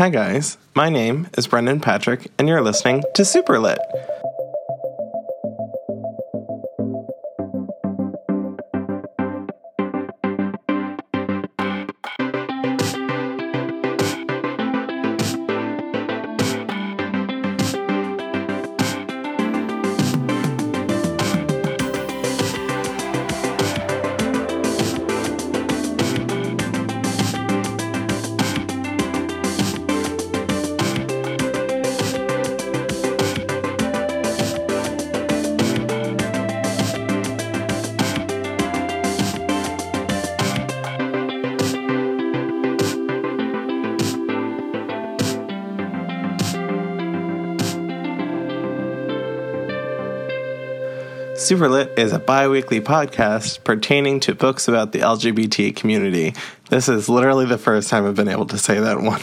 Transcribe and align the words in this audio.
Hi, 0.00 0.08
guys. 0.08 0.56
My 0.74 0.88
name 0.88 1.28
is 1.36 1.46
Brendan 1.46 1.80
Patrick, 1.80 2.28
and 2.38 2.48
you're 2.48 2.62
listening 2.62 3.04
to 3.16 3.22
Super 3.22 3.58
Lit. 3.58 3.78
Super 51.50 51.68
Lit 51.68 51.98
is 51.98 52.12
a 52.12 52.20
bi 52.20 52.46
weekly 52.46 52.80
podcast 52.80 53.64
pertaining 53.64 54.20
to 54.20 54.36
books 54.36 54.68
about 54.68 54.92
the 54.92 55.00
LGBT 55.00 55.74
community. 55.74 56.32
This 56.68 56.88
is 56.88 57.08
literally 57.08 57.44
the 57.44 57.58
first 57.58 57.88
time 57.88 58.06
I've 58.06 58.14
been 58.14 58.28
able 58.28 58.46
to 58.46 58.56
say 58.56 58.78
that 58.78 59.00
one 59.00 59.18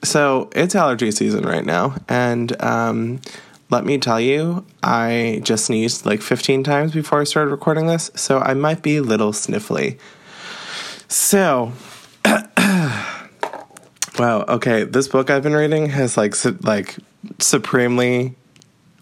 so, 0.02 0.48
it's 0.56 0.74
allergy 0.74 1.10
season 1.10 1.44
right 1.44 1.66
now, 1.66 1.94
and 2.08 2.58
um, 2.62 3.20
let 3.68 3.84
me 3.84 3.98
tell 3.98 4.18
you, 4.18 4.64
I 4.82 5.42
just 5.44 5.66
sneezed 5.66 6.06
like 6.06 6.22
15 6.22 6.64
times 6.64 6.94
before 6.94 7.20
I 7.20 7.24
started 7.24 7.50
recording 7.50 7.86
this, 7.86 8.10
so 8.14 8.38
I 8.38 8.54
might 8.54 8.80
be 8.80 8.96
a 8.96 9.02
little 9.02 9.32
sniffly. 9.32 9.98
So, 11.08 11.74
wow, 14.18 14.46
okay, 14.48 14.84
this 14.84 15.06
book 15.06 15.28
I've 15.28 15.42
been 15.42 15.52
reading 15.52 15.90
has 15.90 16.16
like 16.16 16.34
su- 16.34 16.56
like 16.62 16.96
supremely 17.38 18.36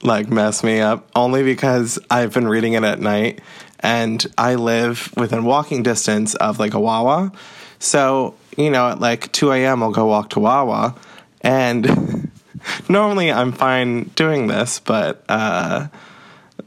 like 0.05 0.29
mess 0.29 0.63
me 0.63 0.81
up 0.81 1.09
only 1.17 1.43
because 1.43 1.99
I've 2.11 2.33
been 2.35 2.47
reading 2.47 2.75
it 2.75 2.85
at 2.85 3.01
night 3.01 3.41
and 3.81 4.25
I 4.39 4.55
live 4.55 5.13
within 5.17 5.45
walking 5.45 5.83
distance 5.83 6.35
of 6.37 6.59
like 6.59 6.75
a 6.75 6.81
Wawa. 6.81 7.33
So, 7.79 8.35
you 8.57 8.71
know, 8.71 8.91
at 8.91 9.01
like 9.01 9.33
2 9.33 9.53
a.m., 9.53 9.83
I'll 9.83 9.93
go 9.93 10.07
walk 10.07 10.31
to 10.31 10.41
Wawa. 10.41 10.95
And 11.41 12.31
normally 12.89 13.33
I'm 13.33 13.53
fine 13.53 14.05
doing 14.15 14.47
this, 14.47 14.79
but 14.81 15.25
uh, 15.29 15.89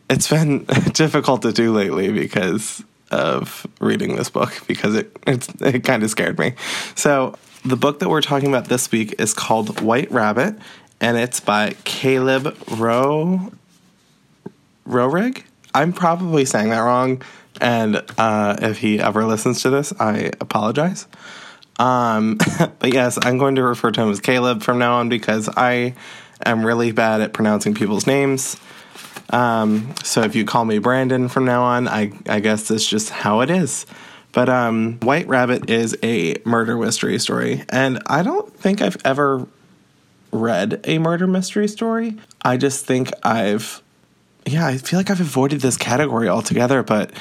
it's 0.09 0.29
been 0.29 0.63
difficult 0.93 1.43
to 1.43 1.51
do 1.51 1.73
lately 1.73 2.11
because 2.11 2.83
of 3.09 3.65
reading 3.79 4.15
this 4.17 4.29
book 4.29 4.53
because 4.67 4.93
it 4.93 5.17
it 5.25 5.85
kind 5.85 6.03
of 6.03 6.09
scared 6.09 6.37
me. 6.37 6.53
So, 6.95 7.35
the 7.63 7.77
book 7.77 7.99
that 7.99 8.09
we're 8.09 8.21
talking 8.21 8.49
about 8.49 8.65
this 8.65 8.91
week 8.91 9.15
is 9.17 9.33
called 9.33 9.81
White 9.81 10.11
Rabbit 10.11 10.55
and 10.99 11.17
it's 11.17 11.39
by 11.39 11.75
Caleb 11.83 12.57
Rowe 12.77 13.51
Roehrig. 14.87 15.43
I'm 15.73 15.93
probably 15.93 16.45
saying 16.45 16.69
that 16.69 16.79
wrong, 16.79 17.21
and 17.61 18.01
uh, 18.17 18.57
if 18.61 18.79
he 18.79 18.99
ever 18.99 19.25
listens 19.25 19.61
to 19.61 19.69
this, 19.69 19.93
I 19.99 20.31
apologize. 20.39 21.07
Um, 21.79 22.37
but 22.79 22.93
yes, 22.93 23.19
I'm 23.21 23.37
going 23.37 23.55
to 23.55 23.63
refer 23.63 23.91
to 23.91 24.01
him 24.01 24.09
as 24.09 24.19
Caleb 24.19 24.63
from 24.63 24.79
now 24.79 24.95
on 24.95 25.09
because 25.09 25.49
I 25.55 25.93
am 26.45 26.65
really 26.65 26.91
bad 26.91 27.21
at 27.21 27.33
pronouncing 27.33 27.75
people's 27.75 28.07
names. 28.07 28.57
Um, 29.29 29.93
so 30.03 30.21
if 30.21 30.35
you 30.35 30.45
call 30.45 30.65
me 30.65 30.79
Brandon 30.79 31.27
from 31.27 31.45
now 31.45 31.63
on, 31.63 31.87
I, 31.87 32.11
I 32.27 32.39
guess 32.39 32.67
that's 32.67 32.87
just 32.87 33.09
how 33.09 33.41
it 33.41 33.49
is. 33.49 33.85
But 34.31 34.49
um, 34.49 34.99
White 34.99 35.27
Rabbit 35.27 35.69
is 35.69 35.97
a 36.03 36.35
murder 36.45 36.77
mystery 36.77 37.17
story, 37.19 37.63
and 37.69 38.01
I 38.05 38.23
don't 38.23 38.53
think 38.55 38.81
I've 38.81 38.97
ever 39.03 39.47
read 40.31 40.81
a 40.83 40.97
murder 40.99 41.27
mystery 41.27 41.67
story. 41.67 42.17
I 42.41 42.57
just 42.57 42.85
think 42.85 43.11
I've, 43.23 43.81
yeah, 44.45 44.67
I 44.67 44.77
feel 44.77 44.99
like 44.99 45.09
I've 45.09 45.21
avoided 45.21 45.61
this 45.61 45.77
category 45.77 46.27
altogether, 46.29 46.83
but 46.83 47.11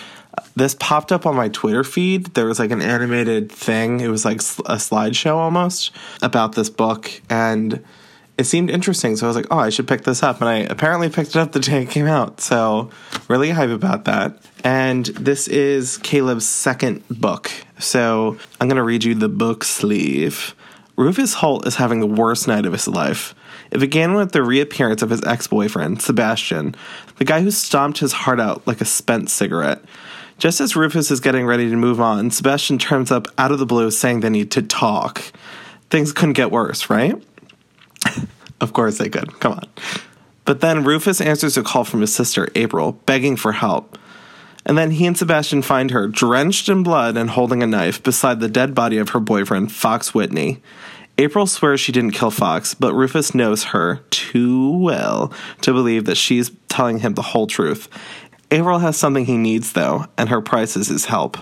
this 0.54 0.74
popped 0.74 1.12
up 1.12 1.26
on 1.26 1.34
my 1.34 1.48
Twitter 1.48 1.84
feed. 1.84 2.26
There 2.34 2.46
was 2.46 2.58
like 2.58 2.70
an 2.70 2.82
animated 2.82 3.50
thing, 3.50 4.00
it 4.00 4.08
was 4.08 4.24
like 4.24 4.38
a 4.38 4.76
slideshow 4.76 5.36
almost 5.36 5.92
about 6.22 6.54
this 6.54 6.70
book, 6.70 7.10
and 7.30 7.84
it 8.38 8.44
seemed 8.44 8.70
interesting. 8.70 9.16
So 9.16 9.26
I 9.26 9.28
was 9.28 9.36
like, 9.36 9.46
oh, 9.50 9.58
I 9.58 9.70
should 9.70 9.88
pick 9.88 10.02
this 10.02 10.22
up. 10.22 10.40
And 10.40 10.48
I 10.48 10.56
apparently 10.58 11.08
picked 11.08 11.30
it 11.30 11.36
up 11.36 11.52
the 11.52 11.60
day 11.60 11.82
it 11.82 11.90
came 11.90 12.06
out. 12.06 12.40
So 12.40 12.90
really 13.28 13.50
hype 13.50 13.70
about 13.70 14.04
that. 14.04 14.38
And 14.62 15.06
this 15.06 15.48
is 15.48 15.98
Caleb's 15.98 16.46
second 16.46 17.02
book. 17.08 17.50
So 17.78 18.38
I'm 18.60 18.68
going 18.68 18.76
to 18.76 18.82
read 18.82 19.04
you 19.04 19.14
the 19.14 19.28
book 19.28 19.64
sleeve. 19.64 20.54
Rufus 20.96 21.34
Holt 21.34 21.66
is 21.66 21.76
having 21.76 22.00
the 22.00 22.06
worst 22.06 22.48
night 22.48 22.64
of 22.64 22.72
his 22.72 22.88
life. 22.88 23.34
It 23.70 23.78
began 23.78 24.14
with 24.14 24.32
the 24.32 24.42
reappearance 24.42 25.02
of 25.02 25.10
his 25.10 25.22
ex 25.24 25.46
boyfriend, 25.46 26.00
Sebastian, 26.00 26.74
the 27.16 27.24
guy 27.24 27.42
who 27.42 27.50
stomped 27.50 27.98
his 27.98 28.12
heart 28.12 28.40
out 28.40 28.66
like 28.66 28.80
a 28.80 28.86
spent 28.86 29.30
cigarette. 29.30 29.82
Just 30.38 30.60
as 30.60 30.76
Rufus 30.76 31.10
is 31.10 31.20
getting 31.20 31.46
ready 31.46 31.68
to 31.68 31.76
move 31.76 32.00
on, 32.00 32.30
Sebastian 32.30 32.78
turns 32.78 33.10
up 33.10 33.28
out 33.36 33.52
of 33.52 33.58
the 33.58 33.66
blue 33.66 33.90
saying 33.90 34.20
they 34.20 34.30
need 34.30 34.50
to 34.52 34.62
talk. 34.62 35.22
Things 35.90 36.12
couldn't 36.12 36.34
get 36.34 36.50
worse, 36.50 36.88
right? 36.88 37.22
of 38.60 38.72
course 38.72 38.98
they 38.98 39.08
could. 39.08 39.38
Come 39.40 39.52
on. 39.52 39.68
But 40.44 40.60
then 40.60 40.84
Rufus 40.84 41.20
answers 41.20 41.56
a 41.56 41.62
call 41.62 41.84
from 41.84 42.00
his 42.00 42.14
sister, 42.14 42.48
April, 42.54 42.92
begging 42.92 43.36
for 43.36 43.52
help. 43.52 43.98
And 44.66 44.76
then 44.76 44.90
he 44.90 45.06
and 45.06 45.16
Sebastian 45.16 45.62
find 45.62 45.92
her 45.92 46.08
drenched 46.08 46.68
in 46.68 46.82
blood 46.82 47.16
and 47.16 47.30
holding 47.30 47.62
a 47.62 47.66
knife 47.66 48.02
beside 48.02 48.40
the 48.40 48.48
dead 48.48 48.74
body 48.74 48.98
of 48.98 49.10
her 49.10 49.20
boyfriend, 49.20 49.72
Fox 49.72 50.12
Whitney. 50.12 50.60
April 51.18 51.46
swears 51.46 51.80
she 51.80 51.92
didn't 51.92 52.10
kill 52.10 52.32
Fox, 52.32 52.74
but 52.74 52.92
Rufus 52.92 53.34
knows 53.34 53.64
her 53.64 54.00
too 54.10 54.76
well 54.76 55.32
to 55.62 55.72
believe 55.72 56.04
that 56.04 56.16
she's 56.16 56.50
telling 56.68 56.98
him 56.98 57.14
the 57.14 57.22
whole 57.22 57.46
truth. 57.46 57.88
April 58.50 58.80
has 58.80 58.96
something 58.96 59.24
he 59.24 59.38
needs, 59.38 59.72
though, 59.72 60.06
and 60.18 60.28
her 60.28 60.42
price 60.42 60.76
is 60.76 60.88
his 60.88 61.06
help. 61.06 61.38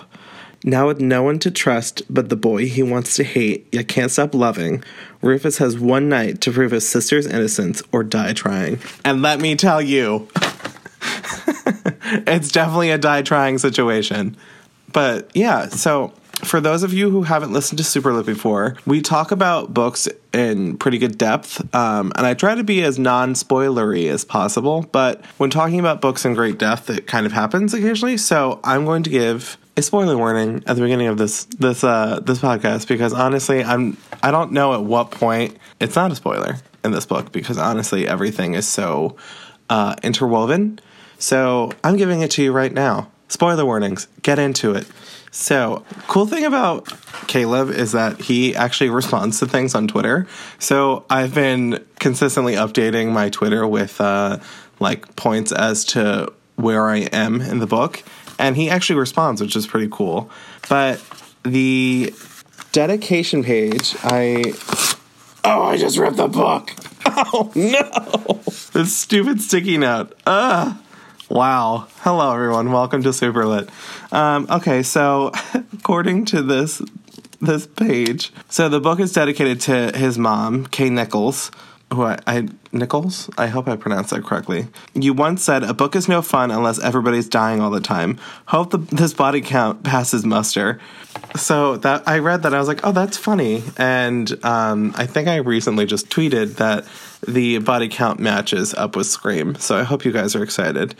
Now, 0.63 0.87
with 0.87 1.01
no 1.01 1.21
one 1.21 1.39
to 1.39 1.51
trust 1.51 2.01
but 2.09 2.29
the 2.29 2.35
boy 2.35 2.67
he 2.67 2.81
wants 2.81 3.15
to 3.17 3.23
hate 3.23 3.67
yet 3.71 3.87
can't 3.87 4.09
stop 4.11 4.33
loving, 4.33 4.83
Rufus 5.21 5.57
has 5.57 5.77
one 5.77 6.09
night 6.09 6.41
to 6.41 6.51
prove 6.51 6.71
his 6.71 6.87
sister's 6.87 7.27
innocence 7.27 7.83
or 7.91 8.03
die 8.03 8.33
trying. 8.33 8.79
And 9.03 9.21
let 9.21 9.39
me 9.39 9.55
tell 9.55 9.81
you, 9.81 10.27
it's 12.27 12.51
definitely 12.51 12.91
a 12.91 12.97
die 12.97 13.21
trying 13.21 13.57
situation. 13.57 14.37
But 14.91 15.29
yeah, 15.33 15.67
so 15.67 16.13
for 16.43 16.59
those 16.59 16.83
of 16.83 16.93
you 16.93 17.09
who 17.09 17.23
haven't 17.23 17.51
listened 17.53 17.77
to 17.77 17.83
Super 17.83 18.13
Lit 18.13 18.25
before, 18.25 18.75
we 18.85 19.01
talk 19.01 19.31
about 19.31 19.73
books 19.73 20.07
in 20.33 20.77
pretty 20.77 20.97
good 20.97 21.17
depth, 21.17 21.73
um, 21.73 22.11
and 22.15 22.25
I 22.25 22.33
try 22.33 22.55
to 22.55 22.63
be 22.63 22.83
as 22.83 22.99
non 22.99 23.33
spoilery 23.33 24.09
as 24.09 24.25
possible. 24.25 24.83
But 24.91 25.25
when 25.37 25.49
talking 25.49 25.79
about 25.79 26.01
books 26.01 26.25
in 26.25 26.33
great 26.33 26.57
depth, 26.57 26.89
it 26.89 27.07
kind 27.07 27.25
of 27.25 27.31
happens 27.31 27.73
occasionally. 27.73 28.17
So 28.17 28.59
I'm 28.63 28.85
going 28.85 29.03
to 29.03 29.09
give 29.09 29.57
a 29.77 29.81
spoiler 29.81 30.17
warning 30.17 30.63
at 30.67 30.75
the 30.75 30.81
beginning 30.81 31.07
of 31.07 31.17
this 31.17 31.45
this 31.45 31.83
uh, 31.83 32.19
this 32.21 32.39
podcast 32.39 32.87
because 32.87 33.13
honestly, 33.13 33.63
I'm 33.63 33.97
I 34.21 34.31
don't 34.31 34.51
know 34.51 34.73
at 34.73 34.83
what 34.83 35.11
point 35.11 35.57
it's 35.79 35.95
not 35.95 36.11
a 36.11 36.15
spoiler 36.15 36.57
in 36.83 36.91
this 36.91 37.05
book 37.05 37.31
because 37.31 37.57
honestly, 37.57 38.07
everything 38.07 38.53
is 38.53 38.67
so 38.67 39.15
uh, 39.69 39.95
interwoven. 40.03 40.79
So 41.17 41.71
I'm 41.83 41.97
giving 41.97 42.21
it 42.21 42.31
to 42.31 42.43
you 42.43 42.51
right 42.51 42.73
now. 42.73 43.09
Spoiler 43.27 43.65
warnings. 43.65 44.07
Get 44.21 44.39
into 44.39 44.73
it. 44.73 44.87
So, 45.31 45.83
cool 46.07 46.25
thing 46.25 46.45
about 46.45 46.87
Caleb 47.27 47.69
is 47.69 47.91
that 47.91 48.21
he 48.21 48.55
actually 48.55 48.89
responds 48.89 49.39
to 49.39 49.45
things 49.45 49.75
on 49.75 49.85
Twitter. 49.85 50.27
So, 50.59 51.03
I've 51.09 51.35
been 51.35 51.85
consistently 51.99 52.53
updating 52.53 53.11
my 53.11 53.29
Twitter 53.29 53.67
with 53.67 53.99
uh, 53.99 54.39
like 54.79 55.13
points 55.17 55.51
as 55.51 55.83
to 55.85 56.31
where 56.55 56.85
I 56.87 56.99
am 56.99 57.41
in 57.41 57.59
the 57.59 57.67
book, 57.67 58.01
and 58.39 58.55
he 58.55 58.69
actually 58.69 58.97
responds, 58.97 59.41
which 59.41 59.57
is 59.57 59.67
pretty 59.67 59.89
cool. 59.91 60.29
But 60.69 61.03
the 61.43 62.13
dedication 62.71 63.43
page, 63.43 63.93
I 64.03 64.53
oh, 65.43 65.63
I 65.63 65.75
just 65.75 65.97
ripped 65.97 66.17
the 66.17 66.27
book. 66.27 66.71
Oh 67.17 67.51
no! 67.55 68.41
This 68.73 68.97
stupid 68.97 69.39
sticky 69.41 69.77
note. 69.77 70.13
Ugh. 70.25 70.75
Wow. 71.29 71.87
Hello, 72.01 72.31
everyone. 72.35 72.71
Welcome 72.71 73.01
to 73.01 73.11
Super 73.11 73.47
Lit. 73.47 73.67
Um, 74.11 74.45
okay, 74.47 74.83
so 74.83 75.31
according 75.73 76.25
to 76.25 76.43
this 76.43 76.83
this 77.41 77.65
page, 77.65 78.31
so 78.47 78.69
the 78.69 78.79
book 78.79 78.99
is 78.99 79.11
dedicated 79.11 79.59
to 79.61 79.91
his 79.97 80.19
mom, 80.19 80.67
Kay 80.67 80.91
Nichols, 80.91 81.49
who 81.93 82.03
I, 82.03 82.19
I 82.27 82.47
Nichols. 82.71 83.29
I 83.37 83.47
hope 83.47 83.67
I 83.67 83.75
pronounced 83.75 84.09
that 84.09 84.23
correctly. 84.23 84.67
You 84.93 85.13
once 85.13 85.43
said 85.43 85.63
a 85.63 85.73
book 85.73 85.95
is 85.95 86.07
no 86.07 86.21
fun 86.21 86.51
unless 86.51 86.79
everybody's 86.79 87.29
dying 87.29 87.61
all 87.61 87.69
the 87.69 87.79
time. 87.79 88.19
Hope 88.47 88.71
the, 88.71 88.77
this 88.77 89.13
body 89.13 89.41
count 89.41 89.83
passes 89.83 90.25
muster. 90.25 90.79
So 91.35 91.77
that 91.77 92.07
I 92.07 92.19
read 92.19 92.43
that 92.43 92.53
I 92.53 92.59
was 92.59 92.67
like, 92.67 92.85
oh, 92.85 92.91
that's 92.91 93.17
funny, 93.17 93.63
and 93.77 94.31
um, 94.43 94.93
I 94.97 95.05
think 95.05 95.29
I 95.29 95.37
recently 95.37 95.85
just 95.85 96.09
tweeted 96.09 96.55
that 96.55 96.85
the 97.25 97.59
body 97.59 97.87
count 97.87 98.19
matches 98.19 98.73
up 98.73 98.95
with 98.95 99.07
Scream. 99.07 99.55
So 99.55 99.77
I 99.77 99.83
hope 99.83 100.03
you 100.03 100.11
guys 100.11 100.35
are 100.35 100.43
excited. 100.43 100.95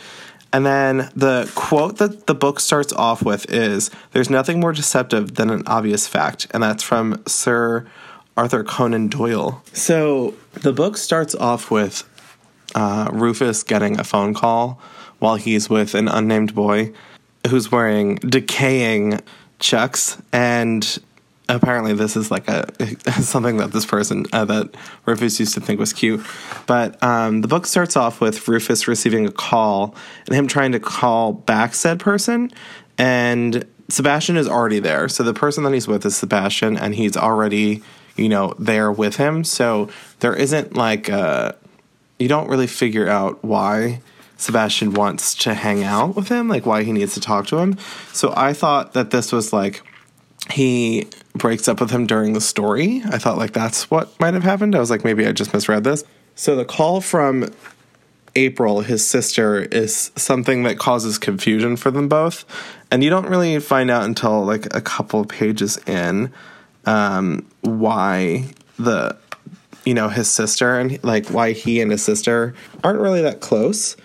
And 0.54 0.66
then 0.66 1.10
the 1.16 1.52
quote 1.56 1.98
that 1.98 2.28
the 2.28 2.34
book 2.34 2.62
starts 2.62 2.94
off 2.94 3.24
with 3.24 3.52
is 3.52 3.92
There's 4.12 4.30
nothing 4.30 4.62
more 4.62 4.72
deceptive 4.72 5.36
than 5.36 5.50
an 5.50 5.64
obvious 5.68 6.08
fact. 6.08 6.48
And 6.52 6.64
that's 6.64 6.82
from 6.82 7.22
Sir 7.28 7.86
Arthur 8.38 8.64
Conan 8.64 9.08
Doyle. 9.08 9.62
So 9.74 10.34
the 10.54 10.74
book 10.74 10.98
starts 10.98 11.36
off 11.36 11.72
with 11.72 12.04
uh, 12.74 13.10
Rufus 13.14 13.64
getting 13.64 14.00
a 14.00 14.04
phone 14.04 14.34
call 14.34 14.80
while 15.20 15.36
he's 15.36 15.70
with 15.70 15.96
an 15.96 16.08
unnamed 16.08 16.54
boy 16.54 16.92
who's 17.48 17.72
wearing 17.72 18.16
decaying 18.16 19.22
chucks 19.60 20.22
and 20.34 21.00
apparently 21.48 21.94
this 21.94 22.16
is 22.16 22.32
like 22.32 22.48
a 22.48 22.66
something 23.22 23.58
that 23.58 23.72
this 23.72 23.86
person 23.86 24.26
uh, 24.34 24.46
that 24.46 24.76
Rufus 25.06 25.40
used 25.40 25.54
to 25.54 25.62
think 25.62 25.80
was 25.80 25.94
cute. 25.94 26.26
But 26.66 27.02
um, 27.04 27.42
the 27.42 27.48
book 27.48 27.66
starts 27.66 27.96
off 27.96 28.22
with 28.22 28.48
Rufus 28.48 28.88
receiving 28.88 29.26
a 29.26 29.32
call 29.32 29.96
and 30.28 30.36
him 30.36 30.48
trying 30.48 30.72
to 30.74 30.80
call 30.80 31.34
back 31.34 31.74
said 31.74 32.00
person, 32.00 32.52
and 32.98 33.66
Sebastian 33.90 34.38
is 34.38 34.48
already 34.48 34.80
there. 34.80 35.08
So 35.08 35.24
the 35.24 35.34
person 35.34 35.64
that 35.64 35.74
he's 35.74 35.88
with 35.88 36.06
is 36.06 36.16
Sebastian, 36.16 36.78
and 36.78 36.96
he's 36.96 37.16
already 37.16 37.84
you 38.16 38.30
know 38.30 38.54
there 38.60 38.92
with 38.92 39.18
him. 39.18 39.44
So 39.44 39.90
there 40.20 40.36
isn't 40.36 40.76
like 40.76 41.10
uh, 41.10 41.54
you 42.20 42.28
don't 42.28 42.50
really 42.50 42.68
figure 42.68 43.08
out 43.08 43.44
why. 43.44 44.02
Sebastian 44.38 44.94
wants 44.94 45.34
to 45.36 45.54
hang 45.54 45.84
out 45.84 46.16
with 46.16 46.28
him, 46.28 46.50
like 46.50 46.66
why 46.66 46.84
he 46.84 46.92
needs 46.92 47.14
to 47.14 47.22
talk 47.22 47.48
to 47.48 47.58
him. 47.58 47.78
So 48.12 48.34
I 48.36 48.52
thought 48.52 48.94
that 48.94 49.12
this 49.12 49.32
was 49.32 49.54
like 49.54 49.82
he 50.52 51.08
breaks 51.34 51.68
up 51.68 51.80
with 51.80 51.90
him 51.90 52.06
during 52.06 52.34
the 52.34 52.42
story. 52.42 53.02
I 53.06 53.18
thought 53.18 53.38
like 53.38 53.54
that's 53.54 53.90
what 53.90 54.18
might 54.20 54.34
have 54.34 54.44
happened. 54.44 54.76
I 54.76 54.80
was 54.80 54.90
like 54.90 55.04
maybe 55.04 55.26
I 55.26 55.32
just 55.32 55.54
misread 55.54 55.84
this. 55.84 56.04
So 56.36 56.56
the 56.56 56.66
call 56.66 57.00
from 57.00 57.50
April, 58.36 58.82
his 58.82 59.08
sister, 59.08 59.62
is 59.62 60.12
something 60.18 60.64
that 60.64 60.78
causes 60.78 61.18
confusion 61.18 61.78
for 61.78 61.90
them 61.90 62.10
both, 62.10 62.44
and 62.92 63.04
you 63.04 63.10
don't 63.10 63.28
really 63.28 63.58
find 63.60 63.90
out 63.90 64.04
until 64.04 64.44
like 64.44 64.66
a 64.76 64.82
couple 64.82 65.24
pages 65.24 65.78
in 65.88 66.32
um, 66.86 67.46
why 67.62 68.46
the 68.78 69.18
you 69.86 69.94
know 69.94 70.10
his 70.10 70.30
sister 70.30 70.80
and 70.80 71.04
like 71.04 71.28
why 71.28 71.52
he 71.52 71.82
and 71.82 71.92
his 71.92 72.04
sister 72.04 72.54
aren't 72.84 73.00
really 73.00 73.22
that 73.22 73.40
close, 73.42 73.96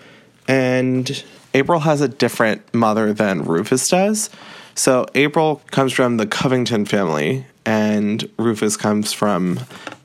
and 0.47 1.23
April 1.53 1.79
has 1.79 2.01
a 2.01 2.07
different 2.07 2.73
mother 2.73 3.13
than 3.13 3.43
Rufus 3.43 3.89
does. 3.89 4.29
So 4.75 5.05
April 5.15 5.61
comes 5.71 5.93
from 5.93 6.17
the 6.17 6.25
Covington 6.25 6.85
family, 6.85 7.45
and 7.65 8.29
Rufus 8.37 8.77
comes 8.77 9.11
from 9.11 9.59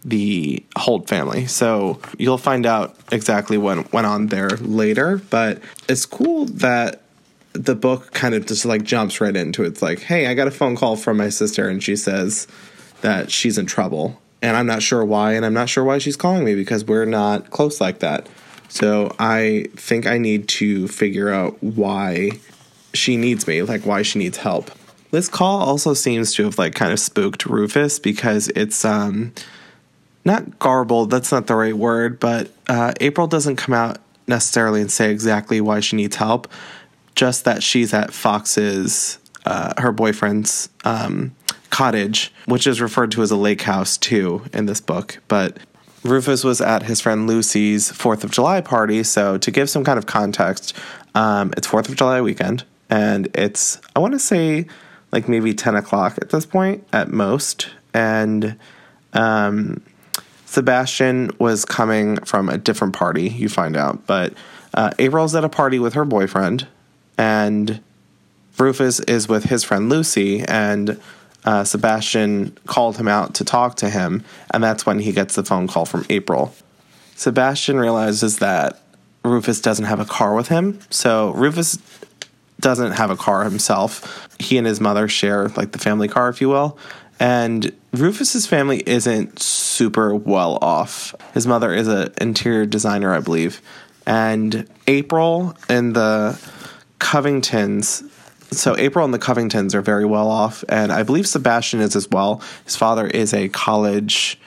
the 0.05 0.65
Holt 0.77 1.09
family. 1.09 1.47
So 1.47 2.01
you'll 2.19 2.39
find 2.39 2.67
out 2.67 2.97
exactly 3.13 3.59
what 3.59 3.93
went 3.93 4.07
on 4.07 4.27
there 4.27 4.51
later. 4.51 5.19
But 5.31 5.61
it's 5.89 6.07
cool 6.07 6.47
that 6.47 7.03
the 7.59 7.75
book 7.75 8.13
kind 8.13 8.35
of 8.35 8.47
just 8.47 8.65
like 8.65 8.83
jumps 8.83 9.21
right 9.21 9.35
into 9.35 9.65
it. 9.65 9.69
It's 9.69 9.83
like, 9.83 10.01
hey, 10.01 10.27
I 10.27 10.35
got 10.35 10.49
a 10.49 10.51
phone 10.51 10.77
call 10.77 10.97
from 10.97 11.17
my 11.17 11.29
sister, 11.29 11.69
and 11.69 11.83
she 11.83 11.97
says 11.97 12.47
that 13.01 13.31
she's 13.31 13.59
in 13.59 13.67
trouble. 13.67 14.21
And 14.43 14.57
I'm 14.57 14.67
not 14.67 14.83
sure 14.83 15.05
why, 15.05 15.33
and 15.33 15.45
I'm 15.45 15.55
not 15.55 15.69
sure 15.69 15.85
why 15.85 15.99
she's 15.99 16.17
calling 16.17 16.45
me 16.45 16.55
because 16.55 16.85
we're 16.85 17.07
not 17.07 17.51
close 17.51 17.81
like 17.81 18.01
that. 18.01 18.29
So 18.69 19.15
I 19.19 19.67
think 19.77 20.07
I 20.07 20.19
need 20.19 20.49
to 20.49 20.89
figure 20.89 21.31
out 21.31 21.63
why 21.63 22.33
she 22.93 23.17
needs 23.17 23.47
me, 23.47 23.63
like 23.63 23.87
why 23.87 24.03
she 24.03 24.19
needs 24.19 24.39
help. 24.39 24.71
This 25.11 25.29
call 25.29 25.61
also 25.61 25.95
seems 25.95 26.35
to 26.35 26.45
have 26.45 26.59
like 26.59 26.75
kind 26.75 26.93
of 26.93 27.01
spooked 27.01 27.47
Rufus 27.47 27.99
because 27.99 28.49
it's 28.49 28.85
um 28.85 29.33
not 30.25 30.59
garbled, 30.59 31.11
that's 31.11 31.31
not 31.31 31.47
the 31.47 31.55
right 31.55 31.77
word, 31.77 32.19
but 32.19 32.51
uh, 32.69 32.93
April 33.01 33.29
doesn't 33.29 33.57
come 33.57 33.73
out 33.73 33.99
necessarily 34.27 34.81
and 34.81 34.91
say 34.91 35.11
exactly 35.13 35.61
why 35.61 35.79
she 35.79 35.95
needs 35.95 36.17
help, 36.17 36.49
just 37.17 37.45
that 37.45 37.63
she's 37.63 37.93
at 37.93 38.13
Fox's 38.13 39.19
uh, 39.45 39.73
her 39.79 39.93
boyfriend's 39.93 40.69
um, 40.85 41.35
cottage, 41.71 42.33
which 42.47 42.67
is 42.67 42.81
referred 42.81 43.11
to 43.13 43.23
as 43.23 43.31
a 43.31 43.37
lake 43.37 43.63
house 43.63 43.97
too 43.97 44.45
in 44.53 44.67
this 44.67 44.81
book. 44.81 45.19
But 45.29 45.59
Rufus 46.05 46.45
was 46.45 46.61
at 46.61 46.85
his 46.85 47.01
friend 47.01 47.27
Lucy's 47.27 47.91
Fourth 47.91 48.23
of 48.23 48.31
July 48.31 48.61
party, 48.61 49.03
so 49.03 49.39
to 49.39 49.51
give 49.51 49.69
some 49.69 49.85
kind 49.85 49.99
of 49.99 50.07
context, 50.07 50.77
um, 51.17 51.53
it's 51.57 51.67
Fourth 51.67 51.89
of 51.89 51.97
July 51.97 52.21
weekend 52.21 52.65
and 52.91 53.29
it's 53.35 53.81
I 53.95 53.99
want 54.01 54.13
to 54.15 54.19
say 54.19 54.67
like 55.13 55.29
maybe 55.29 55.55
ten 55.55 55.75
o'clock 55.75 56.19
at 56.21 56.31
this 56.31 56.47
point 56.47 56.87
at 56.93 57.09
most, 57.11 57.71
and 57.95 58.59
um, 59.13 59.83
Sebastian 60.47 61.31
was 61.39 61.65
coming 61.65 62.17
from 62.25 62.49
a 62.49 62.59
different 62.59 62.95
party. 62.95 63.29
You 63.29 63.49
find 63.49 63.77
out, 63.77 64.07
but 64.07 64.35
uh, 64.75 64.91
April's 64.99 65.35
at 65.35 65.45
a 65.45 65.49
party 65.49 65.79
with 65.79 65.95
her 65.95 66.05
boyfriend, 66.05 66.67
and 67.19 67.81
Rufus 68.59 69.01
is 69.01 69.29
with 69.29 69.45
his 69.45 69.65
friend 69.65 69.89
Lucy, 69.89 70.43
and 70.43 71.01
uh, 71.45 71.65
Sebastian 71.65 72.57
called 72.67 72.97
him 72.97 73.09
out 73.09 73.35
to 73.35 73.45
talk 73.45 73.77
to 73.77 73.91
him, 73.91 74.25
and 74.51 74.63
that's 74.63 74.87
when 74.87 74.99
he 74.99 75.13
gets 75.13 75.35
the 75.35 75.45
phone 75.45 75.69
call 75.69 75.85
from 75.85 76.05
April. 76.11 76.55
Sebastian 77.15 77.79
realizes 77.79 78.39
that 78.39 78.81
Rufus 79.25 79.61
doesn't 79.61 79.87
have 79.87 80.01
a 80.01 80.05
car 80.05 80.35
with 80.35 80.49
him, 80.49 80.81
so 80.91 81.31
Rufus 81.33 81.79
doesn't 82.61 82.93
have 82.93 83.11
a 83.11 83.17
car 83.17 83.45
himself. 83.45 84.29
He 84.39 84.59
and 84.59 84.67
his 84.67 84.81
mother 84.81 85.09
share 85.09 85.49
like 85.51 85.73
the 85.73 85.79
family 85.79 86.09
car, 86.09 86.29
if 86.29 86.41
you 86.41 86.49
will. 86.49 86.79
And 87.19 87.73
Rufus's 87.93 88.47
family 88.47 88.83
isn't 88.87 89.41
super 89.41 90.15
well 90.15 90.59
off. 90.61 91.15
His 91.33 91.47
mother 91.47 91.73
is 91.73 91.89
an 91.89 92.13
interior 92.21 92.67
designer, 92.67 93.15
I 93.15 93.21
believe. 93.21 93.63
And 94.07 94.69
April 94.87 95.57
and 95.69 95.95
the 95.95 96.39
Covingtons 96.99 98.11
so 98.53 98.77
April 98.77 99.05
and 99.05 99.13
the 99.13 99.19
Covingtons 99.19 99.75
are 99.75 99.83
very 99.83 100.05
well 100.05 100.29
off, 100.29 100.65
and 100.69 100.93
I 100.93 101.03
believe 101.03 101.27
Sebastian 101.27 101.81
is 101.81 101.97
as 101.97 102.09
well. 102.09 102.43
His 102.65 102.77
father 102.77 103.07
is 103.07 103.35
a 103.35 103.49
college 103.49 104.39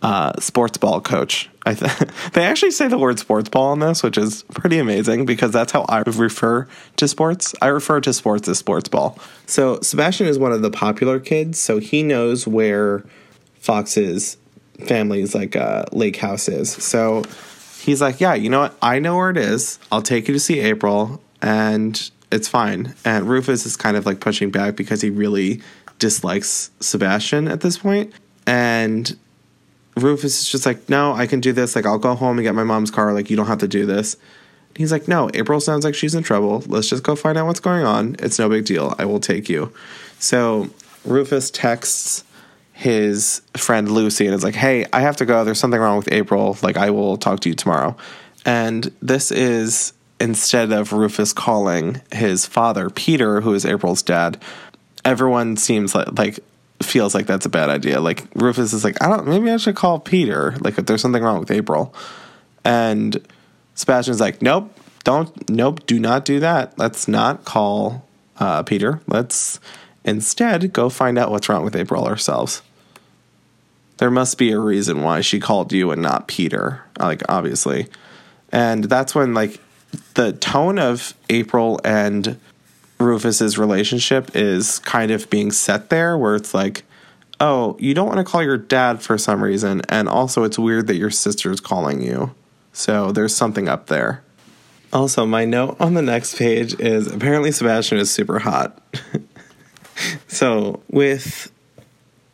uh, 0.00 0.38
sports 0.40 0.78
ball 0.78 1.00
coach. 1.00 1.50
I 1.66 1.74
th- 1.74 1.92
they 2.32 2.44
actually 2.44 2.70
say 2.70 2.88
the 2.88 2.98
word 2.98 3.18
sports 3.18 3.48
ball 3.48 3.72
in 3.72 3.80
this, 3.80 4.02
which 4.02 4.16
is 4.16 4.44
pretty 4.54 4.78
amazing 4.78 5.26
because 5.26 5.50
that's 5.50 5.72
how 5.72 5.82
I 5.88 6.00
refer 6.00 6.68
to 6.96 7.08
sports. 7.08 7.54
I 7.60 7.68
refer 7.68 8.00
to 8.02 8.12
sports 8.12 8.48
as 8.48 8.58
sports 8.58 8.88
ball. 8.88 9.18
So 9.46 9.80
Sebastian 9.80 10.28
is 10.28 10.38
one 10.38 10.52
of 10.52 10.62
the 10.62 10.70
popular 10.70 11.18
kids, 11.18 11.58
so 11.58 11.78
he 11.78 12.02
knows 12.02 12.46
where 12.46 13.04
Fox's 13.58 14.36
family's 14.86 15.34
like 15.34 15.56
uh, 15.56 15.86
lake 15.90 16.16
house 16.16 16.48
is. 16.48 16.70
So 16.70 17.24
he's 17.80 18.00
like, 18.00 18.20
yeah, 18.20 18.34
you 18.34 18.50
know 18.50 18.60
what? 18.60 18.76
I 18.80 19.00
know 19.00 19.16
where 19.16 19.30
it 19.30 19.36
is. 19.36 19.80
I'll 19.90 20.02
take 20.02 20.28
you 20.28 20.34
to 20.34 20.40
see 20.40 20.60
April, 20.60 21.20
and 21.42 22.10
it's 22.30 22.48
fine. 22.48 22.94
And 23.04 23.28
Rufus 23.28 23.66
is 23.66 23.76
kind 23.76 23.96
of 23.96 24.06
like 24.06 24.20
pushing 24.20 24.50
back 24.50 24.76
because 24.76 25.00
he 25.00 25.10
really 25.10 25.62
dislikes 25.98 26.70
Sebastian 26.80 27.48
at 27.48 27.60
this 27.60 27.78
point. 27.78 28.12
and 28.46 29.16
Rufus 29.96 30.40
is 30.40 30.48
just 30.48 30.66
like, 30.66 30.88
no, 30.88 31.12
I 31.12 31.26
can 31.26 31.40
do 31.40 31.52
this. 31.52 31.76
Like, 31.76 31.86
I'll 31.86 31.98
go 31.98 32.14
home 32.14 32.38
and 32.38 32.44
get 32.44 32.54
my 32.54 32.64
mom's 32.64 32.90
car. 32.90 33.12
Like, 33.12 33.30
you 33.30 33.36
don't 33.36 33.46
have 33.46 33.58
to 33.58 33.68
do 33.68 33.86
this. 33.86 34.16
He's 34.76 34.92
like, 34.92 35.08
no, 35.08 35.28
April 35.34 35.60
sounds 35.60 35.84
like 35.84 35.94
she's 35.94 36.14
in 36.14 36.22
trouble. 36.22 36.62
Let's 36.66 36.88
just 36.88 37.02
go 37.02 37.16
find 37.16 37.36
out 37.36 37.46
what's 37.46 37.60
going 37.60 37.84
on. 37.84 38.16
It's 38.20 38.38
no 38.38 38.48
big 38.48 38.64
deal. 38.64 38.94
I 38.98 39.04
will 39.06 39.20
take 39.20 39.48
you. 39.48 39.72
So 40.18 40.70
Rufus 41.04 41.50
texts 41.50 42.24
his 42.72 43.42
friend 43.56 43.90
Lucy 43.90 44.26
and 44.26 44.34
is 44.34 44.44
like, 44.44 44.54
hey, 44.54 44.86
I 44.92 45.00
have 45.00 45.16
to 45.16 45.26
go. 45.26 45.44
There's 45.44 45.58
something 45.58 45.80
wrong 45.80 45.96
with 45.96 46.12
April. 46.12 46.56
Like, 46.62 46.76
I 46.76 46.90
will 46.90 47.16
talk 47.16 47.40
to 47.40 47.48
you 47.48 47.54
tomorrow. 47.56 47.96
And 48.46 48.92
this 49.02 49.32
is 49.32 49.92
instead 50.20 50.72
of 50.72 50.92
Rufus 50.92 51.32
calling 51.32 52.00
his 52.12 52.46
father, 52.46 52.90
Peter, 52.90 53.40
who 53.40 53.54
is 53.54 53.64
April's 53.64 54.02
dad, 54.02 54.40
everyone 55.04 55.56
seems 55.56 55.94
like, 55.94 56.18
like 56.18 56.40
feels 56.82 57.14
like 57.14 57.26
that's 57.26 57.46
a 57.46 57.50
bad 57.50 57.68
idea. 57.68 58.00
Like 58.00 58.24
Rufus 58.34 58.72
is 58.72 58.84
like, 58.84 59.02
I 59.02 59.08
don't. 59.08 59.26
Maybe 59.26 59.50
I 59.50 59.56
should 59.56 59.76
call 59.76 60.00
Peter. 60.00 60.54
Like 60.60 60.78
if 60.78 60.86
there's 60.86 61.02
something 61.02 61.22
wrong 61.22 61.40
with 61.40 61.50
April, 61.50 61.94
and 62.64 63.26
Sebastian's 63.74 64.20
like, 64.20 64.42
Nope, 64.42 64.76
don't. 65.04 65.48
Nope, 65.48 65.86
do 65.86 65.98
not 65.98 66.24
do 66.24 66.40
that. 66.40 66.78
Let's 66.78 67.08
not 67.08 67.44
call 67.44 68.06
uh, 68.38 68.62
Peter. 68.62 69.00
Let's 69.06 69.60
instead 70.04 70.72
go 70.72 70.88
find 70.88 71.18
out 71.18 71.30
what's 71.30 71.48
wrong 71.48 71.64
with 71.64 71.76
April 71.76 72.06
ourselves. 72.06 72.62
There 73.98 74.10
must 74.10 74.38
be 74.38 74.52
a 74.52 74.60
reason 74.60 75.02
why 75.02 75.22
she 75.22 75.40
called 75.40 75.72
you 75.72 75.90
and 75.90 76.00
not 76.00 76.28
Peter. 76.28 76.84
Like 76.98 77.22
obviously, 77.28 77.88
and 78.52 78.84
that's 78.84 79.14
when 79.14 79.34
like 79.34 79.60
the 80.14 80.32
tone 80.32 80.78
of 80.78 81.14
April 81.30 81.80
and 81.84 82.38
Rufus's 82.98 83.58
relationship 83.58 84.34
is 84.34 84.78
kind 84.80 85.10
of 85.10 85.30
being 85.30 85.52
set 85.52 85.88
there 85.90 86.18
where 86.18 86.34
it's 86.34 86.52
like 86.52 86.84
oh, 87.40 87.76
you 87.78 87.94
don't 87.94 88.06
want 88.06 88.18
to 88.18 88.24
call 88.24 88.42
your 88.42 88.56
dad 88.56 89.02
for 89.02 89.16
some 89.18 89.42
reason. 89.42 89.82
And 89.88 90.08
also, 90.08 90.44
it's 90.44 90.58
weird 90.58 90.86
that 90.88 90.96
your 90.96 91.10
sister's 91.10 91.60
calling 91.60 92.02
you. 92.02 92.34
So 92.72 93.12
there's 93.12 93.34
something 93.34 93.68
up 93.68 93.86
there. 93.86 94.22
Also, 94.92 95.26
my 95.26 95.44
note 95.44 95.76
on 95.80 95.94
the 95.94 96.02
next 96.02 96.36
page 96.38 96.78
is 96.80 97.06
apparently 97.12 97.52
Sebastian 97.52 97.98
is 97.98 98.10
super 98.10 98.38
hot. 98.38 98.80
so, 100.28 100.82
with 100.88 101.52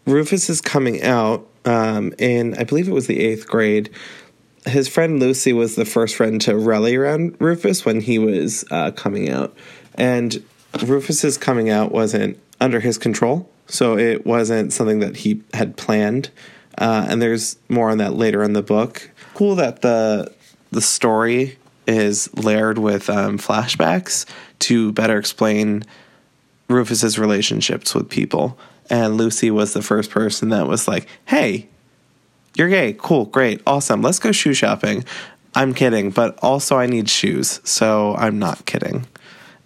Rufus's 0.06 0.60
coming 0.60 1.02
out 1.02 1.46
um, 1.64 2.12
in, 2.18 2.56
I 2.56 2.64
believe 2.64 2.86
it 2.86 2.92
was 2.92 3.08
the 3.08 3.20
eighth 3.20 3.48
grade, 3.48 3.90
his 4.66 4.88
friend 4.88 5.20
Lucy 5.20 5.52
was 5.52 5.76
the 5.76 5.84
first 5.84 6.16
friend 6.16 6.40
to 6.42 6.56
rally 6.56 6.96
around 6.96 7.36
Rufus 7.38 7.84
when 7.84 8.00
he 8.00 8.18
was 8.18 8.64
uh, 8.70 8.90
coming 8.92 9.28
out. 9.28 9.54
And 9.94 10.42
Rufus's 10.82 11.38
coming 11.38 11.70
out 11.70 11.92
wasn't 11.92 12.38
under 12.60 12.80
his 12.80 12.98
control, 12.98 13.48
so 13.66 13.96
it 13.96 14.26
wasn't 14.26 14.72
something 14.72 15.00
that 15.00 15.18
he 15.18 15.42
had 15.52 15.76
planned. 15.76 16.30
Uh, 16.78 17.06
and 17.08 17.22
there's 17.22 17.56
more 17.68 17.90
on 17.90 17.98
that 17.98 18.14
later 18.14 18.42
in 18.42 18.52
the 18.52 18.62
book. 18.62 19.10
Cool 19.34 19.56
that 19.56 19.82
the 19.82 20.32
the 20.70 20.80
story 20.80 21.56
is 21.86 22.32
layered 22.34 22.78
with 22.78 23.08
um, 23.08 23.38
flashbacks 23.38 24.26
to 24.58 24.90
better 24.92 25.18
explain 25.18 25.84
Rufus's 26.68 27.18
relationships 27.18 27.94
with 27.94 28.08
people. 28.08 28.58
And 28.90 29.16
Lucy 29.16 29.50
was 29.50 29.72
the 29.72 29.82
first 29.82 30.10
person 30.10 30.48
that 30.48 30.66
was 30.66 30.88
like, 30.88 31.06
"Hey, 31.26 31.68
you're 32.56 32.68
gay. 32.68 32.94
Cool, 32.98 33.26
great, 33.26 33.60
awesome. 33.66 34.02
Let's 34.02 34.18
go 34.18 34.32
shoe 34.32 34.54
shopping." 34.54 35.04
I'm 35.56 35.72
kidding, 35.72 36.10
but 36.10 36.36
also 36.42 36.78
I 36.78 36.86
need 36.86 37.08
shoes, 37.08 37.60
so 37.62 38.16
I'm 38.16 38.38
not 38.38 38.66
kidding. 38.66 39.06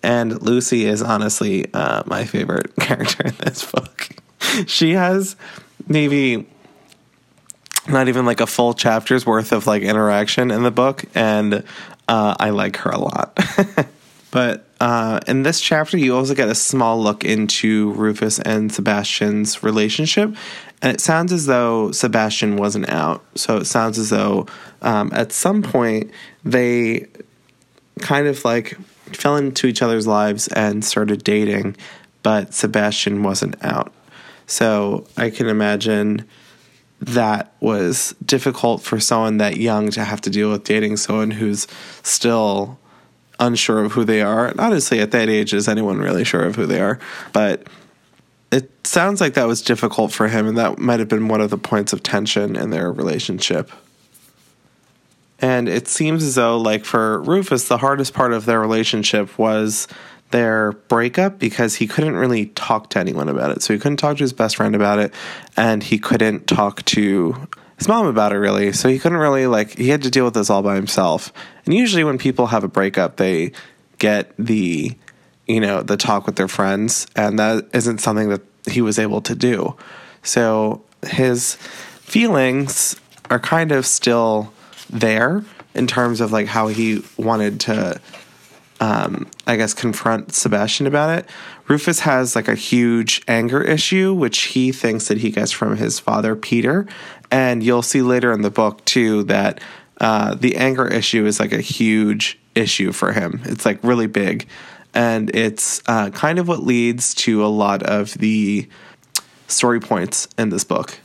And 0.02 0.42
Lucy 0.42 0.85
is 0.85 1.02
honestly 1.02 1.73
uh, 1.73 2.02
my 2.07 2.25
favorite 2.25 2.76
character 2.80 3.26
in 3.26 3.35
this 3.38 3.71
book. 3.71 4.09
she 4.66 4.92
has 4.92 5.37
maybe 5.87 6.47
not 7.88 8.09
even 8.09 8.26
like 8.26 8.40
a 8.40 8.47
full 8.47 8.75
chapter's 8.75 9.25
worth 9.25 9.52
of 9.52 9.66
like 9.66 9.83
interaction 9.83 10.50
in 10.50 10.62
the 10.62 10.71
book, 10.71 11.04
and 11.14 11.64
uh, 12.07 12.37
I 12.38 12.50
like 12.50 12.76
her 12.76 12.90
a 12.90 12.99
lot. 12.99 13.38
but 14.30 14.66
uh, 14.80 15.21
in 15.26 15.42
this 15.42 15.61
chapter, 15.61 15.97
you 15.97 16.14
also 16.16 16.35
get 16.35 16.49
a 16.49 16.54
small 16.54 17.02
look 17.02 17.25
into 17.25 17.92
Rufus 17.92 18.38
and 18.38 18.71
Sebastian's 18.71 19.62
relationship, 19.62 20.37
and 20.81 20.93
it 20.93 21.01
sounds 21.01 21.33
as 21.33 21.47
though 21.47 21.91
Sebastian 21.93 22.57
wasn't 22.57 22.89
out. 22.89 23.25
So 23.35 23.57
it 23.57 23.65
sounds 23.65 23.99
as 23.99 24.11
though 24.11 24.47
um, 24.83 25.11
at 25.13 25.33
some 25.33 25.63
point 25.63 26.11
they 26.45 27.07
kind 28.01 28.27
of 28.27 28.45
like 28.45 28.77
fell 29.13 29.37
into 29.37 29.67
each 29.67 29.83
other's 29.83 30.07
lives 30.07 30.49
and 30.49 30.85
started 30.85 31.25
dating, 31.25 31.77
but 32.23 32.55
Sebastian 32.55 33.23
wasn't 33.23 33.63
out. 33.65 33.93
So 34.47 35.07
I 35.17 35.31
can 35.31 35.49
imagine 35.49 36.27
that 37.01 37.53
was 37.61 38.15
difficult 38.25 38.83
for 38.83 38.99
someone 38.99 39.39
that 39.39 39.57
young 39.57 39.91
to 39.91 40.05
have 40.05 40.21
to 40.23 40.31
deal 40.31 40.51
with 40.51 40.65
dating 40.65 40.97
someone 40.97 41.31
who's 41.31 41.67
still 42.03 42.79
unsure 43.39 43.85
of 43.85 43.93
who 43.93 44.05
they 44.05 44.21
are. 44.21 44.47
And 44.47 44.59
honestly, 44.59 45.01
at 45.01 45.13
that 45.13 45.29
age, 45.29 45.55
is 45.55 45.69
anyone 45.69 45.99
really 45.99 46.25
sure 46.25 46.45
of 46.45 46.57
who 46.57 46.67
they 46.67 46.81
are? 46.81 46.99
But 47.33 47.67
it 48.50 48.71
sounds 48.87 49.21
like 49.21 49.35
that 49.35 49.47
was 49.47 49.62
difficult 49.62 50.12
for 50.12 50.28
him, 50.28 50.47
and 50.47 50.57
that 50.57 50.78
might 50.78 51.00
have 51.00 51.09
been 51.09 51.28
one 51.28 51.40
of 51.40 51.50
the 51.50 51.59
points 51.59 51.93
of 51.93 52.02
tension 52.02 52.57
in 52.57 52.71
their 52.71 52.90
relationship. 52.90 53.71
And 55.40 55.69
it 55.69 55.87
seems 55.87 56.25
as 56.25 56.35
though, 56.35 56.59
like 56.59 56.85
for 56.85 57.23
Rufus, 57.23 57.69
the 57.69 57.78
hardest 57.78 58.12
part 58.12 58.33
of 58.33 58.45
their 58.45 58.59
relationship 58.59 59.38
was 59.38 59.87
their 60.31 60.73
breakup 60.73 61.38
because 61.38 61.76
he 61.76 61.87
couldn't 61.87 62.17
really 62.17 62.47
talk 62.47 62.90
to 62.90 62.99
anyone 62.99 63.28
about 63.28 63.50
it. 63.50 63.62
So 63.62 63.73
he 63.73 63.78
couldn't 63.78 63.99
talk 63.99 64.17
to 64.17 64.25
his 64.25 64.33
best 64.33 64.57
friend 64.57 64.75
about 64.75 64.99
it, 64.99 65.14
and 65.57 65.83
he 65.83 65.99
couldn't 65.99 66.47
talk 66.47 66.85
to 66.87 67.49
his 67.78 67.87
mom 67.87 68.07
about 68.07 68.33
it 68.33 68.38
really. 68.38 68.73
So 68.73 68.88
he 68.88 68.99
couldn't 68.99 69.19
really, 69.19 69.47
like, 69.47 69.78
he 69.78 69.88
had 69.88 70.02
to 70.02 70.11
deal 70.11 70.25
with 70.25 70.35
this 70.35 70.50
all 70.50 70.62
by 70.62 70.75
himself. 70.75 71.33
And 71.64 71.73
usually 71.73 72.05
when 72.05 72.19
people 72.19 72.49
have 72.49 72.64
a 72.64 72.69
breakup, 72.69 73.17
they 73.17 73.52
get 73.99 74.33
the, 74.38 74.97
you 75.49 75.61
know, 75.61 75.83
the 75.83 75.97
talk 75.97 76.26
with 76.26 76.37
their 76.37 76.49
friends, 76.49 77.07
and 77.17 77.38
that 77.38 77.69
isn't 77.73 77.99
something 77.99 78.28
that 78.28 78.43
he 78.67 78.83
was 78.83 78.99
able 78.99 79.21
to 79.23 79.35
do. 79.35 79.75
So 80.23 80.83
his 81.07 81.55
feelings 81.57 82.97
are 83.31 83.38
kind 83.38 83.73
of 83.73 83.87
still 83.87 84.52
there 84.90 85.45
in 85.75 85.87
terms 85.87 86.21
of 86.21 86.33
like 86.33 86.47
how 86.47 86.69
he 86.69 87.02
wanted 87.17 87.61
to 87.61 88.00
um, 88.81 89.26
I 89.47 89.57
guess 89.57 89.75
confront 89.75 90.35
Sebastian 90.35 90.87
about 90.87 91.19
it. 91.19 91.28
Rufus 91.67 92.00
has 92.00 92.37
like 92.37 92.49
a 92.49 92.55
huge 92.55 93.23
anger 93.26 93.62
issue, 93.62 94.14
which 94.14 94.43
he 94.45 94.73
thinks 94.73 95.09
that 95.09 95.19
he 95.19 95.31
gets 95.31 95.50
from 95.50 95.76
his 95.76 95.99
father 95.99 96.37
Peter, 96.37 96.87
and 97.31 97.62
you'll 97.62 97.83
see 97.83 98.02
later 98.02 98.33
in 98.33 98.43
the 98.43 98.50
book 98.50 98.85
too 98.85 99.25
that 99.25 99.61
uh, 100.00 100.35
the 100.35 100.57
anger 100.57 100.87
issue 100.87 101.26
is 101.26 101.40
like 101.40 101.52
a 101.52 101.61
huge 101.61 102.38
issue 102.55 102.93
for 102.93 103.12
him. 103.12 103.40
It's 103.45 103.67
like 103.67 103.83
really 103.83 104.07
big, 104.07 104.47
and 104.95 105.35
it's 105.35 105.83
uh, 105.87 106.11
kind 106.11 106.38
of 106.38 106.49
what 106.49 106.62
leads 106.62 107.14
to 107.14 107.45
a 107.45 107.49
lot 107.49 107.83
of 107.83 108.14
the 108.14 108.68
story 109.47 109.80
points 109.80 110.28
in 110.38 110.50
this 110.50 110.64
book. 110.64 110.99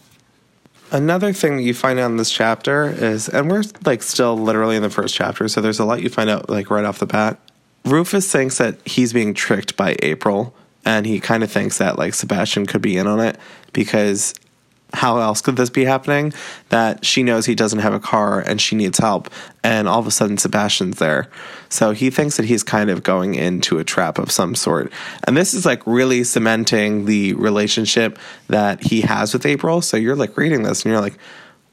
Another 0.92 1.34
thing 1.34 1.58
that 1.58 1.64
you 1.64 1.74
find 1.74 2.00
out 2.00 2.12
in 2.12 2.18
this 2.18 2.30
chapter 2.30 2.86
is, 2.86 3.28
and 3.28 3.50
we're 3.50 3.64
like 3.84 4.04
still 4.04 4.38
literally 4.38 4.76
in 4.76 4.84
the 4.84 4.90
first 4.90 5.16
chapter, 5.16 5.48
so 5.48 5.60
there's 5.60 5.80
a 5.80 5.86
lot 5.86 6.02
you 6.02 6.10
find 6.10 6.30
out 6.30 6.50
like 6.50 6.70
right 6.70 6.86
off 6.86 7.00
the 7.00 7.08
bat. 7.08 7.40
Rufus 7.86 8.32
thinks 8.32 8.60
that 8.60 8.86
he's 8.88 9.12
being 9.12 9.34
tricked 9.34 9.76
by 9.76 9.96
April, 10.04 10.54
and 10.86 11.06
he 11.06 11.20
kind 11.20 11.44
of 11.44 11.52
thinks 11.52 11.80
that 11.80 11.98
like 11.98 12.14
Sebastian 12.14 12.66
could 12.66 12.82
be 12.82 12.98
in 12.98 13.08
on 13.08 13.20
it 13.20 13.38
because 13.74 14.36
how 14.94 15.18
else 15.18 15.42
could 15.42 15.56
this 15.56 15.70
be 15.70 15.86
happening? 15.86 16.34
That 16.70 17.04
she 17.04 17.24
knows 17.24 17.46
he 17.46 17.56
doesn't 17.56 17.80
have 17.80 17.94
a 17.94 18.00
car 18.00 18.40
and 18.40 18.62
she 18.62 18.76
needs 18.76 19.00
help, 19.00 19.30
and 19.64 19.88
all 19.88 20.00
of 20.00 20.08
a 20.08 20.12
sudden 20.12 20.38
Sebastian's 20.38 21.00
there. 21.00 21.30
So 21.70 21.92
he 21.92 22.10
thinks 22.10 22.38
that 22.38 22.46
he's 22.46 22.64
kind 22.64 22.90
of 22.90 23.02
going 23.02 23.36
into 23.36 23.80
a 23.80 23.84
trap 23.84 24.20
of 24.20 24.32
some 24.32 24.54
sort. 24.56 24.94
And 25.26 25.36
this 25.36 25.54
is 25.54 25.66
like 25.66 25.82
really 25.88 26.24
cementing 26.24 27.06
the 27.06 27.34
relationship 27.34 28.20
that 28.48 28.84
he 28.84 29.02
has 29.02 29.34
with 29.34 29.46
April. 29.46 29.82
So 29.82 29.98
you're 29.98 30.16
like 30.16 30.38
reading 30.38 30.64
this 30.64 30.84
and 30.84 30.92
you're 30.92 31.02
like, 31.02 31.18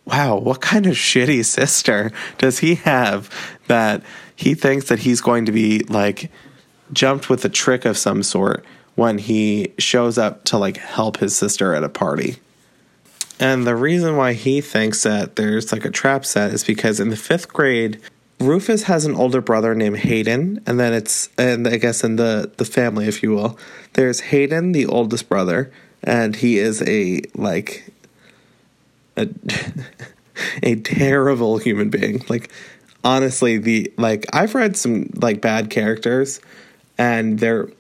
wow, 0.06 0.36
what 0.36 0.60
kind 0.60 0.86
of 0.86 0.94
shitty 0.94 1.44
sister 1.44 2.10
does 2.38 2.58
he 2.60 2.76
have 2.76 3.30
that 3.66 4.02
he 4.34 4.54
thinks 4.54 4.88
that 4.88 5.00
he's 5.00 5.20
going 5.20 5.44
to 5.44 5.52
be 5.52 5.80
like 5.80 6.30
jumped 6.92 7.28
with 7.28 7.44
a 7.44 7.48
trick 7.48 7.84
of 7.84 7.98
some 7.98 8.22
sort 8.22 8.64
when 8.94 9.18
he 9.18 9.72
shows 9.78 10.18
up 10.18 10.44
to 10.44 10.56
like 10.58 10.78
help 10.78 11.18
his 11.18 11.36
sister 11.36 11.74
at 11.74 11.84
a 11.84 11.88
party? 11.88 12.38
And 13.40 13.66
the 13.66 13.74
reason 13.74 14.16
why 14.16 14.34
he 14.34 14.60
thinks 14.60 15.02
that 15.02 15.36
there's 15.36 15.72
like 15.72 15.86
a 15.86 15.90
trap 15.90 16.26
set 16.26 16.52
is 16.52 16.62
because 16.62 17.00
in 17.00 17.08
the 17.08 17.16
fifth 17.16 17.48
grade, 17.48 17.98
Rufus 18.38 18.82
has 18.82 19.06
an 19.06 19.14
older 19.14 19.40
brother 19.40 19.74
named 19.74 19.98
Hayden, 19.98 20.62
and 20.66 20.78
then 20.78 20.92
it's 20.92 21.30
and 21.38 21.66
I 21.66 21.78
guess 21.78 22.04
in 22.04 22.16
the 22.16 22.52
the 22.58 22.66
family, 22.66 23.08
if 23.08 23.22
you 23.22 23.30
will, 23.30 23.58
there's 23.94 24.20
Hayden, 24.20 24.72
the 24.72 24.84
oldest 24.84 25.28
brother, 25.28 25.72
and 26.04 26.36
he 26.36 26.58
is 26.58 26.82
a 26.86 27.22
like 27.34 27.90
a 29.16 29.28
a 30.62 30.76
terrible 30.76 31.56
human 31.58 31.88
being. 31.88 32.22
Like 32.28 32.50
honestly, 33.02 33.56
the 33.56 33.90
like 33.96 34.26
I've 34.34 34.54
read 34.54 34.76
some 34.76 35.10
like 35.14 35.40
bad 35.40 35.70
characters, 35.70 36.40
and 36.98 37.38
they're 37.38 37.70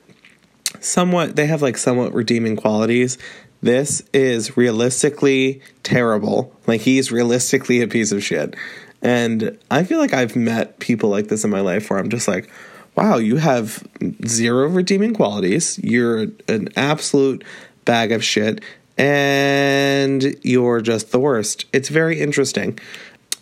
somewhat 0.80 1.36
they 1.36 1.46
have 1.46 1.60
like 1.60 1.76
somewhat 1.76 2.14
redeeming 2.14 2.56
qualities 2.56 3.18
this 3.62 4.02
is 4.12 4.56
realistically 4.56 5.60
terrible. 5.82 6.54
Like 6.66 6.80
he's 6.80 7.12
realistically 7.12 7.82
a 7.82 7.88
piece 7.88 8.12
of 8.12 8.22
shit. 8.22 8.56
And 9.02 9.58
I 9.70 9.84
feel 9.84 9.98
like 9.98 10.12
I've 10.12 10.36
met 10.36 10.78
people 10.78 11.10
like 11.10 11.28
this 11.28 11.44
in 11.44 11.50
my 11.50 11.60
life 11.60 11.90
where 11.90 11.98
I'm 11.98 12.10
just 12.10 12.28
like, 12.28 12.50
wow, 12.96 13.16
you 13.16 13.36
have 13.36 13.86
zero 14.26 14.68
redeeming 14.68 15.14
qualities. 15.14 15.78
You're 15.82 16.26
an 16.48 16.68
absolute 16.76 17.44
bag 17.84 18.12
of 18.12 18.22
shit 18.22 18.62
and 18.98 20.36
you're 20.42 20.80
just 20.82 21.10
the 21.10 21.18
worst. 21.18 21.64
It's 21.72 21.88
very 21.88 22.20
interesting. 22.20 22.78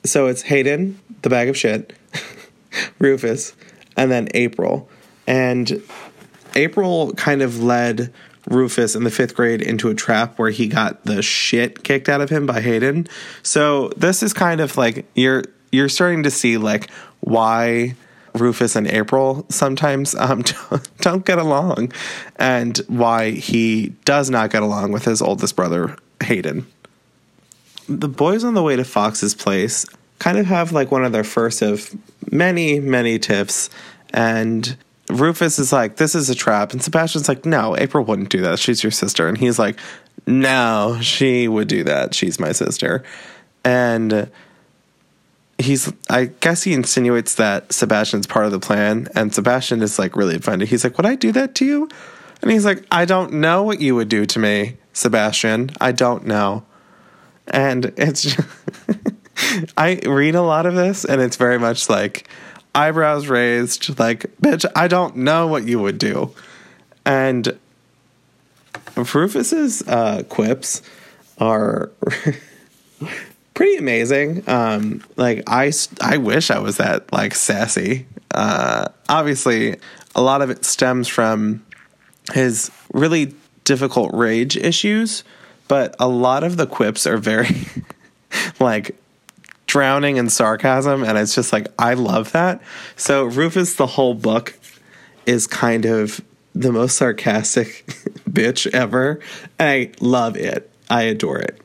So 0.05 0.27
it's 0.27 0.43
Hayden, 0.43 1.01
the 1.23 1.31
bag 1.31 1.49
of 1.49 1.57
shit, 1.57 1.93
Rufus, 2.99 3.55
and 3.97 4.11
then 4.11 4.29
April. 4.35 4.89
And 5.27 5.83
April 6.55 7.13
kind 7.15 7.43
of 7.43 7.61
led 7.63 8.13
Rufus 8.50 8.95
in 8.95 9.05
the 9.05 9.11
fifth 9.11 9.35
grade 9.35 9.61
into 9.61 9.88
a 9.90 9.95
trap 9.95 10.38
where 10.38 10.50
he 10.50 10.67
got 10.69 11.05
the 11.05 11.23
shit 11.23 11.85
kicked 11.85 12.09
out 12.09 12.21
of 12.21 12.31
him 12.31 12.47
by 12.47 12.61
Hayden. 12.61 13.07
So 13.43 13.90
this 13.90 14.23
is 14.23 14.33
kind 14.33 14.61
of 14.61 14.76
like 14.76 15.07
you're 15.14 15.45
you're 15.71 15.88
starting 15.88 16.23
to 16.23 16.31
see 16.31 16.57
like 16.57 16.90
why 17.21 17.95
Rufus 18.35 18.76
and 18.76 18.87
April 18.87 19.45
sometimes 19.49 20.14
um, 20.14 20.45
don't 21.00 21.25
get 21.25 21.38
along, 21.38 21.93
and 22.37 22.78
why 22.88 23.33
he 23.33 23.95
does 24.05 24.31
not 24.31 24.50
get 24.50 24.62
along 24.62 24.93
with 24.93 25.05
his 25.05 25.21
oldest 25.21 25.57
brother 25.57 25.97
Hayden. 26.23 26.67
The 27.88 28.09
boys 28.09 28.45
on 28.45 28.55
the 28.55 28.62
way 28.62 28.76
to 28.76 28.85
Fox's 28.85 29.35
place 29.35 29.87
kind 30.19 30.38
of 30.38 30.47
have 30.47 30.73
like 30.73 30.90
one 30.90 31.05
of 31.05 31.12
their 31.12 31.25
first 31.25 31.62
of 31.62 31.95
many 32.31 32.81
many 32.81 33.19
tips, 33.19 33.71
and 34.12 34.76
Rufus 35.11 35.59
is 35.59 35.73
like, 35.73 35.97
this 35.97 36.15
is 36.15 36.29
a 36.29 36.35
trap. 36.35 36.73
And 36.73 36.83
Sebastian's 36.83 37.29
like, 37.29 37.47
no, 37.47 37.77
April 37.77 38.05
wouldn't 38.05 38.29
do 38.29 38.43
that. 38.43 38.59
She's 38.59 38.83
your 38.83 38.93
sister. 38.93 39.27
And 39.29 39.38
he's 39.38 39.59
like, 39.59 39.79
no, 40.27 40.99
she 41.00 41.49
would 41.49 41.69
do 41.69 41.85
that. 41.85 42.15
She's 42.15 42.38
my 42.38 42.53
sister. 42.53 43.03
And 43.65 44.31
he's, 45.59 45.93
I 46.09 46.27
guess 46.27 46.62
he 46.62 46.73
insinuates 46.73 47.35
that 47.37 47.73
Sebastian's 47.73 48.27
part 48.27 48.47
of 48.47 48.53
the 48.53 48.61
plan. 48.61 49.09
And 49.15 49.35
Sebastian 49.35 49.83
is 49.83 49.99
like 49.99 50.17
really 50.17 50.37
offended. 50.37 50.69
He's 50.69 50.85
like, 50.85 50.97
Would 50.97 51.07
I 51.07 51.15
do 51.15 51.33
that 51.33 51.55
to 51.57 51.65
you? 51.65 51.88
And 52.41 52.50
he's 52.50 52.65
like, 52.65 52.85
I 52.91 53.05
don't 53.05 53.35
know 53.35 53.65
what 53.65 53.81
you 53.81 53.95
would 53.97 54.09
do 54.09 54.25
to 54.27 54.38
me, 54.38 54.77
Sebastian. 54.93 55.71
I 55.81 55.93
don't 55.93 56.27
know. 56.27 56.65
And 57.49 57.87
it's, 57.97 58.37
I 59.77 60.00
read 60.07 60.35
a 60.35 60.43
lot 60.43 60.67
of 60.67 60.75
this 60.75 61.05
and 61.05 61.21
it's 61.21 61.37
very 61.37 61.59
much 61.59 61.88
like 61.88 62.29
eyebrows 62.79 63.27
raised, 63.27 63.99
like, 63.99 64.23
bitch, 64.41 64.65
I 64.77 64.89
don't 64.89 65.17
know 65.17 65.47
what 65.47 65.67
you 65.67 65.81
would 65.81 65.99
do. 65.99 66.35
And 67.05 67.59
Rufus's 68.97 69.87
uh, 69.87 70.23
quips 70.29 70.83
are 71.39 71.91
pretty 73.55 73.77
amazing. 73.77 74.45
Um, 74.49 75.03
like 75.17 75.43
I, 75.47 75.73
I 76.01 76.19
wish 76.19 76.51
I 76.51 76.59
was 76.59 76.77
that 76.77 77.13
like 77.13 77.35
sassy. 77.35 78.07
Uh, 78.33 78.89
obviously, 79.09 79.77
a 80.15 80.23
lot 80.23 80.43
of 80.43 80.51
it 80.51 80.65
stems 80.65 81.09
from 81.09 81.65
his 82.33 82.71
really 82.93 83.35
difficult 83.65 84.15
rage 84.15 84.57
issues, 84.57 85.25
but 85.67 85.97
a 85.99 86.09
lot 86.09 86.45
of 86.45 86.57
the 86.57 86.67
quips 86.67 87.07
are 87.07 87.17
very 87.17 87.67
like 88.61 88.97
drowning 89.69 90.17
in 90.17 90.29
sarcasm, 90.29 91.05
and 91.05 91.17
it's 91.17 91.35
just 91.37 91.53
like 91.53 91.69
I 91.79 91.95
love 91.95 92.33
that. 92.33 92.61
So 92.97 93.27
Rufus, 93.27 93.75
the 93.75 93.87
whole 93.87 94.15
book 94.15 94.59
is 95.27 95.47
kind 95.47 95.85
of 95.85 96.21
the 96.55 96.73
most 96.73 96.97
sarcastic 96.97 97.87
bitch 98.29 98.67
ever. 98.75 99.21
I 99.61 99.93
love 100.01 100.37
it. 100.37 100.69
I 100.91 101.03
adore 101.03 101.39
it. 101.39 101.61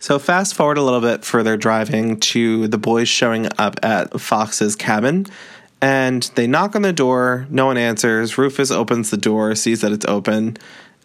So 0.00 0.18
fast 0.18 0.54
forward 0.54 0.78
a 0.78 0.82
little 0.82 1.00
bit 1.00 1.24
further 1.24 1.56
driving 1.56 2.18
to 2.20 2.66
the 2.68 2.78
boys 2.78 3.08
showing 3.08 3.48
up 3.58 3.78
at 3.84 4.20
Fox's 4.20 4.74
cabin 4.74 5.26
and 5.80 6.22
they 6.34 6.46
knock 6.46 6.74
on 6.74 6.82
the 6.82 6.92
door, 6.92 7.46
no 7.50 7.66
one 7.66 7.76
answers. 7.76 8.38
Rufus 8.38 8.70
opens 8.70 9.10
the 9.10 9.16
door, 9.16 9.54
sees 9.54 9.82
that 9.82 9.92
it's 9.92 10.06
open, 10.06 10.56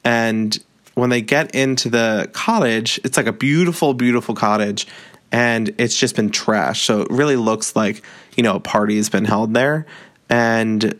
and 0.03 0.57
when 0.93 1.09
they 1.09 1.21
get 1.21 1.53
into 1.55 1.89
the 1.89 2.29
cottage, 2.33 2.99
it's 3.03 3.17
like 3.17 3.27
a 3.27 3.33
beautiful 3.33 3.93
beautiful 3.93 4.35
cottage 4.35 4.87
and 5.31 5.73
it's 5.77 5.95
just 5.95 6.15
been 6.15 6.29
trashed. 6.29 6.85
So 6.85 7.01
it 7.01 7.09
really 7.09 7.35
looks 7.35 7.75
like, 7.75 8.03
you 8.35 8.43
know, 8.43 8.55
a 8.55 8.59
party 8.59 8.97
has 8.97 9.09
been 9.09 9.25
held 9.25 9.53
there 9.53 9.85
and 10.29 10.99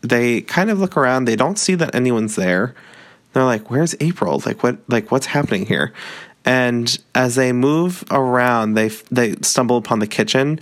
they 0.00 0.40
kind 0.42 0.70
of 0.70 0.78
look 0.78 0.96
around, 0.96 1.24
they 1.24 1.36
don't 1.36 1.58
see 1.58 1.74
that 1.74 1.94
anyone's 1.94 2.36
there. 2.36 2.74
They're 3.32 3.44
like, 3.44 3.70
"Where's 3.70 3.94
April? 4.00 4.42
Like 4.46 4.62
what 4.62 4.78
like 4.88 5.10
what's 5.10 5.26
happening 5.26 5.66
here?" 5.66 5.92
And 6.44 6.98
as 7.14 7.34
they 7.34 7.52
move 7.52 8.04
around, 8.10 8.74
they 8.74 8.88
they 9.10 9.36
stumble 9.42 9.76
upon 9.76 9.98
the 9.98 10.06
kitchen 10.06 10.60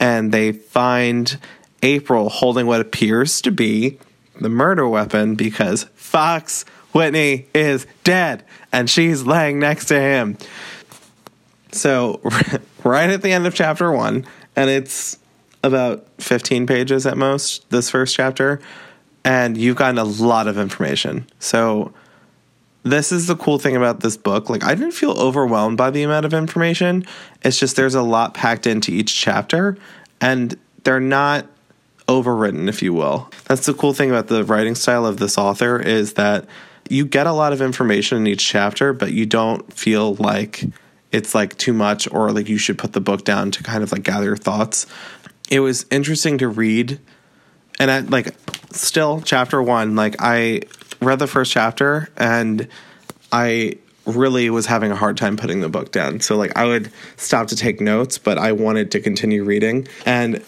and 0.00 0.32
they 0.32 0.52
find 0.52 1.38
April 1.82 2.28
holding 2.28 2.66
what 2.66 2.80
appears 2.80 3.40
to 3.42 3.50
be 3.50 3.98
the 4.40 4.48
murder 4.48 4.88
weapon 4.88 5.34
because 5.34 5.84
Fox 5.94 6.64
Whitney 6.92 7.46
is 7.54 7.86
dead 8.04 8.44
and 8.72 8.88
she's 8.88 9.22
laying 9.24 9.58
next 9.58 9.86
to 9.86 10.00
him. 10.00 10.38
So, 11.72 12.20
right 12.84 13.10
at 13.10 13.22
the 13.22 13.32
end 13.32 13.46
of 13.46 13.54
chapter 13.54 13.90
one, 13.92 14.26
and 14.56 14.70
it's 14.70 15.18
about 15.62 16.06
15 16.18 16.66
pages 16.66 17.06
at 17.06 17.16
most, 17.16 17.68
this 17.70 17.90
first 17.90 18.14
chapter, 18.14 18.60
and 19.24 19.56
you've 19.56 19.76
gotten 19.76 19.98
a 19.98 20.04
lot 20.04 20.48
of 20.48 20.58
information. 20.58 21.26
So, 21.38 21.92
this 22.84 23.12
is 23.12 23.26
the 23.26 23.36
cool 23.36 23.58
thing 23.58 23.76
about 23.76 24.00
this 24.00 24.16
book. 24.16 24.48
Like, 24.48 24.64
I 24.64 24.74
didn't 24.74 24.92
feel 24.92 25.12
overwhelmed 25.12 25.76
by 25.76 25.90
the 25.90 26.02
amount 26.02 26.24
of 26.24 26.32
information. 26.32 27.04
It's 27.42 27.58
just 27.58 27.76
there's 27.76 27.94
a 27.94 28.02
lot 28.02 28.34
packed 28.34 28.66
into 28.66 28.92
each 28.92 29.14
chapter, 29.14 29.76
and 30.20 30.58
they're 30.84 31.00
not 31.00 31.46
overwritten, 32.08 32.68
if 32.68 32.82
you 32.82 32.94
will. 32.94 33.30
That's 33.44 33.66
the 33.66 33.74
cool 33.74 33.92
thing 33.92 34.10
about 34.10 34.28
the 34.28 34.44
writing 34.44 34.74
style 34.74 35.04
of 35.04 35.18
this 35.18 35.36
author 35.36 35.78
is 35.78 36.14
that 36.14 36.46
you 36.88 37.04
get 37.04 37.26
a 37.26 37.32
lot 37.32 37.52
of 37.52 37.60
information 37.60 38.18
in 38.18 38.26
each 38.26 38.46
chapter, 38.46 38.92
but 38.92 39.12
you 39.12 39.26
don't 39.26 39.70
feel 39.72 40.14
like 40.14 40.64
it's 41.12 41.34
like 41.34 41.56
too 41.56 41.72
much 41.72 42.10
or 42.12 42.32
like 42.32 42.48
you 42.48 42.58
should 42.58 42.78
put 42.78 42.92
the 42.92 43.00
book 43.00 43.24
down 43.24 43.50
to 43.52 43.62
kind 43.62 43.82
of 43.82 43.92
like 43.92 44.02
gather 44.02 44.26
your 44.26 44.36
thoughts. 44.36 44.86
It 45.50 45.60
was 45.60 45.86
interesting 45.90 46.38
to 46.38 46.48
read. 46.48 47.00
And 47.78 47.90
I 47.90 48.00
like 48.00 48.34
still 48.72 49.20
chapter 49.20 49.62
one, 49.62 49.96
like 49.96 50.16
I 50.18 50.62
read 51.00 51.18
the 51.18 51.26
first 51.26 51.52
chapter 51.52 52.10
and 52.16 52.68
I 53.32 53.78
really 54.04 54.50
was 54.50 54.66
having 54.66 54.90
a 54.90 54.96
hard 54.96 55.16
time 55.16 55.36
putting 55.36 55.60
the 55.60 55.68
book 55.68 55.92
down. 55.92 56.20
So 56.20 56.36
like 56.36 56.56
I 56.56 56.64
would 56.64 56.90
stop 57.16 57.48
to 57.48 57.56
take 57.56 57.80
notes, 57.80 58.18
but 58.18 58.38
I 58.38 58.52
wanted 58.52 58.90
to 58.92 59.00
continue 59.00 59.44
reading. 59.44 59.86
And 60.04 60.42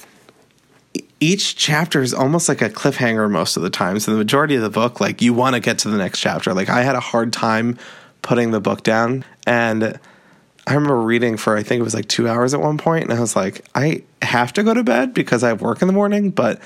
each 1.21 1.57
chapter 1.57 2.01
is 2.03 2.15
almost 2.15 2.49
like 2.49 2.63
a 2.63 2.71
cliffhanger 2.71 3.31
most 3.31 3.57
of 3.57 3.63
the 3.63 3.71
time. 3.71 4.01
So 4.01 4.13
the 4.13 4.19
majority 4.19 4.57
of 4.57 4.63
the 4.63 4.71
book, 4.71 5.01
like 5.01 5.21
you 5.21 5.35
want 5.35 5.55
to 5.55 5.61
get 5.61 5.79
to 5.81 5.91
the 5.91 5.99
next 5.99 6.21
chapter. 6.21 6.55
Like 6.55 6.69
I 6.69 6.83
had 6.83 6.97
a 6.97 7.01
hard 7.01 7.33
time 7.33 7.79
putting 8.23 8.51
the 8.51 8.61
book 8.61 8.83
down. 8.83 9.25
And 9.47 9.99
I 10.67 10.75
remember 10.75 11.01
reading 11.01 11.37
for 11.37 11.57
I 11.57 11.63
think 11.63 11.81
it 11.81 11.85
was 11.85 11.95
like 11.95 12.09
two 12.09 12.29
hours 12.29 12.55
at 12.55 12.61
one 12.61 12.79
point, 12.79 13.05
and 13.05 13.13
I 13.13 13.21
was 13.21 13.35
like, 13.35 13.65
I 13.75 14.05
have 14.23 14.53
to 14.55 14.63
go 14.63 14.75
to 14.75 14.85
bed 14.85 15.15
because 15.15 15.43
I 15.43 15.49
have 15.49 15.63
work 15.63 15.83
in 15.83 15.89
the 15.89 15.95
morning, 15.95 16.31
but 16.31 16.61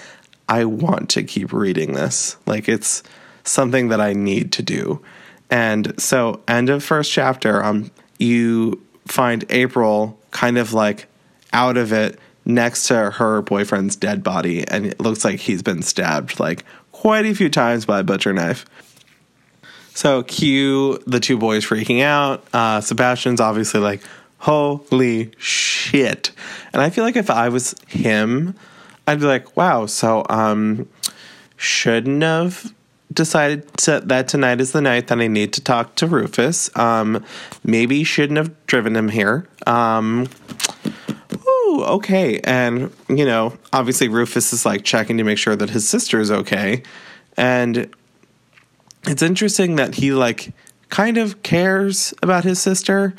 I 0.48 0.64
want 0.64 1.10
to 1.10 1.22
keep 1.22 1.52
reading 1.52 1.94
this. 1.94 2.36
Like 2.46 2.68
it's 2.68 3.02
something 3.44 3.88
that 3.88 4.00
I 4.00 4.12
need 4.12 4.52
to 4.52 4.62
do. 4.62 5.00
And 5.50 6.00
so 6.00 6.42
end 6.48 6.70
of 6.70 6.82
first 6.82 7.12
chapter, 7.12 7.62
um, 7.62 7.90
you 8.18 8.82
find 9.06 9.44
April 9.50 10.18
kind 10.30 10.58
of 10.58 10.72
like 10.72 11.06
out 11.52 11.76
of 11.76 11.92
it 11.92 12.18
next 12.44 12.88
to 12.88 13.10
her 13.12 13.42
boyfriend's 13.42 13.96
dead 13.96 14.22
body, 14.22 14.66
and 14.68 14.86
it 14.86 15.00
looks 15.00 15.24
like 15.24 15.40
he's 15.40 15.62
been 15.62 15.82
stabbed 15.82 16.40
like 16.40 16.64
quite 16.92 17.26
a 17.26 17.34
few 17.34 17.48
times 17.48 17.86
by 17.86 18.00
a 18.00 18.04
butcher 18.04 18.32
knife. 18.32 18.66
So 19.94 20.24
cue 20.24 20.98
the 21.06 21.20
two 21.20 21.38
boys 21.38 21.64
freaking 21.64 22.02
out. 22.02 22.44
Uh, 22.52 22.80
Sebastian's 22.80 23.40
obviously 23.40 23.80
like, 23.80 24.02
"Holy 24.38 25.30
shit!" 25.38 26.32
And 26.72 26.82
I 26.82 26.90
feel 26.90 27.04
like 27.04 27.16
if 27.16 27.30
I 27.30 27.48
was 27.48 27.74
him, 27.86 28.54
I'd 29.06 29.20
be 29.20 29.26
like, 29.26 29.56
"Wow, 29.56 29.86
so 29.86 30.26
um, 30.28 30.88
shouldn't 31.56 32.22
have." 32.22 32.74
Decided 33.12 33.72
to, 33.76 34.00
that 34.06 34.26
tonight 34.26 34.60
is 34.60 34.72
the 34.72 34.80
night 34.80 35.06
that 35.06 35.20
I 35.20 35.28
need 35.28 35.52
to 35.52 35.60
talk 35.60 35.94
to 35.96 36.06
Rufus. 36.08 36.76
Um, 36.76 37.24
maybe 37.62 38.02
shouldn't 38.02 38.38
have 38.38 38.66
driven 38.66 38.96
him 38.96 39.08
here. 39.08 39.46
Um, 39.68 40.26
ooh, 41.46 41.84
okay. 41.84 42.40
And, 42.40 42.90
you 43.08 43.24
know, 43.24 43.56
obviously 43.72 44.08
Rufus 44.08 44.52
is 44.52 44.66
like 44.66 44.82
checking 44.82 45.18
to 45.18 45.22
make 45.22 45.38
sure 45.38 45.54
that 45.54 45.70
his 45.70 45.88
sister 45.88 46.18
is 46.18 46.32
okay. 46.32 46.82
And 47.36 47.94
it's 49.06 49.22
interesting 49.22 49.76
that 49.76 49.94
he 49.94 50.12
like 50.12 50.52
kind 50.88 51.18
of 51.18 51.42
cares 51.42 52.14
about 52.22 52.44
his 52.44 52.60
sister. 52.60 53.14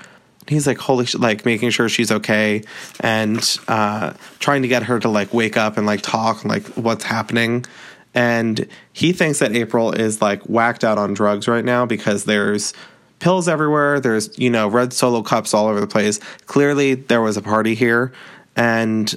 He's 0.47 0.67
like, 0.67 0.77
holy 0.77 1.05
shit, 1.05 1.21
like 1.21 1.43
making 1.45 1.71
sure 1.71 1.89
she's 1.89 2.11
okay 2.11 2.63
and 2.99 3.57
uh, 3.67 4.13
trying 4.39 4.61
to 4.61 4.67
get 4.67 4.83
her 4.83 4.99
to 4.99 5.09
like 5.09 5.33
wake 5.33 5.57
up 5.57 5.77
and 5.77 5.87
like 5.87 6.01
talk, 6.01 6.45
like 6.45 6.63
what's 6.69 7.03
happening. 7.03 7.65
And 8.13 8.67
he 8.93 9.11
thinks 9.11 9.39
that 9.39 9.55
April 9.55 9.91
is 9.91 10.21
like 10.21 10.43
whacked 10.43 10.83
out 10.83 10.97
on 10.97 11.13
drugs 11.13 11.47
right 11.47 11.65
now 11.65 11.85
because 11.85 12.25
there's 12.25 12.73
pills 13.19 13.47
everywhere. 13.47 13.99
There's, 13.99 14.37
you 14.37 14.49
know, 14.49 14.67
red 14.67 14.93
solo 14.93 15.21
cups 15.21 15.53
all 15.53 15.67
over 15.67 15.81
the 15.81 15.87
place. 15.87 16.19
Clearly, 16.45 16.93
there 16.93 17.21
was 17.21 17.37
a 17.37 17.41
party 17.41 17.75
here. 17.75 18.13
And 18.55 19.13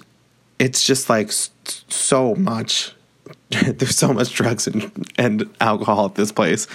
it's 0.59 0.85
just 0.85 1.09
like 1.09 1.31
so 1.31 2.35
much. 2.35 2.93
there's 3.65 3.97
so 3.97 4.13
much 4.13 4.33
drugs 4.33 4.67
and, 4.67 5.11
and 5.17 5.49
alcohol 5.61 6.07
at 6.07 6.15
this 6.15 6.33
place. 6.33 6.67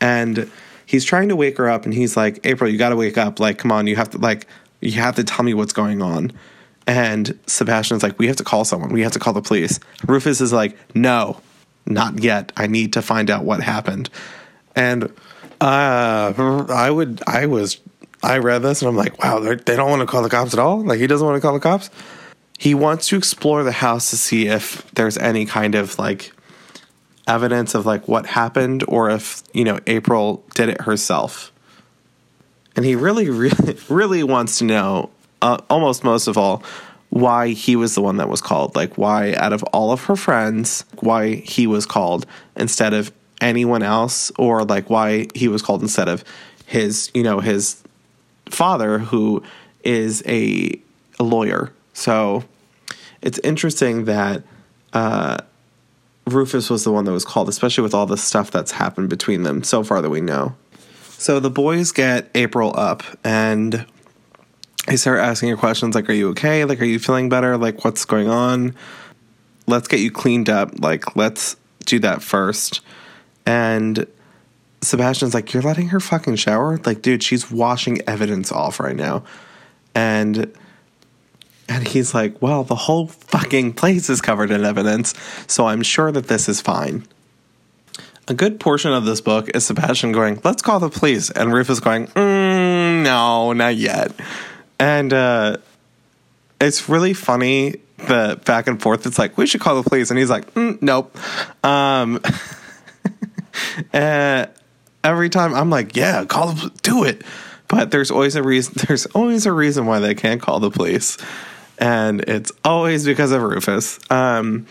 And 0.00 0.50
he's 0.86 1.04
trying 1.04 1.28
to 1.28 1.36
wake 1.36 1.56
her 1.58 1.68
up 1.68 1.84
and 1.84 1.94
he's 1.94 2.16
like, 2.16 2.40
April, 2.44 2.70
you 2.70 2.78
got 2.78 2.90
to 2.90 2.96
wake 2.96 3.18
up. 3.18 3.40
Like, 3.40 3.58
come 3.58 3.72
on, 3.72 3.86
you 3.86 3.96
have 3.96 4.10
to, 4.10 4.18
like, 4.18 4.46
you 4.80 4.92
have 4.92 5.16
to 5.16 5.24
tell 5.24 5.44
me 5.44 5.54
what's 5.54 5.72
going 5.72 6.02
on. 6.02 6.32
And 6.86 7.38
Sebastian's 7.46 8.02
like, 8.02 8.18
we 8.18 8.26
have 8.28 8.36
to 8.36 8.44
call 8.44 8.64
someone. 8.64 8.92
We 8.92 9.02
have 9.02 9.12
to 9.12 9.18
call 9.18 9.32
the 9.32 9.42
police. 9.42 9.78
Rufus 10.06 10.40
is 10.40 10.52
like, 10.52 10.76
no, 10.94 11.40
not 11.86 12.22
yet. 12.22 12.52
I 12.56 12.66
need 12.66 12.94
to 12.94 13.02
find 13.02 13.30
out 13.30 13.44
what 13.44 13.60
happened. 13.60 14.08
And 14.74 15.04
uh, 15.60 16.32
I 16.70 16.90
would, 16.90 17.22
I 17.26 17.46
was, 17.46 17.78
I 18.22 18.38
read 18.38 18.62
this 18.62 18.80
and 18.82 18.88
I'm 18.88 18.96
like, 18.96 19.22
wow, 19.22 19.40
they 19.40 19.76
don't 19.76 19.90
want 19.90 20.00
to 20.00 20.06
call 20.06 20.22
the 20.22 20.30
cops 20.30 20.52
at 20.52 20.58
all. 20.58 20.84
Like 20.84 20.98
he 20.98 21.06
doesn't 21.06 21.26
want 21.26 21.36
to 21.36 21.40
call 21.40 21.54
the 21.54 21.60
cops. 21.60 21.90
He 22.58 22.74
wants 22.74 23.08
to 23.08 23.16
explore 23.16 23.62
the 23.62 23.72
house 23.72 24.10
to 24.10 24.16
see 24.16 24.48
if 24.48 24.84
there's 24.92 25.16
any 25.16 25.46
kind 25.46 25.74
of 25.74 25.98
like 25.98 26.32
evidence 27.26 27.74
of 27.74 27.86
like 27.86 28.08
what 28.08 28.26
happened 28.26 28.84
or 28.88 29.10
if 29.10 29.42
you 29.52 29.64
know 29.64 29.78
April 29.86 30.44
did 30.54 30.68
it 30.68 30.82
herself. 30.82 31.52
And 32.78 32.84
he 32.84 32.94
really, 32.94 33.28
really, 33.30 33.76
really 33.88 34.22
wants 34.22 34.58
to 34.58 34.64
know, 34.64 35.10
uh, 35.42 35.58
almost 35.68 36.04
most 36.04 36.28
of 36.28 36.38
all, 36.38 36.62
why 37.10 37.48
he 37.48 37.74
was 37.74 37.94
the 37.94 38.02
one 38.02 38.18
that 38.18 38.28
was 38.28 38.40
called. 38.40 38.76
Like, 38.76 38.96
why, 38.96 39.34
out 39.34 39.52
of 39.52 39.62
all 39.64 39.92
of 39.92 40.04
her 40.04 40.16
friends, 40.16 40.84
why 41.00 41.36
he 41.36 41.66
was 41.66 41.86
called 41.86 42.26
instead 42.56 42.94
of 42.94 43.12
anyone 43.40 43.82
else, 43.82 44.30
or 44.38 44.64
like 44.64 44.90
why 44.90 45.26
he 45.34 45.48
was 45.48 45.62
called 45.62 45.82
instead 45.82 46.08
of 46.08 46.22
his, 46.66 47.10
you 47.14 47.22
know, 47.22 47.40
his 47.40 47.82
father, 48.48 48.98
who 48.98 49.42
is 49.82 50.22
a, 50.26 50.78
a 51.18 51.24
lawyer. 51.24 51.72
So 51.98 52.44
it's 53.22 53.40
interesting 53.40 54.04
that 54.04 54.44
uh, 54.92 55.38
Rufus 56.26 56.70
was 56.70 56.84
the 56.84 56.92
one 56.92 57.04
that 57.06 57.10
was 57.10 57.24
called, 57.24 57.48
especially 57.48 57.82
with 57.82 57.92
all 57.92 58.06
the 58.06 58.16
stuff 58.16 58.52
that's 58.52 58.70
happened 58.70 59.10
between 59.10 59.42
them 59.42 59.64
so 59.64 59.82
far 59.82 60.00
that 60.00 60.08
we 60.08 60.20
know. 60.20 60.54
So 61.08 61.40
the 61.40 61.50
boys 61.50 61.90
get 61.90 62.30
April 62.36 62.72
up 62.78 63.02
and 63.24 63.84
they 64.86 64.96
start 64.96 65.18
asking 65.18 65.48
her 65.48 65.56
questions 65.56 65.96
like, 65.96 66.08
Are 66.08 66.12
you 66.12 66.28
okay? 66.30 66.64
Like, 66.64 66.80
are 66.80 66.84
you 66.84 67.00
feeling 67.00 67.28
better? 67.28 67.56
Like, 67.56 67.84
what's 67.84 68.04
going 68.04 68.28
on? 68.28 68.76
Let's 69.66 69.88
get 69.88 69.98
you 69.98 70.12
cleaned 70.12 70.48
up. 70.48 70.78
Like, 70.78 71.16
let's 71.16 71.56
do 71.84 71.98
that 71.98 72.22
first. 72.22 72.80
And 73.44 74.06
Sebastian's 74.82 75.34
like, 75.34 75.52
You're 75.52 75.64
letting 75.64 75.88
her 75.88 75.98
fucking 75.98 76.36
shower? 76.36 76.78
Like, 76.86 77.02
dude, 77.02 77.24
she's 77.24 77.50
washing 77.50 78.00
evidence 78.08 78.52
off 78.52 78.78
right 78.78 78.94
now. 78.94 79.24
And 79.96 80.54
and 81.68 81.86
he's 81.86 82.14
like, 82.14 82.40
Well, 82.40 82.64
the 82.64 82.74
whole 82.74 83.06
fucking 83.08 83.74
place 83.74 84.08
is 84.08 84.20
covered 84.20 84.50
in 84.50 84.64
evidence, 84.64 85.14
so 85.46 85.66
I'm 85.66 85.82
sure 85.82 86.10
that 86.10 86.28
this 86.28 86.48
is 86.48 86.60
fine. 86.60 87.06
A 88.26 88.34
good 88.34 88.60
portion 88.60 88.92
of 88.92 89.04
this 89.04 89.20
book 89.20 89.48
is 89.54 89.66
Sebastian 89.66 90.12
going, 90.12 90.40
Let's 90.44 90.62
call 90.62 90.80
the 90.80 90.90
police. 90.90 91.30
And 91.30 91.52
Rufus 91.52 91.80
going, 91.80 92.08
mm, 92.08 93.02
No, 93.02 93.52
not 93.52 93.76
yet. 93.76 94.12
And 94.78 95.12
uh, 95.12 95.58
it's 96.60 96.88
really 96.88 97.14
funny 97.14 97.76
the 97.96 98.40
back 98.44 98.66
and 98.66 98.80
forth. 98.80 99.06
It's 99.06 99.18
like, 99.18 99.36
We 99.36 99.46
should 99.46 99.60
call 99.60 99.80
the 99.80 99.88
police. 99.88 100.10
And 100.10 100.18
he's 100.18 100.30
like, 100.30 100.52
mm, 100.54 100.80
Nope. 100.82 101.16
Um, 101.64 102.20
uh, 103.94 104.46
every 105.02 105.30
time 105.30 105.54
I'm 105.54 105.70
like, 105.70 105.96
Yeah, 105.96 106.24
call 106.24 106.52
the 106.52 106.70
do 106.82 107.04
it. 107.04 107.22
But 107.66 107.90
there's 107.90 108.10
always 108.10 108.34
a 108.36 108.42
reason. 108.42 108.74
There's 108.86 109.06
always 109.06 109.46
a 109.46 109.52
reason 109.52 109.86
why 109.86 110.00
they 110.00 110.14
can't 110.14 110.40
call 110.40 110.60
the 110.60 110.70
police 110.70 111.18
and 111.78 112.20
it's 112.22 112.52
always 112.64 113.04
because 113.04 113.32
of 113.32 113.42
Rufus. 113.42 113.98
Um, 114.10 114.66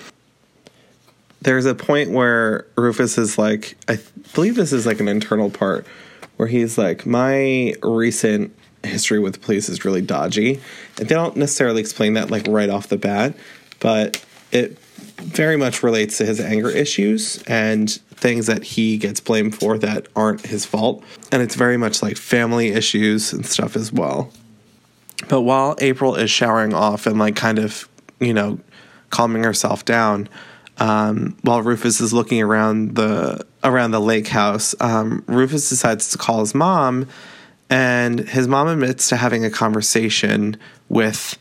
there's 1.42 1.66
a 1.66 1.76
point 1.76 2.12
where 2.12 2.66
Rufus 2.76 3.18
is 3.18 3.38
like, 3.38 3.78
I 3.88 4.00
believe 4.34 4.56
this 4.56 4.74
is 4.74 4.86
like 4.86 5.00
an 5.00 5.08
internal 5.08 5.50
part 5.50 5.86
where 6.38 6.48
he's 6.48 6.78
like, 6.78 7.06
my 7.06 7.74
recent 7.82 8.56
history 8.84 9.20
with 9.20 9.42
police 9.42 9.70
is 9.70 9.86
really 9.86 10.02
dodgy. 10.02 10.60
And 10.98 11.08
they 11.08 11.16
don't 11.16 11.36
necessarily 11.38 11.82
explain 11.82 12.14
that 12.14 12.30
like 12.32 12.46
right 12.48 12.70
off 12.70 12.88
the 12.88 12.98
bat, 12.98 13.36
but 13.80 14.24
it 14.52 14.78
very 15.18 15.58
much 15.58 15.84
relates 15.84 16.18
to 16.18 16.26
his 16.26 16.40
anger 16.40 16.70
issues 16.70 17.42
and 17.44 17.90
things 17.92 18.48
that 18.48 18.64
he 18.64 18.98
gets 18.98 19.20
blamed 19.20 19.56
for 19.56 19.78
that 19.78 20.08
aren't 20.16 20.46
his 20.46 20.66
fault. 20.66 21.04
And 21.32 21.42
it's 21.42 21.56
very 21.56 21.78
much 21.78 22.02
like 22.02 22.18
family 22.18 22.70
issues 22.70 23.34
and 23.34 23.46
stuff 23.46 23.76
as 23.76 23.92
well. 23.92 24.32
But 25.28 25.42
while 25.42 25.76
April 25.80 26.16
is 26.16 26.30
showering 26.30 26.74
off 26.74 27.08
and 27.08 27.18
like 27.18 27.36
kind 27.36 27.60
of, 27.60 27.88
you 28.20 28.34
know, 28.34 28.60
calming 29.10 29.44
herself 29.44 29.84
down, 29.86 30.30
um, 30.78 31.38
while 31.42 31.62
Rufus 31.62 32.00
is 32.00 32.14
looking 32.14 32.42
around 32.42 32.96
the 32.96 33.46
around 33.64 33.92
the 33.92 34.00
lake 34.00 34.28
house, 34.28 34.76
um, 34.80 35.24
Rufus 35.28 35.70
decides 35.70 36.10
to 36.12 36.18
call 36.18 36.40
his 36.40 36.54
mom, 36.54 37.08
and 37.70 38.20
his 38.20 38.48
mom 38.48 38.68
admits 38.68 39.10
to 39.10 39.18
having 39.18 39.44
a 39.44 39.50
conversation 39.50 40.58
with 40.88 41.38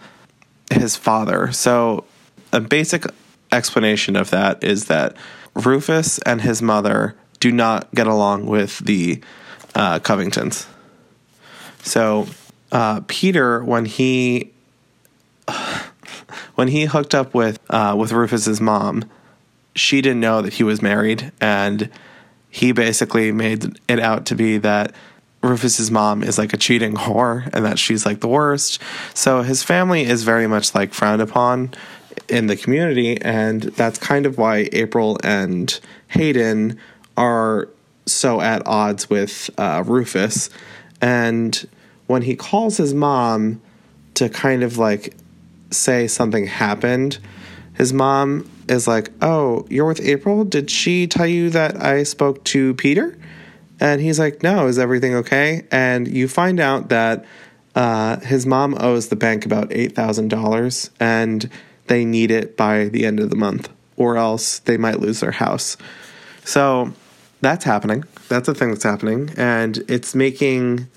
his 0.73 0.97
father. 0.97 1.53
So, 1.53 2.05
a 2.53 2.61
basic 2.61 3.05
explanation 3.53 4.17
of 4.17 4.31
that 4.31 4.65
is 4.65 4.87
that 4.87 5.17
Rufus 5.55 6.19
and 6.21 6.41
his 6.41 6.62
mother 6.62 7.15
do 7.41 7.53
not 7.53 7.93
get 7.95 8.07
along 8.07 8.47
with 8.47 8.79
the 8.79 9.23
uh, 9.75 9.99
Covingtons. 9.99 10.67
So 11.83 12.27
uh, 12.77 13.01
Peter 13.09 13.65
when 13.65 13.87
he 13.87 14.53
when 16.57 16.69
he 16.69 16.85
hooked 16.85 17.15
up 17.15 17.33
with 17.33 17.59
uh, 17.71 17.97
with 17.99 18.12
Rufus's 18.12 18.61
mom, 18.61 19.07
she 19.75 20.03
didn't 20.03 20.21
know 20.21 20.43
that 20.43 20.53
he 20.53 20.62
was 20.62 20.83
married, 20.83 21.33
and 21.41 21.89
he 22.51 22.73
basically 22.73 23.33
made 23.33 23.81
it 23.89 23.99
out 23.99 24.27
to 24.27 24.35
be 24.35 24.59
that 24.59 24.95
Rufus's 25.43 25.91
mom 25.91 26.23
is 26.23 26.37
like 26.37 26.53
a 26.53 26.59
cheating 26.59 26.95
whore 26.95 27.49
and 27.55 27.65
that 27.65 27.79
she's 27.79 28.05
like 28.05 28.21
the 28.21 28.29
worst. 28.29 28.83
So 29.15 29.41
his 29.41 29.62
family 29.62 30.03
is 30.03 30.23
very 30.25 30.47
much 30.47 30.75
like 30.75 30.93
frowned 30.93 31.23
upon 31.23 31.73
in 32.29 32.47
the 32.47 32.57
community, 32.57 33.19
and 33.23 33.62
that's 33.62 33.99
kind 33.99 34.27
of 34.27 34.37
why 34.37 34.69
April 34.73 35.17
and 35.25 35.81
Hayden 36.09 36.79
are 37.17 37.71
so 38.05 38.43
at 38.43 38.67
odds 38.67 39.09
with 39.09 39.49
uh, 39.57 39.83
Rufus. 39.87 40.51
And 41.01 41.67
when 42.07 42.23
he 42.23 42.37
calls 42.37 42.77
his 42.77 42.95
mom 42.95 43.61
to 44.14 44.29
kind 44.29 44.62
of 44.62 44.79
like 44.79 45.14
say 45.71 46.07
something 46.07 46.47
happened, 46.47 47.19
his 47.75 47.92
mom 47.92 48.49
is 48.69 48.88
like, 48.88 49.11
Oh, 49.23 49.66
you're 49.69 49.87
with 49.87 50.01
April? 50.01 50.45
Did 50.45 50.71
she 50.71 51.07
tell 51.07 51.27
you 51.27 51.51
that 51.51 51.83
I 51.83 52.03
spoke 52.03 52.45
to 52.45 52.75
Peter? 52.75 53.16
And 53.79 54.01
he's 54.01 54.19
like, 54.19 54.42
No, 54.42 54.66
is 54.66 54.79
everything 54.79 55.14
okay? 55.16 55.66
And 55.71 56.09
you 56.09 56.29
find 56.29 56.61
out 56.61 56.88
that 56.88 57.25
uh, 57.75 58.21
his 58.21 58.47
mom 58.47 58.75
owes 58.79 59.09
the 59.09 59.16
bank 59.16 59.45
about 59.45 59.69
$8,000 59.71 60.90
and 60.99 61.51
they 61.88 62.05
need 62.05 62.31
it 62.31 62.57
by 62.57 62.88
the 62.88 63.05
end 63.05 63.21
of 63.21 63.31
the 63.31 63.37
month, 63.37 63.69
or 63.97 64.16
else 64.16 64.61
they 64.61 64.77
might 64.77 64.99
lose 64.99 65.21
their 65.21 65.33
house. 65.33 65.77
So 66.45 66.92
that's 67.42 67.64
happening. 67.64 68.05
That's 68.29 68.49
a 68.49 68.55
thing 68.55 68.71
that's 68.71 68.83
happening. 68.83 69.31
And 69.37 69.79
it's 69.88 70.14
making 70.14 70.88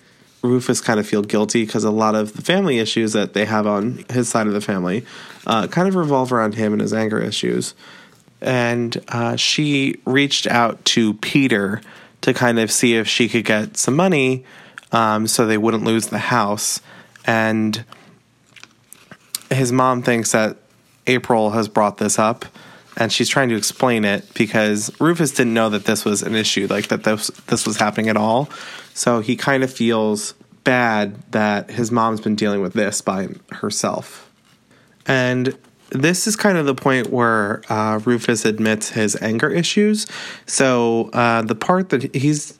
Rufus 0.41 0.81
kind 0.81 0.99
of 0.99 1.07
feel 1.07 1.21
guilty 1.21 1.65
because 1.65 1.83
a 1.83 1.91
lot 1.91 2.15
of 2.15 2.33
the 2.33 2.41
family 2.41 2.79
issues 2.79 3.13
that 3.13 3.33
they 3.33 3.45
have 3.45 3.67
on 3.67 4.05
his 4.09 4.29
side 4.29 4.47
of 4.47 4.53
the 4.53 4.61
family 4.61 5.05
uh, 5.45 5.67
kind 5.67 5.87
of 5.87 5.95
revolve 5.95 6.31
around 6.31 6.55
him 6.55 6.71
and 6.73 6.81
his 6.81 6.93
anger 6.93 7.19
issues. 7.19 7.73
And 8.41 9.03
uh, 9.09 9.35
she 9.35 9.99
reached 10.05 10.47
out 10.47 10.83
to 10.85 11.15
Peter 11.15 11.81
to 12.21 12.33
kind 12.33 12.59
of 12.59 12.71
see 12.71 12.95
if 12.95 13.07
she 13.07 13.27
could 13.27 13.45
get 13.45 13.77
some 13.77 13.95
money 13.95 14.45
um, 14.91 15.27
so 15.27 15.45
they 15.45 15.57
wouldn't 15.57 15.83
lose 15.83 16.07
the 16.07 16.19
house. 16.19 16.81
And 17.25 17.83
his 19.49 19.71
mom 19.71 20.03
thinks 20.03 20.31
that 20.31 20.57
April 21.07 21.51
has 21.51 21.67
brought 21.67 21.97
this 21.97 22.17
up 22.17 22.45
and 22.99 23.11
she's 23.11 23.29
trying 23.29 23.49
to 23.49 23.55
explain 23.55 24.03
it 24.03 24.31
because 24.33 24.91
Rufus 24.99 25.31
didn't 25.31 25.53
know 25.53 25.69
that 25.69 25.85
this 25.85 26.03
was 26.03 26.21
an 26.21 26.35
issue, 26.35 26.67
like 26.69 26.89
that 26.89 27.03
this 27.03 27.27
this 27.47 27.65
was 27.65 27.77
happening 27.77 28.09
at 28.09 28.17
all. 28.17 28.49
So 28.93 29.21
he 29.21 29.37
kind 29.37 29.63
of 29.63 29.73
feels 29.73 30.33
bad 30.65 31.31
that 31.31 31.71
his 31.71 31.91
mom's 31.91 32.19
been 32.19 32.35
dealing 32.35 32.61
with 32.61 32.73
this 32.73 33.01
by 33.01 33.29
herself. 33.53 34.29
And 35.07 35.57
this 35.91 36.27
is 36.27 36.35
kind 36.35 36.57
of 36.57 36.65
the 36.65 36.75
point 36.75 37.09
where 37.09 37.63
uh, 37.71 37.99
Rufus 38.03 38.45
admits 38.45 38.89
his 38.89 39.19
anger 39.21 39.49
issues. 39.49 40.05
So 40.45 41.09
uh, 41.13 41.41
the 41.41 41.55
part 41.55 41.89
that 41.89 42.13
he's 42.13 42.58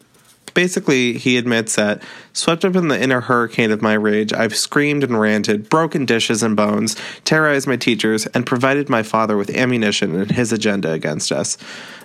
basically 0.59 1.13
he 1.13 1.37
admits 1.37 1.77
that 1.77 2.03
swept 2.33 2.65
up 2.65 2.75
in 2.75 2.89
the 2.89 3.01
inner 3.01 3.21
hurricane 3.21 3.71
of 3.71 3.81
my 3.81 3.93
rage, 3.93 4.33
I've 4.33 4.53
screamed 4.53 5.05
and 5.05 5.17
ranted, 5.17 5.69
broken 5.69 6.05
dishes 6.05 6.43
and 6.43 6.53
bones, 6.53 6.97
terrorized 7.23 7.65
my 7.65 7.77
teachers, 7.77 8.25
and 8.25 8.45
provided 8.45 8.89
my 8.89 9.01
father 9.01 9.37
with 9.37 9.49
ammunition 9.51 10.19
and 10.19 10.29
his 10.29 10.51
agenda 10.51 10.91
against 10.91 11.31
us. 11.31 11.57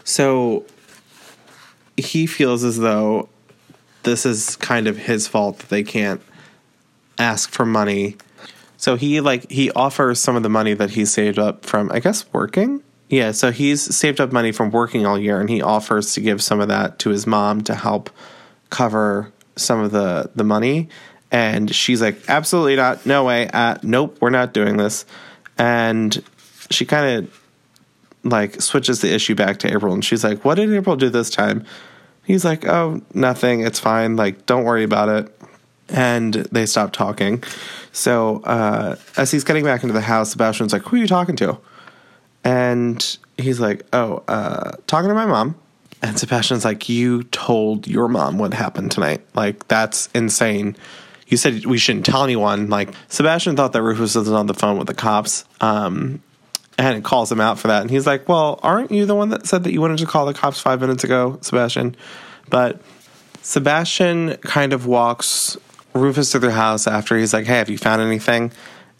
So 0.04 0.64
he 1.96 2.28
feels 2.28 2.62
as 2.62 2.78
though 2.78 3.28
this 4.04 4.24
is 4.24 4.54
kind 4.54 4.86
of 4.86 4.98
his 4.98 5.26
fault 5.26 5.58
that 5.58 5.68
they 5.68 5.82
can't 5.82 6.22
ask 7.18 7.50
for 7.50 7.66
money. 7.66 8.16
So 8.76 8.94
he 8.94 9.20
like 9.20 9.50
he 9.50 9.72
offers 9.72 10.20
some 10.20 10.36
of 10.36 10.44
the 10.44 10.48
money 10.48 10.74
that 10.74 10.90
he 10.90 11.06
saved 11.06 11.40
up 11.40 11.66
from 11.66 11.90
I 11.90 11.98
guess 11.98 12.24
working. 12.32 12.84
Yeah, 13.08 13.32
so 13.32 13.50
he's 13.50 13.82
saved 13.82 14.20
up 14.20 14.30
money 14.30 14.52
from 14.52 14.70
working 14.70 15.06
all 15.06 15.18
year 15.18 15.40
and 15.40 15.50
he 15.50 15.60
offers 15.60 16.14
to 16.14 16.20
give 16.20 16.40
some 16.40 16.60
of 16.60 16.68
that 16.68 17.00
to 17.00 17.10
his 17.10 17.26
mom 17.26 17.62
to 17.62 17.74
help 17.74 18.10
cover 18.74 19.32
some 19.56 19.80
of 19.80 19.92
the 19.92 20.30
the 20.34 20.44
money 20.44 20.88
and 21.30 21.74
she's 21.74 22.02
like 22.02 22.18
absolutely 22.28 22.76
not 22.76 23.06
no 23.06 23.24
way 23.24 23.48
uh, 23.52 23.76
nope 23.82 24.18
we're 24.20 24.30
not 24.30 24.52
doing 24.52 24.76
this 24.76 25.06
and 25.58 26.22
she 26.70 26.84
kind 26.84 27.24
of 27.24 27.40
like 28.24 28.60
switches 28.60 29.00
the 29.00 29.12
issue 29.12 29.34
back 29.34 29.58
to 29.58 29.72
April 29.72 29.94
and 29.94 30.04
she's 30.04 30.24
like 30.24 30.44
what 30.44 30.56
did 30.56 30.72
April 30.72 30.96
do 30.96 31.08
this 31.08 31.30
time 31.30 31.64
He's 32.24 32.44
like, 32.44 32.66
oh, 32.66 33.02
nothing. 33.12 33.60
It's 33.60 33.78
fine. 33.78 34.16
Like, 34.16 34.46
don't 34.46 34.64
worry 34.64 34.82
about 34.82 35.08
it. 35.08 35.40
And 35.90 36.32
they 36.34 36.64
stop 36.64 36.92
talking. 36.92 37.44
So 37.92 38.40
uh, 38.44 38.96
as 39.16 39.30
he's 39.30 39.44
getting 39.44 39.64
back 39.64 39.82
into 39.82 39.92
the 39.92 40.00
house, 40.00 40.30
Sebastian's 40.30 40.72
like, 40.72 40.82
who 40.82 40.96
are 40.96 40.98
you 40.98 41.06
talking 41.06 41.36
to? 41.36 41.58
And 42.42 43.18
he's 43.36 43.60
like, 43.60 43.86
oh, 43.92 44.24
uh, 44.26 44.72
talking 44.86 45.08
to 45.08 45.14
my 45.14 45.26
mom. 45.26 45.54
And 46.04 46.18
Sebastian's 46.18 46.66
like, 46.66 46.90
you 46.90 47.22
told 47.24 47.88
your 47.88 48.08
mom 48.08 48.36
what 48.36 48.52
happened 48.52 48.92
tonight. 48.92 49.22
Like, 49.34 49.66
that's 49.68 50.10
insane. 50.14 50.76
You 51.28 51.38
said 51.38 51.64
we 51.64 51.78
shouldn't 51.78 52.04
tell 52.04 52.22
anyone. 52.22 52.68
Like, 52.68 52.90
Sebastian 53.08 53.56
thought 53.56 53.72
that 53.72 53.80
Rufus 53.80 54.14
was 54.14 54.30
on 54.30 54.44
the 54.44 54.52
phone 54.52 54.76
with 54.76 54.86
the 54.86 54.94
cops. 54.94 55.46
Um, 55.62 56.22
and 56.76 56.98
it 56.98 57.04
calls 57.04 57.32
him 57.32 57.40
out 57.40 57.58
for 57.58 57.68
that. 57.68 57.80
And 57.80 57.90
he's 57.90 58.06
like, 58.06 58.28
Well, 58.28 58.60
aren't 58.62 58.90
you 58.90 59.06
the 59.06 59.14
one 59.14 59.30
that 59.30 59.46
said 59.46 59.64
that 59.64 59.72
you 59.72 59.80
wanted 59.80 59.96
to 59.98 60.06
call 60.06 60.26
the 60.26 60.34
cops 60.34 60.60
five 60.60 60.82
minutes 60.82 61.04
ago, 61.04 61.38
Sebastian? 61.40 61.96
But 62.50 62.82
Sebastian 63.40 64.36
kind 64.42 64.74
of 64.74 64.86
walks 64.86 65.56
Rufus 65.94 66.32
to 66.32 66.38
the 66.38 66.52
house 66.52 66.86
after 66.86 67.16
he's 67.16 67.32
like, 67.32 67.46
"Hey, 67.46 67.56
have 67.56 67.70
you 67.70 67.78
found 67.78 68.02
anything?" 68.02 68.52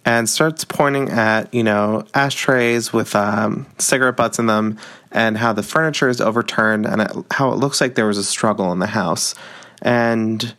And 0.04 0.28
starts 0.28 0.64
pointing 0.64 1.10
at 1.10 1.52
you 1.54 1.62
know 1.62 2.04
ashtrays 2.14 2.92
with 2.92 3.14
um, 3.14 3.66
cigarette 3.78 4.16
butts 4.16 4.38
in 4.38 4.46
them 4.46 4.78
and 5.10 5.38
how 5.38 5.52
the 5.52 5.62
furniture 5.62 6.08
is 6.08 6.20
overturned 6.20 6.86
and 6.86 7.24
how 7.30 7.52
it 7.52 7.56
looks 7.56 7.80
like 7.80 7.94
there 7.94 8.06
was 8.06 8.18
a 8.18 8.24
struggle 8.24 8.72
in 8.72 8.80
the 8.80 8.88
house. 8.88 9.34
And 9.80 10.54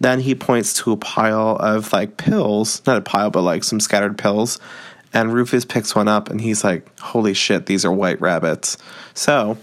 then 0.00 0.20
he 0.20 0.34
points 0.34 0.74
to 0.74 0.92
a 0.92 0.96
pile 0.96 1.56
of 1.56 1.92
like 1.92 2.16
pills 2.16 2.82
not 2.86 2.96
a 2.96 3.00
pile 3.00 3.30
but 3.30 3.42
like 3.42 3.64
some 3.64 3.80
scattered 3.80 4.16
pills. 4.18 4.58
And 5.12 5.32
rufus 5.32 5.64
picks 5.64 5.94
one 5.94 6.08
up 6.08 6.30
and 6.30 6.40
he's 6.40 6.62
like 6.62 6.98
holy 7.00 7.34
shit 7.34 7.66
these 7.66 7.84
are 7.84 7.92
white 7.92 8.20
rabbits. 8.20 8.78
So 9.14 9.58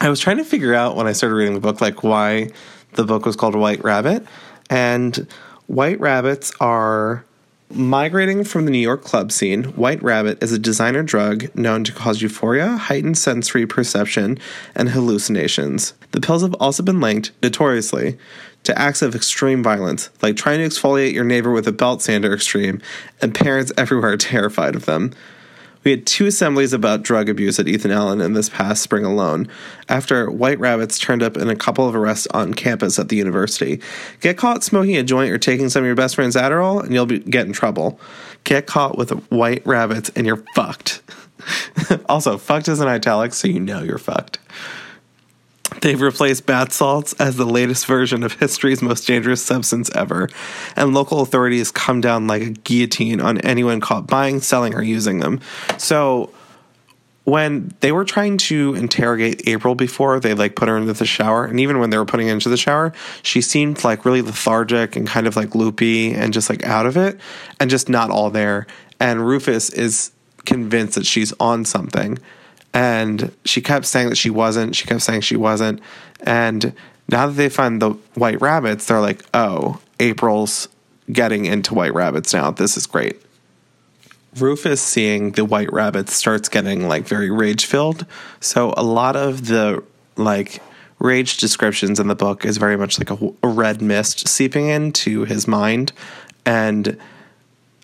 i 0.00 0.08
was 0.08 0.18
trying 0.18 0.38
to 0.38 0.44
figure 0.44 0.74
out 0.74 0.96
when 0.96 1.06
i 1.06 1.12
started 1.12 1.36
reading 1.36 1.54
the 1.54 1.60
book 1.60 1.80
like 1.80 2.02
why 2.02 2.50
the 2.94 3.04
book 3.04 3.26
was 3.26 3.36
called 3.36 3.54
white 3.54 3.82
rabbit. 3.84 4.24
And 4.70 5.26
white 5.66 6.00
rabbits 6.00 6.52
are 6.60 7.24
Migrating 7.70 8.44
from 8.44 8.66
the 8.66 8.70
New 8.70 8.78
York 8.78 9.02
club 9.02 9.32
scene, 9.32 9.64
White 9.64 10.02
Rabbit 10.02 10.42
is 10.42 10.52
a 10.52 10.58
designer 10.58 11.02
drug 11.02 11.52
known 11.56 11.82
to 11.84 11.92
cause 11.92 12.22
euphoria, 12.22 12.76
heightened 12.76 13.18
sensory 13.18 13.66
perception, 13.66 14.38
and 14.76 14.90
hallucinations. 14.90 15.94
The 16.12 16.20
pills 16.20 16.42
have 16.42 16.54
also 16.54 16.82
been 16.82 17.00
linked, 17.00 17.32
notoriously, 17.42 18.18
to 18.64 18.78
acts 18.78 19.02
of 19.02 19.14
extreme 19.14 19.62
violence, 19.62 20.10
like 20.22 20.36
trying 20.36 20.58
to 20.58 20.66
exfoliate 20.66 21.14
your 21.14 21.24
neighbor 21.24 21.50
with 21.50 21.66
a 21.66 21.72
belt 21.72 22.02
sander 22.02 22.34
extreme, 22.34 22.80
and 23.20 23.34
parents 23.34 23.72
everywhere 23.76 24.12
are 24.12 24.16
terrified 24.16 24.76
of 24.76 24.84
them. 24.86 25.12
We 25.84 25.90
had 25.90 26.06
two 26.06 26.26
assemblies 26.26 26.72
about 26.72 27.02
drug 27.02 27.28
abuse 27.28 27.60
at 27.60 27.68
Ethan 27.68 27.90
Allen 27.90 28.20
in 28.20 28.32
this 28.32 28.48
past 28.48 28.82
spring 28.82 29.04
alone, 29.04 29.48
after 29.88 30.30
white 30.30 30.58
rabbits 30.58 30.98
turned 30.98 31.22
up 31.22 31.36
in 31.36 31.50
a 31.50 31.56
couple 31.56 31.86
of 31.86 31.94
arrests 31.94 32.26
on 32.28 32.54
campus 32.54 32.98
at 32.98 33.10
the 33.10 33.16
university. 33.16 33.80
Get 34.20 34.38
caught 34.38 34.64
smoking 34.64 34.96
a 34.96 35.02
joint 35.02 35.30
or 35.30 35.38
taking 35.38 35.68
some 35.68 35.82
of 35.82 35.86
your 35.86 35.94
best 35.94 36.14
friend's 36.14 36.36
Adderall, 36.36 36.82
and 36.82 36.92
you'll 36.94 37.06
be, 37.06 37.18
get 37.18 37.46
in 37.46 37.52
trouble. 37.52 38.00
Get 38.44 38.66
caught 38.66 38.96
with 38.96 39.10
white 39.30 39.66
rabbits, 39.66 40.10
and 40.16 40.26
you're 40.26 40.42
fucked. 40.54 41.02
also, 42.08 42.38
fucked 42.38 42.68
is 42.68 42.80
in 42.80 42.88
italics, 42.88 43.36
so 43.36 43.48
you 43.48 43.60
know 43.60 43.82
you're 43.82 43.98
fucked. 43.98 44.38
They've 45.80 46.00
replaced 46.00 46.46
bath 46.46 46.72
salts 46.72 47.12
as 47.14 47.36
the 47.36 47.44
latest 47.44 47.86
version 47.86 48.22
of 48.22 48.34
history's 48.34 48.82
most 48.82 49.06
dangerous 49.06 49.42
substance 49.42 49.90
ever, 49.94 50.28
and 50.76 50.94
local 50.94 51.20
authorities 51.20 51.70
come 51.70 52.00
down 52.00 52.26
like 52.26 52.42
a 52.42 52.50
guillotine 52.50 53.20
on 53.20 53.38
anyone 53.38 53.80
caught 53.80 54.06
buying, 54.06 54.40
selling, 54.40 54.74
or 54.74 54.82
using 54.82 55.20
them. 55.20 55.40
So, 55.78 56.30
when 57.24 57.74
they 57.80 57.90
were 57.90 58.04
trying 58.04 58.36
to 58.36 58.74
interrogate 58.74 59.48
April 59.48 59.74
before, 59.74 60.20
they 60.20 60.34
like 60.34 60.56
put 60.56 60.68
her 60.68 60.76
into 60.76 60.92
the 60.92 61.06
shower, 61.06 61.46
and 61.46 61.58
even 61.58 61.78
when 61.78 61.90
they 61.90 61.98
were 61.98 62.04
putting 62.04 62.28
her 62.28 62.34
into 62.34 62.50
the 62.50 62.56
shower, 62.56 62.92
she 63.22 63.40
seemed 63.40 63.82
like 63.82 64.04
really 64.04 64.22
lethargic 64.22 64.94
and 64.94 65.06
kind 65.06 65.26
of 65.26 65.34
like 65.34 65.54
loopy 65.54 66.12
and 66.12 66.32
just 66.32 66.50
like 66.50 66.62
out 66.64 66.86
of 66.86 66.96
it, 66.96 67.18
and 67.58 67.70
just 67.70 67.88
not 67.88 68.10
all 68.10 68.30
there. 68.30 68.66
And 69.00 69.26
Rufus 69.26 69.70
is 69.70 70.12
convinced 70.44 70.94
that 70.94 71.06
she's 71.06 71.32
on 71.40 71.64
something 71.64 72.18
and 72.74 73.32
she 73.44 73.62
kept 73.62 73.86
saying 73.86 74.08
that 74.08 74.16
she 74.16 74.30
wasn't. 74.30 74.74
She 74.74 74.86
kept 74.86 75.02
saying 75.02 75.20
she 75.20 75.36
wasn't. 75.36 75.80
And 76.20 76.74
now 77.08 77.28
that 77.28 77.34
they 77.34 77.48
find 77.48 77.80
the 77.80 77.90
white 78.14 78.40
rabbits, 78.40 78.86
they're 78.86 79.00
like, 79.00 79.24
oh, 79.32 79.80
April's 80.00 80.68
getting 81.10 81.46
into 81.46 81.72
white 81.72 81.94
rabbits 81.94 82.34
now. 82.34 82.50
This 82.50 82.76
is 82.76 82.86
great. 82.86 83.22
Rufus 84.36 84.82
seeing 84.82 85.32
the 85.32 85.44
white 85.44 85.72
rabbits 85.72 86.14
starts 86.14 86.48
getting 86.48 86.88
like 86.88 87.06
very 87.06 87.30
rage 87.30 87.66
filled. 87.66 88.04
So 88.40 88.74
a 88.76 88.82
lot 88.82 89.14
of 89.14 89.46
the 89.46 89.84
like 90.16 90.60
rage 90.98 91.36
descriptions 91.36 92.00
in 92.00 92.08
the 92.08 92.16
book 92.16 92.44
is 92.44 92.56
very 92.56 92.76
much 92.76 92.98
like 92.98 93.10
a, 93.10 93.32
a 93.44 93.48
red 93.48 93.80
mist 93.80 94.26
seeping 94.26 94.66
into 94.68 95.24
his 95.24 95.46
mind. 95.46 95.92
And 96.44 96.98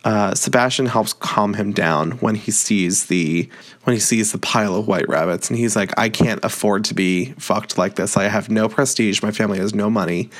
uh, 0.04 0.34
Sebastian 0.34 0.86
helps 0.86 1.12
calm 1.12 1.54
him 1.54 1.72
down 1.72 2.12
when 2.12 2.34
he 2.34 2.50
sees 2.50 3.06
the 3.06 3.48
when 3.84 3.94
he 3.94 4.00
sees 4.00 4.32
the 4.32 4.38
pile 4.38 4.74
of 4.74 4.88
white 4.88 5.08
rabbits, 5.08 5.50
and 5.50 5.58
he's 5.58 5.76
like, 5.76 5.92
"I 5.98 6.08
can't 6.08 6.42
afford 6.42 6.84
to 6.86 6.94
be 6.94 7.32
fucked 7.38 7.76
like 7.76 7.96
this. 7.96 8.16
I 8.16 8.24
have 8.24 8.48
no 8.48 8.68
prestige. 8.68 9.22
My 9.22 9.30
family 9.30 9.58
has 9.58 9.74
no 9.74 9.90
money, 9.90 10.30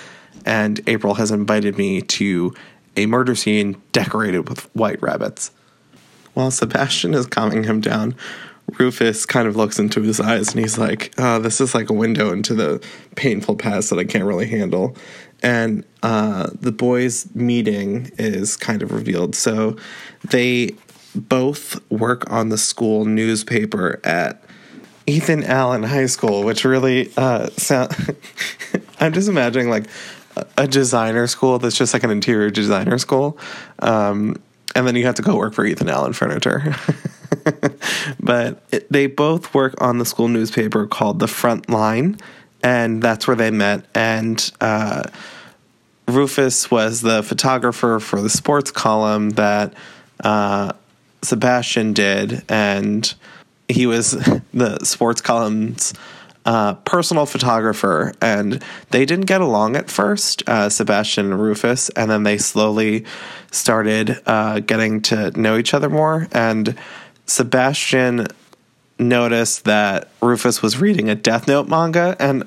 and 0.47 0.81
April 0.87 1.15
has 1.15 1.31
invited 1.31 1.77
me 1.77 2.01
to 2.01 2.55
a 2.97 3.07
murder 3.07 3.35
scene 3.35 3.81
decorated 3.93 4.49
with 4.49 4.75
white 4.75 5.03
rabbits." 5.03 5.51
While 6.33 6.51
Sebastian 6.51 7.13
is 7.13 7.27
calming 7.27 7.65
him 7.65 7.81
down, 7.81 8.15
Rufus 8.79 9.27
kind 9.27 9.49
of 9.49 9.57
looks 9.57 9.79
into 9.79 10.01
his 10.01 10.21
eyes 10.21 10.51
and 10.51 10.61
he's 10.61 10.79
like, 10.79 11.13
oh, 11.19 11.39
"This 11.39 11.61
is 11.61 11.75
like 11.75 11.91
a 11.91 11.95
window 11.95 12.33
into 12.33 12.55
the 12.55 12.83
painful 13.15 13.57
past 13.57 13.91
that 13.91 13.99
I 13.99 14.05
can't 14.05 14.25
really 14.25 14.47
handle." 14.47 14.97
And 15.43 15.85
uh, 16.03 16.51
the 16.61 16.73
boys' 16.73 17.33
meeting 17.35 18.11
is 18.19 18.57
kind 18.57 18.83
of 18.83 18.93
revealed. 18.93 19.35
So 19.35 19.77
they 20.29 20.75
both 21.15 21.81
work 21.91 22.31
on 22.31 22.51
the 22.51 22.59
school 22.59 23.05
newspaper 23.05 24.01
at 24.05 24.43
Ethan 25.07 25.45
Allen 25.45 25.83
High 25.83 26.07
School, 26.07 26.45
which 26.45 26.65
really 26.65 27.11
uh, 27.17 27.49
sound. 27.51 27.95
I'm 29.01 29.13
just 29.13 29.29
imagining 29.29 29.71
like 29.71 29.85
a 30.57 30.69
designer 30.69 31.27
school 31.27 31.59
that's 31.59 31.77
just 31.77 31.93
like 31.93 32.05
an 32.05 32.11
interior 32.11 32.51
designer 32.51 32.99
school, 32.99 33.39
um, 33.81 34.41
and 34.75 34.87
then 34.87 34.95
you 34.95 35.05
have 35.07 35.17
to 35.17 35.23
go 35.23 35.37
work 35.37 35.55
for 35.55 35.65
Ethan 35.65 35.89
Allen 35.89 36.13
Furniture. 36.13 36.77
but 38.21 38.63
it, 38.71 38.91
they 38.93 39.07
both 39.07 39.53
work 39.55 39.81
on 39.81 39.99
the 39.99 40.05
school 40.05 40.29
newspaper 40.29 40.87
called 40.87 41.19
The 41.19 41.29
Front 41.29 41.69
Line 41.69 42.19
and 42.63 43.03
that's 43.03 43.27
where 43.27 43.37
they 43.37 43.51
met. 43.51 43.85
And 43.95 44.51
uh, 44.61 45.05
Rufus 46.09 46.71
was 46.71 47.01
the 47.01 47.23
photographer 47.23 48.01
for 48.01 48.21
the 48.21 48.31
sports 48.31 48.71
column 48.71 49.31
that 49.31 49.75
uh, 50.23 50.73
Sebastian 51.23 51.93
did, 51.93 52.43
and 52.49 53.13
he 53.69 53.87
was 53.87 54.13
the 54.53 54.85
sports 54.85 55.21
column's 55.21 55.95
uh, 56.45 56.75
personal 56.75 57.27
photographer. 57.27 58.15
And 58.21 58.63
they 58.91 59.05
didn't 59.05 59.27
get 59.27 59.41
along 59.41 59.77
at 59.77 59.91
first, 59.91 60.43
uh, 60.49 60.69
Sebastian 60.69 61.27
and 61.27 61.41
Rufus, 61.41 61.91
and 61.91 62.11
then 62.11 62.23
they 62.23 62.39
slowly 62.39 63.05
started 63.51 64.21
uh, 64.27 64.61
getting 64.61 65.03
to 65.03 65.39
know 65.39 65.59
each 65.59 65.75
other 65.75 65.91
more. 65.91 66.29
And 66.33 66.77
Sebastian 67.27 68.27
noticed 69.01 69.65
that 69.65 70.09
Rufus 70.21 70.63
was 70.63 70.79
reading 70.79 71.09
a 71.09 71.15
Death 71.15 71.49
Note 71.49 71.69
manga, 71.69 72.15
and 72.21 72.45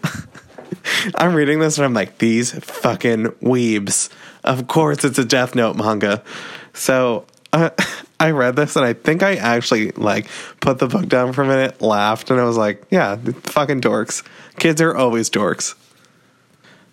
I'm 1.16 1.34
reading 1.34 1.60
this 1.60 1.78
and 1.78 1.86
I'm 1.86 1.94
like, 1.94 2.20
these 2.20 2.52
fucking 2.52 3.26
weebs. 3.42 4.10
Of 4.44 4.68
course, 4.68 5.04
it's 5.04 5.18
a 5.18 5.26
Death 5.26 5.56
Note 5.56 5.76
manga. 5.76 6.24
So 6.74 7.26
uh, 7.52 7.70
I 8.20 8.32
read 8.32 8.56
this 8.56 8.76
and 8.76 8.86
I 8.86 8.94
think 8.94 9.24
I 9.24 9.36
actually 9.36 9.92
like 9.92 10.28
put 10.60 10.80
the 10.80 10.88
book 10.88 11.08
down 11.08 11.34
for 11.34 11.44
a 11.44 11.48
minute, 11.48 11.82
laughed, 11.82 12.32
and 12.32 12.39
I 12.39 12.44
was 12.44 12.58
like, 12.58 12.84
yeah, 12.89 13.16
fucking 13.16 13.82
dorks. 13.82 14.24
Kids 14.58 14.82
are 14.82 14.96
always 14.96 15.30
dorks. 15.30 15.76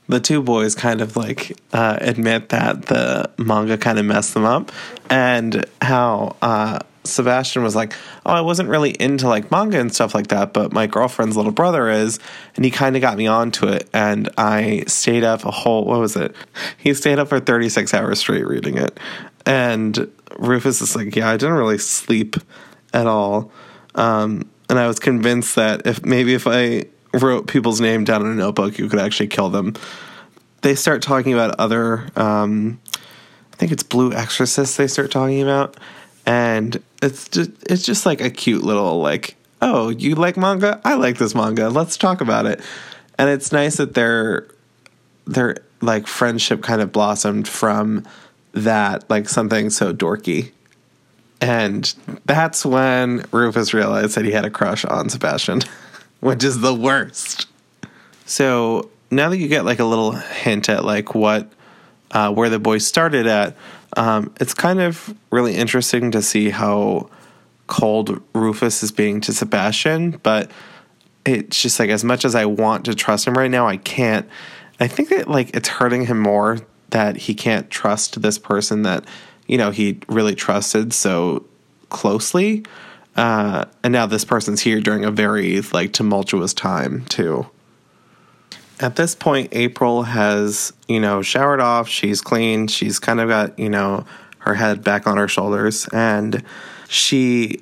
The 0.08 0.18
two 0.18 0.42
boys 0.42 0.74
kind 0.74 1.00
of 1.00 1.16
like 1.16 1.56
uh, 1.72 1.98
admit 2.00 2.48
that 2.48 2.86
the 2.86 3.30
manga 3.38 3.78
kind 3.78 3.96
of 3.98 4.04
messed 4.04 4.34
them 4.34 4.44
up, 4.44 4.72
and 5.08 5.64
how 5.80 6.36
uh, 6.42 6.80
Sebastian 7.04 7.62
was 7.62 7.74
like, 7.74 7.94
"Oh, 8.26 8.32
I 8.32 8.40
wasn't 8.42 8.68
really 8.68 8.90
into 8.90 9.26
like 9.28 9.50
manga 9.50 9.80
and 9.80 9.94
stuff 9.94 10.14
like 10.14 10.28
that, 10.28 10.52
but 10.52 10.72
my 10.72 10.86
girlfriend's 10.86 11.36
little 11.36 11.52
brother 11.52 11.88
is, 11.88 12.18
and 12.56 12.64
he 12.64 12.70
kind 12.70 12.96
of 12.96 13.02
got 13.02 13.16
me 13.16 13.26
onto 13.26 13.66
it, 13.66 13.88
and 13.92 14.28
I 14.36 14.84
stayed 14.86 15.24
up 15.24 15.44
a 15.44 15.50
whole 15.50 15.84
what 15.84 16.00
was 16.00 16.16
it? 16.16 16.34
He 16.76 16.92
stayed 16.94 17.18
up 17.18 17.28
for 17.28 17.40
36 17.40 17.94
hours 17.94 18.18
straight 18.18 18.46
reading 18.46 18.76
it." 18.76 18.98
And 19.46 20.10
Rufus 20.38 20.80
is 20.82 20.94
like, 20.94 21.16
"Yeah, 21.16 21.30
I 21.30 21.36
didn't 21.36 21.56
really 21.56 21.78
sleep 21.78 22.36
at 22.92 23.06
all." 23.06 23.50
Um, 23.94 24.48
and 24.68 24.78
I 24.78 24.86
was 24.86 24.98
convinced 24.98 25.56
that 25.56 25.86
if 25.86 26.04
maybe 26.04 26.34
if 26.34 26.46
I 26.46 26.84
wrote 27.14 27.46
people's 27.46 27.80
name 27.80 28.04
down 28.04 28.22
in 28.22 28.28
a 28.28 28.34
notebook, 28.34 28.78
you 28.78 28.88
could 28.88 29.00
actually 29.00 29.28
kill 29.28 29.48
them. 29.48 29.74
They 30.62 30.74
start 30.74 31.02
talking 31.02 31.32
about 31.32 31.58
other 31.58 32.10
um, 32.14 32.78
I 33.52 33.56
think 33.56 33.72
it's 33.72 33.82
Blue 33.82 34.12
Exorcist 34.12 34.78
they 34.78 34.86
start 34.86 35.10
talking 35.10 35.42
about 35.42 35.76
and 36.26 36.82
it's 37.02 37.28
just 37.28 37.50
it's 37.68 37.84
just 37.84 38.06
like 38.06 38.20
a 38.20 38.30
cute 38.30 38.62
little 38.62 39.00
like 39.00 39.36
oh 39.62 39.88
you 39.88 40.14
like 40.14 40.36
manga? 40.36 40.80
I 40.84 40.94
like 40.94 41.18
this 41.18 41.34
manga. 41.34 41.68
Let's 41.68 41.96
talk 41.96 42.20
about 42.20 42.46
it. 42.46 42.60
And 43.18 43.28
it's 43.28 43.52
nice 43.52 43.76
that 43.76 43.94
their 43.94 44.46
their 45.26 45.58
like 45.80 46.06
friendship 46.06 46.62
kind 46.62 46.80
of 46.80 46.92
blossomed 46.92 47.48
from 47.48 48.06
that 48.52 49.08
like 49.08 49.28
something 49.28 49.70
so 49.70 49.92
dorky. 49.92 50.52
And 51.40 51.92
that's 52.26 52.66
when 52.66 53.24
rufus 53.32 53.72
realized 53.72 54.14
that 54.16 54.24
he 54.24 54.30
had 54.30 54.44
a 54.44 54.50
crush 54.50 54.84
on 54.84 55.08
sebastian 55.08 55.62
which 56.20 56.44
is 56.44 56.60
the 56.60 56.74
worst. 56.74 57.48
So 58.26 58.90
now 59.10 59.28
that 59.30 59.38
you 59.38 59.48
get 59.48 59.64
like 59.64 59.80
a 59.80 59.84
little 59.84 60.12
hint 60.12 60.68
at 60.68 60.84
like 60.84 61.14
what 61.14 61.50
uh, 62.12 62.32
where 62.32 62.48
the 62.48 62.58
boys 62.58 62.86
started 62.86 63.26
at 63.26 63.56
um, 63.96 64.32
it's 64.40 64.54
kind 64.54 64.80
of 64.80 65.14
really 65.30 65.54
interesting 65.54 66.10
to 66.12 66.22
see 66.22 66.50
how 66.50 67.10
cold 67.66 68.22
Rufus 68.34 68.82
is 68.82 68.92
being 68.92 69.20
to 69.22 69.32
Sebastian, 69.32 70.20
but 70.22 70.50
it's 71.24 71.60
just 71.60 71.78
like 71.78 71.90
as 71.90 72.04
much 72.04 72.24
as 72.24 72.34
I 72.34 72.44
want 72.44 72.84
to 72.86 72.94
trust 72.94 73.26
him 73.26 73.36
right 73.36 73.50
now, 73.50 73.66
I 73.66 73.76
can't. 73.76 74.28
I 74.78 74.88
think 74.88 75.10
that 75.10 75.28
like 75.28 75.54
it's 75.54 75.68
hurting 75.68 76.06
him 76.06 76.20
more 76.20 76.58
that 76.90 77.16
he 77.16 77.34
can't 77.34 77.70
trust 77.70 78.22
this 78.22 78.38
person 78.38 78.82
that 78.82 79.04
you 79.46 79.58
know 79.58 79.70
he 79.70 80.00
really 80.08 80.34
trusted 80.34 80.92
so 80.92 81.46
closely. 81.88 82.64
Uh, 83.16 83.64
and 83.82 83.92
now 83.92 84.06
this 84.06 84.24
person's 84.24 84.60
here 84.60 84.80
during 84.80 85.04
a 85.04 85.10
very 85.10 85.60
like 85.72 85.92
tumultuous 85.92 86.54
time 86.54 87.04
too. 87.06 87.46
At 88.80 88.96
this 88.96 89.14
point, 89.14 89.50
April 89.52 90.02
has 90.02 90.72
you 90.88 91.00
know 91.00 91.22
showered 91.22 91.60
off. 91.60 91.88
She's 91.88 92.20
clean. 92.20 92.66
She's 92.66 92.98
kind 92.98 93.20
of 93.20 93.28
got 93.28 93.58
you 93.58 93.68
know 93.68 94.04
her 94.38 94.54
head 94.54 94.82
back 94.82 95.06
on 95.06 95.16
her 95.18 95.28
shoulders, 95.28 95.86
and 95.92 96.42
she 96.88 97.60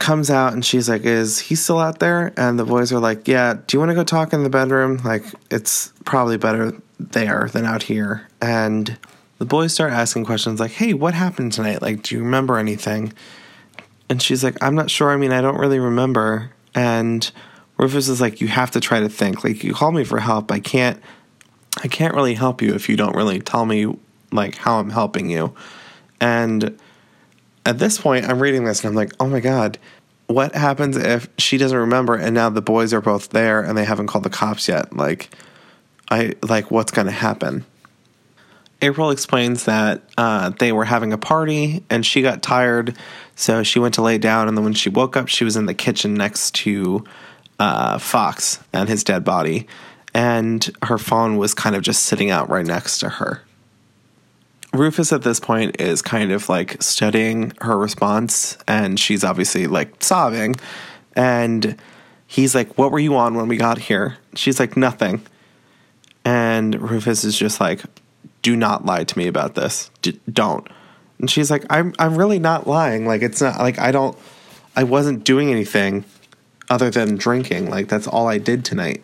comes 0.00 0.30
out 0.30 0.52
and 0.52 0.64
she's 0.64 0.88
like, 0.88 1.04
Is 1.04 1.38
he 1.38 1.54
still 1.54 1.78
out 1.78 2.00
there? 2.00 2.32
And 2.36 2.58
the 2.58 2.64
boys 2.64 2.92
are 2.92 2.98
like, 2.98 3.28
Yeah, 3.28 3.54
do 3.66 3.76
you 3.76 3.78
want 3.78 3.90
to 3.90 3.94
go 3.94 4.02
talk 4.02 4.32
in 4.32 4.42
the 4.42 4.50
bedroom? 4.50 4.96
Like, 5.04 5.24
it's 5.50 5.92
probably 6.04 6.36
better 6.36 6.72
there 6.98 7.48
than 7.52 7.64
out 7.64 7.84
here. 7.84 8.26
And 8.40 8.98
the 9.38 9.44
boys 9.44 9.72
start 9.72 9.92
asking 9.92 10.24
questions 10.24 10.58
like, 10.58 10.72
Hey, 10.72 10.94
what 10.94 11.14
happened 11.14 11.52
tonight? 11.52 11.82
Like, 11.82 12.02
do 12.02 12.16
you 12.16 12.22
remember 12.22 12.58
anything? 12.58 13.12
And 14.08 14.20
she's 14.20 14.42
like, 14.42 14.56
I'm 14.60 14.74
not 14.74 14.90
sure. 14.90 15.10
I 15.10 15.16
mean, 15.16 15.30
I 15.30 15.40
don't 15.40 15.58
really 15.58 15.78
remember. 15.78 16.50
And 16.74 17.30
Rufus 17.80 18.08
is 18.08 18.20
like, 18.20 18.40
You 18.40 18.48
have 18.48 18.70
to 18.72 18.80
try 18.80 19.00
to 19.00 19.08
think. 19.08 19.42
Like, 19.42 19.64
you 19.64 19.72
call 19.72 19.90
me 19.90 20.04
for 20.04 20.20
help. 20.20 20.52
I 20.52 20.60
can't. 20.60 21.00
I 21.82 21.88
can't 21.88 22.14
really 22.14 22.34
help 22.34 22.60
you 22.60 22.74
if 22.74 22.88
you 22.88 22.96
don't 22.96 23.14
really 23.14 23.40
tell 23.40 23.64
me 23.64 23.96
like 24.32 24.56
how 24.56 24.80
I'm 24.80 24.90
helping 24.90 25.30
you. 25.30 25.54
And 26.20 26.78
at 27.64 27.78
this 27.78 27.96
point, 27.96 28.26
I'm 28.26 28.40
reading 28.40 28.64
this 28.64 28.82
and 28.82 28.90
I'm 28.90 28.96
like, 28.96 29.12
oh 29.20 29.28
my 29.28 29.40
God, 29.40 29.78
what 30.26 30.54
happens 30.54 30.96
if 30.96 31.28
she 31.38 31.56
doesn't 31.58 31.78
remember 31.78 32.16
and 32.16 32.34
now 32.34 32.50
the 32.50 32.60
boys 32.60 32.92
are 32.92 33.00
both 33.00 33.30
there 33.30 33.62
and 33.62 33.78
they 33.78 33.84
haven't 33.84 34.08
called 34.08 34.24
the 34.24 34.30
cops 34.30 34.68
yet? 34.68 34.94
Like, 34.94 35.30
I 36.10 36.34
like 36.42 36.70
what's 36.70 36.92
to 36.92 37.10
happen? 37.10 37.64
April 38.82 39.10
explains 39.10 39.64
that 39.64 40.02
uh, 40.18 40.50
they 40.58 40.72
were 40.72 40.84
having 40.84 41.12
a 41.12 41.18
party 41.18 41.84
and 41.88 42.04
she 42.04 42.20
got 42.20 42.42
tired, 42.42 42.96
so 43.36 43.62
she 43.62 43.78
went 43.78 43.94
to 43.94 44.02
lay 44.02 44.18
down. 44.18 44.48
And 44.48 44.56
then 44.56 44.64
when 44.64 44.74
she 44.74 44.88
woke 44.88 45.16
up, 45.16 45.28
she 45.28 45.44
was 45.44 45.56
in 45.56 45.66
the 45.66 45.74
kitchen 45.74 46.14
next 46.14 46.54
to 46.56 47.04
uh, 47.60 47.98
Fox 47.98 48.58
and 48.72 48.88
his 48.88 49.04
dead 49.04 49.22
body, 49.22 49.68
and 50.14 50.68
her 50.82 50.98
phone 50.98 51.36
was 51.36 51.54
kind 51.54 51.76
of 51.76 51.82
just 51.82 52.04
sitting 52.06 52.30
out 52.30 52.48
right 52.48 52.66
next 52.66 52.98
to 52.98 53.08
her. 53.08 53.42
Rufus 54.72 55.12
at 55.12 55.22
this 55.22 55.38
point 55.38 55.80
is 55.80 56.00
kind 56.00 56.32
of 56.32 56.48
like 56.48 56.82
studying 56.82 57.52
her 57.60 57.76
response, 57.76 58.56
and 58.66 58.98
she's 58.98 59.22
obviously 59.22 59.66
like 59.66 60.02
sobbing. 60.02 60.56
And 61.14 61.76
he's 62.26 62.54
like, 62.54 62.78
What 62.78 62.92
were 62.92 62.98
you 62.98 63.14
on 63.16 63.34
when 63.34 63.46
we 63.46 63.56
got 63.56 63.78
here? 63.78 64.16
She's 64.34 64.58
like, 64.58 64.76
Nothing. 64.76 65.22
And 66.24 66.80
Rufus 66.80 67.24
is 67.24 67.38
just 67.38 67.60
like, 67.60 67.82
Do 68.42 68.56
not 68.56 68.86
lie 68.86 69.04
to 69.04 69.18
me 69.18 69.26
about 69.26 69.54
this. 69.54 69.90
D- 70.02 70.20
don't. 70.32 70.66
And 71.18 71.30
she's 71.30 71.50
like, 71.50 71.66
I'm, 71.68 71.92
I'm 71.98 72.16
really 72.16 72.38
not 72.38 72.66
lying. 72.66 73.06
Like, 73.06 73.20
it's 73.20 73.42
not 73.42 73.58
like 73.58 73.78
I 73.78 73.90
don't, 73.92 74.16
I 74.74 74.84
wasn't 74.84 75.24
doing 75.24 75.50
anything 75.50 76.04
other 76.70 76.88
than 76.88 77.16
drinking. 77.16 77.68
Like, 77.68 77.88
that's 77.88 78.06
all 78.06 78.28
I 78.28 78.38
did 78.38 78.64
tonight. 78.64 79.02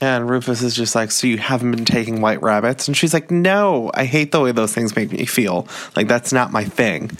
And 0.00 0.28
Rufus 0.28 0.62
is 0.62 0.74
just 0.74 0.94
like, 0.94 1.10
So 1.10 1.26
you 1.26 1.38
haven't 1.38 1.72
been 1.72 1.84
taking 1.84 2.20
white 2.20 2.42
rabbits? 2.42 2.88
And 2.88 2.96
she's 2.96 3.12
like, 3.12 3.30
No, 3.30 3.90
I 3.94 4.04
hate 4.04 4.32
the 4.32 4.40
way 4.40 4.52
those 4.52 4.72
things 4.72 4.96
make 4.96 5.12
me 5.12 5.26
feel. 5.26 5.68
Like, 5.94 6.08
that's 6.08 6.32
not 6.32 6.50
my 6.50 6.64
thing. 6.64 7.10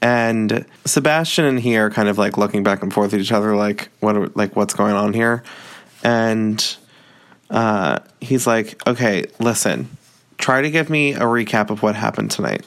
And 0.00 0.66
Sebastian 0.84 1.44
and 1.44 1.60
he 1.60 1.76
are 1.76 1.90
kind 1.90 2.08
of 2.08 2.18
like 2.18 2.36
looking 2.36 2.62
back 2.62 2.82
and 2.82 2.92
forth 2.92 3.14
at 3.14 3.20
each 3.20 3.32
other, 3.32 3.56
like, 3.56 3.88
what, 4.00 4.36
like, 4.36 4.56
what's 4.56 4.74
going 4.74 4.94
on 4.94 5.12
here? 5.12 5.42
And 6.04 6.76
uh, 7.50 8.00
he's 8.20 8.46
like, 8.46 8.86
Okay, 8.86 9.24
listen, 9.38 9.88
try 10.36 10.60
to 10.62 10.70
give 10.70 10.90
me 10.90 11.14
a 11.14 11.22
recap 11.22 11.70
of 11.70 11.82
what 11.82 11.94
happened 11.94 12.30
tonight. 12.30 12.66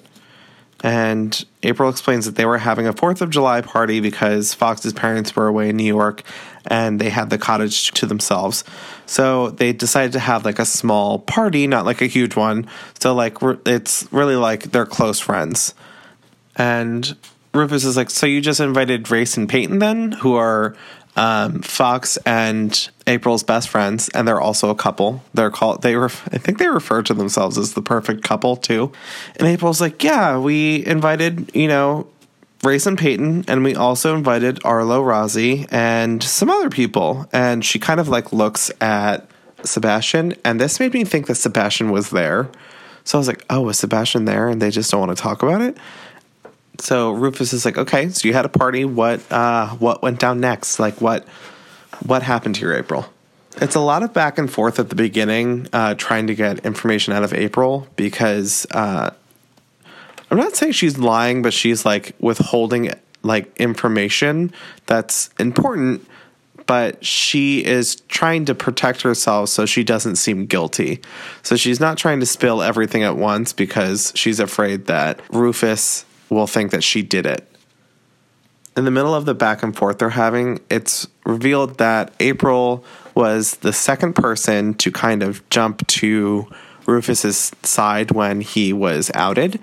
And 0.84 1.46
April 1.62 1.90
explains 1.90 2.26
that 2.26 2.36
they 2.36 2.46
were 2.46 2.58
having 2.58 2.88
a 2.88 2.94
4th 2.94 3.22
of 3.22 3.30
July 3.30 3.62
party 3.62 4.00
because 4.00 4.54
Fox's 4.56 4.94
parents 4.94 5.36
were 5.36 5.48
away 5.48 5.70
in 5.70 5.78
New 5.78 5.84
York 5.84 6.24
and 6.68 7.00
they 7.00 7.10
had 7.10 7.30
the 7.30 7.38
cottage 7.38 7.92
to 7.92 8.06
themselves. 8.06 8.64
So 9.06 9.50
they 9.50 9.74
decided 9.74 10.14
to 10.14 10.20
have 10.20 10.46
like 10.46 10.60
a 10.60 10.66
small 10.66 11.20
party, 11.20 11.68
not 11.68 11.86
like 11.86 12.02
a 12.02 12.08
huge 12.08 12.36
one. 12.36 12.68
So, 13.00 13.14
like, 13.14 13.38
it's 13.66 14.08
really 14.12 14.36
like 14.36 14.72
they're 14.72 14.86
close 14.86 15.20
friends. 15.20 15.74
And 16.56 17.16
Rufus 17.54 17.84
is 17.84 17.98
like, 17.98 18.10
So 18.10 18.26
you 18.26 18.42
just 18.42 18.60
invited 18.60 19.10
Race 19.12 19.38
and 19.38 19.50
Peyton 19.50 19.80
then, 19.80 20.14
who 20.14 20.36
are 20.36 20.76
um, 21.16 21.62
Fox 21.62 22.18
and 22.26 22.90
April's 23.08 23.44
best 23.44 23.70
friends, 23.70 24.10
and 24.10 24.28
they're 24.28 24.40
also 24.40 24.70
a 24.70 24.76
couple. 24.76 25.24
They're 25.34 25.52
called 25.52 25.82
they 25.82 25.96
ref, 25.96 26.28
I 26.34 26.38
think 26.38 26.58
they 26.58 26.68
refer 26.68 27.02
to 27.04 27.14
themselves 27.14 27.58
as 27.58 27.74
the 27.74 27.82
perfect 27.82 28.24
couple 28.24 28.56
too. 28.56 28.92
And 29.38 29.48
April's 29.48 29.82
like, 29.82 30.04
yeah, 30.04 30.38
we 30.38 30.86
invited 30.86 31.54
you 31.54 31.68
know 31.68 32.08
And 32.64 32.98
Peyton, 32.98 33.46
and 33.48 33.64
we 33.64 33.76
also 33.76 34.16
invited 34.16 34.64
Arlo, 34.64 35.02
Rozzy, 35.04 35.68
and 35.72 36.22
some 36.22 36.50
other 36.50 36.70
people. 36.70 37.28
And 37.34 37.66
she 37.66 37.80
kind 37.80 38.00
of 38.00 38.08
like 38.08 38.32
looks 38.32 38.72
at 38.80 39.28
Sebastian, 39.64 40.36
and 40.46 40.62
this 40.62 40.80
made 40.80 40.94
me 40.94 41.04
think 41.04 41.28
that 41.28 41.36
Sebastian 41.36 41.92
was 41.92 42.12
there. 42.12 42.50
So 43.04 43.18
I 43.18 43.20
was 43.20 43.28
like, 43.28 43.44
oh, 43.50 43.62
was 43.62 43.80
Sebastian 43.80 44.26
there? 44.26 44.48
And 44.48 44.62
they 44.62 44.70
just 44.70 44.92
don't 44.92 45.00
want 45.00 45.18
to 45.18 45.22
talk 45.22 45.42
about 45.42 45.62
it. 45.62 45.78
So 46.80 47.12
Rufus 47.12 47.54
is 47.54 47.66
like, 47.66 47.78
okay, 47.78 48.10
so 48.10 48.28
you 48.28 48.34
had 48.34 48.46
a 48.46 48.50
party. 48.50 48.86
What 48.86 49.30
uh, 49.32 49.70
what 49.76 50.02
went 50.02 50.20
down 50.20 50.40
next? 50.40 50.80
Like 50.80 51.02
what 51.02 51.28
what 52.06 52.24
happened 52.24 52.58
here, 52.58 52.74
April? 52.74 53.06
It's 53.58 53.76
a 53.76 53.80
lot 53.80 54.02
of 54.02 54.14
back 54.14 54.38
and 54.38 54.52
forth 54.52 54.80
at 54.80 54.90
the 54.90 54.96
beginning, 54.96 55.68
uh, 55.74 55.96
trying 55.96 56.28
to 56.28 56.36
get 56.36 56.66
information 56.66 57.14
out 57.14 57.24
of 57.24 57.34
April 57.34 57.88
because 57.98 58.66
uh, 58.72 59.12
I'm 60.32 60.38
not 60.38 60.56
saying 60.56 60.72
she's 60.72 60.98
lying, 60.98 61.42
but 61.42 61.54
she's 61.54 61.86
like 61.86 62.16
withholding 62.20 62.94
like 63.22 63.56
information 63.58 64.54
that's 64.86 65.30
important. 65.38 66.08
But 66.66 67.04
she 67.04 67.66
is 67.66 67.96
trying 68.08 68.46
to 68.46 68.56
protect 68.56 69.02
herself 69.02 69.50
so 69.50 69.66
she 69.66 69.84
doesn't 69.84 70.16
seem 70.16 70.46
guilty. 70.46 71.02
So 71.44 71.58
she's 71.58 71.82
not 71.82 71.98
trying 71.98 72.22
to 72.22 72.26
spill 72.26 72.62
everything 72.62 73.04
at 73.04 73.18
once 73.18 73.52
because 73.52 74.14
she's 74.16 74.40
afraid 74.40 74.86
that 74.86 75.20
Rufus 75.34 76.06
will 76.30 76.48
think 76.48 76.72
that 76.72 76.84
she 76.84 77.02
did 77.02 77.26
it. 77.26 77.46
In 78.78 78.86
the 78.86 78.92
middle 78.92 79.14
of 79.14 79.26
the 79.26 79.34
back 79.34 79.64
and 79.64 79.76
forth 79.76 79.98
they're 79.98 80.12
having, 80.12 80.60
it's 80.70 81.08
revealed 81.26 81.78
that 81.80 82.14
April 82.22 82.86
was 83.16 83.56
the 83.58 83.74
second 83.74 84.14
person 84.14 84.74
to 84.76 84.92
kind 84.92 85.24
of 85.24 85.48
jump 85.50 85.86
to 85.88 86.48
Rufus's 86.86 87.52
side 87.64 88.12
when 88.12 88.40
he 88.40 88.72
was 88.72 89.12
outed. 89.14 89.60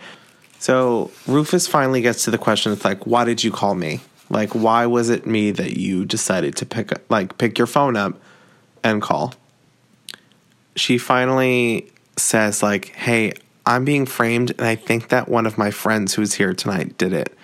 So 0.59 1.11
Rufus 1.27 1.66
finally 1.66 2.01
gets 2.01 2.25
to 2.25 2.31
the 2.31 2.38
question 2.38 2.73
it's 2.73 2.85
like, 2.85 3.07
why 3.07 3.25
did 3.25 3.44
you 3.44 3.51
call 3.51 3.75
me? 3.75 4.01
Like, 4.31 4.55
why 4.55 4.87
was 4.87 5.09
it 5.09 5.27
me 5.27 5.51
that 5.53 5.77
you 5.77 6.05
decided 6.05 6.57
to 6.57 6.66
pick 6.66 6.92
like 7.11 7.38
pick 7.38 7.59
your 7.59 7.66
phone 7.66 7.97
up 7.97 8.21
and 8.83 9.01
call? 9.01 9.35
She 10.77 10.99
finally 10.99 11.90
says, 12.16 12.62
like, 12.62 12.88
hey, 12.88 13.33
I'm 13.64 13.85
being 13.85 14.07
framed, 14.07 14.51
and 14.53 14.62
I 14.62 14.75
think 14.75 15.09
that 15.09 15.29
one 15.29 15.47
of 15.47 15.59
my 15.59 15.71
friends 15.71 16.14
who's 16.14 16.35
here 16.35 16.55
tonight 16.55 16.97
did 16.99 17.12
it. 17.12 17.37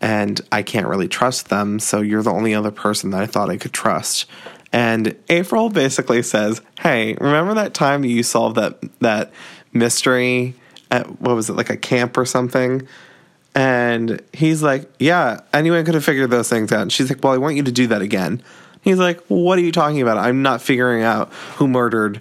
And 0.00 0.40
I 0.52 0.62
can't 0.62 0.86
really 0.86 1.08
trust 1.08 1.48
them, 1.48 1.80
so 1.80 2.00
you're 2.00 2.22
the 2.22 2.32
only 2.32 2.54
other 2.54 2.70
person 2.70 3.10
that 3.10 3.22
I 3.22 3.26
thought 3.26 3.50
I 3.50 3.56
could 3.56 3.72
trust. 3.72 4.26
And 4.72 5.16
April 5.28 5.70
basically 5.70 6.22
says, 6.22 6.60
"Hey, 6.80 7.14
remember 7.20 7.54
that 7.54 7.74
time 7.74 8.04
you 8.04 8.22
solved 8.22 8.56
that 8.56 8.78
that 9.00 9.32
mystery 9.72 10.54
at 10.90 11.20
what 11.20 11.34
was 11.34 11.50
it 11.50 11.54
like 11.54 11.70
a 11.70 11.76
camp 11.76 12.16
or 12.16 12.24
something?" 12.24 12.86
And 13.54 14.22
he's 14.32 14.62
like, 14.62 14.90
"Yeah, 14.98 15.40
anyone 15.52 15.84
could 15.84 15.94
have 15.94 16.04
figured 16.04 16.30
those 16.30 16.48
things 16.48 16.72
out." 16.72 16.82
And 16.82 16.92
she's 16.92 17.10
like, 17.10 17.22
"Well, 17.22 17.32
I 17.32 17.38
want 17.38 17.56
you 17.56 17.62
to 17.64 17.72
do 17.72 17.86
that 17.88 18.02
again." 18.02 18.42
He's 18.82 18.98
like, 18.98 19.20
"What 19.26 19.58
are 19.58 19.62
you 19.62 19.72
talking 19.72 20.02
about? 20.02 20.18
I'm 20.18 20.42
not 20.42 20.62
figuring 20.62 21.02
out 21.02 21.32
who 21.56 21.66
murdered 21.68 22.20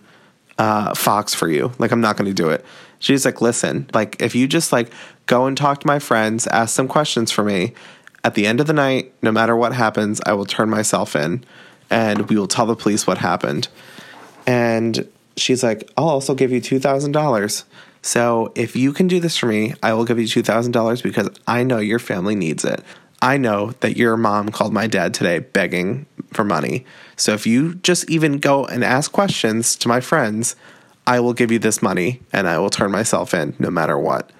uh, 0.58 0.95
Fox 0.95 1.34
for 1.34 1.47
you. 1.47 1.71
Like, 1.77 1.91
I'm 1.91 2.01
not 2.01 2.17
going 2.17 2.30
to 2.30 2.34
do 2.34 2.49
it." 2.49 2.65
She's 2.99 3.25
like, 3.25 3.41
listen, 3.41 3.89
like 3.93 4.21
if 4.21 4.36
you 4.36 4.47
just 4.47 4.71
like 4.71 4.91
go 5.25 5.45
and 5.45 5.56
talk 5.56 5.82
to 5.82 5.88
my 5.88 5.99
friends, 5.99 6.47
ask 6.47 6.75
some 6.75 6.88
questions 6.88 7.32
for 7.32 7.43
me, 7.43 7.73
at 8.23 8.34
the 8.34 8.47
end 8.47 8.60
of 8.60 8.67
the 8.67 8.73
night, 8.73 9.13
no 9.21 9.32
matter 9.32 9.56
what 9.56 9.73
happens, 9.73 10.19
I 10.25 10.34
will 10.34 10.45
turn 10.45 10.69
myself 10.69 11.15
in 11.15 11.43
and 11.89 12.27
we 12.30 12.38
will 12.38 12.47
tell 12.47 12.65
the 12.65 12.75
police 12.75 13.06
what 13.06 13.19
happened. 13.19 13.68
And 14.45 15.07
she's 15.36 15.63
like, 15.63 15.89
I'll 15.95 16.09
also 16.09 16.34
give 16.34 16.51
you 16.51 16.59
$2,000. 16.59 17.63
So 18.08 18.53
if 18.55 18.74
you 18.74 18.93
can 18.93 19.10
do 19.10 19.20
this 19.20 19.36
for 19.36 19.47
me, 19.47 19.74
I 19.84 19.91
will 19.91 20.05
give 20.05 20.18
you 20.18 20.28
$2,000 20.28 21.03
because 21.03 21.30
I 21.45 21.64
know 21.64 21.80
your 21.80 21.99
family 21.99 22.36
needs 22.36 22.64
it. 22.64 22.82
I 23.22 23.36
know 23.36 23.72
that 23.82 23.97
your 23.97 24.16
mom 24.16 24.47
called 24.47 24.72
my 24.72 24.88
dad 24.88 25.14
today 25.14 25.39
begging 25.39 26.05
for 26.32 26.45
money. 26.45 26.86
So 27.18 27.34
if 27.34 27.45
you 27.45 27.76
just 27.76 28.10
even 28.10 28.38
go 28.38 28.64
and 28.64 28.82
ask 28.82 29.12
questions 29.12 29.76
to 29.76 29.89
my 29.89 29.99
friends, 29.99 30.55
I 31.05 31.20
will 31.20 31.34
give 31.34 31.51
you 31.51 31.60
this 31.60 31.82
money 31.82 32.22
and 32.32 32.47
I 32.47 32.60
will 32.60 32.70
turn 32.70 32.91
myself 32.91 33.34
in 33.34 33.55
no 33.60 33.70
matter 33.70 33.99
what. 33.99 34.32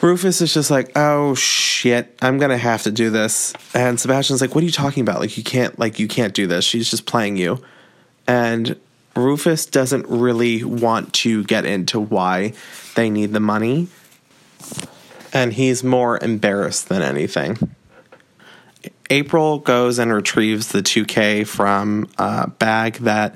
Rufus 0.00 0.40
is 0.40 0.54
just 0.54 0.70
like, 0.70 0.92
oh 0.94 1.34
shit, 1.34 2.16
I'm 2.22 2.38
gonna 2.38 2.56
have 2.56 2.84
to 2.84 2.92
do 2.92 3.10
this. 3.10 3.52
And 3.74 3.98
Sebastian's 3.98 4.40
like, 4.40 4.54
what 4.54 4.62
are 4.62 4.66
you 4.66 4.70
talking 4.70 5.00
about? 5.00 5.18
Like 5.18 5.36
you 5.36 5.42
can't 5.42 5.76
like 5.76 5.98
you 5.98 6.06
can't 6.06 6.34
do 6.34 6.46
this. 6.46 6.64
She's 6.64 6.88
just 6.88 7.04
playing 7.04 7.36
you. 7.36 7.60
And 8.28 8.78
Rufus 9.18 9.66
doesn't 9.66 10.06
really 10.08 10.62
want 10.62 11.12
to 11.12 11.42
get 11.44 11.64
into 11.64 11.98
why 11.98 12.52
they 12.94 13.10
need 13.10 13.32
the 13.32 13.40
money. 13.40 13.88
And 15.32 15.52
he's 15.52 15.82
more 15.82 16.22
embarrassed 16.22 16.88
than 16.88 17.02
anything. 17.02 17.58
April 19.10 19.58
goes 19.58 19.98
and 19.98 20.12
retrieves 20.12 20.68
the 20.68 20.82
2K 20.82 21.46
from 21.46 22.08
a 22.16 22.48
bag 22.48 22.94
that 22.98 23.34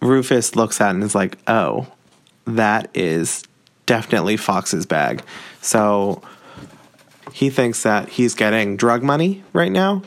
Rufus 0.00 0.56
looks 0.56 0.80
at 0.80 0.94
and 0.94 1.04
is 1.04 1.14
like, 1.14 1.36
oh, 1.46 1.86
that 2.46 2.88
is 2.94 3.44
definitely 3.86 4.36
Fox's 4.36 4.86
bag. 4.86 5.22
So 5.60 6.22
he 7.32 7.50
thinks 7.50 7.82
that 7.82 8.08
he's 8.08 8.34
getting 8.34 8.76
drug 8.76 9.02
money 9.02 9.44
right 9.52 9.70
now. 9.70 10.02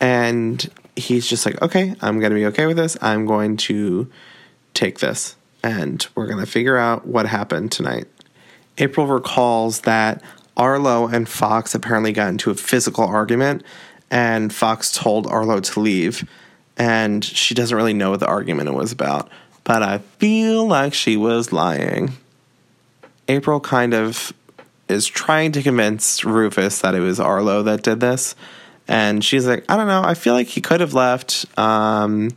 And 0.00 0.68
he's 0.98 1.26
just 1.26 1.46
like, 1.46 1.60
okay, 1.62 1.94
I'm 2.00 2.20
going 2.20 2.30
to 2.30 2.36
be 2.36 2.46
okay 2.46 2.66
with 2.66 2.76
this. 2.76 2.96
I'm 3.00 3.26
going 3.26 3.56
to 3.58 4.10
take 4.74 4.98
this. 4.98 5.36
And 5.62 6.06
we're 6.14 6.26
going 6.26 6.44
to 6.44 6.50
figure 6.50 6.76
out 6.76 7.06
what 7.06 7.26
happened 7.26 7.72
tonight. 7.72 8.06
April 8.78 9.06
recalls 9.06 9.80
that 9.80 10.22
Arlo 10.56 11.06
and 11.06 11.28
Fox 11.28 11.74
apparently 11.74 12.12
got 12.12 12.28
into 12.28 12.50
a 12.50 12.54
physical 12.54 13.04
argument, 13.04 13.64
and 14.10 14.52
Fox 14.52 14.92
told 14.92 15.26
Arlo 15.26 15.60
to 15.60 15.80
leave. 15.80 16.28
And 16.76 17.24
she 17.24 17.54
doesn't 17.54 17.76
really 17.76 17.92
know 17.92 18.10
what 18.10 18.20
the 18.20 18.26
argument 18.26 18.72
was 18.72 18.92
about, 18.92 19.30
but 19.64 19.82
I 19.82 19.98
feel 19.98 20.66
like 20.66 20.94
she 20.94 21.16
was 21.16 21.52
lying. 21.52 22.12
April 23.26 23.58
kind 23.58 23.94
of 23.94 24.32
is 24.88 25.06
trying 25.06 25.52
to 25.52 25.62
convince 25.62 26.24
Rufus 26.24 26.80
that 26.80 26.94
it 26.94 27.00
was 27.00 27.18
Arlo 27.20 27.62
that 27.64 27.82
did 27.82 28.00
this. 28.00 28.34
And 28.88 29.22
she's 29.22 29.46
like, 29.46 29.64
I 29.68 29.76
don't 29.76 29.86
know. 29.86 30.02
I 30.02 30.14
feel 30.14 30.32
like 30.32 30.46
he 30.46 30.62
could 30.62 30.80
have 30.80 30.94
left, 30.94 31.44
um, 31.58 32.30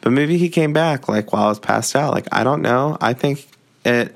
but 0.00 0.10
maybe 0.10 0.38
he 0.38 0.48
came 0.48 0.72
back 0.72 1.08
like 1.08 1.32
while 1.32 1.44
I 1.44 1.48
was 1.48 1.58
passed 1.58 1.94
out. 1.94 2.14
Like 2.14 2.26
I 2.32 2.44
don't 2.44 2.62
know. 2.62 2.96
I 3.00 3.12
think 3.12 3.46
it 3.84 4.14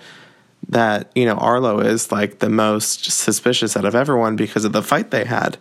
that 0.68 1.11
you 1.14 1.26
know 1.26 1.34
Arlo 1.34 1.80
is 1.80 2.11
like 2.11 2.38
the 2.38 2.49
most 2.49 3.05
suspicious 3.05 3.76
out 3.76 3.84
of 3.84 3.95
everyone 3.95 4.36
because 4.36 4.64
of 4.64 4.72
the 4.72 4.82
fight 4.82 5.11
they 5.11 5.24
had. 5.24 5.59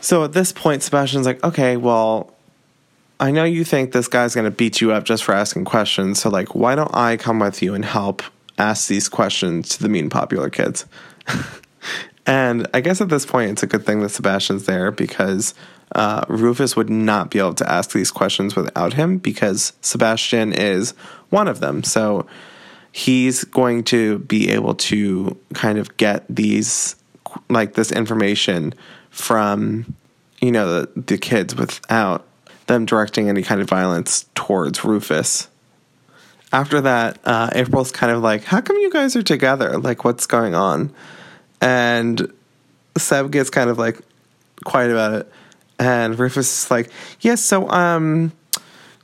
So 0.00 0.24
at 0.24 0.32
this 0.32 0.50
point, 0.50 0.82
Sebastian's 0.82 1.26
like, 1.26 1.44
okay, 1.44 1.76
well, 1.76 2.32
I 3.18 3.30
know 3.30 3.44
you 3.44 3.64
think 3.64 3.92
this 3.92 4.08
guy's 4.08 4.34
gonna 4.34 4.50
beat 4.50 4.80
you 4.80 4.92
up 4.92 5.04
just 5.04 5.24
for 5.24 5.34
asking 5.34 5.66
questions. 5.66 6.20
So 6.20 6.30
like, 6.30 6.54
why 6.54 6.74
don't 6.74 6.94
I 6.94 7.18
come 7.18 7.38
with 7.38 7.60
you 7.60 7.74
and 7.74 7.84
help 7.84 8.22
ask 8.56 8.88
these 8.88 9.10
questions 9.10 9.68
to 9.70 9.82
the 9.82 9.90
mean 9.90 10.08
popular 10.08 10.48
kids? 10.48 10.86
And 12.26 12.66
I 12.74 12.80
guess 12.80 13.00
at 13.00 13.08
this 13.08 13.26
point, 13.26 13.50
it's 13.50 13.62
a 13.62 13.66
good 13.66 13.84
thing 13.84 14.00
that 14.00 14.10
Sebastian's 14.10 14.66
there 14.66 14.90
because 14.90 15.54
uh, 15.94 16.24
Rufus 16.28 16.76
would 16.76 16.90
not 16.90 17.30
be 17.30 17.38
able 17.38 17.54
to 17.54 17.70
ask 17.70 17.92
these 17.92 18.10
questions 18.10 18.54
without 18.54 18.92
him 18.94 19.18
because 19.18 19.72
Sebastian 19.80 20.52
is 20.52 20.92
one 21.30 21.48
of 21.48 21.60
them. 21.60 21.82
So 21.82 22.26
he's 22.92 23.44
going 23.44 23.84
to 23.84 24.18
be 24.20 24.50
able 24.50 24.74
to 24.74 25.36
kind 25.54 25.78
of 25.78 25.96
get 25.96 26.24
these, 26.28 26.96
like 27.48 27.74
this 27.74 27.90
information 27.90 28.74
from, 29.10 29.94
you 30.40 30.52
know, 30.52 30.82
the, 30.82 31.00
the 31.00 31.18
kids 31.18 31.54
without 31.56 32.26
them 32.66 32.84
directing 32.84 33.28
any 33.28 33.42
kind 33.42 33.60
of 33.60 33.68
violence 33.68 34.26
towards 34.34 34.84
Rufus. 34.84 35.48
After 36.52 36.80
that, 36.80 37.18
uh, 37.24 37.50
April's 37.52 37.92
kind 37.92 38.12
of 38.12 38.22
like, 38.22 38.44
How 38.44 38.60
come 38.60 38.76
you 38.76 38.90
guys 38.90 39.16
are 39.16 39.22
together? 39.22 39.78
Like, 39.78 40.04
what's 40.04 40.26
going 40.26 40.54
on? 40.54 40.92
And 41.60 42.32
Seb 42.96 43.30
gets 43.30 43.50
kind 43.50 43.70
of 43.70 43.78
like 43.78 44.00
quiet 44.64 44.90
about 44.90 45.14
it. 45.14 45.32
And 45.78 46.18
Rufus 46.18 46.64
is 46.64 46.70
like, 46.70 46.86
Yes, 47.20 47.22
yeah, 47.22 47.34
so 47.34 47.70
um 47.70 48.32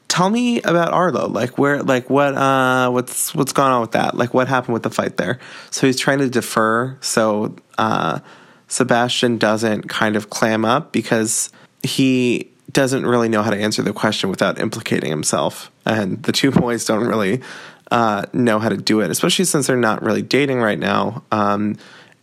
tell 0.08 0.30
me 0.30 0.62
about 0.62 0.92
Arlo. 0.92 1.28
Like 1.28 1.58
where 1.58 1.82
like 1.82 2.08
what 2.10 2.34
uh 2.34 2.90
what's 2.90 3.34
what's 3.34 3.52
going 3.52 3.72
on 3.72 3.80
with 3.80 3.92
that? 3.92 4.16
Like 4.16 4.34
what 4.34 4.48
happened 4.48 4.74
with 4.74 4.82
the 4.82 4.90
fight 4.90 5.16
there? 5.16 5.38
So 5.70 5.86
he's 5.86 5.98
trying 5.98 6.18
to 6.18 6.28
defer 6.28 6.96
so 7.00 7.56
uh 7.78 8.20
Sebastian 8.68 9.38
doesn't 9.38 9.88
kind 9.88 10.16
of 10.16 10.28
clam 10.30 10.64
up 10.64 10.92
because 10.92 11.50
he 11.82 12.50
doesn't 12.72 13.06
really 13.06 13.28
know 13.28 13.42
how 13.42 13.50
to 13.50 13.56
answer 13.56 13.82
the 13.82 13.92
question 13.92 14.28
without 14.28 14.60
implicating 14.60 15.10
himself. 15.10 15.70
And 15.84 16.22
the 16.22 16.32
two 16.32 16.50
boys 16.62 16.84
don't 16.84 17.06
really 17.06 17.42
uh, 17.90 18.26
know 18.32 18.58
how 18.58 18.68
to 18.68 18.76
do 18.76 19.00
it, 19.00 19.10
especially 19.10 19.44
since 19.44 19.66
they're 19.66 19.76
not 19.76 20.02
really 20.02 20.22
dating 20.22 20.60
right 20.60 20.78
now. 20.78 21.22
Um, 21.30 21.76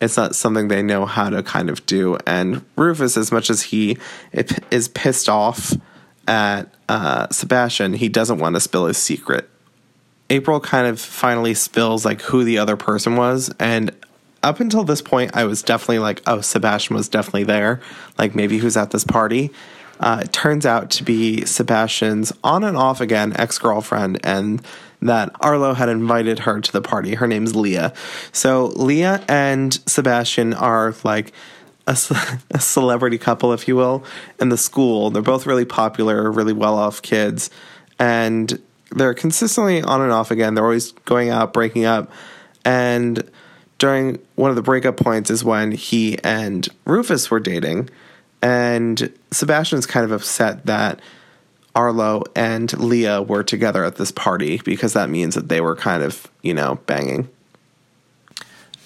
it's 0.03 0.17
not 0.17 0.35
something 0.35 0.67
they 0.67 0.83
know 0.83 1.05
how 1.05 1.29
to 1.29 1.43
kind 1.43 1.69
of 1.69 1.85
do. 1.85 2.17
And 2.27 2.63
Rufus, 2.75 3.17
as 3.17 3.31
much 3.31 3.49
as 3.49 3.63
he 3.63 3.97
is 4.31 4.87
pissed 4.89 5.29
off 5.29 5.73
at 6.27 6.73
uh, 6.89 7.27
Sebastian, 7.29 7.93
he 7.93 8.09
doesn't 8.09 8.39
want 8.39 8.55
to 8.55 8.59
spill 8.59 8.85
his 8.85 8.97
secret. 8.97 9.49
April 10.29 10.59
kind 10.59 10.87
of 10.87 10.99
finally 10.99 11.53
spills 11.53 12.05
like 12.05 12.21
who 12.21 12.43
the 12.43 12.57
other 12.57 12.77
person 12.77 13.15
was, 13.15 13.53
and 13.59 13.95
up 14.41 14.59
until 14.59 14.83
this 14.83 15.01
point, 15.01 15.31
I 15.33 15.45
was 15.45 15.63
definitely 15.63 15.99
like, 15.99 16.21
oh, 16.27 16.41
Sebastian 16.41 16.95
was 16.95 17.07
definitely 17.07 17.45
there. 17.45 17.79
Like 18.17 18.35
maybe 18.35 18.57
who's 18.57 18.75
at 18.75 18.91
this 18.91 19.05
party. 19.05 19.51
Uh, 19.99 20.21
it 20.23 20.33
turns 20.33 20.65
out 20.65 20.89
to 20.91 21.03
be 21.03 21.45
Sebastian's 21.45 22.33
on 22.43 22.63
and 22.63 22.75
off 22.75 22.99
again 22.99 23.33
ex 23.37 23.57
girlfriend, 23.57 24.19
and 24.23 24.61
that 25.03 25.31
Arlo 25.41 25.73
had 25.73 25.89
invited 25.89 26.39
her 26.39 26.61
to 26.61 26.71
the 26.71 26.81
party. 26.81 27.15
Her 27.15 27.27
name's 27.27 27.55
Leah. 27.55 27.93
So 28.31 28.67
Leah 28.75 29.23
and 29.27 29.73
Sebastian 29.85 30.53
are 30.53 30.95
like 31.03 31.33
a, 31.87 31.91
a, 32.51 32.59
celebrity 32.59 33.17
couple, 33.17 33.53
if 33.53 33.67
you 33.67 33.75
will, 33.75 34.03
in 34.39 34.49
the 34.49 34.57
school. 34.57 35.09
They're 35.09 35.21
both 35.21 35.45
really 35.45 35.65
popular, 35.65 36.31
really 36.31 36.53
well 36.53 36.77
off 36.77 37.01
kids, 37.01 37.49
and 37.99 38.61
they're 38.91 39.13
consistently 39.13 39.81
on 39.81 40.01
and 40.01 40.11
off 40.11 40.31
again. 40.31 40.55
They're 40.55 40.63
always 40.63 40.91
going 40.91 41.29
out, 41.29 41.53
breaking 41.53 41.85
up, 41.85 42.11
and 42.63 43.29
during 43.77 44.19
one 44.35 44.49
of 44.49 44.55
the 44.55 44.61
breakup 44.61 44.95
points 44.95 45.29
is 45.29 45.43
when 45.43 45.73
he 45.73 46.17
and 46.23 46.67
Rufus 46.85 47.29
were 47.29 47.41
dating, 47.41 47.89
and 48.41 49.11
Sebastian's 49.31 49.85
kind 49.85 50.05
of 50.05 50.11
upset 50.11 50.65
that 50.65 51.01
Arlo 51.75 52.23
and 52.35 52.71
Leah 52.79 53.21
were 53.21 53.43
together 53.43 53.83
at 53.83 53.95
this 53.95 54.11
party 54.11 54.61
because 54.63 54.93
that 54.93 55.09
means 55.09 55.35
that 55.35 55.49
they 55.49 55.61
were 55.61 55.75
kind 55.75 56.03
of, 56.03 56.29
you 56.41 56.53
know, 56.53 56.75
banging. 56.85 57.29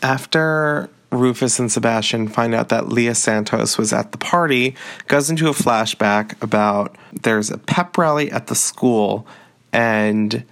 After 0.01 0.89
Rufus 1.11 1.59
and 1.59 1.71
Sebastian 1.71 2.27
find 2.27 2.53
out 2.53 2.69
that 2.69 2.89
Leah 2.89 3.15
Santos 3.15 3.77
was 3.77 3.93
at 3.93 4.11
the 4.11 4.17
party, 4.17 4.75
goes 5.07 5.29
into 5.29 5.47
a 5.47 5.53
flashback 5.53 6.41
about 6.41 6.95
there's 7.11 7.49
a 7.49 7.57
pep 7.57 7.97
rally 7.97 8.31
at 8.31 8.47
the 8.47 8.55
school, 8.55 9.25
and 9.73 10.43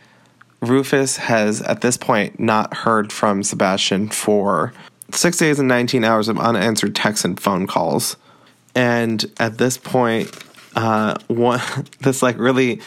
Rufus 0.61 1.17
has 1.17 1.61
at 1.61 1.81
this 1.81 1.97
point 1.97 2.39
not 2.39 2.73
heard 2.73 3.13
from 3.13 3.43
Sebastian 3.43 4.09
for 4.09 4.73
six 5.11 5.37
days 5.37 5.59
and 5.59 5.67
19 5.67 6.03
hours 6.03 6.27
of 6.27 6.39
unanswered 6.39 6.95
texts 6.95 7.25
and 7.25 7.39
phone 7.39 7.67
calls. 7.67 8.17
And 8.73 9.31
at 9.37 9.57
this 9.57 9.77
point, 9.77 10.27
uh, 10.75 11.17
one 11.27 11.61
this 12.01 12.21
like 12.21 12.37
really 12.37 12.81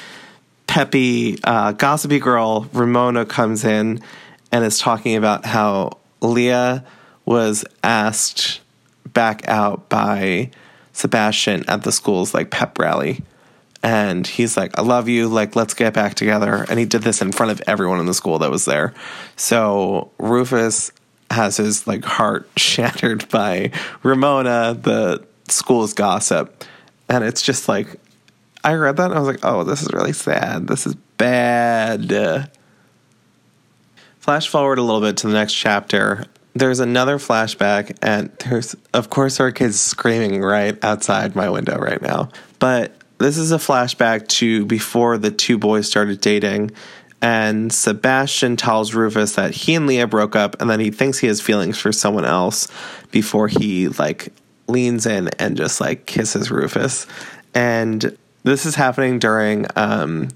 peppy, 0.66 1.38
uh, 1.42 1.72
gossipy 1.72 2.18
girl 2.18 2.68
Ramona 2.72 3.26
comes 3.26 3.64
in 3.64 4.00
and 4.52 4.64
is 4.64 4.78
talking 4.78 5.16
about 5.16 5.44
how 5.44 5.98
Leah 6.20 6.84
was 7.24 7.64
asked 7.82 8.60
back 9.12 9.46
out 9.48 9.88
by 9.88 10.50
Sebastian 10.92 11.64
at 11.68 11.82
the 11.82 11.92
school's 11.92 12.34
like 12.34 12.50
pep 12.50 12.78
rally. 12.78 13.22
And 13.82 14.26
he's 14.26 14.56
like, 14.56 14.76
I 14.76 14.82
love 14.82 15.08
you. 15.08 15.28
Like, 15.28 15.54
let's 15.54 15.72
get 15.72 15.94
back 15.94 16.14
together. 16.14 16.66
And 16.68 16.80
he 16.80 16.84
did 16.84 17.02
this 17.02 17.22
in 17.22 17.30
front 17.30 17.52
of 17.52 17.62
everyone 17.66 18.00
in 18.00 18.06
the 18.06 18.14
school 18.14 18.40
that 18.40 18.50
was 18.50 18.64
there. 18.64 18.92
So 19.36 20.10
Rufus 20.18 20.90
has 21.30 21.58
his 21.58 21.86
like 21.86 22.04
heart 22.04 22.48
shattered 22.56 23.28
by 23.28 23.70
Ramona, 24.02 24.76
the 24.80 25.24
school's 25.48 25.94
gossip 25.94 26.64
and 27.08 27.24
it's 27.24 27.42
just 27.42 27.68
like 27.68 27.96
I 28.64 28.74
read 28.74 28.96
that 28.96 29.06
and 29.06 29.14
I 29.14 29.20
was 29.20 29.28
like, 29.28 29.44
oh, 29.44 29.64
this 29.64 29.82
is 29.82 29.92
really 29.92 30.12
sad. 30.12 30.66
This 30.66 30.86
is 30.86 30.94
bad. 31.16 32.50
Flash 34.18 34.48
forward 34.48 34.78
a 34.78 34.82
little 34.82 35.00
bit 35.00 35.16
to 35.18 35.26
the 35.26 35.32
next 35.32 35.54
chapter. 35.54 36.24
There's 36.54 36.80
another 36.80 37.18
flashback, 37.18 37.96
and 38.02 38.30
there's, 38.40 38.74
of 38.92 39.10
course, 39.10 39.38
our 39.38 39.52
kids 39.52 39.80
screaming 39.80 40.42
right 40.42 40.82
outside 40.84 41.36
my 41.36 41.48
window 41.48 41.78
right 41.78 42.02
now. 42.02 42.30
But 42.58 42.92
this 43.18 43.38
is 43.38 43.52
a 43.52 43.58
flashback 43.58 44.26
to 44.28 44.66
before 44.66 45.18
the 45.18 45.30
two 45.30 45.56
boys 45.56 45.88
started 45.88 46.20
dating. 46.20 46.72
And 47.20 47.72
Sebastian 47.72 48.56
tells 48.56 48.94
Rufus 48.94 49.34
that 49.34 49.52
he 49.52 49.74
and 49.74 49.86
Leah 49.86 50.06
broke 50.06 50.36
up 50.36 50.60
and 50.60 50.70
then 50.70 50.78
he 50.78 50.90
thinks 50.90 51.18
he 51.18 51.26
has 51.26 51.40
feelings 51.40 51.76
for 51.76 51.90
someone 51.90 52.24
else 52.24 52.68
before 53.10 53.48
he 53.48 53.88
like 53.88 54.32
leans 54.68 55.06
in 55.06 55.28
and 55.38 55.56
just 55.56 55.80
like 55.80 56.06
kisses 56.06 56.50
Rufus. 56.50 57.06
And 57.54 58.16
this 58.44 58.66
is 58.66 58.74
happening 58.74 59.18
during 59.18 59.66
um, 59.76 60.28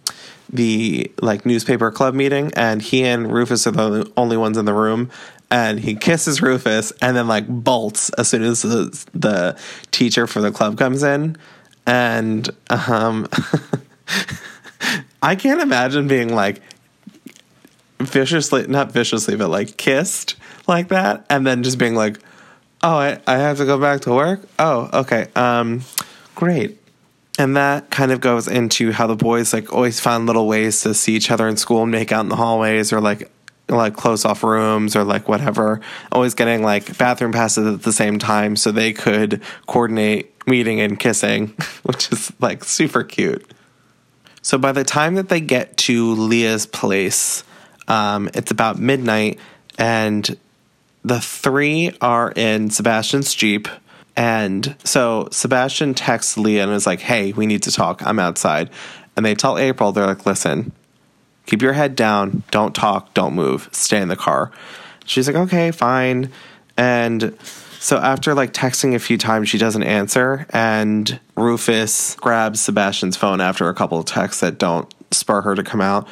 the 0.52 1.10
like 1.20 1.46
newspaper 1.46 1.90
club 1.90 2.14
meeting, 2.14 2.52
and 2.56 2.82
he 2.82 3.04
and 3.04 3.32
Rufus 3.32 3.66
are 3.66 3.72
the 3.72 4.12
only 4.16 4.36
ones 4.36 4.56
in 4.56 4.64
the 4.64 4.74
room. 4.74 5.10
And 5.50 5.80
he 5.80 5.94
kisses 5.94 6.40
Rufus, 6.40 6.92
and 7.02 7.16
then 7.16 7.28
like 7.28 7.46
bolts 7.46 8.08
as 8.10 8.28
soon 8.28 8.42
as 8.42 8.62
the, 8.62 9.06
the 9.12 9.58
teacher 9.90 10.26
for 10.26 10.40
the 10.40 10.50
club 10.50 10.78
comes 10.78 11.02
in. 11.02 11.36
And 11.86 12.48
um, 12.70 13.28
I 15.22 15.36
can't 15.36 15.60
imagine 15.60 16.08
being 16.08 16.34
like 16.34 16.62
viciously, 18.00 18.66
not 18.66 18.92
viciously, 18.92 19.36
but 19.36 19.48
like 19.48 19.76
kissed 19.76 20.36
like 20.66 20.88
that, 20.88 21.26
and 21.28 21.46
then 21.46 21.62
just 21.62 21.78
being 21.78 21.94
like, 21.94 22.18
"Oh, 22.82 22.96
I, 22.96 23.20
I 23.26 23.38
have 23.38 23.58
to 23.58 23.64
go 23.64 23.78
back 23.78 24.02
to 24.02 24.12
work. 24.12 24.40
Oh, 24.58 24.90
okay, 24.92 25.28
um, 25.34 25.82
great." 26.34 26.78
And 27.38 27.56
that 27.56 27.90
kind 27.90 28.12
of 28.12 28.20
goes 28.20 28.46
into 28.46 28.92
how 28.92 29.06
the 29.06 29.16
boys 29.16 29.52
like 29.52 29.72
always 29.72 30.00
found 30.00 30.26
little 30.26 30.46
ways 30.46 30.82
to 30.82 30.94
see 30.94 31.14
each 31.14 31.30
other 31.30 31.48
in 31.48 31.56
school 31.56 31.82
and 31.82 31.90
make 31.90 32.12
out 32.12 32.20
in 32.20 32.28
the 32.28 32.36
hallways 32.36 32.92
or 32.92 33.00
like 33.00 33.30
like 33.68 33.94
close 33.94 34.24
off 34.24 34.44
rooms 34.44 34.94
or 34.94 35.04
like 35.04 35.28
whatever. 35.28 35.80
Always 36.10 36.34
getting 36.34 36.62
like 36.62 36.96
bathroom 36.98 37.32
passes 37.32 37.74
at 37.74 37.82
the 37.82 37.92
same 37.92 38.18
time 38.18 38.56
so 38.56 38.70
they 38.70 38.92
could 38.92 39.42
coordinate 39.66 40.32
meeting 40.46 40.80
and 40.80 40.98
kissing, 40.98 41.48
which 41.82 42.12
is 42.12 42.32
like 42.40 42.64
super 42.64 43.02
cute. 43.02 43.50
So 44.42 44.58
by 44.58 44.72
the 44.72 44.84
time 44.84 45.14
that 45.14 45.28
they 45.28 45.40
get 45.40 45.76
to 45.78 46.14
Leah's 46.14 46.66
place, 46.66 47.44
um, 47.88 48.28
it's 48.34 48.50
about 48.50 48.78
midnight, 48.78 49.38
and 49.78 50.36
the 51.04 51.20
three 51.20 51.96
are 52.00 52.32
in 52.32 52.70
Sebastian's 52.70 53.34
Jeep. 53.34 53.68
And 54.16 54.76
so 54.84 55.28
Sebastian 55.30 55.94
texts 55.94 56.36
Leah 56.36 56.64
and 56.64 56.72
is 56.72 56.86
like, 56.86 57.00
hey, 57.00 57.32
we 57.32 57.46
need 57.46 57.62
to 57.64 57.72
talk. 57.72 58.06
I'm 58.06 58.18
outside. 58.18 58.70
And 59.16 59.24
they 59.24 59.34
tell 59.34 59.58
April, 59.58 59.92
they're 59.92 60.06
like, 60.06 60.26
listen, 60.26 60.72
keep 61.46 61.62
your 61.62 61.72
head 61.72 61.96
down. 61.96 62.42
Don't 62.50 62.74
talk. 62.74 63.14
Don't 63.14 63.34
move. 63.34 63.68
Stay 63.72 64.00
in 64.00 64.08
the 64.08 64.16
car. 64.16 64.52
She's 65.04 65.26
like, 65.26 65.36
okay, 65.36 65.70
fine. 65.70 66.30
And 66.76 67.36
so 67.78 67.98
after 67.98 68.34
like 68.34 68.52
texting 68.52 68.94
a 68.94 68.98
few 68.98 69.18
times, 69.18 69.48
she 69.48 69.58
doesn't 69.58 69.82
answer. 69.82 70.46
And 70.50 71.18
Rufus 71.36 72.14
grabs 72.16 72.60
Sebastian's 72.60 73.16
phone 73.16 73.40
after 73.40 73.68
a 73.68 73.74
couple 73.74 73.98
of 73.98 74.06
texts 74.06 74.40
that 74.40 74.58
don't 74.58 74.92
spur 75.10 75.40
her 75.42 75.54
to 75.54 75.62
come 75.62 75.80
out. 75.80 76.06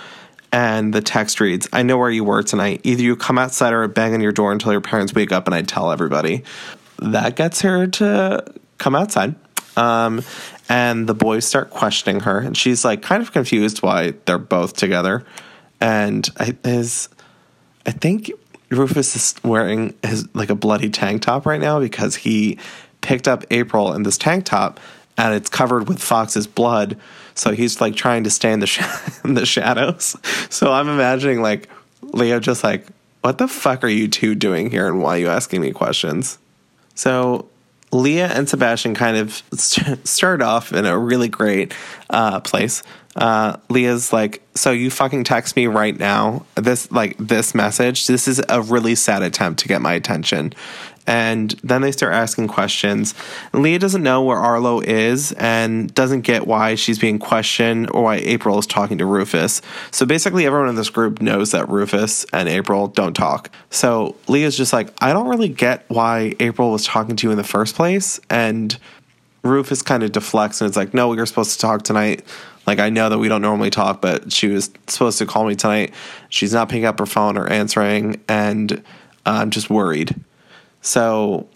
And 0.53 0.93
the 0.93 1.01
text 1.01 1.41
reads, 1.41 1.69
I 1.73 1.83
know 1.83 1.97
where 1.97 2.11
you 2.11 2.25
were 2.25 2.43
tonight. 2.43 2.81
Either 2.83 3.03
you 3.03 3.15
come 3.15 3.39
outside 3.39 3.73
or 3.73 3.87
bang 3.87 4.15
on 4.15 4.21
your 4.21 4.33
door 4.33 4.51
until 4.51 4.73
your 4.73 4.81
parents 4.81 5.15
wake 5.15 5.31
up 5.31 5.47
and 5.47 5.55
I 5.55 5.63
tell 5.63 5.93
everybody 5.93 6.43
that 6.99 7.37
gets 7.37 7.61
her 7.63 7.87
to 7.87 8.45
come 8.79 8.95
outside. 8.95 9.35
Um, 9.77 10.23
and 10.69 11.09
the 11.09 11.15
boys 11.15 11.45
start 11.45 11.71
questioning 11.71 12.21
her, 12.21 12.39
and 12.39 12.57
she's 12.57 12.85
like 12.85 13.03
kind 13.03 13.23
of 13.23 13.33
confused 13.33 13.83
why 13.83 14.15
they're 14.25 14.39
both 14.39 14.77
together. 14.77 15.25
And 15.81 16.29
I 16.37 16.57
is 16.65 17.09
I 17.87 17.93
think 17.93 18.31
Rufus 18.71 19.17
is 19.17 19.35
wearing 19.43 19.95
his 20.03 20.29
like 20.35 20.51
a 20.51 20.55
bloody 20.55 20.91
tank 20.91 21.23
top 21.23 21.47
right 21.47 21.61
now 21.61 21.81
because 21.81 22.17
he 22.17 22.59
picked 23.01 23.27
up 23.27 23.45
April 23.51 23.93
in 23.95 24.03
this 24.03 24.19
tank 24.19 24.45
top 24.45 24.79
and 25.17 25.35
it's 25.35 25.49
covered 25.49 25.89
with 25.89 26.03
Fox's 26.03 26.47
blood. 26.47 26.97
So 27.41 27.53
he's 27.53 27.81
like 27.81 27.97
trying 27.97 28.25
to 28.25 28.31
stay 28.31 28.53
in 28.53 28.61
the 28.61 28.67
sh- 28.67 28.83
in 29.25 29.33
the 29.35 29.47
shadows. 29.47 30.15
So 30.51 30.71
I'm 30.71 30.91
imagining 30.91 31.41
like 31.41 31.71
Leah 32.03 32.39
just 32.39 32.63
like, 32.63 32.87
what 33.23 33.39
the 33.39 33.49
fuck 33.49 33.83
are 33.83 33.89
you 33.89 34.09
two 34.09 34.35
doing 34.35 34.71
here, 34.71 34.87
and 34.87 35.01
why 35.01 35.17
are 35.17 35.21
you 35.21 35.29
asking 35.29 35.63
me 35.63 35.71
questions? 35.71 36.39
So 36.95 37.49
Leah 37.93 38.27
and 38.27 38.47
Sebastian 38.47 38.95
kind 38.95 39.17
of 39.17 39.43
st- 39.55 40.07
start 40.07 40.43
off 40.43 40.75
in 40.75 40.85
a 40.85 40.99
really 40.99 41.29
great 41.29 41.73
uh, 42.11 42.41
place. 42.41 42.83
Uh, 43.17 43.57
Leah's 43.71 44.13
like, 44.13 44.43
"So 44.55 44.71
you 44.71 44.91
fucking 44.91 45.25
text 45.25 45.57
me 45.57 45.67
right 45.67 45.99
now? 45.99 46.45
This 46.57 46.93
like 46.93 47.17
this 47.17 47.55
message. 47.55 48.07
This 48.07 48.29
is 48.29 48.43
a 48.51 48.61
really 48.61 48.95
sad 48.95 49.23
attempt 49.23 49.61
to 49.61 49.69
get 49.69 49.81
my 49.81 49.95
attention." 49.95 50.53
And 51.07 51.51
then 51.65 51.83
they 51.83 51.93
start 51.93 52.13
asking 52.13 52.49
questions. 52.49 53.15
Leah 53.53 53.79
doesn't 53.79 54.03
know 54.03 54.23
where 54.23 54.37
Arlo 54.39 54.81
is 54.81 55.33
and 55.33 55.93
doesn't 55.95 56.21
get 56.21 56.47
why 56.47 56.75
she's 56.75 56.99
being 56.99 57.19
questioned 57.19 57.91
or 57.93 58.05
why 58.05 58.17
April 58.17 58.59
is 58.59 58.67
talking 58.67 58.99
to 58.99 59.07
Rufus. 59.07 59.63
So 59.91 60.07
basically, 60.07 60.47
everyone 60.47 60.69
in 60.69 60.75
this 60.75 60.91
group 60.91 61.21
knows 61.21 61.53
that 61.53 61.69
Rufus 61.69 62.25
and 62.33 62.49
April 62.49 62.87
don't 62.89 63.15
talk. 63.15 63.51
So 63.71 64.17
Leah's 64.29 64.57
just 64.57 64.73
like, 64.73 64.93
I 65.03 65.13
don't 65.13 65.29
really 65.29 65.49
get 65.49 65.85
why 65.89 66.35
April 66.39 66.71
was 66.71 66.85
talking 66.85 67.17
to 67.17 67.27
you 67.27 67.31
in 67.31 67.37
the 67.37 67.45
first 67.45 67.75
place. 67.75 68.21
And 68.29 68.79
Rufus 69.43 69.83
kind 69.83 70.03
of 70.03 70.13
deflects 70.13 70.61
and 70.61 70.69
it's 70.69 70.77
like, 70.77 70.95
no, 70.95 71.09
we 71.09 71.17
were 71.17 71.27
supposed 71.27 71.53
to 71.53 71.59
talk 71.59 71.83
tonight. 71.83 72.25
Like, 72.67 72.79
I 72.79 72.91
know 72.91 73.09
that 73.09 73.19
we 73.19 73.29
don't 73.29 73.43
normally 73.43 73.71
talk, 73.71 74.01
but 74.01 74.33
she 74.33 74.49
was 74.49 74.71
supposed 74.87 75.19
to 75.19 75.27
call 75.27 75.45
me 75.45 75.57
tonight. 75.57 75.95
She's 76.29 76.53
not 76.53 76.69
picking 76.69 76.85
up 76.85 76.99
her 76.99 77.07
phone 77.07 77.39
or 77.39 77.49
answering, 77.49 78.21
and 78.29 78.85
I'm 79.25 79.51
just 79.51 79.71
worried. 79.71 80.15
So 80.81 81.49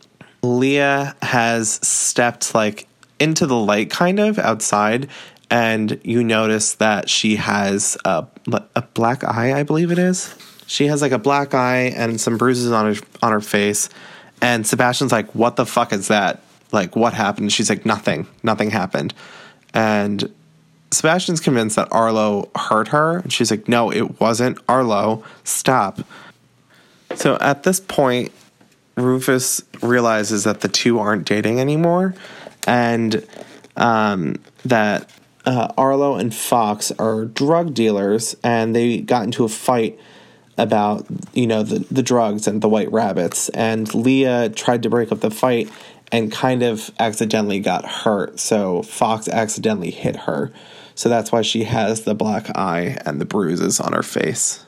Leah 0.43 1.17
has 1.23 1.81
stepped 1.87 2.55
like 2.55 2.87
into 3.19 3.47
the 3.47 3.57
light 3.57 3.91
kind 3.91 4.21
of 4.21 4.39
outside 4.39 5.09
and 5.51 6.01
you 6.03 6.25
notice 6.25 6.75
that 6.75 7.09
she 7.09 7.37
has 7.37 7.97
a, 8.05 8.27
a 8.75 8.83
black 8.83 9.25
eye, 9.25 9.59
I 9.59 9.63
believe 9.63 9.91
it 9.91 9.99
is. 9.99 10.35
She 10.67 10.87
has 10.87 11.03
like 11.03 11.13
a 11.13 11.19
black 11.19 11.55
eye 11.55 11.93
and 11.97 12.21
some 12.21 12.39
bruises 12.39 12.73
on 12.73 12.95
her 12.95 13.01
on 13.23 13.33
her 13.33 13.41
face. 13.41 13.89
And 14.41 14.67
Sebastian's 14.67 15.13
like, 15.13 15.33
"What 15.35 15.57
the 15.57 15.67
fuck 15.67 15.93
is 15.93 16.09
that? 16.09 16.43
Like, 16.73 16.97
what 16.97 17.13
happened?" 17.13 17.53
She's 17.53 17.69
like, 17.69 17.87
"Nothing. 17.87 18.27
Nothing 18.43 18.71
happened." 18.71 19.15
And 19.73 20.33
Sebastian's 20.91 21.41
convinced 21.41 21.77
that 21.77 21.89
Arlo 21.93 22.49
hurt 22.57 22.89
her, 22.89 23.19
and 23.19 23.33
she's 23.33 23.51
like, 23.51 23.69
"No, 23.69 23.93
it 23.93 24.21
wasn't 24.21 24.59
Arlo. 24.69 25.23
Stop." 25.45 26.01
So 27.15 27.37
at 27.41 27.63
this 27.63 27.79
point, 27.79 28.33
Rufus 28.97 29.63
realizes 29.83 30.45
that 30.45 30.61
the 30.61 30.69
two 30.69 30.99
aren't 30.99 31.27
dating 31.27 31.61
anymore, 31.61 32.15
and 32.67 33.27
um, 33.77 34.37
that 34.65 35.11
uh, 35.45 35.73
Arlo 35.77 36.15
and 36.15 36.35
Fox 36.35 36.93
are 36.93 37.25
drug 37.25 37.75
dealers, 37.75 38.37
and 38.43 38.75
they 38.75 39.01
got 39.01 39.25
into 39.25 39.45
a 39.45 39.49
fight 39.49 39.99
about 40.57 41.07
you 41.33 41.47
know 41.47 41.63
the 41.63 41.81
the 41.91 42.03
drugs 42.03 42.47
and 42.47 42.63
the 42.63 42.69
white 42.69 42.91
rabbits, 42.93 43.49
and 43.51 43.93
Leah 43.95 44.51
tried 44.51 44.83
to 44.85 44.91
break 44.91 45.11
up 45.11 45.21
the 45.21 45.31
fight 45.31 45.71
and 46.13 46.31
kind 46.31 46.63
of 46.63 46.91
accidentally 46.99 47.59
got 47.59 47.85
hurt, 47.85 48.39
so 48.39 48.83
Fox 48.83 49.27
accidentally 49.29 49.91
hit 49.91 50.15
her. 50.17 50.53
So 50.95 51.09
that's 51.09 51.33
why 51.33 51.43
she 51.43 51.65
has 51.65 52.03
the 52.03 52.15
black 52.15 52.57
eye 52.57 52.99
and 53.05 53.21
the 53.21 53.25
bruises 53.25 53.81
on 53.81 53.93
her 53.95 54.05
face. 54.05 54.65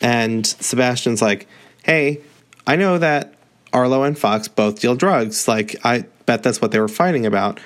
And 0.00 0.44
Sebastian's 0.44 1.22
like, 1.22 1.46
"Hey, 1.84 2.20
I 2.66 2.74
know 2.74 2.98
that 2.98 3.35
Arlo 3.72 4.02
and 4.02 4.18
Fox 4.18 4.48
both 4.48 4.80
deal 4.80 4.94
drugs. 4.94 5.48
Like 5.48 5.76
I 5.84 6.04
bet 6.26 6.42
that's 6.42 6.60
what 6.60 6.72
they 6.72 6.80
were 6.80 6.88
fighting 6.88 7.26
about. 7.26 7.60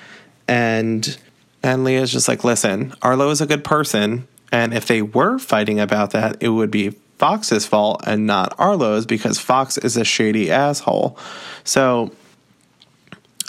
And 0.48 1.16
and 1.62 1.84
Leah's 1.84 2.12
just 2.12 2.28
like, 2.28 2.42
listen, 2.42 2.94
Arlo 3.02 3.30
is 3.30 3.40
a 3.40 3.46
good 3.46 3.64
person, 3.64 4.26
and 4.50 4.72
if 4.72 4.86
they 4.86 5.02
were 5.02 5.38
fighting 5.38 5.78
about 5.78 6.10
that, 6.12 6.36
it 6.40 6.48
would 6.48 6.70
be 6.70 6.90
Fox's 7.18 7.66
fault 7.66 8.02
and 8.06 8.26
not 8.26 8.54
Arlo's 8.58 9.04
because 9.04 9.38
Fox 9.38 9.76
is 9.76 9.96
a 9.96 10.04
shady 10.04 10.50
asshole. 10.50 11.18
So 11.64 12.12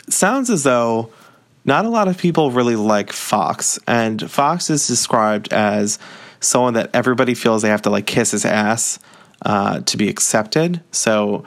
sounds 0.09 0.49
as 0.49 0.63
though 0.63 1.09
not 1.63 1.85
a 1.85 1.89
lot 1.89 2.07
of 2.07 2.17
people 2.17 2.51
really 2.51 2.75
like 2.75 3.13
Fox, 3.13 3.79
and 3.87 4.29
Fox 4.29 4.69
is 4.69 4.87
described 4.87 5.53
as 5.53 5.99
someone 6.39 6.73
that 6.73 6.89
everybody 6.93 7.33
feels 7.33 7.61
they 7.61 7.69
have 7.69 7.83
to 7.83 7.89
like 7.89 8.07
kiss 8.07 8.31
his 8.31 8.45
ass 8.45 8.99
uh, 9.45 9.79
to 9.81 9.95
be 9.95 10.09
accepted. 10.09 10.81
So 10.91 11.45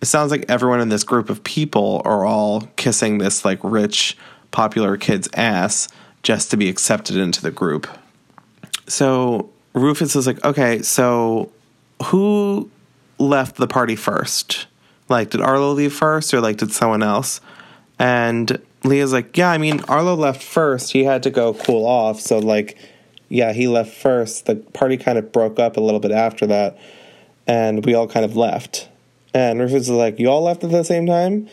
it 0.00 0.06
sounds 0.06 0.30
like 0.30 0.44
everyone 0.48 0.80
in 0.80 0.88
this 0.88 1.04
group 1.04 1.30
of 1.30 1.42
people 1.44 2.02
are 2.04 2.24
all 2.24 2.62
kissing 2.76 3.18
this 3.18 3.44
like 3.44 3.58
rich 3.62 4.16
popular 4.50 4.96
kid's 4.96 5.28
ass 5.34 5.88
just 6.22 6.50
to 6.50 6.56
be 6.56 6.68
accepted 6.68 7.16
into 7.16 7.42
the 7.42 7.50
group. 7.50 7.86
So 8.86 9.50
Rufus 9.74 10.16
is 10.16 10.26
like, 10.26 10.44
okay, 10.44 10.82
so 10.82 11.50
who 12.04 12.70
left 13.18 13.56
the 13.56 13.66
party 13.66 13.96
first? 13.96 14.66
Like, 15.08 15.30
did 15.30 15.40
Arlo 15.40 15.72
leave 15.72 15.92
first 15.92 16.32
or 16.32 16.40
like 16.40 16.58
did 16.58 16.72
someone 16.72 17.02
else? 17.02 17.40
And 17.98 18.60
Leah's 18.84 19.12
like, 19.12 19.36
yeah, 19.36 19.50
I 19.50 19.58
mean, 19.58 19.80
Arlo 19.88 20.14
left 20.14 20.42
first. 20.42 20.92
He 20.92 21.04
had 21.04 21.22
to 21.24 21.30
go 21.30 21.54
cool 21.54 21.84
off. 21.84 22.20
So, 22.20 22.38
like, 22.38 22.78
yeah, 23.28 23.52
he 23.52 23.66
left 23.66 23.92
first. 23.92 24.46
The 24.46 24.56
party 24.56 24.96
kind 24.96 25.18
of 25.18 25.32
broke 25.32 25.58
up 25.58 25.76
a 25.76 25.80
little 25.80 26.00
bit 26.00 26.12
after 26.12 26.46
that. 26.46 26.78
And 27.46 27.84
we 27.84 27.94
all 27.94 28.06
kind 28.06 28.24
of 28.24 28.36
left. 28.36 28.88
And 29.34 29.60
Rufus 29.60 29.82
is 29.82 29.90
like, 29.90 30.18
You 30.18 30.30
all 30.30 30.42
left 30.42 30.64
at 30.64 30.70
the 30.70 30.84
same 30.84 31.06
time? 31.06 31.48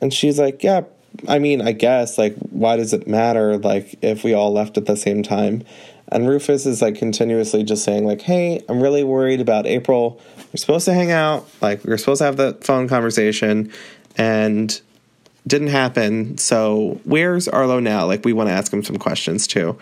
And 0.00 0.12
she's 0.12 0.38
like, 0.38 0.62
Yeah, 0.62 0.82
I 1.28 1.38
mean, 1.38 1.60
I 1.60 1.72
guess. 1.72 2.18
Like, 2.18 2.36
why 2.50 2.76
does 2.76 2.92
it 2.92 3.06
matter, 3.06 3.56
like, 3.58 3.96
if 4.02 4.24
we 4.24 4.34
all 4.34 4.52
left 4.52 4.76
at 4.76 4.86
the 4.86 4.96
same 4.96 5.22
time? 5.22 5.62
And 6.08 6.28
Rufus 6.28 6.66
is 6.66 6.80
like 6.80 6.94
continuously 6.94 7.64
just 7.64 7.84
saying, 7.84 8.06
like, 8.06 8.20
hey, 8.20 8.62
I'm 8.68 8.80
really 8.80 9.02
worried 9.02 9.40
about 9.40 9.66
April. 9.66 10.20
We're 10.36 10.58
supposed 10.58 10.84
to 10.84 10.94
hang 10.94 11.10
out, 11.10 11.48
like, 11.60 11.84
we 11.84 11.92
are 11.92 11.98
supposed 11.98 12.20
to 12.20 12.26
have 12.26 12.36
that 12.36 12.64
phone 12.64 12.86
conversation, 12.88 13.72
and 14.16 14.80
didn't 15.46 15.68
happen. 15.68 16.38
So 16.38 17.00
where's 17.04 17.48
Arlo 17.48 17.80
now? 17.80 18.06
Like, 18.06 18.24
we 18.24 18.32
want 18.32 18.48
to 18.48 18.52
ask 18.52 18.72
him 18.72 18.84
some 18.84 18.96
questions 18.96 19.46
too. 19.46 19.78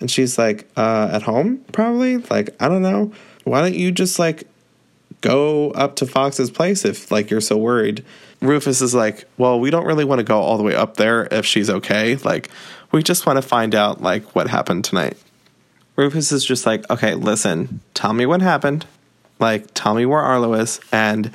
And 0.00 0.10
she's 0.10 0.38
like, 0.38 0.68
uh, 0.76 1.10
at 1.12 1.22
home, 1.22 1.58
probably? 1.72 2.16
Like, 2.16 2.50
I 2.58 2.68
don't 2.68 2.82
know. 2.82 3.12
Why 3.44 3.60
don't 3.60 3.74
you 3.74 3.92
just 3.92 4.18
like 4.18 4.46
go 5.20 5.70
up 5.72 5.96
to 5.96 6.06
Fox's 6.06 6.50
place 6.50 6.84
if 6.84 7.10
like 7.10 7.30
you're 7.30 7.40
so 7.40 7.56
worried. 7.56 8.04
Rufus 8.40 8.80
is 8.80 8.94
like, 8.94 9.24
well, 9.36 9.60
we 9.60 9.70
don't 9.70 9.84
really 9.84 10.04
want 10.04 10.18
to 10.20 10.24
go 10.24 10.40
all 10.40 10.56
the 10.56 10.62
way 10.62 10.74
up 10.74 10.96
there 10.96 11.28
if 11.30 11.44
she's 11.44 11.68
okay. 11.68 12.16
Like, 12.16 12.48
we 12.90 13.02
just 13.02 13.26
want 13.26 13.36
to 13.36 13.42
find 13.42 13.74
out 13.74 14.00
like 14.00 14.34
what 14.34 14.48
happened 14.48 14.84
tonight. 14.84 15.16
Rufus 15.96 16.32
is 16.32 16.44
just 16.44 16.64
like, 16.64 16.88
okay, 16.90 17.14
listen, 17.14 17.80
tell 17.92 18.14
me 18.14 18.24
what 18.24 18.40
happened. 18.40 18.86
Like, 19.38 19.68
tell 19.74 19.94
me 19.94 20.06
where 20.06 20.20
Arlo 20.20 20.54
is, 20.54 20.80
and 20.92 21.32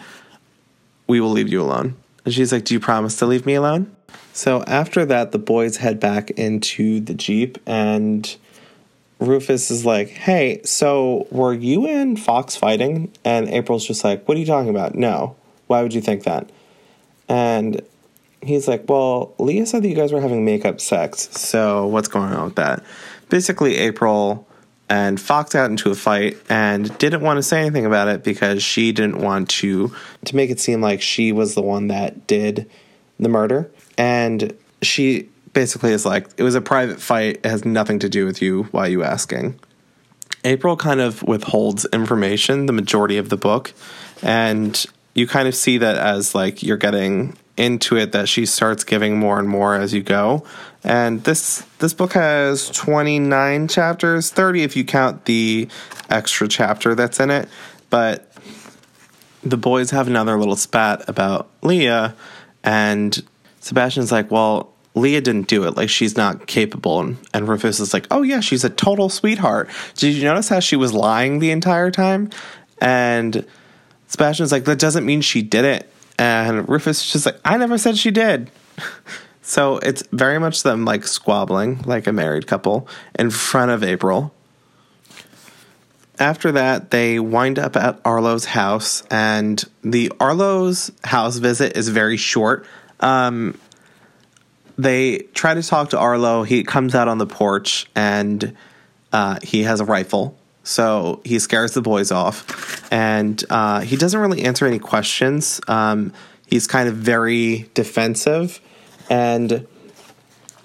we 1.07 1.19
will 1.19 1.31
leave 1.31 1.49
you 1.49 1.61
alone. 1.61 1.95
And 2.23 2.33
she's 2.33 2.51
like, 2.51 2.65
do 2.65 2.73
you 2.73 2.79
promise 2.79 3.17
to 3.17 3.25
leave 3.25 3.45
me 3.45 3.53
alone? 3.53 3.95
So 4.33 4.63
after 4.63 5.05
that, 5.05 5.31
the 5.31 5.39
boys 5.39 5.77
head 5.77 5.99
back 5.99 6.31
into 6.31 6.99
the 6.99 7.13
Jeep, 7.13 7.57
and 7.65 8.35
Rufus 9.19 9.71
is 9.71 9.85
like, 9.85 10.09
hey, 10.09 10.61
so 10.63 11.27
were 11.31 11.53
you 11.53 11.87
and 11.87 12.19
Fox 12.19 12.55
fighting? 12.55 13.11
And 13.23 13.47
April's 13.49 13.85
just 13.85 14.03
like, 14.03 14.27
what 14.27 14.37
are 14.37 14.39
you 14.39 14.45
talking 14.45 14.69
about? 14.69 14.95
No. 14.95 15.35
Why 15.67 15.81
would 15.81 15.93
you 15.93 16.01
think 16.01 16.23
that? 16.23 16.49
And 17.27 17.81
he's 18.41 18.67
like, 18.67 18.87
well, 18.89 19.33
Leah 19.39 19.65
said 19.65 19.83
that 19.83 19.87
you 19.87 19.95
guys 19.95 20.11
were 20.11 20.21
having 20.21 20.45
makeup 20.45 20.81
sex. 20.81 21.29
So 21.39 21.87
what's 21.87 22.07
going 22.07 22.33
on 22.33 22.45
with 22.45 22.55
that? 22.55 22.83
Basically, 23.29 23.77
April 23.77 24.47
and 24.87 25.19
Fox 25.19 25.53
got 25.53 25.71
into 25.71 25.89
a 25.89 25.95
fight 25.95 26.37
and 26.49 26.95
didn't 26.99 27.21
want 27.21 27.37
to 27.37 27.43
say 27.43 27.61
anything 27.61 27.85
about 27.85 28.07
it 28.07 28.23
because 28.23 28.61
she 28.61 28.91
didn't 28.91 29.17
want 29.19 29.49
to 29.49 29.91
to 30.25 30.35
make 30.35 30.51
it 30.51 30.59
seem 30.59 30.81
like 30.81 31.01
she 31.01 31.31
was 31.31 31.55
the 31.55 31.61
one 31.61 31.87
that 31.87 32.27
did 32.27 32.69
the 33.19 33.29
murder. 33.29 33.71
And 33.97 34.55
she 34.81 35.29
basically 35.55 35.91
is 35.91 36.05
like, 36.05 36.27
it 36.37 36.43
was 36.43 36.53
a 36.53 36.61
private 36.61 37.01
fight. 37.01 37.37
It 37.37 37.45
has 37.45 37.65
nothing 37.65 37.97
to 37.99 38.09
do 38.09 38.27
with 38.27 38.43
you. 38.43 38.63
Why 38.65 38.81
are 38.81 38.89
you 38.89 39.03
asking? 39.03 39.59
April 40.43 40.77
kind 40.77 41.01
of 41.01 41.23
withholds 41.23 41.85
information 41.91 42.67
the 42.67 42.73
majority 42.73 43.17
of 43.17 43.29
the 43.29 43.37
book. 43.37 43.73
And 44.21 44.85
you 45.15 45.25
kind 45.25 45.47
of 45.47 45.55
see 45.55 45.79
that 45.79 45.97
as 45.97 46.35
like 46.35 46.61
you're 46.61 46.77
getting 46.77 47.35
into 47.57 47.95
it 47.95 48.11
that 48.11 48.27
she 48.27 48.45
starts 48.45 48.83
giving 48.83 49.17
more 49.17 49.39
and 49.39 49.49
more 49.49 49.75
as 49.75 49.93
you 49.93 50.03
go. 50.03 50.45
And 50.83 51.23
this 51.23 51.65
this 51.79 51.93
book 51.93 52.13
has 52.13 52.69
29 52.69 53.67
chapters, 53.67 54.29
30 54.29 54.63
if 54.63 54.75
you 54.75 54.83
count 54.83 55.25
the 55.25 55.67
extra 56.09 56.47
chapter 56.47 56.93
that's 56.93 57.19
in 57.19 57.31
it. 57.31 57.49
But 57.89 58.31
the 59.41 59.57
boys 59.57 59.91
have 59.91 60.07
another 60.07 60.37
little 60.37 60.55
spat 60.55 61.07
about 61.07 61.49
Leah 61.63 62.15
and 62.63 63.23
Sebastian's 63.61 64.11
like, 64.11 64.29
"Well, 64.29 64.74
Leah 64.95 65.21
didn't 65.21 65.47
do 65.47 65.65
it. 65.65 65.75
Like 65.75 65.89
she's 65.89 66.17
not 66.17 66.47
capable." 66.47 66.99
And, 67.01 67.17
and 67.33 67.47
Rufus 67.47 67.79
is 67.79 67.93
like, 67.93 68.07
"Oh 68.11 68.21
yeah, 68.21 68.39
she's 68.39 68.63
a 68.63 68.69
total 68.69 69.09
sweetheart. 69.09 69.69
Did 69.95 70.15
you 70.15 70.23
notice 70.23 70.49
how 70.49 70.59
she 70.59 70.75
was 70.75 70.93
lying 70.93 71.39
the 71.39 71.51
entire 71.51 71.91
time?" 71.91 72.29
And 72.79 73.45
Sebastian's 74.07 74.51
like, 74.51 74.65
"That 74.65 74.79
doesn't 74.79 75.05
mean 75.05 75.21
she 75.21 75.41
did 75.41 75.65
it." 75.65 75.89
And 76.17 76.67
Rufus 76.67 77.05
is 77.05 77.11
just 77.11 77.25
like, 77.25 77.39
"I 77.43 77.57
never 77.57 77.77
said 77.77 77.97
she 77.97 78.11
did." 78.11 78.49
so 79.41 79.77
it's 79.77 80.03
very 80.11 80.39
much 80.39 80.63
them 80.63 80.85
like 80.85 81.05
squabbling 81.05 81.81
like 81.85 82.07
a 82.07 82.11
married 82.11 82.47
couple 82.47 82.87
in 83.17 83.29
front 83.29 83.71
of 83.71 83.83
April. 83.83 84.33
After 86.17 86.53
that, 86.53 86.91
they 86.91 87.19
wind 87.19 87.59
up 87.59 87.75
at 87.75 87.99
Arlo's 88.05 88.45
house, 88.45 89.03
and 89.11 89.61
the 89.83 90.11
Arlo's 90.19 90.91
house 91.03 91.37
visit 91.37 91.75
is 91.75 91.89
very 91.89 92.15
short. 92.15 92.65
Um, 93.01 93.59
they 94.77 95.19
try 95.33 95.53
to 95.53 95.63
talk 95.63 95.91
to 95.91 95.99
Arlo. 95.99 96.43
He 96.43 96.63
comes 96.63 96.95
out 96.95 97.07
on 97.07 97.17
the 97.17 97.25
porch 97.25 97.87
and 97.95 98.55
uh, 99.13 99.39
he 99.41 99.63
has 99.63 99.79
a 99.79 99.85
rifle. 99.85 100.37
So 100.63 101.21
he 101.23 101.39
scares 101.39 101.73
the 101.73 101.81
boys 101.81 102.11
off. 102.11 102.91
And 102.91 103.41
uh, 103.49 103.81
he 103.81 103.95
doesn't 103.95 104.19
really 104.19 104.43
answer 104.43 104.65
any 104.65 104.79
questions. 104.79 105.61
Um, 105.67 106.11
he's 106.47 106.67
kind 106.67 106.89
of 106.89 106.95
very 106.95 107.69
defensive. 107.73 108.59
And 109.09 109.67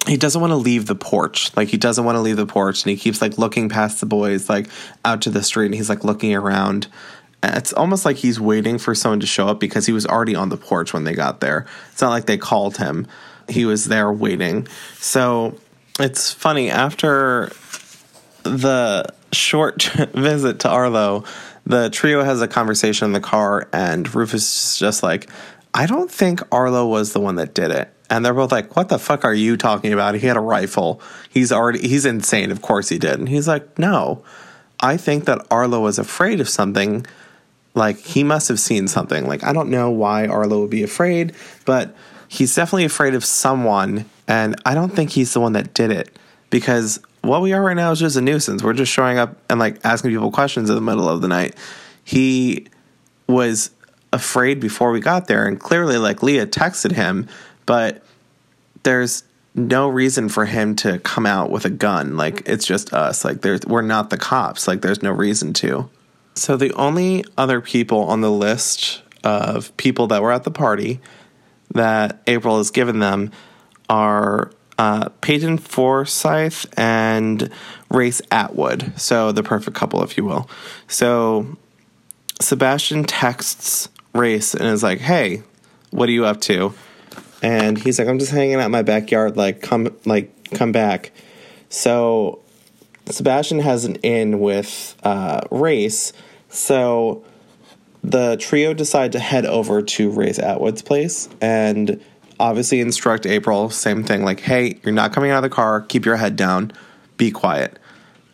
he 0.07 0.17
doesn't 0.17 0.41
want 0.41 0.51
to 0.51 0.57
leave 0.57 0.87
the 0.87 0.95
porch. 0.95 1.55
Like 1.55 1.69
he 1.69 1.77
doesn't 1.77 2.03
want 2.03 2.15
to 2.15 2.21
leave 2.21 2.37
the 2.37 2.47
porch. 2.47 2.83
And 2.83 2.89
he 2.89 2.97
keeps 2.97 3.21
like 3.21 3.37
looking 3.37 3.69
past 3.69 3.99
the 3.99 4.07
boys, 4.07 4.49
like 4.49 4.67
out 5.05 5.21
to 5.21 5.29
the 5.29 5.43
street. 5.43 5.67
And 5.67 5.75
he's 5.75 5.89
like 5.89 6.03
looking 6.03 6.33
around. 6.35 6.87
It's 7.43 7.73
almost 7.73 8.05
like 8.05 8.17
he's 8.17 8.39
waiting 8.39 8.77
for 8.77 8.93
someone 8.93 9.19
to 9.19 9.27
show 9.27 9.47
up 9.47 9.59
because 9.59 9.85
he 9.85 9.93
was 9.93 10.05
already 10.05 10.35
on 10.35 10.49
the 10.49 10.57
porch 10.57 10.93
when 10.93 11.05
they 11.05 11.13
got 11.13 11.39
there. 11.39 11.65
It's 11.91 12.01
not 12.01 12.09
like 12.09 12.25
they 12.25 12.37
called 12.37 12.77
him 12.77 13.07
he 13.51 13.65
was 13.65 13.85
there 13.85 14.11
waiting. 14.11 14.67
So 14.95 15.57
it's 15.99 16.31
funny 16.31 16.69
after 16.69 17.51
the 18.43 19.05
short 19.31 19.83
visit 20.13 20.59
to 20.61 20.69
Arlo, 20.69 21.23
the 21.65 21.89
trio 21.89 22.23
has 22.23 22.41
a 22.41 22.47
conversation 22.47 23.05
in 23.05 23.13
the 23.13 23.19
car, 23.19 23.69
and 23.71 24.13
Rufus 24.13 24.73
is 24.73 24.79
just 24.79 25.03
like, 25.03 25.29
I 25.73 25.85
don't 25.85 26.11
think 26.11 26.41
Arlo 26.51 26.87
was 26.87 27.13
the 27.13 27.19
one 27.19 27.35
that 27.35 27.53
did 27.53 27.71
it. 27.71 27.93
And 28.09 28.25
they're 28.25 28.33
both 28.33 28.51
like, 28.51 28.75
What 28.75 28.89
the 28.89 28.99
fuck 28.99 29.23
are 29.23 29.33
you 29.33 29.55
talking 29.55 29.93
about? 29.93 30.15
He 30.15 30.27
had 30.27 30.35
a 30.35 30.41
rifle. 30.41 31.01
He's 31.29 31.51
already, 31.51 31.87
he's 31.87 32.05
insane. 32.05 32.51
Of 32.51 32.61
course 32.61 32.89
he 32.89 32.99
did. 32.99 33.19
And 33.19 33.29
he's 33.29 33.47
like, 33.47 33.79
No, 33.79 34.23
I 34.81 34.97
think 34.97 35.25
that 35.25 35.45
Arlo 35.49 35.79
was 35.79 35.97
afraid 35.97 36.41
of 36.41 36.49
something. 36.49 37.05
Like, 37.73 37.99
he 37.99 38.25
must 38.25 38.49
have 38.49 38.59
seen 38.59 38.89
something. 38.89 39.27
Like, 39.27 39.45
I 39.45 39.53
don't 39.53 39.69
know 39.69 39.89
why 39.91 40.27
Arlo 40.27 40.59
would 40.59 40.69
be 40.69 40.83
afraid, 40.83 41.33
but 41.65 41.95
he's 42.31 42.55
definitely 42.55 42.85
afraid 42.85 43.13
of 43.13 43.25
someone, 43.25 44.05
and 44.25 44.55
I 44.65 44.73
don't 44.73 44.95
think 44.95 45.09
he's 45.09 45.33
the 45.33 45.41
one 45.41 45.51
that 45.51 45.73
did 45.73 45.91
it 45.91 46.17
because 46.49 46.97
what 47.23 47.41
we 47.41 47.51
are 47.51 47.61
right 47.61 47.75
now 47.75 47.91
is 47.91 47.99
just 47.99 48.15
a 48.15 48.21
nuisance. 48.21 48.63
We're 48.63 48.71
just 48.71 48.91
showing 48.91 49.17
up 49.17 49.35
and 49.49 49.59
like 49.59 49.79
asking 49.83 50.11
people 50.11 50.31
questions 50.31 50.69
in 50.69 50.75
the 50.75 50.81
middle 50.81 51.09
of 51.09 51.21
the 51.21 51.27
night. 51.27 51.55
He 52.05 52.67
was 53.27 53.71
afraid 54.13 54.61
before 54.61 54.91
we 54.91 55.01
got 55.01 55.27
there, 55.27 55.45
and 55.45 55.59
clearly, 55.59 55.97
like 55.97 56.23
Leah 56.23 56.47
texted 56.47 56.93
him, 56.93 57.27
but 57.65 58.01
there's 58.83 59.25
no 59.53 59.89
reason 59.89 60.29
for 60.29 60.45
him 60.45 60.77
to 60.77 60.99
come 60.99 61.25
out 61.25 61.51
with 61.51 61.65
a 61.65 61.69
gun. 61.69 62.15
Like 62.15 62.43
it's 62.45 62.65
just 62.65 62.93
us. 62.93 63.25
Like 63.25 63.41
there's 63.41 63.65
we're 63.65 63.81
not 63.81 64.09
the 64.09 64.17
cops. 64.17 64.69
Like 64.69 64.81
there's 64.81 65.03
no 65.03 65.11
reason 65.11 65.51
to. 65.55 65.89
So 66.35 66.55
the 66.55 66.71
only 66.75 67.25
other 67.37 67.59
people 67.59 68.05
on 68.05 68.21
the 68.21 68.31
list 68.31 69.01
of 69.21 69.75
people 69.75 70.07
that 70.07 70.21
were 70.21 70.31
at 70.31 70.45
the 70.45 70.51
party 70.51 71.01
that 71.73 72.21
April 72.27 72.57
has 72.57 72.71
given 72.71 72.99
them 72.99 73.31
are 73.89 74.51
uh, 74.77 75.09
Peyton 75.21 75.57
Forsyth 75.57 76.65
and 76.77 77.49
Race 77.89 78.21
Atwood. 78.31 78.93
So 78.99 79.31
the 79.31 79.43
perfect 79.43 79.77
couple, 79.77 80.03
if 80.03 80.17
you 80.17 80.25
will. 80.25 80.49
So 80.87 81.57
Sebastian 82.39 83.03
texts 83.03 83.89
Race 84.13 84.53
and 84.53 84.65
is 84.65 84.83
like, 84.83 84.99
"Hey, 84.99 85.43
what 85.91 86.09
are 86.09 86.11
you 86.11 86.25
up 86.25 86.41
to?" 86.41 86.73
And 87.41 87.77
he's 87.77 87.99
like, 87.99 88.07
"I'm 88.07 88.19
just 88.19 88.31
hanging 88.31 88.55
out 88.55 88.65
in 88.65 88.71
my 88.71 88.81
backyard. 88.81 89.37
Like, 89.37 89.61
come, 89.61 89.95
like, 90.05 90.31
come 90.53 90.71
back." 90.71 91.11
So 91.69 92.39
Sebastian 93.05 93.59
has 93.59 93.85
an 93.85 93.95
in 93.97 94.39
with 94.39 94.95
uh, 95.03 95.41
Race. 95.51 96.11
So 96.49 97.23
the 98.03 98.37
trio 98.37 98.73
decide 98.73 99.11
to 99.11 99.19
head 99.19 99.45
over 99.45 99.81
to 99.81 100.09
Race 100.09 100.39
Atwood's 100.39 100.81
place 100.81 101.29
and 101.39 102.01
obviously 102.39 102.79
instruct 102.79 103.25
April, 103.25 103.69
same 103.69 104.03
thing, 104.03 104.25
like, 104.25 104.39
hey, 104.39 104.79
you're 104.83 104.93
not 104.93 105.13
coming 105.13 105.29
out 105.31 105.37
of 105.37 105.49
the 105.49 105.55
car, 105.55 105.81
keep 105.81 106.05
your 106.05 106.15
head 106.15 106.35
down, 106.35 106.71
be 107.17 107.29
quiet. 107.29 107.77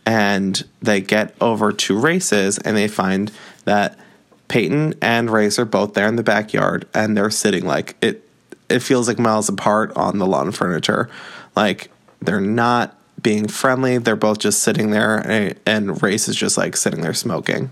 And 0.05 0.63
they 0.82 1.01
get 1.01 1.36
over 1.41 1.74
to 1.74 1.99
Race's 1.99 2.57
and 2.59 2.78
they 2.78 2.88
find 2.88 3.32
that 3.65 3.99
Peyton 4.47 4.93
and 5.01 5.30
Race 5.30 5.59
are 5.59 5.65
both 5.65 5.93
there 5.93 6.07
in 6.07 6.15
the 6.15 6.24
backyard 6.24 6.88
and 6.93 7.18
they're 7.18 7.30
sitting 7.30 7.65
like 7.65 7.97
it 8.01 8.24
it 8.70 8.80
feels 8.80 9.07
like 9.07 9.20
miles 9.20 9.49
apart 9.49 9.91
on 9.97 10.18
the 10.18 10.26
lawn 10.26 10.53
furniture. 10.53 11.09
Like 11.57 11.91
they're 12.22 12.39
not 12.39 12.97
being 13.22 13.49
friendly, 13.49 13.97
they're 13.97 14.15
both 14.15 14.39
just 14.39 14.63
sitting 14.63 14.91
there 14.91 15.18
and, 15.18 15.59
and 15.65 16.01
Race 16.01 16.30
is 16.30 16.38
just 16.38 16.57
like 16.57 16.78
sitting 16.78 17.01
there 17.01 17.13
smoking 17.13 17.72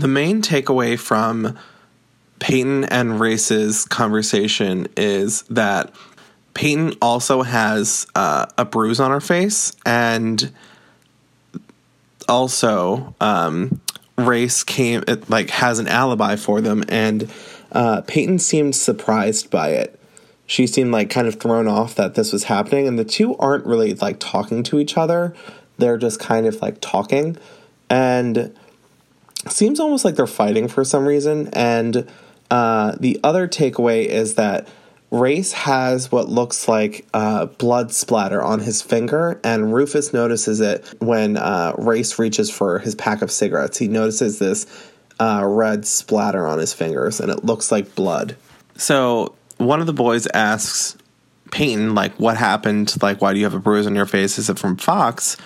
the 0.00 0.08
main 0.08 0.42
takeaway 0.42 0.98
from 0.98 1.56
Peyton 2.38 2.84
and 2.84 3.18
Race's 3.18 3.84
conversation 3.86 4.88
is 4.96 5.42
that 5.42 5.94
Peyton 6.54 6.94
also 7.00 7.42
has 7.42 8.06
uh, 8.14 8.46
a 8.58 8.64
bruise 8.64 9.00
on 9.00 9.10
her 9.10 9.20
face, 9.20 9.72
and 9.84 10.52
also 12.28 13.14
um, 13.20 13.80
Race 14.18 14.64
came 14.64 15.02
it, 15.08 15.30
like 15.30 15.50
has 15.50 15.78
an 15.78 15.88
alibi 15.88 16.36
for 16.36 16.60
them, 16.60 16.84
and 16.88 17.30
uh, 17.72 18.02
Peyton 18.02 18.38
seemed 18.38 18.76
surprised 18.76 19.50
by 19.50 19.70
it. 19.70 19.98
She 20.46 20.66
seemed 20.66 20.92
like 20.92 21.10
kind 21.10 21.26
of 21.26 21.40
thrown 21.40 21.66
off 21.66 21.94
that 21.96 22.14
this 22.14 22.32
was 22.32 22.44
happening, 22.44 22.86
and 22.86 22.98
the 22.98 23.04
two 23.04 23.36
aren't 23.36 23.64
really 23.64 23.94
like 23.94 24.18
talking 24.20 24.62
to 24.64 24.78
each 24.78 24.96
other. 24.96 25.34
They're 25.78 25.98
just 25.98 26.20
kind 26.20 26.46
of 26.46 26.60
like 26.62 26.80
talking, 26.80 27.36
and 27.88 28.54
seems 29.52 29.80
almost 29.80 30.04
like 30.04 30.16
they're 30.16 30.26
fighting 30.26 30.68
for 30.68 30.84
some 30.84 31.06
reason. 31.06 31.48
And 31.52 32.10
uh, 32.50 32.96
the 32.98 33.20
other 33.22 33.48
takeaway 33.48 34.06
is 34.06 34.34
that 34.34 34.68
Race 35.10 35.52
has 35.52 36.10
what 36.10 36.28
looks 36.28 36.68
like 36.68 37.06
uh, 37.14 37.46
blood 37.46 37.92
splatter 37.92 38.42
on 38.42 38.60
his 38.60 38.82
finger, 38.82 39.40
and 39.44 39.72
Rufus 39.72 40.12
notices 40.12 40.60
it 40.60 40.84
when 40.98 41.36
uh, 41.36 41.74
Race 41.78 42.18
reaches 42.18 42.50
for 42.50 42.80
his 42.80 42.94
pack 42.96 43.22
of 43.22 43.30
cigarettes. 43.30 43.78
He 43.78 43.86
notices 43.86 44.38
this 44.38 44.66
uh, 45.20 45.44
red 45.46 45.86
splatter 45.86 46.46
on 46.46 46.58
his 46.58 46.72
fingers, 46.72 47.20
and 47.20 47.30
it 47.30 47.44
looks 47.44 47.70
like 47.70 47.94
blood. 47.94 48.36
So 48.76 49.34
one 49.58 49.80
of 49.80 49.86
the 49.86 49.92
boys 49.92 50.26
asks 50.34 50.96
Peyton, 51.52 51.94
like, 51.94 52.12
what 52.16 52.36
happened? 52.36 53.00
Like, 53.00 53.20
why 53.20 53.32
do 53.32 53.38
you 53.38 53.44
have 53.44 53.54
a 53.54 53.60
bruise 53.60 53.86
on 53.86 53.94
your 53.94 54.06
face? 54.06 54.38
Is 54.38 54.50
it 54.50 54.58
from 54.58 54.76
Fox? 54.76 55.36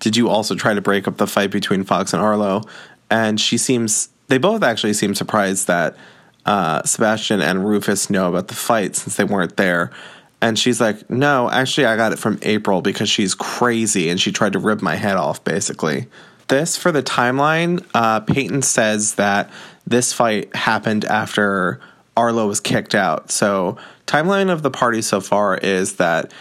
Did 0.00 0.16
you 0.16 0.30
also 0.30 0.54
try 0.54 0.72
to 0.72 0.80
break 0.80 1.06
up 1.06 1.18
the 1.18 1.26
fight 1.26 1.50
between 1.50 1.84
Fox 1.84 2.14
and 2.14 2.22
Arlo? 2.22 2.62
And 3.10 3.40
she 3.40 3.58
seems, 3.58 4.08
they 4.28 4.38
both 4.38 4.62
actually 4.62 4.92
seem 4.92 5.14
surprised 5.14 5.66
that 5.66 5.96
uh, 6.46 6.82
Sebastian 6.84 7.40
and 7.40 7.66
Rufus 7.66 8.08
know 8.10 8.28
about 8.28 8.48
the 8.48 8.54
fight 8.54 8.96
since 8.96 9.16
they 9.16 9.24
weren't 9.24 9.56
there. 9.56 9.90
And 10.42 10.58
she's 10.58 10.80
like, 10.80 11.10
no, 11.10 11.50
actually, 11.50 11.86
I 11.86 11.96
got 11.96 12.12
it 12.12 12.18
from 12.18 12.38
April 12.42 12.80
because 12.80 13.10
she's 13.10 13.34
crazy 13.34 14.08
and 14.08 14.18
she 14.18 14.32
tried 14.32 14.54
to 14.54 14.58
rip 14.58 14.80
my 14.80 14.94
head 14.94 15.16
off, 15.16 15.44
basically. 15.44 16.06
This, 16.48 16.76
for 16.76 16.90
the 16.90 17.02
timeline, 17.02 17.84
uh, 17.94 18.20
Peyton 18.20 18.62
says 18.62 19.14
that 19.14 19.50
this 19.86 20.12
fight 20.12 20.54
happened 20.56 21.04
after 21.04 21.80
Arlo 22.16 22.48
was 22.48 22.60
kicked 22.60 22.94
out. 22.94 23.30
So, 23.30 23.76
timeline 24.06 24.50
of 24.50 24.62
the 24.62 24.70
party 24.70 25.02
so 25.02 25.20
far 25.20 25.56
is 25.56 25.96
that 25.96 26.32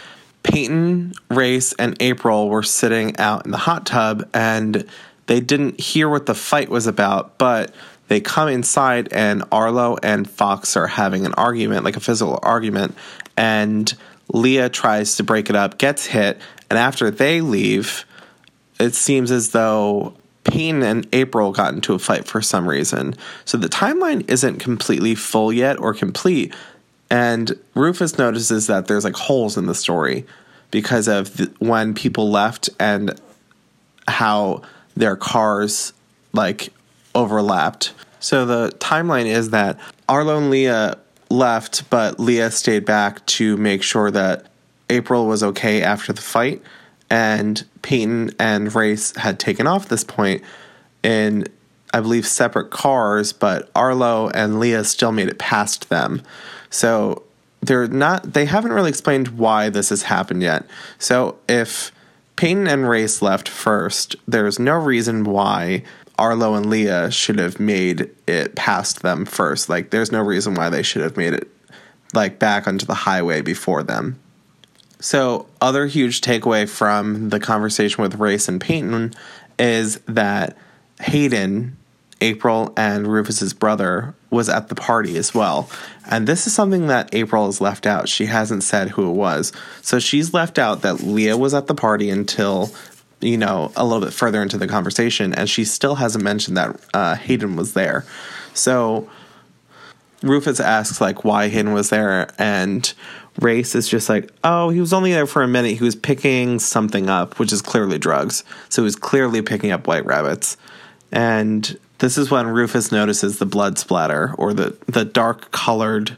Peyton, 0.44 1.14
Race, 1.30 1.74
and 1.74 1.96
April 2.00 2.50
were 2.50 2.64
sitting 2.64 3.18
out 3.18 3.46
in 3.46 3.52
the 3.52 3.58
hot 3.58 3.86
tub 3.86 4.28
and 4.34 4.88
they 5.30 5.40
didn't 5.40 5.80
hear 5.80 6.10
what 6.10 6.26
the 6.26 6.34
fight 6.34 6.70
was 6.70 6.88
about, 6.88 7.38
but 7.38 7.72
they 8.08 8.20
come 8.20 8.50
inside 8.50 9.14
and 9.14 9.44
Arlo 9.52 9.96
and 10.02 10.28
Fox 10.28 10.76
are 10.76 10.88
having 10.88 11.24
an 11.24 11.36
argument, 11.36 11.86
like 11.86 11.96
a 11.96 12.00
physical 12.00 12.40
argument, 12.42 12.96
and 13.38 13.94
Leah 14.34 14.70
tries 14.70 15.18
to 15.18 15.24
break 15.24 15.52
it 15.52 15.56
up, 15.56 15.78
gets 15.78 16.08
hit, 16.08 16.42
and 16.68 16.80
after 16.80 17.12
they 17.12 17.42
leave, 17.42 18.06
it 18.80 18.96
seems 18.96 19.30
as 19.30 19.52
though 19.52 20.16
Peyton 20.46 20.82
and 20.82 21.08
April 21.14 21.52
got 21.52 21.76
into 21.76 21.94
a 21.94 22.00
fight 22.00 22.26
for 22.26 22.42
some 22.42 22.68
reason. 22.68 23.14
So 23.46 23.60
the 23.60 23.70
timeline 23.70 24.28
isn't 24.28 24.58
completely 24.58 25.14
full 25.14 25.54
yet 25.54 25.78
or 25.78 25.94
complete. 25.94 26.56
And 27.12 27.56
Rufus 27.76 28.18
notices 28.18 28.66
that 28.66 28.88
there's 28.88 29.04
like 29.04 29.16
holes 29.16 29.58
in 29.58 29.68
the 29.68 29.76
story 29.76 30.26
because 30.72 31.08
of 31.08 31.38
the, 31.38 31.54
when 31.60 31.94
people 31.94 32.32
left 32.32 32.72
and 32.80 33.14
how 34.08 34.64
their 34.96 35.16
cars 35.16 35.94
like 36.34 36.70
overlapped. 37.16 37.94
So 38.20 38.46
the 38.46 38.70
timeline 38.80 39.26
is 39.26 39.52
that 39.52 39.80
Arlo 40.08 40.38
and 40.38 40.50
Leah 40.50 40.98
left, 41.30 41.90
but 41.90 42.20
Leah 42.20 42.52
stayed 42.52 42.86
back 42.86 43.26
to 43.26 43.56
make 43.58 43.84
sure 43.84 44.12
that 44.12 44.48
April 44.90 45.28
was 45.28 45.44
okay 45.44 45.82
after 45.82 46.12
the 46.12 46.22
fight. 46.22 46.62
And 47.10 47.64
Peyton 47.82 48.32
and 48.40 48.74
Race 48.74 49.16
had 49.16 49.40
taken 49.40 49.66
off 49.68 49.88
this 49.88 50.04
point 50.04 50.44
in, 51.02 51.48
I 51.94 52.02
believe, 52.02 52.28
separate 52.28 52.70
cars, 52.70 53.34
but 53.34 53.70
Arlo 53.76 54.30
and 54.30 54.60
Leah 54.60 54.84
still 54.84 55.12
made 55.12 55.28
it 55.28 55.40
past 55.40 55.90
them. 55.90 56.22
So 56.70 57.24
they're 57.62 57.88
not, 57.88 58.34
they 58.34 58.46
haven't 58.46 58.74
really 58.74 58.90
explained 58.90 59.30
why 59.30 59.70
this 59.70 59.90
has 59.90 60.04
happened 60.04 60.44
yet. 60.44 60.66
So 61.00 61.40
if 61.48 61.92
Peyton 62.40 62.68
and 62.68 62.88
Race 62.88 63.22
left 63.22 63.50
first, 63.50 64.16
there's 64.26 64.60
no 64.60 64.76
reason 64.76 65.26
why 65.26 65.84
Arlo 66.18 66.56
and 66.56 66.70
Leah 66.70 67.12
should 67.12 67.38
have 67.38 67.60
made 67.60 68.10
it 68.28 68.56
past 68.56 69.02
them 69.02 69.26
first. 69.26 69.68
Like, 69.68 69.90
there's 69.90 70.10
no 70.10 70.22
reason 70.22 70.54
why 70.54 70.70
they 70.70 70.82
should 70.82 71.02
have 71.02 71.18
made 71.18 71.34
it 71.34 71.50
like 72.14 72.40
back 72.40 72.66
onto 72.66 72.86
the 72.86 72.94
highway 72.94 73.42
before 73.42 73.84
them. 73.84 74.18
So, 75.02 75.48
other 75.60 75.86
huge 75.88 76.22
takeaway 76.22 76.70
from 76.70 77.28
the 77.28 77.42
conversation 77.42 78.02
with 78.02 78.16
Race 78.16 78.48
and 78.48 78.62
Peyton 78.62 79.14
is 79.60 80.00
that 80.08 80.56
Hayden, 81.02 81.76
April, 82.22 82.74
and 82.78 83.06
Rufus's 83.06 83.54
brother 83.54 84.16
was 84.30 84.48
at 84.48 84.70
the 84.70 84.76
party 84.76 85.18
as 85.18 85.34
well. 85.34 85.70
And 86.10 86.28
this 86.28 86.48
is 86.48 86.54
something 86.54 86.88
that 86.88 87.14
April 87.14 87.46
has 87.46 87.62
left 87.62 87.86
out. 87.86 88.10
She 88.10 88.26
hasn't 88.26 88.64
said 88.64 88.90
who 88.90 89.10
it 89.10 89.14
was. 89.14 89.54
So 89.82 90.00
she's 90.00 90.34
left 90.34 90.58
out 90.58 90.82
that 90.82 91.02
Leah 91.02 91.38
was 91.38 91.54
at 91.54 91.68
the 91.68 91.76
party 91.76 92.10
until, 92.10 92.72
you 93.22 93.38
know, 93.38 93.72
a 93.76 93.86
little 93.86 94.04
bit 94.04 94.14
further 94.14 94.42
into 94.42 94.58
the 94.58 94.68
conversation. 94.68 95.34
And 95.34 95.48
she 95.48 95.64
still 95.64 95.96
hasn't 95.96 96.24
mentioned 96.24 96.58
that 96.58 96.80
uh, 96.96 97.16
Hayden 97.16 97.56
was 97.56 97.74
there. 97.74 98.06
So 98.56 99.08
Rufus 100.24 100.60
asks, 100.60 101.00
like, 101.00 101.24
why 101.24 101.48
Hayden 101.48 101.74
was 101.74 101.92
there. 101.92 102.34
And 102.40 102.92
Race 103.40 103.76
is 103.76 103.88
just 103.88 104.10
like, 104.10 104.32
oh, 104.44 104.70
he 104.70 104.80
was 104.80 104.94
only 104.94 105.12
there 105.12 105.28
for 105.28 105.44
a 105.44 105.48
minute. 105.48 105.78
He 105.78 105.84
was 105.84 105.96
picking 105.96 106.58
something 106.58 107.08
up, 107.08 107.38
which 107.38 107.54
is 107.54 107.62
clearly 107.62 108.00
drugs. 108.00 108.44
So 108.70 108.82
he 108.82 108.86
was 108.86 108.96
clearly 108.96 109.44
picking 109.44 109.72
up 109.72 109.86
white 109.86 110.06
rabbits. 110.06 110.58
And 111.12 111.78
this 112.00 112.18
is 112.18 112.32
when 112.32 112.48
Rufus 112.48 112.92
notices 112.92 113.40
the 113.40 113.46
blood 113.46 113.78
splatter 113.78 114.34
or 114.38 114.54
the, 114.54 114.76
the 114.88 115.06
dark 115.06 115.52
colored, 115.52 116.18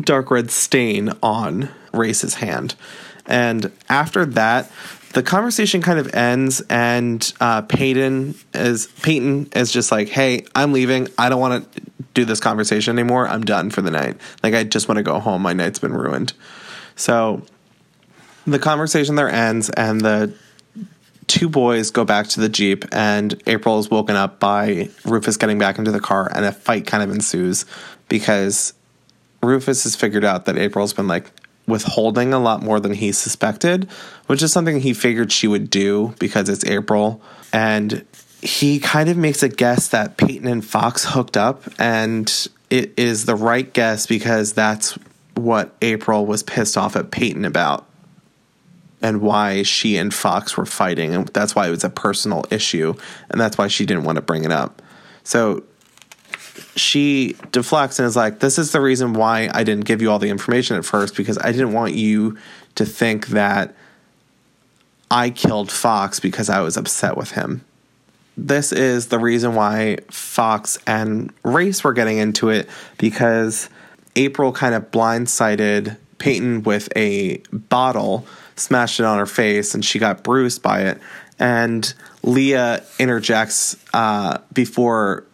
dark 0.00 0.30
red 0.30 0.50
stain 0.50 1.12
on 1.22 1.70
Race's 1.92 2.34
hand. 2.34 2.74
And 3.26 3.72
after 3.88 4.24
that, 4.26 4.70
the 5.12 5.22
conversation 5.22 5.82
kind 5.82 5.98
of 5.98 6.14
ends, 6.14 6.60
and 6.70 7.32
uh, 7.40 7.62
Peyton 7.62 8.34
is 8.54 8.86
Peyton 9.02 9.48
is 9.54 9.70
just 9.70 9.92
like, 9.92 10.08
"Hey, 10.08 10.46
I'm 10.54 10.72
leaving. 10.72 11.08
I 11.18 11.28
don't 11.28 11.40
want 11.40 11.72
to 11.74 11.82
do 12.14 12.24
this 12.24 12.40
conversation 12.40 12.98
anymore. 12.98 13.28
I'm 13.28 13.44
done 13.44 13.70
for 13.70 13.82
the 13.82 13.90
night. 13.90 14.16
Like, 14.42 14.54
I 14.54 14.64
just 14.64 14.88
want 14.88 14.96
to 14.96 15.02
go 15.02 15.20
home. 15.20 15.42
My 15.42 15.52
night's 15.52 15.78
been 15.78 15.92
ruined." 15.92 16.32
So 16.96 17.42
the 18.46 18.58
conversation 18.58 19.14
there 19.14 19.28
ends, 19.28 19.68
and 19.70 20.00
the 20.00 20.34
two 21.26 21.48
boys 21.48 21.90
go 21.90 22.04
back 22.04 22.28
to 22.28 22.40
the 22.40 22.48
Jeep, 22.48 22.84
and 22.92 23.40
April 23.46 23.78
is 23.78 23.90
woken 23.90 24.16
up 24.16 24.40
by 24.40 24.88
Rufus 25.04 25.36
getting 25.36 25.58
back 25.58 25.78
into 25.78 25.90
the 25.90 26.00
car, 26.00 26.30
and 26.34 26.44
a 26.44 26.52
fight 26.52 26.86
kind 26.86 27.02
of 27.02 27.10
ensues 27.10 27.64
because 28.08 28.74
Rufus 29.42 29.84
has 29.84 29.96
figured 29.96 30.24
out 30.24 30.44
that 30.44 30.56
April's 30.56 30.92
been 30.92 31.08
like 31.08 31.30
withholding 31.66 32.32
a 32.32 32.38
lot 32.38 32.62
more 32.62 32.80
than 32.80 32.94
he 32.94 33.12
suspected, 33.12 33.88
which 34.26 34.42
is 34.42 34.52
something 34.52 34.80
he 34.80 34.94
figured 34.94 35.32
she 35.32 35.46
would 35.46 35.70
do 35.70 36.14
because 36.18 36.48
it's 36.48 36.64
April. 36.64 37.20
And 37.52 38.04
he 38.40 38.80
kind 38.80 39.08
of 39.08 39.16
makes 39.16 39.42
a 39.42 39.48
guess 39.48 39.88
that 39.88 40.16
Peyton 40.16 40.48
and 40.48 40.64
Fox 40.64 41.04
hooked 41.04 41.36
up, 41.36 41.62
and 41.78 42.48
it 42.70 42.92
is 42.96 43.24
the 43.24 43.36
right 43.36 43.72
guess 43.72 44.06
because 44.06 44.52
that's 44.52 44.98
what 45.34 45.74
April 45.80 46.26
was 46.26 46.42
pissed 46.42 46.76
off 46.76 46.96
at 46.96 47.10
Peyton 47.10 47.44
about 47.44 47.86
and 49.02 49.20
why 49.20 49.62
she 49.62 49.96
and 49.96 50.12
Fox 50.12 50.56
were 50.56 50.66
fighting. 50.66 51.14
And 51.14 51.28
that's 51.28 51.54
why 51.54 51.66
it 51.66 51.70
was 51.70 51.84
a 51.84 51.90
personal 51.90 52.44
issue. 52.50 52.94
And 53.30 53.40
that's 53.40 53.58
why 53.58 53.68
she 53.68 53.84
didn't 53.86 54.04
want 54.04 54.16
to 54.16 54.22
bring 54.22 54.44
it 54.44 54.52
up. 54.52 54.82
So 55.24 55.64
she 56.76 57.36
deflects 57.50 57.98
and 57.98 58.06
is 58.06 58.16
like, 58.16 58.40
This 58.40 58.58
is 58.58 58.72
the 58.72 58.80
reason 58.80 59.12
why 59.12 59.50
I 59.52 59.64
didn't 59.64 59.84
give 59.84 60.02
you 60.02 60.10
all 60.10 60.18
the 60.18 60.30
information 60.30 60.76
at 60.76 60.84
first 60.84 61.16
because 61.16 61.38
I 61.38 61.52
didn't 61.52 61.72
want 61.72 61.94
you 61.94 62.38
to 62.76 62.86
think 62.86 63.28
that 63.28 63.74
I 65.10 65.30
killed 65.30 65.70
Fox 65.70 66.20
because 66.20 66.48
I 66.48 66.60
was 66.60 66.76
upset 66.76 67.16
with 67.16 67.32
him. 67.32 67.64
This 68.36 68.72
is 68.72 69.08
the 69.08 69.18
reason 69.18 69.54
why 69.54 69.98
Fox 70.10 70.78
and 70.86 71.32
Race 71.42 71.84
were 71.84 71.92
getting 71.92 72.16
into 72.16 72.48
it 72.48 72.68
because 72.96 73.68
April 74.16 74.52
kind 74.52 74.74
of 74.74 74.90
blindsided 74.90 75.98
Peyton 76.16 76.62
with 76.62 76.88
a 76.96 77.38
bottle, 77.52 78.26
smashed 78.62 79.00
it 79.00 79.06
on 79.06 79.18
her 79.18 79.26
face, 79.26 79.74
and 79.74 79.84
she 79.84 79.98
got 79.98 80.22
bruised 80.22 80.62
by 80.62 80.82
it. 80.82 81.00
And 81.38 81.92
Leah 82.22 82.84
interjects 82.98 83.76
uh, 83.92 84.38
before 84.52 85.24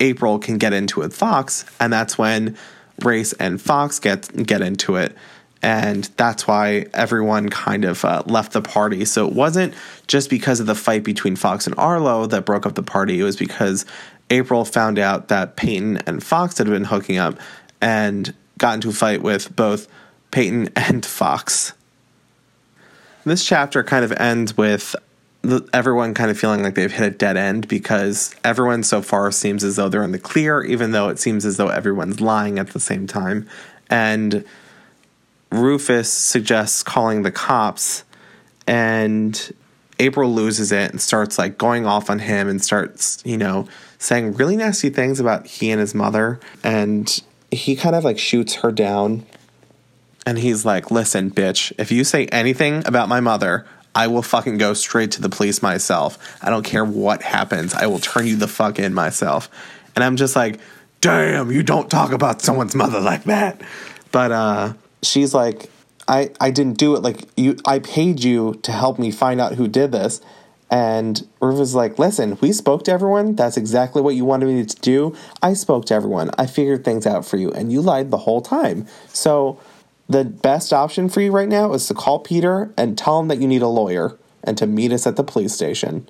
April 0.00 0.38
can 0.38 0.58
get 0.58 0.72
into 0.72 1.00
it. 1.00 1.04
with 1.04 1.16
Fox, 1.16 1.64
and 1.78 1.92
that's 1.92 2.16
when 2.18 2.56
Race 3.04 3.32
and 3.34 3.60
Fox 3.60 3.98
get 3.98 4.30
get 4.46 4.62
into 4.62 4.96
it, 4.96 5.16
and 5.62 6.04
that's 6.16 6.46
why 6.46 6.86
everyone 6.92 7.48
kind 7.48 7.84
of 7.84 8.04
uh, 8.04 8.22
left 8.26 8.52
the 8.52 8.62
party. 8.62 9.04
So 9.04 9.28
it 9.28 9.34
wasn't 9.34 9.74
just 10.06 10.30
because 10.30 10.60
of 10.60 10.66
the 10.66 10.74
fight 10.74 11.04
between 11.04 11.36
Fox 11.36 11.66
and 11.66 11.76
Arlo 11.78 12.26
that 12.26 12.44
broke 12.44 12.66
up 12.66 12.74
the 12.74 12.82
party. 12.82 13.20
It 13.20 13.24
was 13.24 13.36
because 13.36 13.84
April 14.30 14.64
found 14.64 14.98
out 14.98 15.28
that 15.28 15.56
Peyton 15.56 15.98
and 15.98 16.22
Fox 16.22 16.58
had 16.58 16.66
been 16.66 16.84
hooking 16.84 17.18
up 17.18 17.38
and 17.80 18.34
got 18.58 18.74
into 18.74 18.88
a 18.88 18.92
fight 18.92 19.22
with 19.22 19.54
both 19.54 19.88
Peyton 20.30 20.70
and 20.76 21.04
Fox. 21.04 21.74
This 23.24 23.44
chapter 23.44 23.84
kind 23.84 24.04
of 24.04 24.12
ends 24.12 24.56
with 24.56 24.96
everyone 25.72 26.14
kind 26.14 26.30
of 26.30 26.38
feeling 26.38 26.62
like 26.62 26.74
they've 26.74 26.92
hit 26.92 27.06
a 27.06 27.10
dead 27.10 27.36
end 27.36 27.68
because 27.68 28.34
everyone 28.44 28.82
so 28.82 29.02
far 29.02 29.30
seems 29.32 29.64
as 29.64 29.76
though 29.76 29.88
they're 29.88 30.02
in 30.02 30.12
the 30.12 30.18
clear, 30.18 30.62
even 30.62 30.92
though 30.92 31.08
it 31.08 31.18
seems 31.18 31.44
as 31.44 31.56
though 31.56 31.68
everyone's 31.68 32.20
lying 32.20 32.58
at 32.58 32.68
the 32.70 32.80
same 32.80 33.06
time. 33.06 33.48
And 33.90 34.44
Rufus 35.50 36.12
suggests 36.12 36.82
calling 36.82 37.22
the 37.22 37.30
cops, 37.32 38.04
and 38.66 39.54
April 39.98 40.32
loses 40.32 40.72
it 40.72 40.90
and 40.90 41.00
starts 41.00 41.38
like 41.38 41.58
going 41.58 41.86
off 41.86 42.08
on 42.10 42.20
him 42.20 42.48
and 42.48 42.62
starts, 42.62 43.22
you 43.24 43.36
know, 43.36 43.68
saying 43.98 44.34
really 44.34 44.56
nasty 44.56 44.90
things 44.90 45.20
about 45.20 45.46
he 45.46 45.70
and 45.70 45.80
his 45.80 45.94
mother. 45.94 46.40
And 46.64 47.22
he 47.50 47.76
kind 47.76 47.94
of 47.94 48.02
like 48.02 48.18
shoots 48.18 48.54
her 48.56 48.72
down 48.72 49.26
and 50.24 50.38
he's 50.38 50.64
like, 50.64 50.90
listen, 50.90 51.30
bitch, 51.30 51.72
if 51.78 51.90
you 51.90 52.04
say 52.04 52.26
anything 52.26 52.86
about 52.86 53.08
my 53.08 53.20
mother, 53.20 53.66
I 53.94 54.06
will 54.06 54.22
fucking 54.22 54.58
go 54.58 54.72
straight 54.74 55.10
to 55.12 55.22
the 55.22 55.28
police 55.28 55.62
myself. 55.62 56.36
I 56.40 56.50
don't 56.50 56.64
care 56.64 56.84
what 56.84 57.22
happens. 57.22 57.74
I 57.74 57.86
will 57.86 57.98
turn 57.98 58.26
you 58.26 58.36
the 58.36 58.48
fuck 58.48 58.78
in 58.78 58.94
myself. 58.94 59.50
And 59.94 60.02
I'm 60.02 60.16
just 60.16 60.34
like, 60.36 60.60
damn, 61.00 61.50
you 61.50 61.62
don't 61.62 61.90
talk 61.90 62.12
about 62.12 62.40
someone's 62.40 62.74
mother 62.74 63.00
like 63.00 63.24
that. 63.24 63.60
But 64.12 64.32
uh, 64.32 64.72
she's 65.02 65.34
like, 65.34 65.68
I, 66.08 66.30
I 66.40 66.50
didn't 66.50 66.78
do 66.78 66.94
it. 66.96 67.02
Like 67.02 67.28
you, 67.36 67.58
I 67.66 67.80
paid 67.80 68.22
you 68.24 68.54
to 68.62 68.72
help 68.72 68.98
me 68.98 69.10
find 69.10 69.40
out 69.40 69.54
who 69.54 69.68
did 69.68 69.92
this. 69.92 70.20
And 70.70 71.22
is 71.42 71.74
like, 71.74 71.98
listen, 71.98 72.38
we 72.40 72.50
spoke 72.50 72.84
to 72.84 72.92
everyone. 72.92 73.36
That's 73.36 73.58
exactly 73.58 74.00
what 74.00 74.14
you 74.14 74.24
wanted 74.24 74.46
me 74.46 74.64
to 74.64 74.80
do. 74.80 75.14
I 75.42 75.52
spoke 75.52 75.84
to 75.86 75.94
everyone. 75.94 76.30
I 76.38 76.46
figured 76.46 76.82
things 76.82 77.06
out 77.06 77.26
for 77.26 77.36
you, 77.36 77.50
and 77.50 77.70
you 77.70 77.82
lied 77.82 78.10
the 78.10 78.16
whole 78.16 78.40
time. 78.40 78.86
So 79.08 79.60
the 80.08 80.24
best 80.24 80.72
option 80.72 81.08
for 81.08 81.20
you 81.20 81.32
right 81.32 81.48
now 81.48 81.72
is 81.72 81.86
to 81.88 81.94
call 81.94 82.18
Peter 82.18 82.72
and 82.76 82.98
tell 82.98 83.20
him 83.20 83.28
that 83.28 83.38
you 83.38 83.48
need 83.48 83.62
a 83.62 83.68
lawyer 83.68 84.18
and 84.44 84.58
to 84.58 84.66
meet 84.66 84.92
us 84.92 85.06
at 85.06 85.16
the 85.16 85.24
police 85.24 85.54
station. 85.54 86.08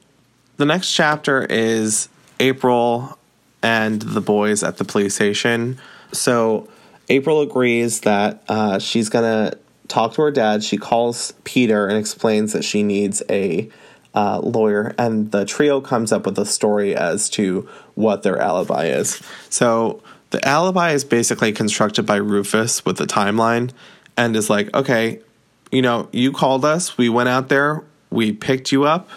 The 0.57 0.67
next 0.67 0.93
chapter 0.93 1.45
is 1.45 2.09
April 2.41 3.19
and 3.63 4.03
the 4.03 4.21
boys 4.21 4.63
at 4.63 4.79
the 4.79 4.85
police 4.85 5.15
station. 5.15 5.79
So 6.13 6.69
April 7.09 7.41
agrees 7.41 8.01
that 8.01 8.43
uh, 8.49 8.79
she's 8.79 9.09
going 9.09 9.25
to 9.25 9.59
talk 9.89 10.15
to 10.15 10.23
her 10.23 10.31
dad. 10.31 10.65
She 10.65 10.77
calls 10.77 11.33
Peter 11.45 11.87
and 11.87 11.99
explains 11.99 12.53
that 12.53 12.65
she 12.65 12.83
needs 12.83 13.23
a 13.29 13.71
uh, 14.15 14.41
lawyer, 14.41 14.95
and 14.99 15.31
the 15.31 15.45
trio 15.45 15.81
comes 15.81 16.13
up 16.13 16.27
with 16.27 16.39
a 16.39 16.45
story 16.45 16.95
as 16.95 17.31
to 17.31 17.69
what 17.95 18.23
their 18.23 18.39
alibi 18.39 18.87
is. 18.87 19.23
So 19.49 20.03
the 20.33 20.47
alibi 20.47 20.93
is 20.93 21.05
basically 21.05 21.53
constructed 21.53 22.05
by 22.05 22.17
Rufus 22.17 22.85
with 22.85 22.97
the 22.97 23.07
timeline 23.07 23.71
and 24.17 24.35
is 24.35 24.51
like, 24.51 24.75
okay, 24.75 25.21
you 25.71 25.83
know, 25.83 26.09
you 26.11 26.33
called 26.33 26.65
us, 26.65 26.99
we 26.99 27.09
went 27.09 27.29
out 27.29 27.49
there, 27.49 27.85
we 28.11 28.33
picked 28.33 28.73
you 28.73 28.85
up 28.85 29.09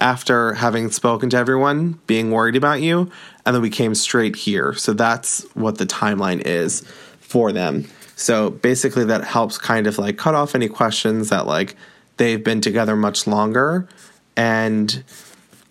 after 0.00 0.54
having 0.54 0.90
spoken 0.90 1.30
to 1.30 1.36
everyone, 1.36 1.98
being 2.06 2.30
worried 2.30 2.56
about 2.56 2.82
you, 2.82 3.10
and 3.46 3.54
then 3.54 3.62
we 3.62 3.70
came 3.70 3.94
straight 3.94 4.36
here. 4.36 4.74
So 4.74 4.92
that's 4.92 5.42
what 5.54 5.78
the 5.78 5.86
timeline 5.86 6.42
is 6.44 6.82
for 7.20 7.50
them. 7.50 7.88
So 8.16 8.50
basically, 8.50 9.04
that 9.06 9.24
helps 9.24 9.58
kind 9.58 9.86
of 9.86 9.98
like 9.98 10.18
cut 10.18 10.34
off 10.34 10.54
any 10.54 10.68
questions 10.68 11.30
that 11.30 11.46
like 11.46 11.74
they've 12.18 12.42
been 12.42 12.60
together 12.60 12.96
much 12.96 13.26
longer 13.26 13.88
and 14.36 15.02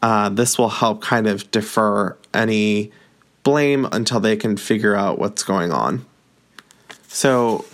uh, 0.02 0.30
this 0.30 0.58
will 0.58 0.70
help 0.70 1.02
kind 1.02 1.28
of 1.28 1.50
defer 1.52 2.18
any 2.34 2.92
blame 3.44 3.88
until 3.92 4.20
they 4.20 4.36
can 4.36 4.58
figure 4.58 4.96
out 4.96 5.20
what's 5.20 5.44
going 5.44 5.72
on. 5.72 6.06
So 7.08 7.66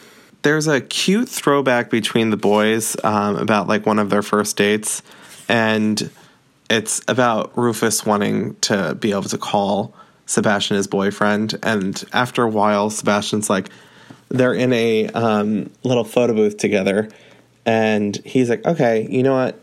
there's 0.42 0.68
a 0.68 0.82
cute 0.82 1.30
throwback 1.30 1.90
between 1.90 2.30
the 2.30 2.38
boys 2.38 2.96
um, 3.04 3.36
about 3.38 3.68
like 3.68 3.86
one 3.86 4.00
of 4.00 4.10
their 4.10 4.22
first 4.22 4.58
dates, 4.58 5.02
and 5.48 6.10
it's 6.70 7.02
about 7.08 7.58
Rufus 7.58 8.06
wanting 8.06 8.56
to 8.62 8.96
be 8.96 9.12
able 9.12 9.24
to 9.24 9.38
call 9.38 9.94
Sebastian 10.26 10.78
his 10.78 10.88
boyfriend, 10.88 11.58
and 11.64 12.04
after 12.14 12.44
a 12.44 12.50
while, 12.50 12.90
Sebastian's 12.90 13.50
like, 13.50 13.70
they're 14.30 14.54
in 14.54 14.72
a 14.74 15.08
um, 15.08 15.72
little 15.84 16.04
photo 16.04 16.34
booth 16.34 16.58
together, 16.58 17.10
and 17.66 18.16
he's 18.26 18.50
like, 18.50 18.66
okay, 18.66 19.08
you 19.10 19.24
know 19.24 19.36
what? 19.36 19.60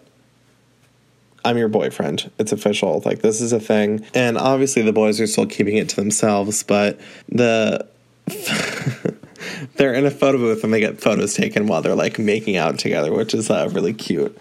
I'm 1.47 1.57
your 1.57 1.68
boyfriend. 1.68 2.30
It's 2.38 2.51
official. 2.51 3.03
Like 3.05 3.20
this 3.20 3.40
is 3.40 3.53
a 3.53 3.61
thing. 3.61 4.05
And 4.14 4.36
obviously 4.36 4.82
the 4.82 4.92
boys 4.92 5.20
are 5.20 5.28
still 5.28 5.47
keeping 5.47 5.76
it 5.76 5.88
to 5.90 5.97
themselves, 5.97 6.64
but 6.64 6.99
the 7.28 7.86
they're 9.76 9.94
in 9.94 10.05
a 10.05 10.11
photo 10.11 10.38
booth 10.38 10.64
and 10.64 10.74
they 10.74 10.80
get 10.80 11.01
photos 11.01 11.34
taken 11.34 11.68
while 11.68 11.82
they're 11.82 11.94
like 11.94 12.18
making 12.18 12.57
out 12.57 12.80
together, 12.80 13.12
which 13.12 13.32
is 13.32 13.49
uh, 13.49 13.70
really 13.72 13.94
cute. 13.94 14.36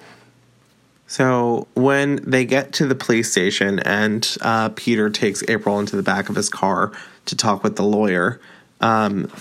So 1.05 1.67
when 1.75 2.15
they 2.27 2.43
get 2.43 2.73
to 2.73 2.87
the 2.87 2.95
police 2.95 3.31
station 3.31 3.77
and 3.79 4.35
uh, 4.41 4.69
Peter 4.69 5.11
takes 5.11 5.43
April 5.47 5.79
into 5.79 5.95
the 5.95 6.03
back 6.03 6.29
of 6.29 6.35
his 6.35 6.49
car 6.49 6.91
to 7.25 7.35
talk 7.35 7.63
with 7.63 7.75
the 7.75 7.83
lawyer, 7.83 8.41
um, 8.81 9.31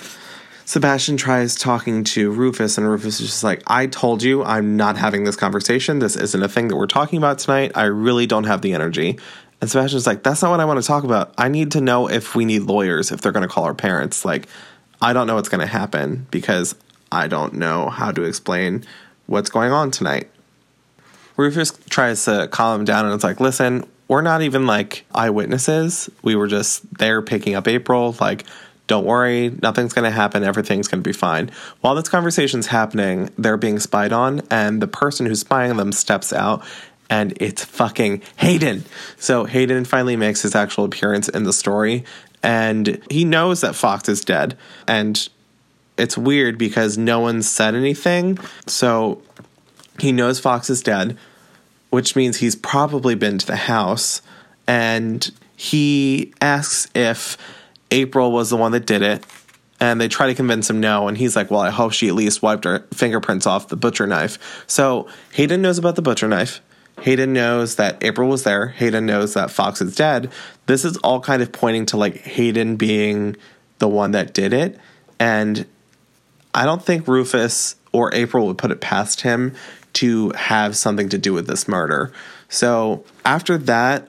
Sebastian 0.67 1.19
tries 1.19 1.57
talking 1.57 2.05
to 2.05 2.31
Rufus, 2.31 2.79
and 2.79 2.89
Rufus 2.89 3.21
is 3.21 3.27
just 3.27 3.45
like, 3.45 3.63
I 3.67 3.87
told 3.87 4.23
you 4.23 4.43
I'm 4.43 4.77
not 4.77 4.97
having 4.97 5.25
this 5.25 5.37
conversation. 5.37 5.99
This 5.99 6.17
isn't 6.17 6.43
a 6.43 6.49
thing 6.49 6.69
that 6.69 6.77
we're 6.77 6.87
talking 6.87 7.19
about 7.19 7.39
tonight. 7.39 7.73
I 7.75 7.85
really 7.85 8.27
don't 8.27 8.45
have 8.45 8.63
the 8.63 8.73
energy. 8.73 9.19
And 9.61 9.71
Sebastian's 9.71 10.07
like, 10.07 10.23
That's 10.23 10.43
not 10.43 10.51
what 10.51 10.61
I 10.61 10.65
want 10.65 10.81
to 10.81 10.87
talk 10.87 11.05
about. 11.05 11.35
I 11.37 11.49
need 11.49 11.73
to 11.73 11.81
know 11.81 12.09
if 12.09 12.35
we 12.35 12.47
need 12.47 12.63
lawyers, 12.63 13.13
if 13.13 13.21
they're 13.21 13.33
going 13.33 13.47
to 13.47 13.53
call 13.53 13.65
our 13.65 13.75
parents. 13.75 14.25
Like, 14.25 14.49
I 15.03 15.13
don't 15.13 15.27
know 15.27 15.35
what's 15.35 15.51
going 15.51 15.61
to 15.61 15.67
happen 15.67 16.27
because 16.31 16.75
I 17.13 17.29
don't 17.29 17.55
know 17.55 17.91
how 17.91 18.11
to 18.11 18.23
explain 18.23 18.85
what's 19.27 19.51
going 19.51 19.71
on 19.71 19.91
tonight. 19.91 20.31
Rufus 21.37 21.73
tries 21.91 22.25
to 22.25 22.49
calm 22.49 22.81
him 22.81 22.85
down 22.87 23.05
and 23.05 23.15
it's 23.15 23.25
like, 23.25 23.39
Listen, 23.39 23.85
we're 24.09 24.23
not 24.23 24.41
even 24.41 24.67
like 24.67 25.05
eyewitnesses. 25.15 26.11
We 26.23 26.37
were 26.37 26.47
just 26.47 26.99
there 26.99 27.21
picking 27.21 27.55
up 27.55 27.69
April. 27.69 28.17
Like, 28.19 28.45
don't 28.87 29.07
worry, 29.07 29.57
nothing's 29.63 29.93
going 29.93 30.05
to 30.05 30.11
happen. 30.11 30.45
Everything's 30.45 30.89
going 30.89 31.03
to 31.03 31.09
be 31.09 31.15
fine. 31.15 31.51
While 31.81 31.95
this 31.95 32.09
conversation's 32.09 32.67
happening, 32.67 33.31
they're 33.39 33.57
being 33.57 33.79
spied 33.79 34.13
on, 34.13 34.43
and 34.51 34.83
the 34.83 34.87
person 34.87 35.27
who's 35.27 35.41
spying 35.41 35.77
them 35.77 35.93
steps 35.93 36.33
out, 36.33 36.63
and 37.09 37.33
it's 37.41 37.65
fucking 37.65 38.23
Hayden. 38.37 38.85
So 39.17 39.45
Hayden 39.45 39.85
finally 39.85 40.17
makes 40.17 40.43
his 40.43 40.55
actual 40.55 40.85
appearance 40.85 41.29
in 41.29 41.45
the 41.45 41.53
story, 41.53 42.05
and 42.43 43.03
he 43.11 43.25
knows 43.25 43.63
that 43.63 43.75
Fox 43.75 44.09
is 44.09 44.23
dead. 44.23 44.57
And 44.87 45.29
it's 45.97 46.19
weird 46.19 46.59
because 46.59 46.99
no 46.99 47.21
one 47.21 47.43
said 47.43 47.75
anything. 47.75 48.39
So 48.67 49.23
he 49.99 50.13
knows 50.13 50.41
Fox 50.41 50.69
is 50.69 50.83
dead, 50.83 51.17
which 51.91 52.17
means 52.17 52.39
he's 52.39 52.57
probably 52.57 53.15
been 53.15 53.39
to 53.39 53.47
the 53.47 53.57
house, 53.57 54.21
and 54.67 55.31
he 55.57 56.35
asks 56.41 56.89
if 56.95 57.39
April 57.95 58.33
was 58.33 58.51
the 58.51 58.57
one 58.57 58.73
that 58.73 58.87
did 58.87 59.03
it. 59.03 59.25
And 59.81 60.01
they 60.01 60.09
try 60.09 60.29
to 60.29 60.35
convince 60.35 60.71
him 60.71 60.81
no. 60.81 61.09
And 61.09 61.19
he's 61.19 61.37
like, 61.37 61.51
Well, 61.51 61.61
I 61.61 61.71
hope 61.71 61.93
she 61.93 62.09
at 62.09 62.15
least 62.15 62.43
wiped 62.43 62.65
her 62.65 62.87
fingerprints 62.93 63.47
off 63.47 63.69
the 63.69 63.77
butcher 63.77 64.07
knife. 64.07 64.65
So 64.67 65.09
Hayden 65.33 65.63
knows 65.63 65.79
about 65.79 65.97
the 65.97 66.03
butcher 66.03 66.29
knife. 66.29 66.61
Hayden 67.01 67.33
knows 67.33 67.77
that 67.77 68.03
April 68.03 68.29
was 68.29 68.45
there. 68.45 68.69
Hayden 68.69 69.05
knows 69.05 69.35
that 69.35 69.51
Fox 69.51 69.81
is 69.81 69.97
dead. 69.97 70.31
This 70.67 70.85
is 70.85 70.97
all 70.99 71.21
kind 71.21 71.43
of 71.43 71.51
pointing 71.53 71.87
to 71.87 71.97
like 71.97 72.19
Hayden 72.19 72.77
being 72.77 73.37
the 73.79 73.89
one 73.89 74.13
that 74.13 74.33
did 74.33 74.53
it. 74.53 74.79
And 75.19 75.67
I 76.55 76.65
don't 76.65 76.83
think 76.83 77.09
Rufus 77.09 77.77
or 77.93 78.15
April 78.15 78.47
would 78.47 78.59
put 78.59 78.71
it 78.71 78.81
past 78.81 79.23
him 79.23 79.55
to 79.95 80.31
have 80.31 80.77
something 80.77 81.09
to 81.09 81.19
do 81.19 81.33
with 81.33 81.47
this 81.47 81.67
murder. 81.67 82.13
So 82.49 83.05
after 83.25 83.59
that, 83.59 84.09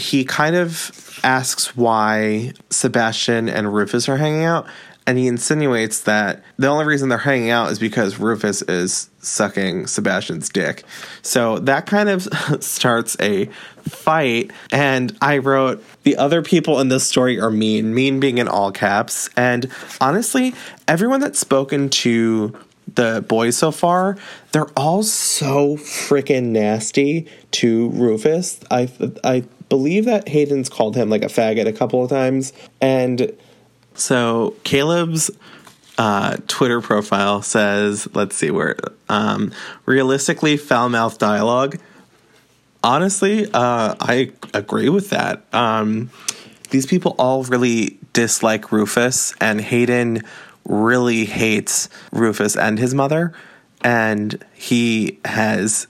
he 0.00 0.24
kind 0.24 0.56
of 0.56 1.20
asks 1.22 1.76
why 1.76 2.52
Sebastian 2.70 3.48
and 3.48 3.72
Rufus 3.72 4.08
are 4.08 4.16
hanging 4.16 4.44
out, 4.44 4.66
and 5.06 5.18
he 5.18 5.26
insinuates 5.26 6.02
that 6.02 6.42
the 6.58 6.68
only 6.68 6.84
reason 6.84 7.08
they're 7.08 7.18
hanging 7.18 7.50
out 7.50 7.70
is 7.70 7.78
because 7.78 8.18
Rufus 8.18 8.62
is 8.62 9.10
sucking 9.20 9.86
Sebastian's 9.86 10.48
dick. 10.48 10.84
So 11.22 11.58
that 11.60 11.86
kind 11.86 12.08
of 12.08 12.22
starts 12.60 13.16
a 13.20 13.46
fight, 13.82 14.50
and 14.72 15.16
I 15.20 15.38
wrote, 15.38 15.84
The 16.04 16.16
other 16.16 16.42
people 16.42 16.80
in 16.80 16.88
this 16.88 17.06
story 17.06 17.40
are 17.40 17.50
mean, 17.50 17.94
mean 17.94 18.20
being 18.20 18.38
in 18.38 18.48
all 18.48 18.72
caps. 18.72 19.28
And 19.36 19.70
honestly, 20.00 20.54
everyone 20.88 21.20
that's 21.20 21.38
spoken 21.38 21.88
to 21.90 22.56
the 22.94 23.24
boys 23.26 23.56
so 23.56 23.70
far, 23.70 24.16
they're 24.52 24.70
all 24.76 25.02
so 25.02 25.76
freaking 25.76 26.46
nasty 26.46 27.26
to 27.52 27.90
Rufus. 27.90 28.60
I 28.70 28.88
I 29.24 29.44
believe 29.68 30.04
that 30.06 30.28
Hayden's 30.28 30.68
called 30.68 30.96
him 30.96 31.08
like 31.08 31.22
a 31.22 31.28
faggot 31.28 31.66
a 31.66 31.72
couple 31.72 32.02
of 32.02 32.10
times. 32.10 32.52
And 32.80 33.32
so 33.94 34.56
Caleb's 34.64 35.30
uh, 35.98 36.38
Twitter 36.48 36.80
profile 36.80 37.42
says, 37.42 38.08
let's 38.14 38.34
see 38.34 38.50
where, 38.50 38.76
um, 39.08 39.52
realistically 39.86 40.56
foul 40.56 40.88
mouth 40.88 41.18
dialogue. 41.18 41.78
Honestly, 42.82 43.44
uh, 43.52 43.94
I 44.00 44.32
agree 44.54 44.88
with 44.88 45.10
that. 45.10 45.44
Um, 45.52 46.10
these 46.70 46.86
people 46.86 47.14
all 47.18 47.44
really 47.44 47.98
dislike 48.12 48.72
Rufus, 48.72 49.34
and 49.40 49.60
Hayden 49.60 50.22
really 50.64 51.24
hates 51.24 51.88
Rufus 52.12 52.56
and 52.56 52.78
his 52.78 52.94
mother. 52.94 53.32
And 53.82 54.44
he 54.52 55.18
has 55.24 55.86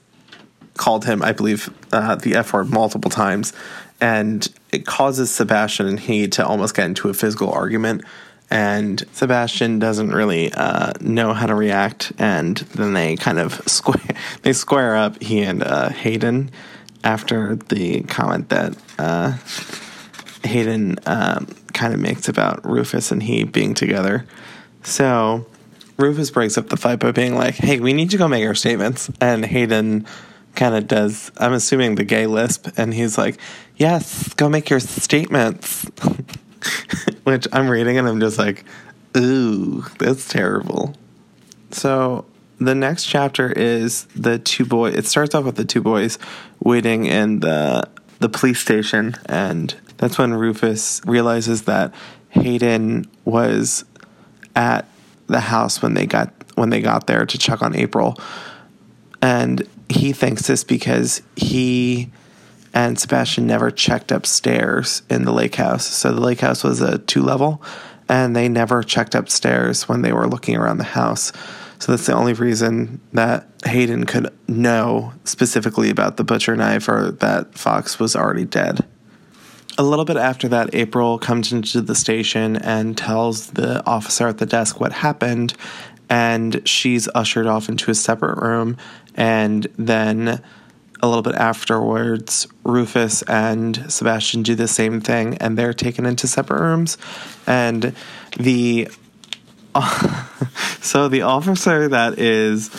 called 0.81 1.05
him, 1.05 1.23
I 1.23 1.33
believe, 1.33 1.68
uh, 1.93 2.14
the 2.14 2.37
F 2.37 2.55
word 2.55 2.71
multiple 2.71 3.11
times, 3.11 3.53
and 4.01 4.49
it 4.73 4.87
causes 4.87 5.31
Sebastian 5.31 5.87
and 5.87 6.01
he 6.01 6.27
to 6.29 6.47
almost 6.47 6.75
get 6.75 6.87
into 6.87 7.11
a 7.11 7.14
physical 7.14 7.53
argument. 7.53 8.03
And 8.49 9.05
Sebastian 9.12 9.79
doesn't 9.79 10.11
really 10.11 10.53
uh, 10.53 10.95
know 11.01 11.35
how 11.35 11.47
to 11.47 11.55
react, 11.55 12.12
and 12.18 12.57
then 12.57 12.95
they 12.95 13.16
kind 13.16 13.39
of 13.39 13.53
square 13.66 14.16
they 14.43 14.53
square 14.53 14.97
up 14.97 15.23
he 15.23 15.43
and 15.43 15.62
uh, 15.62 15.91
Hayden 15.91 16.51
after 17.05 17.57
the 17.57 18.01
comment 18.03 18.49
that 18.49 18.77
uh, 18.99 19.37
Hayden 20.45 20.99
um, 21.07 21.47
kind 21.75 21.93
of 21.93 22.01
makes 22.01 22.29
about 22.29 22.64
Rufus 22.64 23.12
and 23.12 23.23
he 23.23 23.45
being 23.45 23.75
together. 23.75 24.27
So 24.83 25.47
Rufus 25.97 26.31
breaks 26.31 26.57
up 26.57 26.68
the 26.68 26.76
fight 26.76 26.99
by 26.99 27.12
being 27.12 27.35
like, 27.35 27.55
"Hey, 27.57 27.81
we 27.81 27.93
need 27.93 28.11
to 28.11 28.16
go 28.16 28.28
make 28.28 28.47
our 28.47 28.55
statements," 28.55 29.11
and 29.20 29.45
Hayden 29.45 30.07
kind 30.55 30.74
of 30.74 30.87
does, 30.87 31.31
I'm 31.37 31.53
assuming 31.53 31.95
the 31.95 32.05
gay 32.05 32.26
lisp, 32.26 32.68
and 32.76 32.93
he's 32.93 33.16
like, 33.16 33.39
Yes, 33.76 34.33
go 34.35 34.49
make 34.49 34.70
your 34.70 34.81
statements. 34.81 35.85
Which 37.24 37.47
I'm 37.53 37.68
reading 37.68 37.99
and 37.99 38.09
I'm 38.09 38.20
just 38.20 38.39
like, 38.39 38.64
Ooh, 39.16 39.85
that's 39.99 40.28
terrible. 40.28 40.95
So 41.70 42.24
the 42.59 42.74
next 42.74 43.07
chapter 43.07 43.51
is 43.51 44.05
the 44.16 44.39
two 44.39 44.64
boys. 44.64 44.95
It 44.95 45.07
starts 45.07 45.35
off 45.35 45.45
with 45.45 45.57
the 45.57 45.64
two 45.64 45.81
boys 45.81 46.18
waiting 46.62 47.07
in 47.07 47.41
the 47.41 47.89
the 48.18 48.28
police 48.28 48.61
station, 48.61 49.16
and 49.24 49.74
that's 49.97 50.18
when 50.18 50.35
Rufus 50.35 51.01
realizes 51.07 51.62
that 51.62 51.95
Hayden 52.28 53.07
was 53.24 53.85
at 54.61 54.86
the 55.26 55.40
house 55.40 55.80
when 55.80 55.94
they 55.94 56.04
got 56.04 56.30
when 56.54 56.68
they 56.68 56.82
got 56.82 57.06
there 57.06 57.24
to 57.24 57.38
check 57.38 57.62
on 57.62 57.74
April, 57.74 58.20
and 59.22 59.66
he 59.88 60.12
thinks 60.12 60.46
this 60.46 60.64
because 60.64 61.22
he 61.34 62.11
and 62.74 62.98
Sebastian 62.98 63.46
never 63.46 63.70
checked 63.70 64.12
upstairs 64.12 65.02
in 65.08 65.24
the 65.24 65.32
lake 65.32 65.54
house. 65.54 65.86
So 65.86 66.12
the 66.12 66.20
lake 66.20 66.40
house 66.40 66.62
was 66.62 66.82
a 66.82 66.98
two 66.98 67.22
level, 67.22 67.62
and 68.08 68.36
they 68.36 68.48
never 68.48 68.82
checked 68.82 69.14
upstairs 69.14 69.88
when 69.88 70.02
they 70.02 70.12
were 70.12 70.28
looking 70.28 70.56
around 70.56 70.76
the 70.76 70.84
house. 70.84 71.32
So 71.78 71.92
that's 71.92 72.04
the 72.04 72.12
only 72.12 72.34
reason 72.34 73.00
that 73.14 73.48
Hayden 73.64 74.04
could 74.04 74.28
know 74.46 75.14
specifically 75.24 75.88
about 75.88 76.18
the 76.18 76.24
butcher 76.24 76.54
knife 76.54 76.86
or 76.86 77.12
that 77.12 77.54
Fox 77.54 77.98
was 77.98 78.14
already 78.14 78.44
dead. 78.44 78.86
A 79.79 79.83
little 79.83 80.05
bit 80.05 80.16
after 80.16 80.49
that, 80.49 80.75
April 80.75 81.18
comes 81.18 81.53
into 81.53 81.81
the 81.81 81.95
station 81.95 82.57
and 82.57 82.99
tells 82.99 83.49
the 83.49 83.85
officer 83.87 84.29
at 84.29 84.39
the 84.39 84.47
desk 84.47 84.81
what 84.81 84.93
happened, 84.93 85.55
and 86.09 86.66
she's 86.68 87.09
ushered 87.14 87.47
off 87.47 87.68
into 87.68 87.91
a 87.91 87.95
separate 87.95 88.39
room. 88.43 88.77
And 89.14 89.66
then 89.79 90.43
a 91.03 91.09
little 91.09 91.23
bit 91.23 91.35
afterwards, 91.35 92.47
Rufus 92.64 93.23
and 93.23 93.91
Sebastian 93.91 94.43
do 94.43 94.55
the 94.55 94.68
same 94.68 95.01
thing, 95.01 95.39
and 95.39 95.57
they're 95.57 95.73
taken 95.73 96.05
into 96.05 96.27
separate 96.27 96.61
rooms. 96.61 96.99
And 97.47 97.95
the 98.39 98.89
so 100.81 101.09
the 101.09 101.23
officer 101.23 101.89
that 101.89 102.18
is 102.18 102.71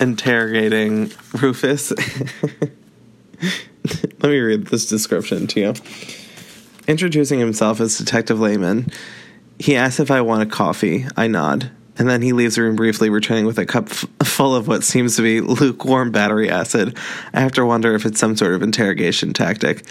interrogating 0.00 1.12
Rufus. 1.40 1.92
Let 4.20 4.30
me 4.30 4.38
read 4.38 4.66
this 4.66 4.86
description 4.86 5.46
to 5.48 5.60
you. 5.60 5.74
Introducing 6.90 7.38
himself 7.38 7.80
as 7.80 7.96
Detective 7.96 8.40
Lehman, 8.40 8.88
he 9.60 9.76
asks 9.76 10.00
if 10.00 10.10
I 10.10 10.22
want 10.22 10.42
a 10.42 10.46
coffee. 10.46 11.06
I 11.16 11.28
nod. 11.28 11.70
And 11.96 12.08
then 12.08 12.20
he 12.20 12.32
leaves 12.32 12.56
the 12.56 12.62
room 12.62 12.74
briefly, 12.74 13.10
returning 13.10 13.46
with 13.46 13.60
a 13.60 13.64
cup 13.64 13.90
f- 13.90 14.06
full 14.24 14.56
of 14.56 14.66
what 14.66 14.82
seems 14.82 15.14
to 15.14 15.22
be 15.22 15.40
lukewarm 15.40 16.10
battery 16.10 16.50
acid. 16.50 16.98
I 17.32 17.38
have 17.38 17.52
to 17.52 17.64
wonder 17.64 17.94
if 17.94 18.04
it's 18.04 18.18
some 18.18 18.36
sort 18.36 18.54
of 18.54 18.62
interrogation 18.64 19.32
tactic. 19.32 19.86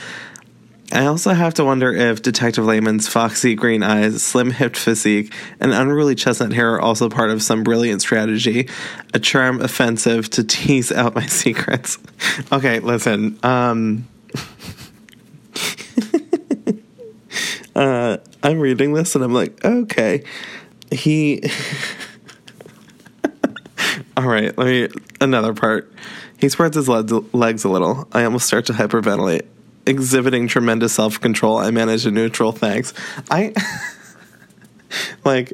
I 0.91 1.05
also 1.05 1.31
have 1.31 1.53
to 1.53 1.63
wonder 1.63 1.93
if 1.93 2.21
Detective 2.21 2.65
Lehman's 2.65 3.07
foxy 3.07 3.55
green 3.55 3.81
eyes, 3.81 4.21
slim 4.21 4.51
hipped 4.51 4.75
physique, 4.75 5.33
and 5.61 5.71
unruly 5.71 6.15
chestnut 6.15 6.51
hair 6.51 6.73
are 6.73 6.81
also 6.81 7.07
part 7.07 7.29
of 7.29 7.41
some 7.41 7.63
brilliant 7.63 8.01
strategy, 8.01 8.67
a 9.13 9.19
charm 9.19 9.61
offensive 9.61 10.29
to 10.31 10.43
tease 10.43 10.91
out 10.91 11.15
my 11.15 11.25
secrets. 11.27 11.97
okay, 12.51 12.79
listen. 12.81 13.39
Um, 13.41 14.05
uh, 17.79 18.17
I'm 18.43 18.59
reading 18.59 18.91
this 18.93 19.15
and 19.15 19.23
I'm 19.23 19.33
like, 19.33 19.63
okay. 19.63 20.23
He. 20.91 21.41
All 24.17 24.27
right, 24.27 24.55
let 24.57 24.67
me. 24.67 24.89
Another 25.21 25.53
part. 25.53 25.91
He 26.37 26.49
spreads 26.49 26.75
his 26.75 26.89
legs 26.89 27.63
a 27.63 27.69
little. 27.69 28.07
I 28.11 28.25
almost 28.25 28.47
start 28.47 28.65
to 28.65 28.73
hyperventilate 28.73 29.45
exhibiting 29.85 30.47
tremendous 30.47 30.93
self 30.93 31.21
control. 31.21 31.57
I 31.57 31.71
manage 31.71 32.05
a 32.05 32.11
neutral. 32.11 32.51
Thanks. 32.51 32.93
I 33.31 33.53
like. 35.25 35.53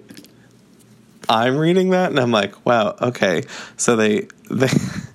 I'm 1.28 1.58
reading 1.58 1.90
that 1.90 2.12
and 2.12 2.20
I'm 2.20 2.30
like, 2.30 2.68
wow, 2.68 2.96
okay. 3.02 3.44
So 3.78 3.96
they 3.96 4.28
they 4.52 4.70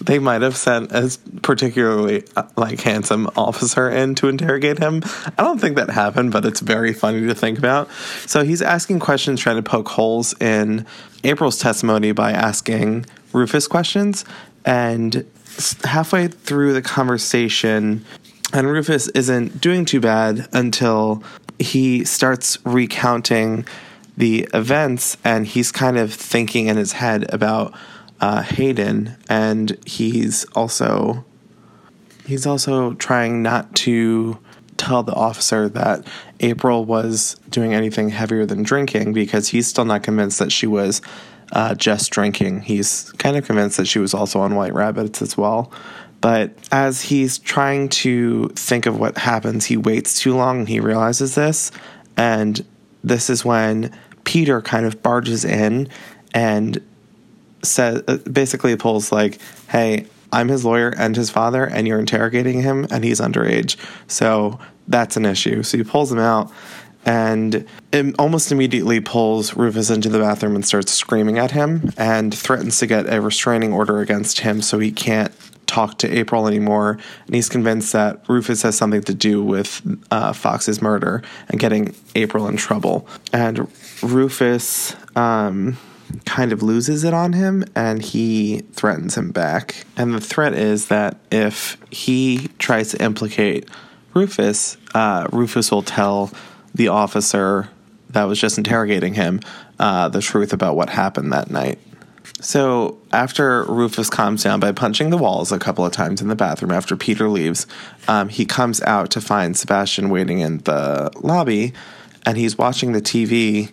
they 0.00 0.18
might 0.18 0.42
have 0.42 0.56
sent 0.56 0.92
a 0.92 1.16
particularly 1.42 2.24
uh, 2.36 2.44
like 2.56 2.80
handsome 2.80 3.28
officer 3.36 3.90
in 3.90 4.14
to 4.16 4.28
interrogate 4.28 4.78
him. 4.78 5.02
I 5.38 5.42
don't 5.42 5.58
think 5.58 5.76
that 5.76 5.90
happened, 5.90 6.32
but 6.32 6.44
it's 6.44 6.60
very 6.60 6.92
funny 6.92 7.26
to 7.26 7.34
think 7.34 7.58
about. 7.58 7.90
So 8.26 8.42
he's 8.42 8.62
asking 8.62 9.00
questions, 9.00 9.40
trying 9.40 9.56
to 9.56 9.62
poke 9.62 9.88
holes 9.88 10.34
in 10.40 10.86
April's 11.22 11.58
testimony 11.58 12.12
by 12.12 12.32
asking 12.32 13.06
Rufus 13.32 13.68
questions, 13.68 14.24
and 14.64 15.26
halfway 15.84 16.28
through 16.28 16.72
the 16.72 16.82
conversation, 16.82 18.04
and 18.52 18.66
Rufus 18.66 19.08
isn't 19.08 19.60
doing 19.60 19.84
too 19.84 20.00
bad 20.00 20.48
until 20.52 21.22
he 21.58 22.04
starts 22.04 22.58
recounting 22.64 23.66
the 24.16 24.48
events 24.52 25.16
and 25.24 25.46
he's 25.46 25.70
kind 25.70 25.96
of 25.96 26.12
thinking 26.12 26.66
in 26.66 26.76
his 26.76 26.92
head 26.92 27.32
about 27.32 27.74
uh, 28.20 28.42
Hayden 28.42 29.16
and 29.28 29.76
he's 29.86 30.44
also 30.54 31.24
he's 32.26 32.46
also 32.46 32.94
trying 32.94 33.42
not 33.42 33.74
to 33.74 34.38
tell 34.76 35.02
the 35.02 35.14
officer 35.14 35.68
that 35.68 36.06
April 36.40 36.84
was 36.84 37.34
doing 37.50 37.74
anything 37.74 38.08
heavier 38.08 38.46
than 38.46 38.62
drinking 38.62 39.12
because 39.12 39.48
he's 39.48 39.66
still 39.66 39.84
not 39.84 40.02
convinced 40.02 40.38
that 40.38 40.50
she 40.50 40.66
was 40.66 41.02
uh, 41.52 41.74
just 41.74 42.10
drinking. 42.10 42.62
He's 42.62 43.12
kind 43.12 43.36
of 43.36 43.44
convinced 43.44 43.76
that 43.76 43.86
she 43.86 43.98
was 43.98 44.14
also 44.14 44.40
on 44.40 44.54
White 44.54 44.72
Rabbits 44.72 45.20
as 45.20 45.36
well. 45.36 45.72
But 46.20 46.52
as 46.70 47.02
he's 47.02 47.38
trying 47.38 47.88
to 47.88 48.48
think 48.50 48.86
of 48.86 48.98
what 48.98 49.18
happens, 49.18 49.66
he 49.66 49.76
waits 49.76 50.20
too 50.20 50.34
long 50.34 50.60
and 50.60 50.68
he 50.68 50.80
realizes 50.80 51.34
this. 51.34 51.72
And 52.16 52.64
this 53.02 53.30
is 53.30 53.44
when 53.44 53.96
Peter 54.24 54.60
kind 54.60 54.86
of 54.86 55.02
barges 55.02 55.44
in 55.44 55.88
and 56.32 56.80
says, 57.62 58.02
uh, 58.08 58.18
basically 58.18 58.74
pulls 58.76 59.12
like, 59.12 59.38
hey, 59.68 60.06
I'm 60.32 60.48
his 60.48 60.64
lawyer 60.64 60.90
and 60.96 61.16
his 61.16 61.30
father, 61.30 61.64
and 61.64 61.86
you're 61.88 61.98
interrogating 61.98 62.62
him, 62.62 62.86
and 62.90 63.04
he's 63.04 63.20
underage. 63.20 63.76
So 64.06 64.58
that's 64.88 65.16
an 65.16 65.26
issue. 65.26 65.62
So 65.62 65.78
he 65.78 65.84
pulls 65.84 66.12
him 66.12 66.18
out 66.18 66.52
and 67.04 67.66
almost 68.18 68.52
immediately 68.52 69.00
pulls 69.00 69.56
Rufus 69.56 69.90
into 69.90 70.10
the 70.10 70.18
bathroom 70.18 70.54
and 70.54 70.64
starts 70.64 70.92
screaming 70.92 71.38
at 71.38 71.50
him 71.50 71.92
and 71.96 72.34
threatens 72.34 72.78
to 72.80 72.86
get 72.86 73.12
a 73.12 73.20
restraining 73.20 73.72
order 73.72 74.00
against 74.00 74.40
him 74.40 74.60
so 74.60 74.78
he 74.78 74.92
can't 74.92 75.32
talk 75.66 75.98
to 75.98 76.18
April 76.18 76.48
anymore, 76.48 76.98
and 77.26 77.34
he's 77.34 77.48
convinced 77.48 77.92
that 77.92 78.28
Rufus 78.28 78.62
has 78.62 78.76
something 78.76 79.02
to 79.02 79.14
do 79.14 79.42
with 79.42 79.80
uh, 80.10 80.32
Fox's 80.32 80.82
murder 80.82 81.22
and 81.48 81.60
getting 81.60 81.94
April 82.16 82.48
in 82.48 82.56
trouble. 82.56 83.06
And 83.32 83.68
Rufus 84.02 84.96
um, 85.14 85.78
kind 86.24 86.52
of 86.52 86.62
loses 86.62 87.04
it 87.04 87.14
on 87.14 87.32
him, 87.32 87.64
and 87.74 88.02
he 88.02 88.60
threatens 88.72 89.16
him 89.16 89.30
back. 89.30 89.84
And 89.96 90.14
the 90.14 90.20
threat 90.20 90.54
is 90.54 90.88
that 90.88 91.18
if 91.30 91.76
he 91.90 92.48
tries 92.58 92.90
to 92.90 93.02
implicate 93.02 93.68
Rufus, 94.14 94.76
uh, 94.94 95.28
Rufus 95.32 95.70
will 95.70 95.82
tell 95.82 96.30
the 96.74 96.88
officer 96.88 97.68
that 98.10 98.24
was 98.24 98.40
just 98.40 98.58
interrogating 98.58 99.14
him 99.14 99.40
uh, 99.78 100.08
the 100.08 100.20
truth 100.20 100.52
about 100.52 100.76
what 100.76 100.90
happened 100.90 101.32
that 101.32 101.50
night. 101.50 101.78
So 102.40 102.98
after 103.12 103.64
Rufus 103.64 104.08
calms 104.08 104.42
down 104.42 104.60
by 104.60 104.72
punching 104.72 105.10
the 105.10 105.18
walls 105.18 105.52
a 105.52 105.58
couple 105.58 105.84
of 105.84 105.92
times 105.92 106.22
in 106.22 106.28
the 106.28 106.34
bathroom 106.34 106.70
after 106.70 106.96
Peter 106.96 107.28
leaves, 107.28 107.66
um, 108.08 108.28
he 108.28 108.46
comes 108.46 108.80
out 108.82 109.10
to 109.10 109.20
find 109.20 109.56
Sebastian 109.56 110.08
waiting 110.08 110.40
in 110.40 110.58
the 110.58 111.10
lobby, 111.22 111.72
and 112.24 112.36
he's 112.36 112.56
watching 112.56 112.92
the 112.92 113.02
TV 113.02 113.72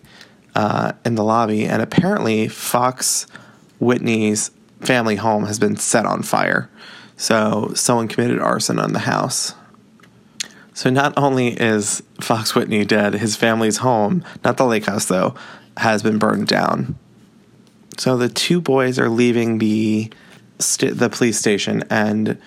uh, 0.54 0.92
in 1.04 1.14
the 1.14 1.24
lobby. 1.24 1.64
And 1.64 1.82
apparently, 1.82 2.48
Fox 2.48 3.26
Whitney's 3.78 4.50
family 4.80 5.16
home 5.16 5.44
has 5.46 5.58
been 5.58 5.76
set 5.76 6.06
on 6.06 6.22
fire. 6.22 6.70
So 7.16 7.72
someone 7.74 8.08
committed 8.08 8.38
arson 8.38 8.78
on 8.78 8.92
the 8.92 9.00
house. 9.00 9.54
So 10.72 10.90
not 10.90 11.14
only 11.16 11.48
is 11.48 12.02
Fox 12.20 12.54
Whitney 12.54 12.84
dead, 12.84 13.14
his 13.14 13.34
family's 13.34 13.78
home, 13.78 14.24
not 14.44 14.56
the 14.56 14.64
lake 14.64 14.86
house 14.86 15.06
though, 15.06 15.34
has 15.76 16.02
been 16.02 16.18
burned 16.18 16.46
down. 16.46 16.96
So 17.96 18.16
the 18.16 18.28
two 18.28 18.60
boys 18.60 18.96
are 19.00 19.08
leaving 19.08 19.58
the 19.58 20.12
st- 20.60 20.96
the 20.96 21.10
police 21.10 21.36
station, 21.36 21.82
and 21.90 22.40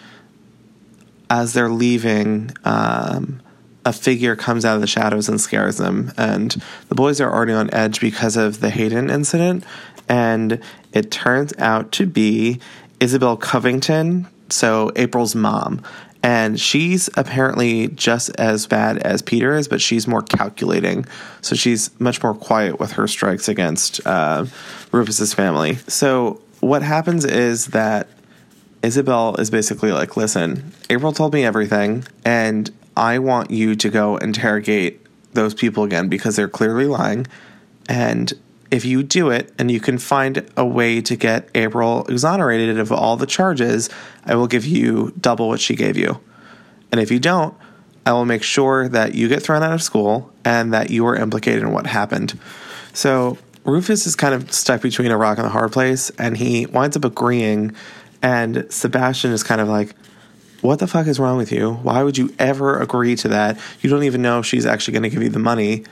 as 1.29 1.53
they're 1.53 1.69
leaving, 1.69 2.51
um, 2.63 3.40
a 3.85 3.93
figure 3.93 4.35
comes 4.35 4.65
out 4.65 4.75
of 4.75 4.81
the 4.81 4.87
shadows 4.87 5.27
and 5.27 5.39
scares 5.39 5.77
them. 5.77 6.11
And 6.17 6.61
the 6.89 6.95
boys 6.95 7.19
are 7.19 7.33
already 7.33 7.53
on 7.53 7.73
edge 7.73 7.99
because 7.99 8.37
of 8.37 8.59
the 8.59 8.69
Hayden 8.69 9.09
incident. 9.09 9.63
And 10.07 10.61
it 10.93 11.11
turns 11.11 11.53
out 11.57 11.91
to 11.93 12.05
be 12.05 12.59
Isabel 12.99 13.37
Covington, 13.37 14.27
so 14.49 14.91
April's 14.95 15.35
mom 15.35 15.81
and 16.23 16.59
she's 16.59 17.09
apparently 17.15 17.87
just 17.89 18.29
as 18.37 18.67
bad 18.67 18.99
as 18.99 19.21
Peter 19.21 19.55
is, 19.55 19.67
but 19.67 19.81
she's 19.81 20.07
more 20.07 20.21
calculating. 20.21 21.05
So 21.41 21.55
she's 21.55 21.99
much 21.99 22.21
more 22.21 22.35
quiet 22.35 22.79
with 22.79 22.93
her 22.93 23.07
strikes 23.07 23.47
against 23.47 24.05
uh, 24.05 24.45
Rufus's 24.91 25.33
family. 25.33 25.75
So 25.87 26.41
what 26.59 26.83
happens 26.83 27.25
is 27.25 27.67
that 27.67 28.07
Isabel 28.83 29.35
is 29.37 29.49
basically 29.49 29.91
like, 29.91 30.15
"Listen, 30.17 30.71
April 30.89 31.11
told 31.11 31.33
me 31.33 31.43
everything, 31.43 32.03
and 32.23 32.69
I 33.01 33.17
want 33.17 33.49
you 33.49 33.75
to 33.75 33.89
go 33.89 34.17
interrogate 34.17 35.05
those 35.33 35.55
people 35.55 35.83
again 35.83 36.07
because 36.07 36.35
they're 36.35 36.47
clearly 36.47 36.85
lying, 36.85 37.25
and 37.89 38.31
if 38.69 38.85
you 38.85 39.01
do 39.01 39.31
it 39.31 39.51
and 39.57 39.71
you 39.71 39.79
can 39.79 39.97
find 39.97 40.47
a 40.55 40.65
way 40.65 41.01
to 41.01 41.15
get 41.15 41.49
April 41.55 42.05
exonerated 42.05 42.79
of 42.79 42.91
all 42.91 43.17
the 43.17 43.25
charges, 43.25 43.89
I 44.23 44.35
will 44.35 44.47
give 44.47 44.65
you 44.65 45.13
double 45.19 45.49
what 45.49 45.59
she 45.59 45.75
gave 45.75 45.97
you. 45.97 46.21
And 46.91 47.01
if 47.01 47.11
you 47.11 47.19
don't, 47.19 47.53
I 48.05 48.13
will 48.13 48.25
make 48.25 48.43
sure 48.43 48.87
that 48.87 49.15
you 49.15 49.27
get 49.27 49.41
thrown 49.41 49.63
out 49.63 49.73
of 49.73 49.81
school 49.81 50.31
and 50.45 50.71
that 50.73 50.89
you 50.89 51.05
are 51.07 51.15
implicated 51.15 51.63
in 51.63 51.71
what 51.71 51.87
happened. 51.87 52.39
So 52.93 53.37
Rufus 53.65 54.05
is 54.05 54.15
kind 54.15 54.33
of 54.33 54.53
stuck 54.53 54.81
between 54.81 55.11
a 55.11 55.17
rock 55.17 55.37
and 55.37 55.47
a 55.47 55.49
hard 55.49 55.71
place, 55.71 56.11
and 56.11 56.37
he 56.37 56.67
winds 56.67 56.95
up 56.95 57.03
agreeing. 57.03 57.75
And 58.21 58.67
Sebastian 58.69 59.31
is 59.31 59.43
kind 59.43 59.59
of 59.59 59.67
like, 59.67 59.95
What 60.61 60.77
the 60.77 60.87
fuck 60.87 61.07
is 61.07 61.19
wrong 61.19 61.37
with 61.37 61.51
you? 61.51 61.73
Why 61.73 62.03
would 62.03 62.17
you 62.17 62.33
ever 62.37 62.79
agree 62.79 63.15
to 63.17 63.27
that? 63.29 63.59
You 63.81 63.89
don't 63.89 64.03
even 64.03 64.21
know 64.21 64.39
if 64.39 64.45
she's 64.45 64.65
actually 64.65 64.93
going 64.93 65.03
to 65.03 65.09
give 65.09 65.23
you 65.23 65.29
the 65.29 65.39
money. 65.39 65.83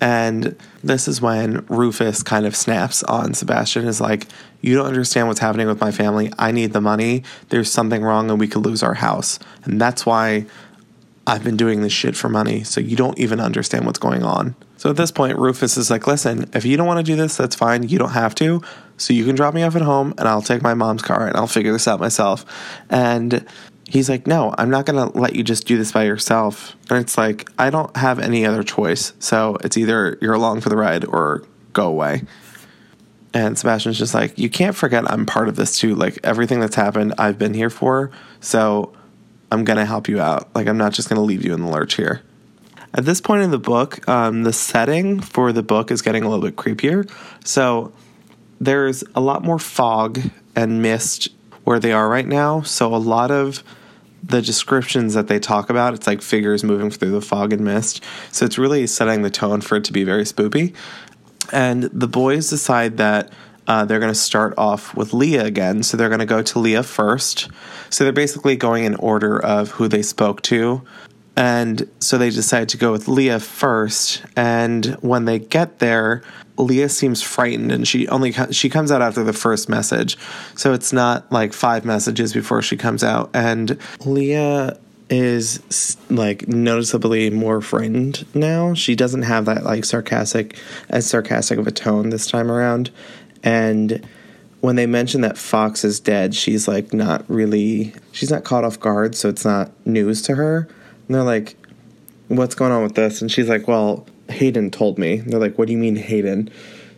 And 0.00 0.56
this 0.84 1.08
is 1.08 1.20
when 1.20 1.64
Rufus 1.66 2.22
kind 2.22 2.46
of 2.46 2.54
snaps 2.54 3.02
on 3.02 3.34
Sebastian 3.34 3.86
is 3.86 4.00
like, 4.00 4.26
You 4.60 4.74
don't 4.74 4.86
understand 4.86 5.28
what's 5.28 5.40
happening 5.40 5.66
with 5.66 5.80
my 5.80 5.90
family. 5.90 6.30
I 6.38 6.52
need 6.52 6.72
the 6.72 6.80
money. 6.80 7.24
There's 7.48 7.72
something 7.72 8.02
wrong 8.02 8.30
and 8.30 8.38
we 8.38 8.48
could 8.48 8.64
lose 8.64 8.82
our 8.82 8.94
house. 8.94 9.38
And 9.64 9.80
that's 9.80 10.04
why 10.06 10.46
I've 11.26 11.42
been 11.42 11.56
doing 11.56 11.82
this 11.82 11.92
shit 11.92 12.14
for 12.14 12.28
money. 12.28 12.64
So 12.64 12.80
you 12.80 12.96
don't 12.96 13.18
even 13.18 13.40
understand 13.40 13.86
what's 13.86 13.98
going 13.98 14.22
on. 14.22 14.54
So 14.76 14.90
at 14.90 14.96
this 14.96 15.10
point, 15.10 15.36
Rufus 15.38 15.76
is 15.76 15.90
like, 15.90 16.06
Listen, 16.06 16.48
if 16.52 16.64
you 16.64 16.76
don't 16.76 16.86
want 16.86 17.04
to 17.04 17.10
do 17.12 17.16
this, 17.16 17.36
that's 17.36 17.56
fine. 17.56 17.88
You 17.88 17.98
don't 17.98 18.10
have 18.10 18.34
to. 18.36 18.62
So 18.98 19.14
you 19.14 19.24
can 19.24 19.36
drop 19.36 19.54
me 19.54 19.62
off 19.62 19.74
at 19.74 19.82
home 19.82 20.14
and 20.18 20.28
I'll 20.28 20.42
take 20.42 20.62
my 20.62 20.74
mom's 20.74 21.02
car 21.02 21.26
and 21.26 21.36
I'll 21.36 21.46
figure 21.46 21.72
this 21.72 21.88
out 21.88 21.98
myself. 21.98 22.44
And 22.90 23.46
he's 23.88 24.08
like, 24.08 24.26
No, 24.26 24.54
I'm 24.56 24.70
not 24.70 24.86
going 24.86 25.10
to 25.10 25.18
let 25.18 25.34
you 25.34 25.42
just 25.42 25.66
do 25.66 25.76
this 25.76 25.92
by 25.92 26.04
yourself. 26.04 26.76
And 26.90 26.98
it's 26.98 27.18
like, 27.18 27.48
I 27.58 27.70
don't 27.70 27.94
have 27.96 28.18
any 28.18 28.46
other 28.46 28.62
choice. 28.62 29.12
So 29.18 29.56
it's 29.64 29.76
either 29.76 30.18
you're 30.20 30.34
along 30.34 30.60
for 30.60 30.68
the 30.68 30.76
ride 30.76 31.04
or 31.04 31.44
go 31.72 31.88
away. 31.88 32.22
And 33.34 33.58
Sebastian's 33.58 33.98
just 33.98 34.14
like, 34.14 34.38
You 34.38 34.50
can't 34.50 34.76
forget 34.76 35.10
I'm 35.10 35.26
part 35.26 35.48
of 35.48 35.56
this 35.56 35.78
too. 35.78 35.94
Like 35.94 36.18
everything 36.22 36.60
that's 36.60 36.76
happened, 36.76 37.14
I've 37.18 37.38
been 37.38 37.54
here 37.54 37.70
for. 37.70 38.10
So 38.40 38.92
I'm 39.50 39.64
going 39.64 39.78
to 39.78 39.86
help 39.86 40.08
you 40.08 40.20
out. 40.20 40.54
Like, 40.54 40.66
I'm 40.66 40.78
not 40.78 40.92
just 40.92 41.08
going 41.08 41.16
to 41.16 41.22
leave 41.22 41.44
you 41.44 41.54
in 41.54 41.62
the 41.62 41.70
lurch 41.70 41.94
here. 41.94 42.22
At 42.94 43.04
this 43.04 43.20
point 43.20 43.42
in 43.42 43.50
the 43.50 43.58
book, 43.58 44.06
um, 44.08 44.44
the 44.44 44.52
setting 44.52 45.20
for 45.20 45.52
the 45.52 45.62
book 45.62 45.90
is 45.90 46.02
getting 46.02 46.22
a 46.22 46.28
little 46.28 46.44
bit 46.44 46.56
creepier. 46.56 47.10
So 47.44 47.92
there's 48.60 49.04
a 49.14 49.20
lot 49.20 49.42
more 49.42 49.58
fog 49.58 50.20
and 50.56 50.82
mist 50.82 51.28
where 51.64 51.78
they 51.78 51.92
are 51.92 52.08
right 52.08 52.26
now. 52.26 52.62
So 52.62 52.94
a 52.94 52.96
lot 52.96 53.30
of 53.30 53.62
the 54.22 54.42
descriptions 54.42 55.14
that 55.14 55.28
they 55.28 55.38
talk 55.38 55.70
about, 55.70 55.94
it's 55.94 56.06
like 56.06 56.22
figures 56.22 56.64
moving 56.64 56.90
through 56.90 57.12
the 57.12 57.20
fog 57.20 57.52
and 57.52 57.64
mist. 57.64 58.02
So 58.32 58.44
it's 58.44 58.58
really 58.58 58.86
setting 58.86 59.22
the 59.22 59.30
tone 59.30 59.60
for 59.60 59.76
it 59.76 59.84
to 59.84 59.92
be 59.92 60.04
very 60.04 60.24
spoopy. 60.24 60.74
And 61.52 61.84
the 61.84 62.08
boys 62.08 62.50
decide 62.50 62.96
that 62.96 63.32
uh, 63.66 63.84
they're 63.84 64.00
going 64.00 64.12
to 64.12 64.18
start 64.18 64.54
off 64.56 64.94
with 64.96 65.12
Leah 65.12 65.44
again. 65.44 65.82
So 65.82 65.96
they're 65.96 66.08
going 66.08 66.20
to 66.20 66.26
go 66.26 66.42
to 66.42 66.58
Leah 66.58 66.82
first. 66.82 67.48
So 67.90 68.02
they're 68.04 68.12
basically 68.12 68.56
going 68.56 68.84
in 68.84 68.94
order 68.96 69.38
of 69.38 69.72
who 69.72 69.88
they 69.88 70.02
spoke 70.02 70.42
to. 70.42 70.82
And 71.38 71.88
so 72.00 72.18
they 72.18 72.30
decide 72.30 72.68
to 72.70 72.76
go 72.76 72.90
with 72.90 73.06
Leah 73.06 73.38
first. 73.38 74.24
And 74.34 74.86
when 75.02 75.24
they 75.24 75.38
get 75.38 75.78
there, 75.78 76.24
Leah 76.56 76.88
seems 76.88 77.22
frightened 77.22 77.70
and 77.70 77.86
she 77.86 78.08
only 78.08 78.32
she 78.50 78.68
comes 78.68 78.90
out 78.90 79.02
after 79.02 79.22
the 79.22 79.32
first 79.32 79.68
message. 79.68 80.18
So 80.56 80.72
it's 80.72 80.92
not 80.92 81.30
like 81.30 81.52
five 81.52 81.84
messages 81.84 82.32
before 82.32 82.60
she 82.60 82.76
comes 82.76 83.04
out 83.04 83.30
and 83.32 83.78
Leah 84.04 84.76
is 85.08 85.96
like 86.10 86.48
noticeably 86.48 87.30
more 87.30 87.60
frightened 87.60 88.26
now. 88.34 88.74
She 88.74 88.96
doesn't 88.96 89.22
have 89.22 89.44
that 89.44 89.62
like 89.62 89.84
sarcastic 89.84 90.58
as 90.88 91.08
sarcastic 91.08 91.60
of 91.60 91.68
a 91.68 91.70
tone 91.72 92.10
this 92.10 92.26
time 92.26 92.50
around. 92.50 92.90
And 93.44 94.04
when 94.60 94.74
they 94.74 94.86
mention 94.86 95.20
that 95.20 95.38
Fox 95.38 95.84
is 95.84 96.00
dead, 96.00 96.34
she's 96.34 96.66
like 96.66 96.92
not 96.92 97.24
really 97.30 97.94
she's 98.10 98.32
not 98.32 98.42
caught 98.42 98.64
off 98.64 98.80
guard, 98.80 99.14
so 99.14 99.28
it's 99.28 99.44
not 99.44 99.70
news 99.86 100.20
to 100.22 100.34
her. 100.34 100.68
And 101.08 101.14
they're 101.14 101.24
like, 101.24 101.56
What's 102.28 102.54
going 102.54 102.72
on 102.72 102.82
with 102.82 102.94
this? 102.94 103.22
And 103.22 103.32
she's 103.32 103.48
like, 103.48 103.66
Well, 103.66 104.06
Hayden 104.28 104.70
told 104.70 104.98
me. 104.98 105.18
And 105.18 105.32
they're 105.32 105.40
like, 105.40 105.58
What 105.58 105.66
do 105.66 105.72
you 105.72 105.78
mean 105.78 105.96
Hayden? 105.96 106.50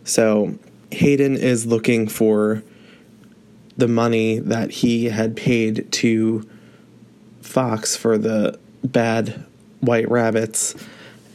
So 0.03 0.57
Hayden 0.91 1.37
is 1.37 1.65
looking 1.65 2.07
for 2.07 2.63
the 3.77 3.87
money 3.87 4.39
that 4.39 4.71
he 4.71 5.05
had 5.05 5.35
paid 5.35 5.91
to 5.91 6.47
Fox 7.41 7.95
for 7.95 8.17
the 8.17 8.59
bad 8.83 9.45
white 9.79 10.09
rabbits. 10.09 10.75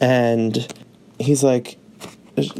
And 0.01 0.73
he's 1.19 1.43
like, 1.43 1.79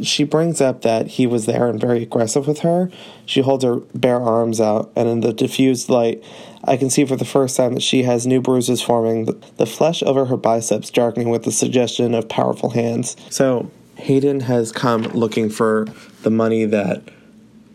she 0.01 0.23
brings 0.23 0.59
up 0.59 0.81
that 0.81 1.07
he 1.07 1.27
was 1.27 1.45
there 1.45 1.67
and 1.67 1.79
very 1.79 2.01
aggressive 2.03 2.47
with 2.47 2.59
her. 2.59 2.89
She 3.25 3.41
holds 3.41 3.63
her 3.63 3.77
bare 3.93 4.19
arms 4.19 4.59
out, 4.59 4.91
and 4.95 5.07
in 5.07 5.21
the 5.21 5.33
diffused 5.33 5.89
light, 5.89 6.23
I 6.67 6.75
can 6.75 6.89
see 6.89 7.05
for 7.05 7.15
the 7.15 7.25
first 7.25 7.55
time 7.55 7.73
that 7.75 7.81
she 7.81 8.03
has 8.03 8.27
new 8.27 8.41
bruises 8.41 8.81
forming, 8.81 9.25
the 9.55 9.65
flesh 9.65 10.03
over 10.03 10.25
her 10.25 10.37
biceps 10.37 10.89
darkening 10.89 11.29
with 11.29 11.43
the 11.43 11.51
suggestion 11.51 12.13
of 12.13 12.27
powerful 12.27 12.71
hands. 12.71 13.15
So, 13.29 13.71
Hayden 13.95 14.41
has 14.41 14.71
come 14.71 15.03
looking 15.03 15.49
for 15.49 15.87
the 16.23 16.29
money 16.29 16.65
that 16.65 17.03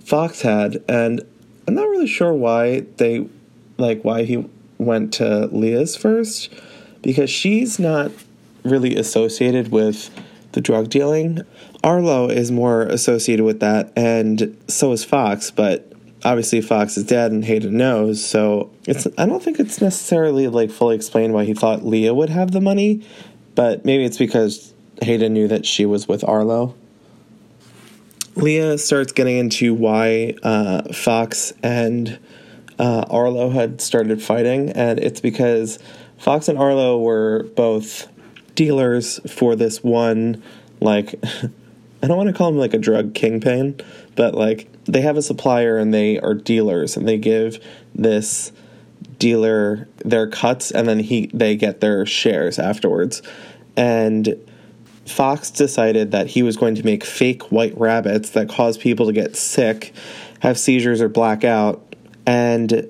Fox 0.05 0.43
had, 0.43 0.83
and 0.89 1.23
I'm 1.67 1.75
not 1.75 1.89
really 1.89 2.07
sure 2.07 2.35
why 2.35 2.81
they, 2.99 3.27
like, 3.79 4.05
why 4.05 4.25
he 4.25 4.49
went 4.79 5.15
to 5.15 5.47
Leah's 5.47 5.97
first, 5.97 6.51
because 7.01 7.31
she's 7.31 7.79
not 7.79 8.13
really 8.63 8.95
associated 8.97 9.73
with 9.73 10.11
the 10.53 10.61
drug 10.61 10.91
dealing. 10.91 11.41
Arlo 11.83 12.29
is 12.29 12.53
more 12.53 12.83
associated 12.83 13.45
with 13.45 13.61
that, 13.61 13.93
and 13.97 14.57
so 14.69 14.93
is 14.93 15.05
Fox, 15.05 15.51
but 15.51 15.92
obviously 16.25 16.61
Fox 16.61 16.97
is 16.97 17.05
dead 17.05 17.33
and 17.33 17.45
Hayden 17.45 17.77
knows, 17.77 18.25
so 18.25 18.71
it's 18.87 19.07
I 19.19 19.27
don't 19.27 19.43
think 19.43 19.59
it's 19.59 19.81
necessarily 19.81 20.49
like 20.49 20.71
fully 20.71 20.97
explained 20.97 21.35
why 21.35 21.45
he 21.45 21.55
thought 21.55 21.85
Leah 21.85 22.15
would 22.15 22.31
have 22.31 22.53
the 22.53 22.61
money, 22.61 23.05
but 23.55 23.85
maybe 23.85 24.05
it's 24.05 24.19
because 24.19 24.73
Hayden 25.03 25.33
knew 25.33 25.49
that 25.49 25.67
she 25.67 25.87
was 25.87 26.09
with 26.09 26.25
Arlo. 26.25 26.75
Leah 28.35 28.79
starts 28.79 29.13
getting 29.13 29.37
into 29.37 29.75
why 29.75 30.35
uh, 30.43 30.93
Fox 30.93 31.53
and 31.63 32.19
uh, 32.79 33.05
Arlo 33.11 33.51
had 33.51 33.81
started 33.81 34.23
fighting, 34.23 34.71
and 34.71 34.99
it's 34.99 35.21
because 35.21 35.79
Fox 36.19 36.49
and 36.49 36.59
Arlo 36.59 36.99
were 36.99 37.45
both 37.57 38.09
dealers 38.55 39.21
for 39.31 39.55
this 39.55 39.83
one, 39.83 40.43
like, 40.81 41.15
I 42.03 42.07
don't 42.07 42.17
want 42.17 42.29
to 42.29 42.33
call 42.33 42.49
him 42.49 42.57
like 42.57 42.75
a 42.75 42.79
drug 42.79 43.15
kingpin, 43.15 43.81
but 44.17 44.35
like 44.35 44.72
they 44.85 45.01
have 45.01 45.17
a 45.17 45.23
supplier 45.23 45.79
and 45.79 45.93
they 45.93 46.19
are 46.19 46.35
dealers 46.35 46.97
and 46.97 47.09
they 47.09 47.19
give 47.19 47.65
this 47.95 48.53
dealer 49.19 49.89
their 50.05 50.29
cuts 50.29 50.71
and 50.71 50.89
then 50.89 50.99
he 50.99 51.31
they 51.33 51.57
get 51.57 51.81
their 51.81 52.05
shares 52.07 52.59
afterwards. 52.59 53.23
And 53.77 54.37
Fox 55.07 55.51
decided 55.51 56.13
that 56.13 56.29
he 56.29 56.43
was 56.43 56.57
going 56.57 56.75
to 56.77 56.85
make 56.85 57.05
fake 57.05 57.51
white 57.51 57.77
rabbits 57.79 58.31
that 58.31 58.49
cause 58.49 58.79
people 58.79 59.07
to 59.07 59.13
get 59.13 59.37
sick, 59.37 59.93
have 60.41 60.59
seizures 60.59 61.01
or 61.01 61.09
black 61.09 61.45
out, 61.45 61.95
and 62.27 62.89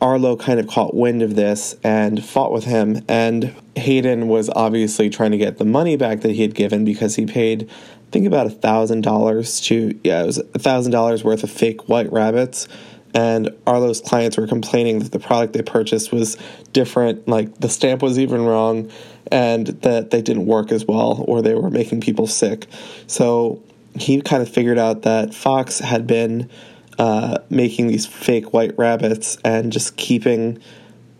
Arlo 0.00 0.36
kind 0.36 0.60
of 0.60 0.66
caught 0.68 0.94
wind 0.94 1.22
of 1.22 1.34
this 1.34 1.76
and 1.82 2.24
fought 2.24 2.52
with 2.52 2.64
him. 2.64 3.04
And 3.08 3.54
Hayden 3.76 4.28
was 4.28 4.48
obviously 4.50 5.10
trying 5.10 5.32
to 5.32 5.38
get 5.38 5.58
the 5.58 5.64
money 5.64 5.96
back 5.96 6.20
that 6.20 6.32
he 6.32 6.42
had 6.42 6.54
given 6.54 6.84
because 6.84 7.16
he 7.16 7.26
paid, 7.26 7.68
think, 8.10 8.26
about 8.26 8.46
a 8.46 8.50
thousand 8.50 9.02
dollars 9.02 9.60
to, 9.62 9.98
yeah, 10.04 10.22
it 10.22 10.26
was 10.26 10.38
a 10.38 10.58
thousand 10.58 10.92
dollars 10.92 11.24
worth 11.24 11.42
of 11.42 11.50
fake 11.50 11.88
white 11.88 12.10
rabbits. 12.12 12.68
And 13.14 13.56
Arlo's 13.66 14.00
clients 14.00 14.36
were 14.36 14.46
complaining 14.46 14.98
that 14.98 15.12
the 15.12 15.18
product 15.18 15.54
they 15.54 15.62
purchased 15.62 16.12
was 16.12 16.36
different, 16.72 17.26
like 17.26 17.54
the 17.58 17.68
stamp 17.68 18.02
was 18.02 18.18
even 18.18 18.44
wrong, 18.44 18.90
and 19.32 19.68
that 19.68 20.10
they 20.10 20.20
didn't 20.20 20.46
work 20.46 20.70
as 20.70 20.84
well, 20.84 21.24
or 21.26 21.40
they 21.40 21.54
were 21.54 21.70
making 21.70 22.02
people 22.02 22.26
sick. 22.26 22.66
So 23.06 23.62
he 23.94 24.20
kind 24.20 24.42
of 24.42 24.48
figured 24.48 24.78
out 24.78 25.02
that 25.02 25.34
Fox 25.34 25.78
had 25.78 26.06
been 26.06 26.50
uh, 26.98 27.38
making 27.48 27.86
these 27.86 28.06
fake 28.06 28.52
white 28.52 28.76
rabbits 28.76 29.38
and 29.44 29.72
just 29.72 29.96
keeping 29.96 30.60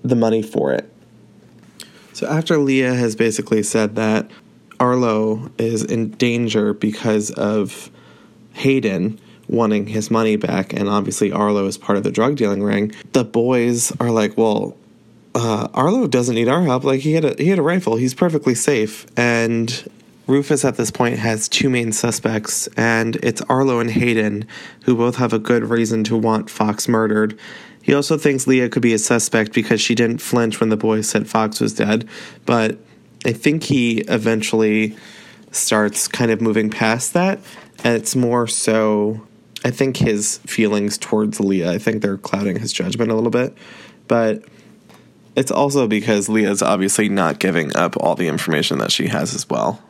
the 0.03 0.17
money 0.17 0.43
for 0.43 0.73
it. 0.73 0.93
So 2.13 2.27
after 2.27 2.59
Leah 2.59 2.95
has 2.95 3.17
basically 3.17 3.63
said 3.63 3.97
that 3.97 4.31
Arlo 4.81 5.51
is 5.59 5.85
in 5.85 6.11
danger 6.13 6.73
because 6.73 7.31
of 7.33 7.91
Hayden 8.53 9.19
wanting 9.49 9.87
his 9.87 10.11
money 10.11 10.37
back, 10.37 10.73
and 10.73 10.89
obviously 10.89 11.33
Arlo 11.33 11.67
is 11.67 11.79
part 11.79 11.97
of 11.97 12.05
the 12.05 12.11
drug 12.11 12.37
dealing 12.37 12.63
ring, 12.63 12.93
the 13.13 13.25
boys 13.25 13.93
are 13.99 14.11
like, 14.11 14.37
well, 14.37 14.77
uh, 15.35 15.69
Arlo 15.75 16.07
doesn't 16.07 16.35
need 16.35 16.49
our 16.49 16.63
help. 16.63 16.85
Like 16.85 17.01
he 17.01 17.13
had 17.13 17.25
a 17.25 17.35
he 17.39 17.49
had 17.49 17.59
a 17.59 17.63
rifle. 17.63 17.97
He's 17.97 18.15
perfectly 18.15 18.55
safe. 18.55 19.07
And 19.17 19.89
Rufus 20.27 20.65
at 20.65 20.77
this 20.77 20.91
point 20.91 21.19
has 21.19 21.49
two 21.49 21.71
main 21.71 21.93
suspects, 21.93 22.69
and 22.77 23.17
it's 23.17 23.41
Arlo 23.43 23.81
and 23.81 23.91
Hayden, 23.91 24.47
who 24.83 24.97
both 24.97 25.17
have 25.17 25.33
a 25.33 25.39
good 25.39 25.65
reason 25.65 26.05
to 26.05 26.17
want 26.17 26.51
Fox 26.51 26.89
murdered. 26.89 27.39
He 27.83 27.95
also 27.95 28.19
thinks 28.19 28.47
Leah 28.47 28.69
could 28.69 28.83
be 28.83 28.93
a 28.93 28.99
suspect 28.99 29.55
because 29.55 29.81
she 29.81 29.95
didn't 29.95 30.19
flinch 30.19 30.61
when 30.61 30.69
the 30.69 30.77
boys 30.77 31.09
said 31.09 31.27
Fox 31.27 31.61
was 31.61 31.73
dead, 31.73 32.07
but 32.45 32.79
I 33.25 33.33
think 33.33 33.65
he 33.65 34.01
eventually 34.03 34.97
starts 35.51 36.09
kind 36.09 36.31
of 36.31 36.41
moving 36.41 36.71
past 36.71 37.15
that 37.15 37.41
And 37.85 37.95
it's 37.97 38.17
more 38.17 38.47
so, 38.47 39.27
I 39.65 39.71
think, 39.71 39.97
his 39.97 40.39
feelings 40.39 40.99
towards 40.99 41.41
Leah. 41.41 41.73
I 41.73 41.79
think 41.79 42.03
they're 42.03 42.19
clouding 42.19 42.59
his 42.59 42.73
judgment 42.73 43.11
a 43.11 43.15
little 43.15 43.31
bit. 43.31 43.57
But 44.09 44.45
it's 45.37 45.51
also 45.51 45.87
because 45.87 46.29
Leah's 46.29 46.63
obviously 46.63 47.09
not 47.09 47.39
giving 47.39 47.77
up 47.77 47.97
all 47.97 48.15
the 48.15 48.29
information 48.29 48.79
that 48.79 48.91
she 48.91 49.07
has 49.09 49.35
as 49.35 49.49
well. 49.49 49.83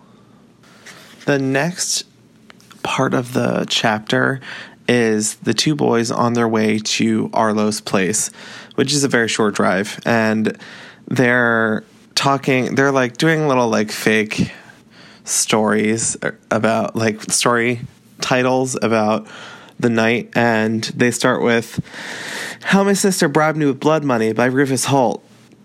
The 1.25 1.39
next 1.39 2.05
part 2.83 3.15
of 3.15 3.33
the 3.33 3.67
chapter 3.69 4.41
is 4.89 5.37
the 5.37 5.55
two 5.55 5.75
boys 5.75 6.11
on 6.11 6.33
their 6.33 6.49
way 6.49 6.79
to 6.79 7.31
Arlo's 7.33 7.81
place, 7.81 8.31
which 8.75 8.93
is 8.93 9.05
a 9.05 9.09
very 9.09 9.29
short 9.29 9.55
drive. 9.55 10.01
And 10.05 10.59
they're 11.07 11.85
talking, 12.19 12.75
they're 12.75 12.93
like 12.93 13.17
doing 13.17 13.49
little 13.49 13.69
like 13.69 13.91
fake 13.91 14.53
stories 15.25 16.17
about 16.51 16.97
like 16.97 17.23
story 17.31 17.81
titles 18.21 18.77
about 18.83 19.27
the 19.79 19.89
night. 19.89 20.31
And 20.35 20.85
they 20.85 21.11
start 21.11 21.43
with 21.43 21.81
How 22.63 22.83
My 22.83 22.93
Sister 22.93 23.29
Bribed 23.29 23.57
Me 23.57 23.67
with 23.67 23.81
Blood 23.81 24.05
Money 24.05 24.33
by 24.33 24.47
Rufus 24.47 24.87
Holt. 24.87 25.25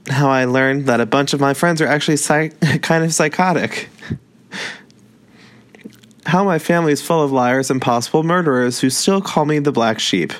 How 0.09 0.29
I 0.29 0.45
learned 0.45 0.85
that 0.85 1.01
a 1.01 1.05
bunch 1.05 1.33
of 1.33 1.39
my 1.39 1.53
friends 1.53 1.81
are 1.81 1.87
actually 1.87 2.17
psych- 2.17 2.59
kind 2.81 3.03
of 3.03 3.13
psychotic 3.13 3.89
how 6.25 6.43
my 6.43 6.57
family 6.57 6.91
is 6.91 7.01
full 7.01 7.21
of 7.21 7.31
liars 7.31 7.69
and 7.69 7.81
possible 7.81 8.23
murderers 8.23 8.79
who 8.79 8.89
still 8.89 9.21
call 9.21 9.45
me 9.45 9.59
the 9.59 9.71
black 9.71 9.99
sheep. 9.99 10.33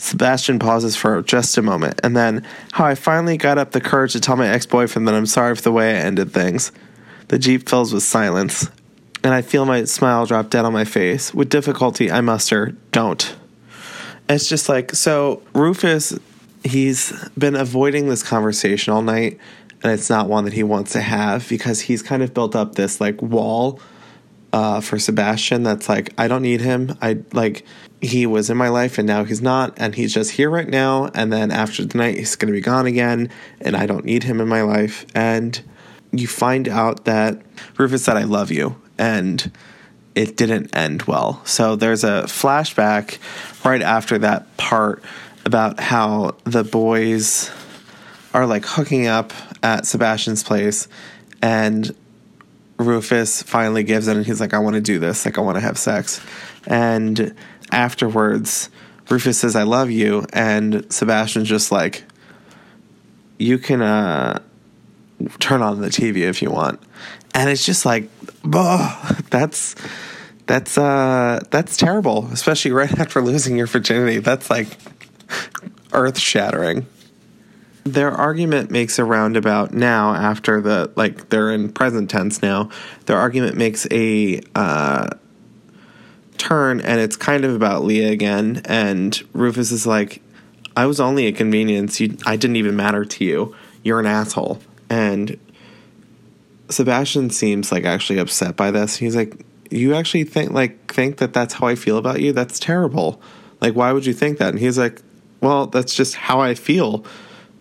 Sebastian 0.00 0.58
pauses 0.58 0.96
for 0.96 1.20
just 1.20 1.58
a 1.58 1.62
moment, 1.62 2.00
and 2.02 2.16
then 2.16 2.46
how 2.72 2.86
I 2.86 2.94
finally 2.94 3.36
got 3.36 3.58
up 3.58 3.72
the 3.72 3.82
courage 3.82 4.14
to 4.14 4.20
tell 4.20 4.34
my 4.34 4.48
ex 4.48 4.64
boyfriend 4.64 5.06
that 5.06 5.14
I'm 5.14 5.26
sorry 5.26 5.54
for 5.54 5.60
the 5.60 5.72
way 5.72 5.90
I 5.90 6.00
ended 6.00 6.32
things. 6.32 6.72
The 7.28 7.38
Jeep 7.38 7.68
fills 7.68 7.92
with 7.92 8.02
silence, 8.02 8.70
and 9.22 9.34
I 9.34 9.42
feel 9.42 9.66
my 9.66 9.84
smile 9.84 10.24
drop 10.24 10.48
dead 10.48 10.64
on 10.64 10.72
my 10.72 10.86
face. 10.86 11.34
With 11.34 11.50
difficulty, 11.50 12.10
I 12.10 12.22
muster, 12.22 12.74
don't. 12.92 13.36
It's 14.26 14.48
just 14.48 14.70
like, 14.70 14.94
so 14.94 15.42
Rufus, 15.52 16.18
he's 16.64 17.12
been 17.36 17.54
avoiding 17.54 18.08
this 18.08 18.22
conversation 18.22 18.94
all 18.94 19.02
night, 19.02 19.38
and 19.82 19.92
it's 19.92 20.08
not 20.08 20.30
one 20.30 20.44
that 20.44 20.54
he 20.54 20.62
wants 20.62 20.92
to 20.92 21.02
have 21.02 21.46
because 21.46 21.82
he's 21.82 22.02
kind 22.02 22.22
of 22.22 22.32
built 22.32 22.56
up 22.56 22.74
this 22.74 23.02
like 23.02 23.20
wall 23.20 23.78
uh, 24.52 24.80
for 24.80 24.98
Sebastian 24.98 25.62
that's 25.62 25.88
like, 25.88 26.12
I 26.18 26.28
don't 26.28 26.42
need 26.42 26.60
him. 26.60 26.96
I 27.00 27.18
like, 27.32 27.64
he 28.00 28.26
was 28.26 28.50
in 28.50 28.56
my 28.56 28.68
life 28.68 28.98
and 28.98 29.06
now 29.06 29.24
he's 29.24 29.42
not, 29.42 29.74
and 29.76 29.94
he's 29.94 30.12
just 30.14 30.32
here 30.32 30.50
right 30.50 30.68
now. 30.68 31.10
And 31.14 31.32
then 31.32 31.50
after 31.50 31.84
the 31.84 31.98
night, 31.98 32.18
he's 32.18 32.36
going 32.36 32.52
to 32.52 32.56
be 32.56 32.62
gone 32.62 32.86
again, 32.86 33.30
and 33.60 33.76
I 33.76 33.86
don't 33.86 34.04
need 34.04 34.24
him 34.24 34.40
in 34.40 34.48
my 34.48 34.62
life. 34.62 35.06
And 35.14 35.60
you 36.12 36.26
find 36.26 36.68
out 36.68 37.04
that 37.04 37.42
Rufus 37.76 38.04
said, 38.04 38.16
I 38.16 38.24
love 38.24 38.50
you. 38.50 38.80
And 38.98 39.50
it 40.14 40.36
didn't 40.36 40.74
end 40.76 41.02
well. 41.02 41.40
So 41.44 41.76
there's 41.76 42.04
a 42.04 42.24
flashback 42.24 43.18
right 43.64 43.82
after 43.82 44.18
that 44.18 44.56
part 44.56 45.02
about 45.44 45.80
how 45.80 46.36
the 46.44 46.64
boys 46.64 47.50
are 48.34 48.46
like 48.46 48.64
hooking 48.64 49.06
up 49.06 49.32
at 49.62 49.86
Sebastian's 49.86 50.42
place 50.42 50.88
and 51.42 51.94
Rufus 52.80 53.42
finally 53.42 53.82
gives 53.82 54.08
in 54.08 54.16
and 54.16 54.26
he's 54.26 54.40
like, 54.40 54.54
I 54.54 54.58
want 54.58 54.74
to 54.74 54.80
do 54.80 54.98
this. 54.98 55.24
Like, 55.24 55.38
I 55.38 55.40
want 55.40 55.56
to 55.56 55.60
have 55.60 55.78
sex. 55.78 56.20
And 56.66 57.34
afterwards, 57.70 58.70
Rufus 59.08 59.38
says, 59.38 59.56
I 59.56 59.64
love 59.64 59.90
you. 59.90 60.26
And 60.32 60.92
Sebastian's 60.92 61.48
just 61.48 61.72
like, 61.72 62.04
You 63.38 63.58
can 63.58 63.82
uh, 63.82 64.42
turn 65.38 65.62
on 65.62 65.80
the 65.80 65.88
TV 65.88 66.28
if 66.28 66.42
you 66.42 66.50
want. 66.50 66.80
And 67.34 67.48
it's 67.48 67.64
just 67.64 67.84
like, 67.84 68.08
oh, 68.52 69.16
that's. 69.30 69.74
That's 70.46 70.76
uh 70.76 71.44
that's 71.50 71.76
terrible, 71.76 72.28
especially 72.32 72.72
right 72.72 72.90
after 72.98 73.22
losing 73.22 73.56
your 73.56 73.68
virginity. 73.68 74.18
That's 74.18 74.50
like 74.50 74.66
earth 75.92 76.18
shattering 76.18 76.86
their 77.84 78.10
argument 78.10 78.70
makes 78.70 78.98
a 78.98 79.04
roundabout 79.04 79.72
now 79.72 80.14
after 80.14 80.60
the 80.60 80.92
like 80.96 81.30
they're 81.30 81.50
in 81.50 81.72
present 81.72 82.10
tense 82.10 82.42
now. 82.42 82.70
Their 83.06 83.16
argument 83.16 83.56
makes 83.56 83.86
a 83.90 84.40
uh, 84.54 85.10
turn 86.36 86.80
and 86.80 87.00
it's 87.00 87.16
kind 87.16 87.44
of 87.44 87.54
about 87.54 87.84
leah 87.84 88.10
again 88.10 88.62
and 88.64 89.22
rufus 89.34 89.70
is 89.70 89.86
like 89.86 90.22
i 90.74 90.86
was 90.86 90.98
only 90.98 91.26
a 91.26 91.32
convenience. 91.32 92.00
You, 92.00 92.16
i 92.24 92.36
didn't 92.36 92.56
even 92.56 92.76
matter 92.76 93.04
to 93.04 93.24
you. 93.24 93.54
You're 93.82 94.00
an 94.00 94.06
asshole. 94.06 94.60
And 94.88 95.38
sebastian 96.68 97.30
seems 97.30 97.72
like 97.72 97.84
actually 97.84 98.18
upset 98.18 98.56
by 98.56 98.70
this. 98.70 98.96
He's 98.96 99.16
like 99.16 99.44
you 99.70 99.94
actually 99.94 100.24
think 100.24 100.50
like 100.50 100.92
think 100.92 101.18
that 101.18 101.32
that's 101.32 101.54
how 101.54 101.66
i 101.66 101.74
feel 101.74 101.98
about 101.98 102.20
you? 102.20 102.32
That's 102.32 102.58
terrible. 102.58 103.20
Like 103.60 103.74
why 103.74 103.92
would 103.92 104.06
you 104.06 104.14
think 104.14 104.38
that? 104.38 104.50
And 104.50 104.58
he's 104.58 104.78
like 104.78 105.02
well 105.40 105.66
that's 105.66 105.94
just 105.94 106.14
how 106.14 106.40
i 106.40 106.54
feel 106.54 107.04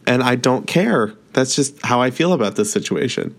and 0.10 0.24
I 0.24 0.36
don't 0.36 0.68
care. 0.68 1.14
That's 1.34 1.56
just 1.56 1.86
how 1.86 2.02
I 2.02 2.10
feel 2.10 2.34
about 2.34 2.56
this 2.56 2.72
situation. 2.74 3.36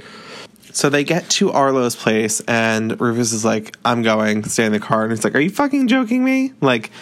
So 0.72 0.88
they 0.88 1.02
get 1.02 1.28
to 1.30 1.50
Arlo's 1.50 1.96
place, 1.96 2.40
and 2.42 2.98
Rufus 3.00 3.32
is 3.32 3.44
like, 3.44 3.76
I'm 3.84 4.02
going, 4.02 4.44
stay 4.44 4.64
in 4.64 4.72
the 4.72 4.78
car. 4.78 5.02
And 5.02 5.12
he's 5.12 5.24
like, 5.24 5.34
Are 5.34 5.40
you 5.40 5.50
fucking 5.50 5.88
joking 5.88 6.24
me? 6.24 6.54
Like, 6.60 6.92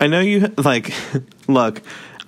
I 0.00 0.08
know 0.08 0.20
you, 0.20 0.52
like, 0.58 0.92
look, 1.46 1.82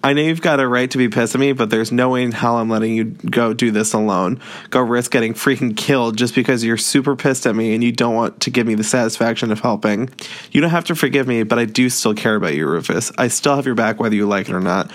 I 0.04 0.12
know 0.12 0.22
you've 0.22 0.40
got 0.40 0.60
a 0.60 0.68
right 0.68 0.88
to 0.92 0.96
be 0.96 1.08
pissed 1.08 1.34
at 1.34 1.40
me, 1.40 1.52
but 1.52 1.70
there's 1.70 1.90
no 1.90 2.10
way 2.10 2.22
in 2.22 2.30
hell 2.30 2.56
I'm 2.56 2.70
letting 2.70 2.94
you 2.94 3.06
go 3.06 3.52
do 3.52 3.72
this 3.72 3.92
alone. 3.92 4.40
Go 4.70 4.80
risk 4.80 5.10
getting 5.10 5.34
freaking 5.34 5.76
killed 5.76 6.16
just 6.16 6.36
because 6.36 6.62
you're 6.62 6.76
super 6.76 7.16
pissed 7.16 7.44
at 7.48 7.56
me 7.56 7.74
and 7.74 7.82
you 7.82 7.90
don't 7.90 8.14
want 8.14 8.40
to 8.42 8.50
give 8.50 8.64
me 8.64 8.76
the 8.76 8.84
satisfaction 8.84 9.50
of 9.50 9.58
helping. 9.58 10.08
You 10.52 10.60
don't 10.60 10.70
have 10.70 10.84
to 10.84 10.94
forgive 10.94 11.26
me, 11.26 11.42
but 11.42 11.58
I 11.58 11.64
do 11.64 11.90
still 11.90 12.14
care 12.14 12.36
about 12.36 12.54
you, 12.54 12.68
Rufus. 12.68 13.10
I 13.18 13.26
still 13.26 13.56
have 13.56 13.66
your 13.66 13.74
back 13.74 13.98
whether 13.98 14.14
you 14.14 14.28
like 14.28 14.48
it 14.48 14.54
or 14.54 14.60
not. 14.60 14.92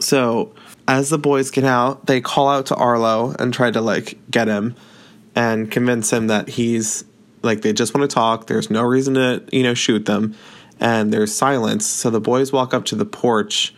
So 0.00 0.52
as 0.86 1.08
the 1.10 1.18
boys 1.18 1.50
get 1.50 1.64
out, 1.64 2.06
they 2.06 2.20
call 2.20 2.48
out 2.48 2.66
to 2.66 2.74
Arlo 2.74 3.34
and 3.38 3.52
try 3.52 3.70
to 3.70 3.80
like 3.80 4.18
get 4.30 4.48
him 4.48 4.76
and 5.34 5.70
convince 5.70 6.12
him 6.12 6.26
that 6.28 6.48
he's 6.48 7.04
like 7.42 7.62
they 7.62 7.72
just 7.72 7.94
want 7.94 8.08
to 8.08 8.14
talk. 8.14 8.46
There's 8.46 8.70
no 8.70 8.82
reason 8.82 9.14
to, 9.14 9.44
you 9.52 9.62
know, 9.62 9.74
shoot 9.74 10.06
them. 10.06 10.34
And 10.80 11.12
there's 11.12 11.34
silence. 11.34 11.86
So 11.86 12.10
the 12.10 12.20
boys 12.20 12.52
walk 12.52 12.74
up 12.74 12.84
to 12.86 12.96
the 12.96 13.04
porch 13.04 13.74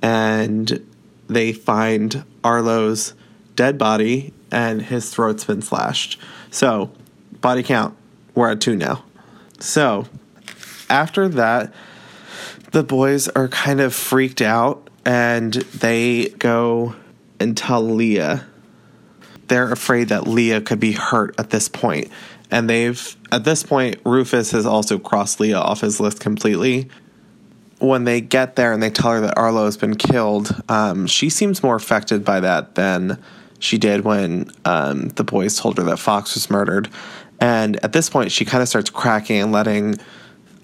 and 0.00 0.84
they 1.28 1.52
find 1.52 2.24
Arlo's 2.42 3.14
dead 3.54 3.78
body 3.78 4.32
and 4.50 4.82
his 4.82 5.10
throat's 5.10 5.44
been 5.44 5.62
slashed. 5.62 6.18
So, 6.50 6.90
body 7.40 7.62
count, 7.62 7.96
we're 8.34 8.50
at 8.50 8.60
two 8.60 8.76
now. 8.76 9.04
So, 9.58 10.06
after 10.90 11.28
that, 11.28 11.72
the 12.72 12.82
boys 12.82 13.28
are 13.28 13.48
kind 13.48 13.80
of 13.80 13.94
freaked 13.94 14.42
out 14.42 14.90
and 15.04 15.52
they 15.54 16.28
go 16.38 16.94
and 17.40 17.56
tell 17.56 17.82
Leah. 17.82 18.46
They're 19.48 19.72
afraid 19.72 20.08
that 20.08 20.26
Leah 20.26 20.60
could 20.60 20.80
be 20.80 20.92
hurt 20.92 21.34
at 21.38 21.50
this 21.50 21.68
point. 21.68 22.08
And 22.50 22.68
they've, 22.68 23.16
at 23.30 23.44
this 23.44 23.62
point, 23.62 23.96
Rufus 24.04 24.50
has 24.52 24.66
also 24.66 24.98
crossed 24.98 25.40
Leah 25.40 25.58
off 25.58 25.80
his 25.80 26.00
list 26.00 26.20
completely. 26.20 26.88
When 27.78 28.04
they 28.04 28.20
get 28.20 28.56
there 28.56 28.72
and 28.72 28.82
they 28.82 28.90
tell 28.90 29.12
her 29.12 29.20
that 29.22 29.36
Arlo 29.36 29.64
has 29.64 29.76
been 29.76 29.96
killed, 29.96 30.54
um, 30.68 31.06
she 31.06 31.30
seems 31.30 31.62
more 31.62 31.74
affected 31.74 32.24
by 32.24 32.40
that 32.40 32.76
than 32.76 33.20
she 33.58 33.78
did 33.78 34.04
when 34.04 34.50
um, 34.64 35.08
the 35.08 35.24
boys 35.24 35.56
told 35.56 35.78
her 35.78 35.84
that 35.84 35.98
Fox 35.98 36.34
was 36.34 36.50
murdered. 36.50 36.88
And 37.40 37.82
at 37.84 37.92
this 37.92 38.08
point, 38.08 38.30
she 38.30 38.44
kind 38.44 38.62
of 38.62 38.68
starts 38.68 38.90
cracking 38.90 39.40
and 39.40 39.50
letting 39.50 39.98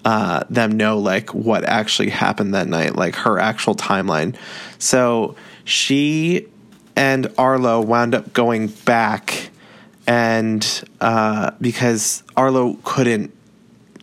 uh, 0.05 0.43
them 0.49 0.71
know 0.77 0.97
like 0.97 1.33
what 1.33 1.63
actually 1.63 2.09
happened 2.09 2.53
that 2.53 2.67
night, 2.67 2.95
like 2.95 3.15
her 3.15 3.39
actual 3.39 3.75
timeline. 3.75 4.35
So 4.77 5.35
she 5.65 6.47
and 6.95 7.27
Arlo 7.37 7.81
wound 7.81 8.15
up 8.15 8.33
going 8.33 8.67
back, 8.67 9.49
and 10.07 10.83
uh, 10.99 11.51
because 11.61 12.23
Arlo 12.35 12.77
couldn't 12.83 13.33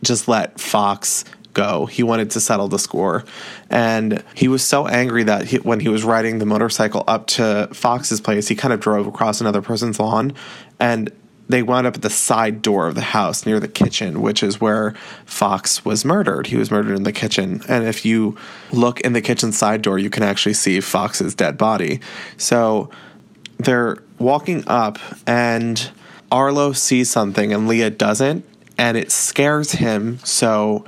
just 0.02 0.28
let 0.28 0.60
Fox 0.60 1.24
go, 1.52 1.86
he 1.86 2.02
wanted 2.02 2.30
to 2.32 2.40
settle 2.40 2.68
the 2.68 2.78
score, 2.78 3.24
and 3.70 4.22
he 4.34 4.48
was 4.48 4.62
so 4.62 4.86
angry 4.86 5.24
that 5.24 5.46
he, 5.46 5.56
when 5.58 5.80
he 5.80 5.88
was 5.88 6.04
riding 6.04 6.38
the 6.38 6.46
motorcycle 6.46 7.02
up 7.06 7.26
to 7.26 7.68
Fox's 7.72 8.20
place, 8.20 8.48
he 8.48 8.54
kind 8.54 8.72
of 8.72 8.80
drove 8.80 9.06
across 9.06 9.40
another 9.40 9.62
person's 9.62 9.98
lawn, 9.98 10.34
and 10.78 11.10
they 11.48 11.62
wound 11.62 11.86
up 11.86 11.94
at 11.94 12.02
the 12.02 12.10
side 12.10 12.60
door 12.60 12.88
of 12.88 12.94
the 12.94 13.00
house 13.00 13.46
near 13.46 13.60
the 13.60 13.68
kitchen, 13.68 14.20
which 14.20 14.42
is 14.42 14.60
where 14.60 14.94
Fox 15.24 15.84
was 15.84 16.04
murdered. 16.04 16.48
He 16.48 16.56
was 16.56 16.70
murdered 16.70 16.96
in 16.96 17.04
the 17.04 17.12
kitchen. 17.12 17.62
And 17.68 17.86
if 17.86 18.04
you 18.04 18.36
look 18.72 19.00
in 19.02 19.12
the 19.12 19.20
kitchen 19.20 19.52
side 19.52 19.82
door, 19.82 19.98
you 19.98 20.10
can 20.10 20.22
actually 20.22 20.54
see 20.54 20.80
Fox's 20.80 21.34
dead 21.34 21.56
body. 21.56 22.00
So 22.36 22.90
they're 23.58 23.98
walking 24.18 24.64
up, 24.66 24.98
and 25.26 25.90
Arlo 26.32 26.72
sees 26.72 27.10
something, 27.10 27.52
and 27.52 27.68
Leah 27.68 27.90
doesn't. 27.90 28.44
And 28.76 28.96
it 28.96 29.12
scares 29.12 29.72
him. 29.72 30.18
So 30.24 30.84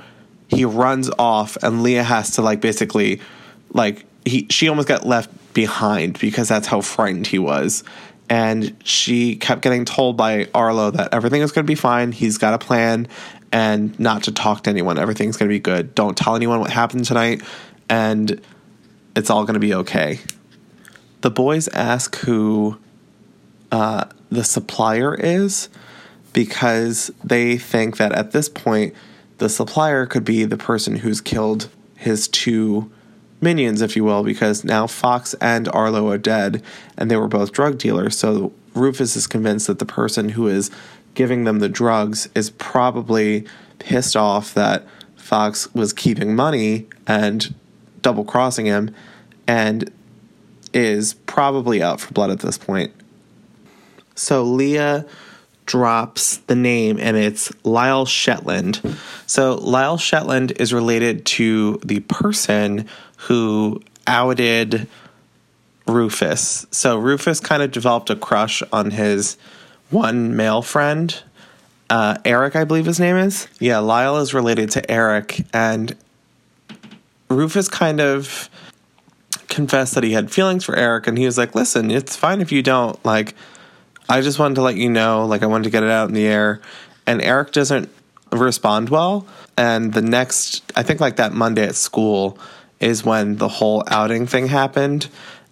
he 0.49 0.65
runs 0.65 1.09
off, 1.17 1.57
and 1.63 1.83
Leah 1.83 2.03
has 2.03 2.31
to, 2.31 2.41
like, 2.41 2.59
basically, 2.59 3.21
like, 3.73 4.05
he, 4.25 4.45
she 4.49 4.67
almost 4.67 4.87
got 4.87 5.05
left 5.05 5.29
behind 5.53 6.19
because 6.19 6.47
that's 6.47 6.67
how 6.67 6.81
frightened 6.81 7.27
he 7.27 7.39
was 7.39 7.83
and 8.29 8.75
she 8.83 9.35
kept 9.35 9.61
getting 9.61 9.85
told 9.85 10.15
by 10.15 10.47
Arlo 10.53 10.91
that 10.91 11.13
everything 11.13 11.41
is 11.41 11.51
going 11.51 11.65
to 11.65 11.69
be 11.69 11.75
fine. 11.75 12.11
He's 12.11 12.37
got 12.37 12.53
a 12.53 12.59
plan, 12.59 13.07
and 13.51 13.99
not 13.99 14.23
to 14.23 14.31
talk 14.31 14.63
to 14.63 14.69
anyone. 14.69 14.99
Everything's 14.99 15.35
going 15.35 15.49
to 15.49 15.53
be 15.53 15.59
good. 15.59 15.95
Don't 15.95 16.15
tell 16.15 16.35
anyone 16.35 16.59
what 16.59 16.71
happened 16.71 17.05
tonight, 17.05 17.41
and 17.89 18.39
it's 19.15 19.29
all 19.29 19.43
going 19.43 19.55
to 19.55 19.59
be 19.59 19.73
okay. 19.73 20.19
The 21.21 21.31
boys 21.31 21.67
ask 21.69 22.15
who 22.17 22.77
uh, 23.71 24.05
the 24.29 24.43
supplier 24.43 25.15
is 25.15 25.69
because 26.31 27.11
they 27.23 27.57
think 27.57 27.97
that 27.97 28.11
at 28.11 28.31
this 28.31 28.47
point, 28.47 28.93
the 29.39 29.49
supplier 29.49 30.05
could 30.05 30.23
be 30.23 30.45
the 30.45 30.57
person 30.57 30.97
who's 30.97 31.19
killed 31.21 31.69
his 31.95 32.27
two 32.27 32.91
minions, 33.41 33.81
if 33.81 33.95
you 33.95 34.03
will, 34.03 34.23
because 34.23 34.63
now 34.63 34.87
Fox 34.87 35.33
and 35.35 35.67
Arlo 35.69 36.09
are 36.09 36.17
dead 36.17 36.61
and 36.97 37.09
they 37.09 37.15
were 37.15 37.27
both 37.27 37.51
drug 37.51 37.77
dealers. 37.77 38.17
So 38.17 38.53
Rufus 38.73 39.15
is 39.15 39.27
convinced 39.27 39.67
that 39.67 39.79
the 39.79 39.85
person 39.85 40.29
who 40.29 40.47
is 40.47 40.71
giving 41.13 41.43
them 41.43 41.59
the 41.59 41.69
drugs 41.69 42.29
is 42.35 42.49
probably 42.51 43.45
pissed 43.79 44.15
off 44.15 44.53
that 44.53 44.85
Fox 45.15 45.73
was 45.73 45.93
keeping 45.93 46.35
money 46.35 46.87
and 47.07 47.53
double 48.01 48.23
crossing 48.23 48.65
him 48.65 48.93
and 49.47 49.91
is 50.73 51.13
probably 51.13 51.81
out 51.81 51.99
for 51.99 52.13
blood 52.13 52.29
at 52.29 52.39
this 52.39 52.57
point. 52.57 52.93
So 54.15 54.43
Leah 54.43 55.05
drops 55.65 56.37
the 56.37 56.55
name 56.55 56.97
and 56.99 57.15
it's 57.15 57.51
Lyle 57.63 58.05
Shetland. 58.05 58.81
So 59.27 59.55
Lyle 59.55 59.97
Shetland 59.97 60.53
is 60.59 60.73
related 60.73 61.25
to 61.27 61.79
the 61.83 61.99
person 62.01 62.87
who 63.27 63.81
outed 64.07 64.87
Rufus. 65.87 66.65
So 66.71 66.97
Rufus 66.97 67.39
kind 67.39 67.61
of 67.61 67.71
developed 67.71 68.09
a 68.09 68.15
crush 68.15 68.61
on 68.71 68.91
his 68.91 69.37
one 69.89 70.35
male 70.35 70.61
friend, 70.61 71.21
uh, 71.89 72.17
Eric, 72.23 72.55
I 72.55 72.63
believe 72.63 72.85
his 72.85 72.99
name 72.99 73.15
is. 73.15 73.47
Yeah, 73.59 73.79
Lyle 73.79 74.17
is 74.17 74.33
related 74.33 74.69
to 74.71 74.91
Eric, 74.91 75.41
and 75.53 75.95
Rufus 77.29 77.67
kind 77.67 77.99
of 77.99 78.49
confessed 79.47 79.95
that 79.95 80.03
he 80.03 80.11
had 80.13 80.31
feelings 80.31 80.63
for 80.63 80.75
Eric, 80.75 81.07
and 81.07 81.17
he 81.17 81.25
was 81.25 81.37
like, 81.37 81.55
"Listen, 81.55 81.89
it's 81.89 82.15
fine 82.15 82.41
if 82.41 82.51
you 82.51 82.61
don't. 82.61 83.03
Like, 83.03 83.33
I 84.07 84.21
just 84.21 84.37
wanted 84.37 84.55
to 84.55 84.61
let 84.61 84.75
you 84.75 84.89
know. 84.89 85.25
Like, 85.25 85.41
I 85.41 85.47
wanted 85.47 85.63
to 85.63 85.69
get 85.71 85.81
it 85.81 85.89
out 85.89 86.07
in 86.07 86.13
the 86.13 86.27
air." 86.27 86.61
And 87.07 87.21
Eric 87.23 87.53
doesn't 87.53 87.89
respond 88.31 88.89
well. 88.89 89.25
And 89.57 89.93
the 89.93 90.03
next, 90.03 90.71
I 90.75 90.83
think, 90.83 90.99
like 90.99 91.15
that 91.15 91.33
Monday 91.33 91.63
at 91.63 91.75
school 91.75 92.37
is 92.79 93.03
when 93.03 93.37
the 93.37 93.47
whole 93.47 93.83
outing 93.87 94.27
thing 94.27 94.47
happened, 94.47 95.09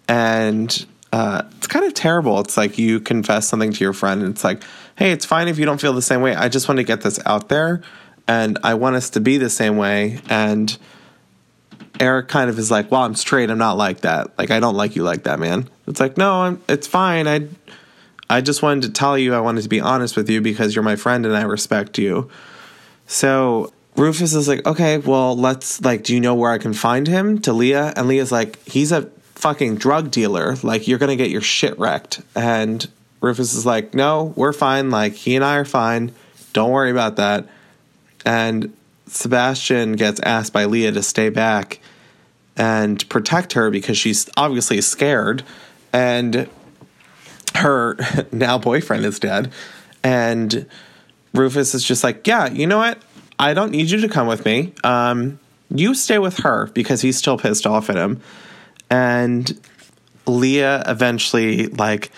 and 0.08 0.86
uh, 1.12 1.42
it's 1.56 1.66
kind 1.66 1.84
of 1.84 1.94
terrible. 1.94 2.40
It's 2.40 2.56
like 2.56 2.78
you 2.78 3.00
confess 3.00 3.48
something 3.48 3.72
to 3.72 3.84
your 3.84 3.92
friend, 3.92 4.22
and 4.22 4.32
it's 4.32 4.44
like, 4.44 4.62
hey, 4.96 5.12
it's 5.12 5.24
fine 5.24 5.48
if 5.48 5.58
you 5.58 5.64
don't 5.64 5.80
feel 5.80 5.92
the 5.92 6.02
same 6.02 6.20
way. 6.20 6.34
I 6.34 6.48
just 6.48 6.68
want 6.68 6.78
to 6.78 6.84
get 6.84 7.02
this 7.02 7.18
out 7.26 7.48
there, 7.48 7.82
and 8.26 8.58
I 8.62 8.74
want 8.74 8.96
us 8.96 9.10
to 9.10 9.20
be 9.20 9.38
the 9.38 9.50
same 9.50 9.76
way. 9.76 10.20
And 10.28 10.76
Eric 12.00 12.28
kind 12.28 12.48
of 12.50 12.58
is 12.58 12.70
like, 12.70 12.90
well, 12.90 13.02
I'm 13.02 13.14
straight. 13.14 13.50
I'm 13.50 13.58
not 13.58 13.76
like 13.76 14.00
that. 14.00 14.38
Like, 14.38 14.50
I 14.50 14.60
don't 14.60 14.74
like 14.76 14.96
you 14.96 15.02
like 15.02 15.24
that, 15.24 15.38
man. 15.38 15.68
It's 15.86 16.00
like, 16.00 16.16
no, 16.16 16.42
I'm, 16.42 16.62
it's 16.68 16.86
fine. 16.86 17.26
I, 17.26 17.48
I 18.30 18.40
just 18.40 18.62
wanted 18.62 18.82
to 18.82 18.90
tell 18.90 19.16
you, 19.16 19.34
I 19.34 19.40
wanted 19.40 19.62
to 19.62 19.68
be 19.68 19.80
honest 19.80 20.16
with 20.16 20.28
you 20.28 20.40
because 20.40 20.74
you're 20.74 20.84
my 20.84 20.96
friend 20.96 21.26
and 21.26 21.36
I 21.36 21.42
respect 21.42 21.98
you. 21.98 22.28
So 23.06 23.72
Rufus 23.98 24.32
is 24.32 24.46
like, 24.46 24.64
okay, 24.64 24.98
well, 24.98 25.36
let's 25.36 25.80
like, 25.82 26.04
do 26.04 26.14
you 26.14 26.20
know 26.20 26.36
where 26.36 26.52
I 26.52 26.58
can 26.58 26.72
find 26.72 27.06
him? 27.08 27.40
To 27.40 27.52
Leah, 27.52 27.92
and 27.96 28.06
Leah's 28.06 28.30
like, 28.30 28.62
he's 28.64 28.92
a 28.92 29.02
fucking 29.34 29.76
drug 29.76 30.12
dealer. 30.12 30.54
Like, 30.62 30.86
you're 30.86 31.00
gonna 31.00 31.16
get 31.16 31.30
your 31.30 31.40
shit 31.40 31.76
wrecked. 31.78 32.22
And 32.36 32.86
Rufus 33.20 33.54
is 33.54 33.66
like, 33.66 33.94
no, 33.94 34.32
we're 34.36 34.52
fine. 34.52 34.90
Like, 34.90 35.14
he 35.14 35.34
and 35.34 35.44
I 35.44 35.56
are 35.56 35.64
fine. 35.64 36.12
Don't 36.52 36.70
worry 36.70 36.92
about 36.92 37.16
that. 37.16 37.48
And 38.24 38.72
Sebastian 39.08 39.92
gets 39.92 40.20
asked 40.20 40.52
by 40.52 40.66
Leah 40.66 40.92
to 40.92 41.02
stay 41.02 41.28
back 41.28 41.80
and 42.56 43.08
protect 43.08 43.54
her 43.54 43.68
because 43.70 43.98
she's 43.98 44.30
obviously 44.36 44.80
scared. 44.80 45.42
And 45.92 46.48
her 47.56 47.96
now 48.32 48.58
boyfriend 48.58 49.04
is 49.04 49.18
dead. 49.18 49.50
And 50.04 50.66
Rufus 51.34 51.74
is 51.74 51.82
just 51.82 52.04
like, 52.04 52.26
yeah, 52.26 52.48
you 52.48 52.66
know 52.66 52.78
what? 52.78 53.02
I 53.38 53.54
don't 53.54 53.70
need 53.70 53.90
you 53.90 54.00
to 54.00 54.08
come 54.08 54.26
with 54.26 54.44
me. 54.44 54.72
Um, 54.82 55.38
you 55.70 55.94
stay 55.94 56.18
with 56.18 56.38
her 56.38 56.66
because 56.68 57.02
he's 57.02 57.16
still 57.16 57.38
pissed 57.38 57.66
off 57.66 57.90
at 57.90 57.96
him. 57.96 58.20
And 58.90 59.60
Leah 60.26 60.82
eventually 60.86 61.66
like 61.66 62.10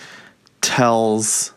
tells 0.61 1.53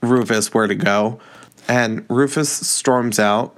Rufus 0.00 0.52
where 0.52 0.66
to 0.66 0.74
go, 0.74 1.20
and 1.68 2.04
Rufus 2.08 2.50
storms 2.50 3.18
out 3.18 3.56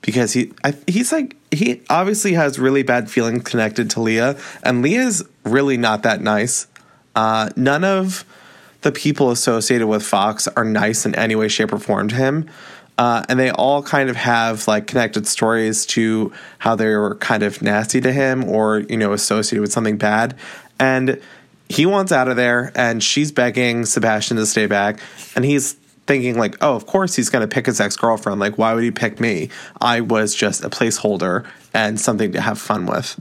because 0.00 0.32
he 0.32 0.52
I, 0.64 0.74
he's 0.86 1.12
like 1.12 1.36
he 1.50 1.82
obviously 1.88 2.32
has 2.34 2.58
really 2.58 2.82
bad 2.82 3.10
feelings 3.10 3.44
connected 3.44 3.90
to 3.90 4.00
Leah, 4.00 4.36
and 4.62 4.82
Leah's 4.82 5.22
really 5.44 5.76
not 5.76 6.02
that 6.02 6.20
nice. 6.20 6.66
Uh, 7.14 7.50
none 7.56 7.84
of 7.84 8.24
the 8.82 8.92
people 8.92 9.30
associated 9.30 9.86
with 9.86 10.02
Fox 10.02 10.48
are 10.48 10.64
nice 10.64 11.06
in 11.06 11.14
any 11.14 11.34
way, 11.34 11.48
shape, 11.48 11.72
or 11.72 11.78
form 11.78 12.08
to 12.08 12.16
him. 12.16 12.50
Uh, 12.98 13.24
and 13.28 13.38
they 13.38 13.50
all 13.50 13.82
kind 13.82 14.10
of 14.10 14.16
have 14.16 14.68
like 14.68 14.86
connected 14.86 15.26
stories 15.26 15.86
to 15.86 16.32
how 16.58 16.76
they 16.76 16.94
were 16.94 17.14
kind 17.16 17.42
of 17.42 17.62
nasty 17.62 18.00
to 18.00 18.12
him 18.12 18.44
or 18.44 18.80
you 18.80 18.96
know 18.96 19.12
associated 19.12 19.60
with 19.60 19.72
something 19.72 19.96
bad. 19.96 20.36
And 20.78 21.20
he 21.68 21.86
wants 21.86 22.12
out 22.12 22.28
of 22.28 22.36
there 22.36 22.70
and 22.74 23.02
she's 23.02 23.32
begging 23.32 23.86
sebastian 23.86 24.36
to 24.36 24.46
stay 24.46 24.66
back. 24.66 25.00
And 25.34 25.44
he's 25.44 25.72
thinking 26.06 26.36
like 26.36 26.56
oh 26.60 26.74
of 26.74 26.86
course 26.86 27.14
he's 27.16 27.30
going 27.30 27.48
to 27.48 27.52
pick 27.52 27.66
his 27.66 27.80
ex-girlfriend. 27.80 28.38
Like 28.38 28.58
why 28.58 28.74
would 28.74 28.84
he 28.84 28.90
pick 28.90 29.20
me? 29.20 29.48
I 29.80 30.00
was 30.00 30.34
just 30.34 30.62
a 30.62 30.68
placeholder 30.68 31.46
and 31.72 31.98
something 31.98 32.32
to 32.32 32.40
have 32.40 32.58
fun 32.58 32.86
with. 32.86 33.18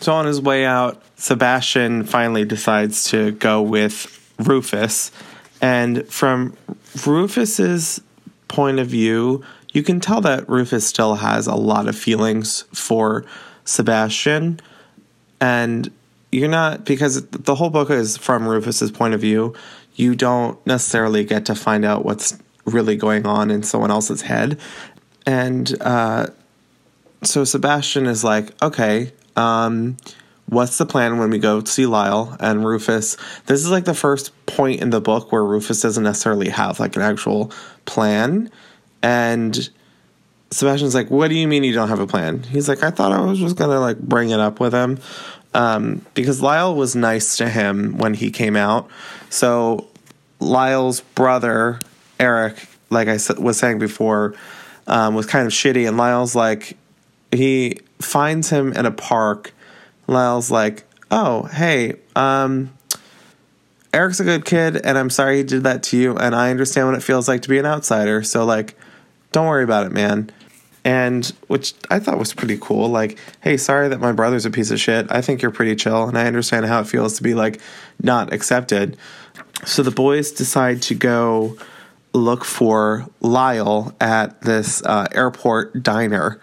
So 0.00 0.14
on 0.14 0.24
his 0.24 0.40
way 0.40 0.64
out 0.64 1.02
sebastian 1.16 2.04
finally 2.04 2.44
decides 2.46 3.04
to 3.10 3.32
go 3.32 3.60
with 3.60 4.12
rufus. 4.38 5.10
And 5.60 6.06
from 6.08 6.56
rufus's 7.06 8.00
point 8.48 8.78
of 8.78 8.88
view, 8.88 9.44
you 9.72 9.82
can 9.82 10.00
tell 10.00 10.20
that 10.22 10.48
Rufus 10.48 10.86
still 10.86 11.16
has 11.16 11.46
a 11.46 11.54
lot 11.54 11.88
of 11.88 11.96
feelings 11.96 12.62
for 12.72 13.24
Sebastian. 13.64 14.60
And 15.40 15.90
you're 16.32 16.48
not, 16.48 16.84
because 16.84 17.26
the 17.26 17.54
whole 17.54 17.70
book 17.70 17.90
is 17.90 18.16
from 18.16 18.48
Rufus's 18.48 18.90
point 18.90 19.14
of 19.14 19.20
view, 19.20 19.54
you 19.94 20.14
don't 20.14 20.64
necessarily 20.66 21.24
get 21.24 21.46
to 21.46 21.54
find 21.54 21.84
out 21.84 22.04
what's 22.04 22.38
really 22.64 22.96
going 22.96 23.26
on 23.26 23.50
in 23.50 23.62
someone 23.62 23.90
else's 23.90 24.22
head. 24.22 24.58
And 25.24 25.74
uh, 25.80 26.28
so 27.22 27.44
Sebastian 27.44 28.06
is 28.06 28.22
like, 28.22 28.60
okay, 28.62 29.12
um, 29.36 29.96
what's 30.48 30.78
the 30.78 30.86
plan 30.86 31.18
when 31.18 31.30
we 31.30 31.38
go 31.38 31.62
see 31.64 31.86
Lyle 31.86 32.36
and 32.40 32.64
Rufus? 32.64 33.16
This 33.46 33.60
is 33.60 33.70
like 33.70 33.84
the 33.84 33.94
first 33.94 34.32
point 34.46 34.80
in 34.80 34.90
the 34.90 35.00
book 35.00 35.32
where 35.32 35.44
Rufus 35.44 35.82
doesn't 35.82 36.04
necessarily 36.04 36.48
have 36.48 36.80
like 36.80 36.96
an 36.96 37.02
actual 37.02 37.52
plan. 37.84 38.50
And 39.02 39.68
Sebastian's 40.50 40.94
like, 40.94 41.10
What 41.10 41.28
do 41.28 41.34
you 41.34 41.48
mean 41.48 41.64
you 41.64 41.72
don't 41.72 41.88
have 41.88 42.00
a 42.00 42.06
plan? 42.06 42.42
He's 42.44 42.68
like, 42.68 42.82
I 42.82 42.90
thought 42.90 43.12
I 43.12 43.20
was 43.20 43.38
just 43.38 43.56
gonna 43.56 43.80
like 43.80 43.98
bring 43.98 44.30
it 44.30 44.40
up 44.40 44.60
with 44.60 44.72
him. 44.72 44.98
Um, 45.54 46.04
because 46.14 46.42
Lyle 46.42 46.74
was 46.74 46.94
nice 46.94 47.38
to 47.38 47.48
him 47.48 47.96
when 47.96 48.12
he 48.12 48.30
came 48.30 48.56
out. 48.56 48.90
So 49.30 49.88
Lyle's 50.38 51.00
brother, 51.00 51.80
Eric, 52.20 52.68
like 52.90 53.08
I 53.08 53.18
was 53.38 53.58
saying 53.58 53.78
before, 53.78 54.34
um, 54.86 55.14
was 55.14 55.24
kind 55.24 55.46
of 55.46 55.52
shitty. 55.52 55.88
And 55.88 55.96
Lyle's 55.96 56.34
like, 56.34 56.76
he 57.32 57.80
finds 58.00 58.50
him 58.50 58.72
in 58.74 58.84
a 58.84 58.90
park. 58.90 59.52
Lyle's 60.06 60.50
like, 60.50 60.84
oh, 61.10 61.44
hey, 61.44 61.96
um, 62.14 62.72
Eric's 63.92 64.20
a 64.20 64.24
good 64.24 64.44
kid, 64.44 64.76
and 64.84 64.98
I'm 64.98 65.10
sorry 65.10 65.38
he 65.38 65.42
did 65.42 65.62
that 65.62 65.82
to 65.84 65.96
you, 65.96 66.16
and 66.16 66.34
I 66.34 66.50
understand 66.50 66.86
what 66.86 66.96
it 66.96 67.02
feels 67.02 67.28
like 67.28 67.42
to 67.42 67.48
be 67.48 67.58
an 67.58 67.66
outsider. 67.66 68.22
So, 68.22 68.44
like, 68.44 68.76
don't 69.32 69.46
worry 69.46 69.64
about 69.64 69.86
it, 69.86 69.92
man. 69.92 70.30
And 70.84 71.26
which 71.48 71.74
I 71.90 71.98
thought 71.98 72.18
was 72.18 72.32
pretty 72.32 72.58
cool. 72.60 72.88
Like, 72.88 73.18
hey, 73.40 73.56
sorry 73.56 73.88
that 73.88 73.98
my 73.98 74.12
brother's 74.12 74.46
a 74.46 74.50
piece 74.50 74.70
of 74.70 74.78
shit. 74.78 75.06
I 75.10 75.20
think 75.22 75.42
you're 75.42 75.50
pretty 75.50 75.74
chill, 75.76 76.06
and 76.06 76.16
I 76.16 76.26
understand 76.26 76.66
how 76.66 76.80
it 76.80 76.86
feels 76.86 77.16
to 77.16 77.22
be, 77.22 77.34
like, 77.34 77.60
not 78.02 78.32
accepted. 78.32 78.96
So 79.64 79.82
the 79.82 79.90
boys 79.90 80.30
decide 80.30 80.82
to 80.82 80.94
go 80.94 81.56
look 82.12 82.44
for 82.44 83.06
Lyle 83.20 83.94
at 84.00 84.42
this 84.42 84.82
uh, 84.84 85.06
airport 85.12 85.82
diner. 85.82 86.40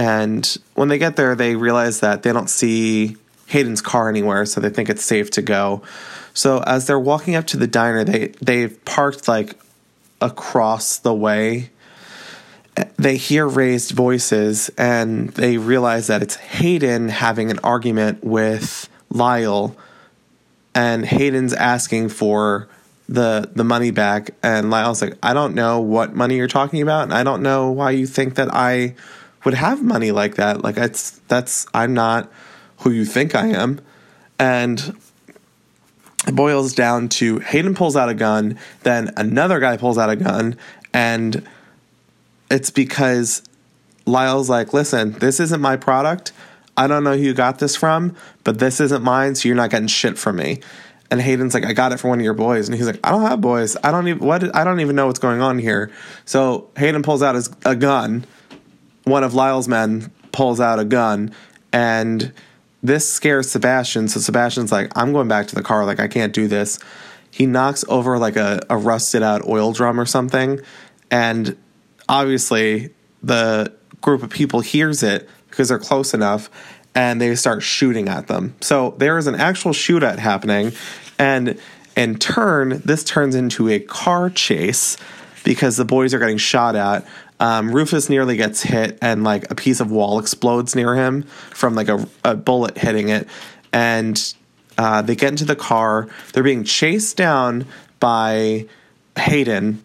And 0.00 0.56
when 0.76 0.88
they 0.88 0.96
get 0.96 1.16
there, 1.16 1.34
they 1.34 1.56
realize 1.56 2.00
that 2.00 2.22
they 2.22 2.32
don't 2.32 2.48
see 2.48 3.18
Hayden's 3.48 3.82
car 3.82 4.08
anywhere, 4.08 4.46
so 4.46 4.58
they 4.58 4.70
think 4.70 4.88
it's 4.88 5.04
safe 5.04 5.30
to 5.32 5.42
go. 5.42 5.82
So 6.32 6.60
as 6.60 6.86
they're 6.86 6.98
walking 6.98 7.34
up 7.34 7.46
to 7.48 7.58
the 7.58 7.66
diner, 7.66 8.02
they 8.02 8.28
they've 8.40 8.82
parked 8.86 9.28
like 9.28 9.58
across 10.22 10.96
the 10.96 11.12
way. 11.12 11.68
They 12.96 13.18
hear 13.18 13.46
raised 13.46 13.90
voices 13.90 14.70
and 14.78 15.28
they 15.30 15.58
realize 15.58 16.06
that 16.06 16.22
it's 16.22 16.36
Hayden 16.36 17.10
having 17.10 17.50
an 17.50 17.58
argument 17.58 18.24
with 18.24 18.88
Lyle, 19.10 19.76
and 20.74 21.04
Hayden's 21.04 21.52
asking 21.52 22.08
for 22.08 22.68
the 23.06 23.50
the 23.54 23.64
money 23.64 23.90
back 23.90 24.30
and 24.42 24.70
Lyle's 24.70 25.02
like 25.02 25.18
I 25.22 25.34
don't 25.34 25.54
know 25.54 25.80
what 25.80 26.14
money 26.14 26.36
you're 26.36 26.48
talking 26.48 26.80
about 26.80 27.02
and 27.02 27.12
I 27.12 27.22
don't 27.22 27.42
know 27.42 27.70
why 27.70 27.90
you 27.90 28.06
think 28.06 28.36
that 28.36 28.48
I 28.54 28.94
would 29.44 29.54
have 29.54 29.82
money 29.82 30.12
like 30.12 30.36
that 30.36 30.62
like 30.62 30.76
it's 30.76 31.18
that's 31.28 31.66
I'm 31.74 31.94
not 31.94 32.30
who 32.78 32.90
you 32.90 33.04
think 33.04 33.34
I 33.34 33.48
am 33.48 33.80
and 34.38 34.96
it 36.26 36.34
boils 36.34 36.74
down 36.74 37.08
to 37.08 37.38
Hayden 37.38 37.74
pulls 37.74 37.96
out 37.96 38.08
a 38.08 38.14
gun 38.14 38.58
then 38.82 39.12
another 39.16 39.60
guy 39.60 39.76
pulls 39.76 39.98
out 39.98 40.10
a 40.10 40.16
gun 40.16 40.56
and 40.92 41.46
it's 42.50 42.70
because 42.70 43.42
Lyle's 44.06 44.50
like 44.50 44.72
listen 44.72 45.12
this 45.12 45.40
isn't 45.40 45.60
my 45.60 45.76
product 45.76 46.32
I 46.76 46.86
don't 46.86 47.04
know 47.04 47.16
who 47.16 47.22
you 47.22 47.34
got 47.34 47.58
this 47.58 47.76
from 47.76 48.16
but 48.44 48.58
this 48.58 48.80
isn't 48.80 49.02
mine 49.02 49.34
so 49.34 49.48
you're 49.48 49.56
not 49.56 49.70
getting 49.70 49.88
shit 49.88 50.18
from 50.18 50.36
me 50.36 50.60
and 51.10 51.20
Hayden's 51.20 51.54
like, 51.54 51.64
I 51.64 51.72
got 51.72 51.92
it 51.92 51.98
from 51.98 52.10
one 52.10 52.20
of 52.20 52.24
your 52.24 52.34
boys. 52.34 52.68
And 52.68 52.76
he's 52.76 52.86
like, 52.86 53.00
I 53.02 53.10
don't 53.10 53.22
have 53.22 53.40
boys. 53.40 53.76
I 53.82 53.90
don't 53.90 54.06
even 54.06 54.24
what 54.24 54.54
I 54.54 54.62
don't 54.64 54.80
even 54.80 54.94
know 54.94 55.06
what's 55.06 55.18
going 55.18 55.40
on 55.40 55.58
here. 55.58 55.90
So 56.24 56.70
Hayden 56.76 57.02
pulls 57.02 57.22
out 57.22 57.34
his 57.34 57.50
a 57.64 57.74
gun. 57.74 58.24
One 59.04 59.24
of 59.24 59.34
Lyle's 59.34 59.68
men 59.68 60.12
pulls 60.32 60.60
out 60.60 60.78
a 60.78 60.84
gun 60.84 61.34
and 61.72 62.32
this 62.82 63.10
scares 63.10 63.50
Sebastian. 63.50 64.08
So 64.08 64.20
Sebastian's 64.20 64.72
like, 64.72 64.90
I'm 64.96 65.12
going 65.12 65.28
back 65.28 65.46
to 65.48 65.54
the 65.54 65.62
car, 65.62 65.84
like 65.84 66.00
I 66.00 66.08
can't 66.08 66.32
do 66.32 66.48
this. 66.48 66.78
He 67.30 67.46
knocks 67.46 67.84
over 67.88 68.18
like 68.18 68.36
a, 68.36 68.60
a 68.68 68.76
rusted 68.76 69.22
out 69.22 69.46
oil 69.46 69.72
drum 69.72 70.00
or 70.00 70.06
something, 70.06 70.60
and 71.10 71.56
obviously 72.08 72.90
the 73.22 73.72
group 74.00 74.22
of 74.22 74.30
people 74.30 74.60
hears 74.60 75.02
it 75.02 75.28
because 75.48 75.68
they're 75.68 75.78
close 75.78 76.12
enough 76.14 76.50
and 76.94 77.20
they 77.20 77.34
start 77.36 77.62
shooting 77.62 78.08
at 78.08 78.26
them. 78.26 78.54
So 78.60 78.94
there 78.98 79.16
is 79.16 79.28
an 79.28 79.36
actual 79.36 79.72
shootout 79.72 80.18
happening, 80.18 80.72
and 81.18 81.60
in 81.96 82.18
turn, 82.18 82.82
this 82.84 83.04
turns 83.04 83.34
into 83.34 83.68
a 83.68 83.78
car 83.78 84.30
chase 84.30 84.96
because 85.44 85.76
the 85.76 85.84
boys 85.84 86.14
are 86.14 86.18
getting 86.18 86.38
shot 86.38 86.74
at. 86.74 87.06
Um, 87.40 87.74
Rufus 87.74 88.08
nearly 88.08 88.36
gets 88.36 88.62
hit, 88.62 88.98
and 89.00 89.24
like 89.24 89.50
a 89.50 89.54
piece 89.54 89.80
of 89.80 89.90
wall 89.90 90.18
explodes 90.18 90.76
near 90.76 90.94
him 90.94 91.22
from 91.50 91.74
like 91.74 91.88
a, 91.88 92.06
a 92.24 92.36
bullet 92.36 92.78
hitting 92.78 93.08
it. 93.08 93.26
And 93.72 94.34
uh, 94.78 95.02
they 95.02 95.16
get 95.16 95.30
into 95.30 95.46
the 95.46 95.56
car. 95.56 96.08
They're 96.32 96.42
being 96.42 96.64
chased 96.64 97.16
down 97.16 97.66
by 97.98 98.66
Hayden 99.18 99.82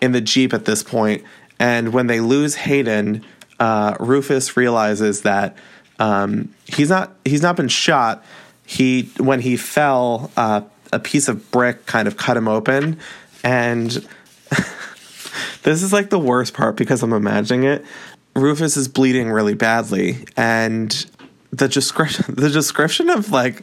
in 0.00 0.12
the 0.12 0.20
Jeep 0.20 0.52
at 0.52 0.64
this 0.64 0.82
point. 0.82 1.24
And 1.58 1.92
when 1.92 2.06
they 2.06 2.20
lose 2.20 2.54
Hayden, 2.54 3.24
uh, 3.58 3.96
Rufus 3.98 4.56
realizes 4.56 5.22
that 5.22 5.56
um, 5.98 6.54
he's 6.66 6.90
not 6.90 7.16
he's 7.24 7.42
not 7.42 7.56
been 7.56 7.68
shot. 7.68 8.24
He 8.66 9.10
when 9.18 9.40
he 9.40 9.56
fell, 9.56 10.30
uh, 10.36 10.60
a 10.92 10.98
piece 10.98 11.28
of 11.28 11.50
brick 11.50 11.86
kind 11.86 12.06
of 12.06 12.16
cut 12.16 12.36
him 12.36 12.48
open, 12.48 12.98
and 13.42 14.06
this 15.62 15.82
is 15.82 15.92
like 15.92 16.10
the 16.10 16.18
worst 16.18 16.54
part 16.54 16.76
because 16.76 17.02
I'm 17.02 17.12
imagining 17.12 17.64
it. 17.64 17.84
Rufus 18.34 18.76
is 18.76 18.88
bleeding 18.88 19.30
really 19.30 19.54
badly, 19.54 20.24
and 20.36 21.06
the 21.50 21.68
description 21.68 22.26
the 22.36 22.50
description 22.50 23.08
of 23.10 23.30
like 23.30 23.62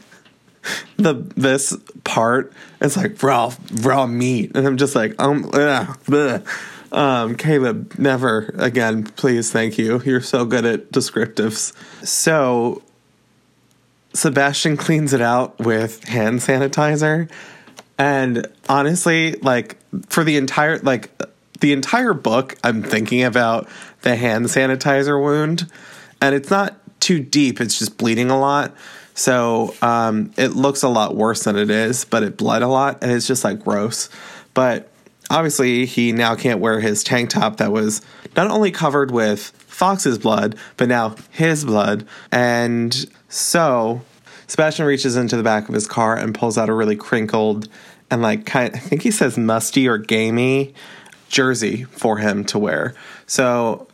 the 0.98 1.14
this 1.36 1.78
part 2.04 2.54
is 2.82 2.98
like 2.98 3.22
raw 3.22 3.54
raw 3.82 4.06
meat, 4.06 4.52
and 4.56 4.68
I'm 4.68 4.78
just 4.78 4.96
like 4.96 5.16
um. 5.20 5.50
Ugh, 5.54 6.48
um, 6.96 7.36
Caleb, 7.36 7.96
never 7.98 8.54
again, 8.58 9.04
please. 9.04 9.52
Thank 9.52 9.78
you. 9.78 10.02
You're 10.06 10.22
so 10.22 10.46
good 10.46 10.66
at 10.66 10.92
descriptives. 10.94 11.74
So, 12.04 12.82
Sebastian 14.14 14.78
cleans 14.78 15.12
it 15.12 15.22
out 15.22 15.60
with 15.60 16.06
hand 16.06 16.40
sanitizer. 16.40 17.30
And 17.98 18.48
honestly, 18.70 19.34
like, 19.34 19.78
for 20.08 20.24
the 20.24 20.38
entire, 20.38 20.80
like, 20.80 21.10
the 21.60 21.74
entire 21.74 22.14
book, 22.14 22.56
I'm 22.64 22.84
thinking 22.84 23.24
about 23.24 23.68
the 24.02 24.16
hand 24.16 24.46
sanitizer 24.46 25.22
wound. 25.22 25.70
And 26.22 26.36
it's 26.36 26.50
not 26.50 26.78
too 27.00 27.20
deep, 27.20 27.62
it's 27.62 27.78
just 27.78 27.98
bleeding 27.98 28.30
a 28.30 28.40
lot. 28.40 28.76
So 29.14 29.74
um, 29.82 30.32
it 30.38 30.50
looks 30.50 30.84
a 30.84 30.90
lot 30.90 31.16
worse 31.16 31.44
than 31.44 31.56
it 31.56 31.70
is, 31.70 32.06
but 32.06 32.24
it 32.24 32.38
bled 32.38 32.62
a 32.62 32.68
lot 32.68 33.02
and 33.02 33.12
it's 33.12 33.28
just 33.28 33.44
like 33.44 33.64
gross. 33.64 34.10
But 34.54 34.92
obviously 35.30 35.86
he 35.86 36.12
now 36.12 36.36
can't 36.36 36.60
wear 36.60 36.80
his 36.80 37.04
tank 37.04 37.30
top 37.30 37.58
that 37.58 37.72
was 37.72 38.02
not 38.36 38.52
only 38.52 38.72
covered 38.72 39.12
with 39.12 39.52
Fox's 39.68 40.18
blood, 40.18 40.58
but 40.78 40.90
now 40.90 41.16
his 41.32 41.64
blood. 41.64 42.06
And 42.32 43.06
so 43.30 44.02
Sebastian 44.48 44.86
reaches 44.86 45.16
into 45.16 45.38
the 45.38 45.44
back 45.44 45.70
of 45.70 45.74
his 45.74 45.88
car 45.88 46.18
and 46.18 46.36
pulls 46.36 46.58
out 46.58 46.70
a 46.70 46.74
really 46.74 46.96
crinkled 46.96 47.70
and 48.12 48.22
like 48.22 48.46
kind 48.46 48.76
I 48.76 48.80
think 48.80 49.02
he 49.02 49.12
says 49.12 49.38
musty 49.38 49.88
or 49.88 49.98
gamey 49.98 50.74
jersey 51.30 51.84
for 51.84 52.18
him 52.18 52.44
to 52.46 52.60
wear. 52.60 52.94
So 53.28 53.88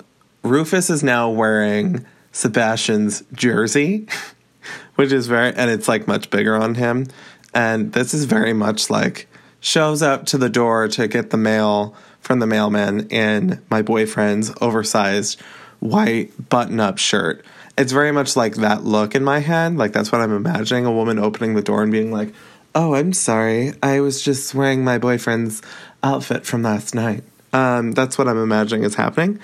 Rufus 0.44 0.90
is 0.90 1.03
now 1.03 1.30
wearing 1.30 2.06
Sebastian's 2.32 3.24
jersey, 3.34 4.08
which 4.95 5.12
is 5.12 5.28
very 5.28 5.53
and 5.53 5.70
it's 5.70 5.88
like 5.88 6.08
much 6.08 6.30
bigger 6.30 6.56
on 6.56 6.76
him. 6.76 7.08
And 7.53 7.94
this 7.94 8.14
is 8.14 8.26
very 8.26 8.53
much 8.53 8.90
like 8.90 9.28
shows 9.60 10.02
up 10.02 10.26
to 10.28 10.38
the 10.38 10.49
door 10.49 10.88
to 10.88 11.08
get 11.08 11.30
the 11.30 11.38
mail 11.38 11.95
from 12.20 12.40
the 12.40 12.48
mailman 12.48 13.08
in 13.10 13.62
my 13.70 13.82
boyfriend's 13.82 14.52
oversized 14.62 15.40
white 15.80 16.49
button 16.49 16.80
up 16.80 16.98
shirt. 16.98 17.44
It's 17.78 17.91
very 17.91 18.12
much 18.12 18.36
like 18.36 18.56
that 18.56 18.84
look 18.84 19.16
in 19.16 19.24
my 19.24 19.40
head. 19.40 19.76
Like 19.76 19.91
that's 19.91 20.12
what 20.12 20.22
I'm 20.22 20.34
imagining 20.34 20.86
a 20.86 20.91
woman 20.91 21.20
opening 21.20 21.56
the 21.56 21.62
door 21.62 21.84
and 21.84 21.91
being 21.91 22.12
like, 22.12 22.34
Oh, 22.73 22.95
I'm 22.95 23.14
sorry. 23.14 23.73
I 23.84 23.99
was 23.99 24.22
just 24.22 24.56
wearing 24.56 24.84
my 24.84 24.98
boyfriend's 24.98 25.61
outfit 26.03 26.45
from 26.45 26.64
last 26.64 26.95
night. 26.95 27.23
Um, 27.53 27.91
that's 27.91 28.18
what 28.18 28.27
I'm 28.27 28.38
imagining 28.38 28.84
is 28.84 28.95
happening. 28.95 29.39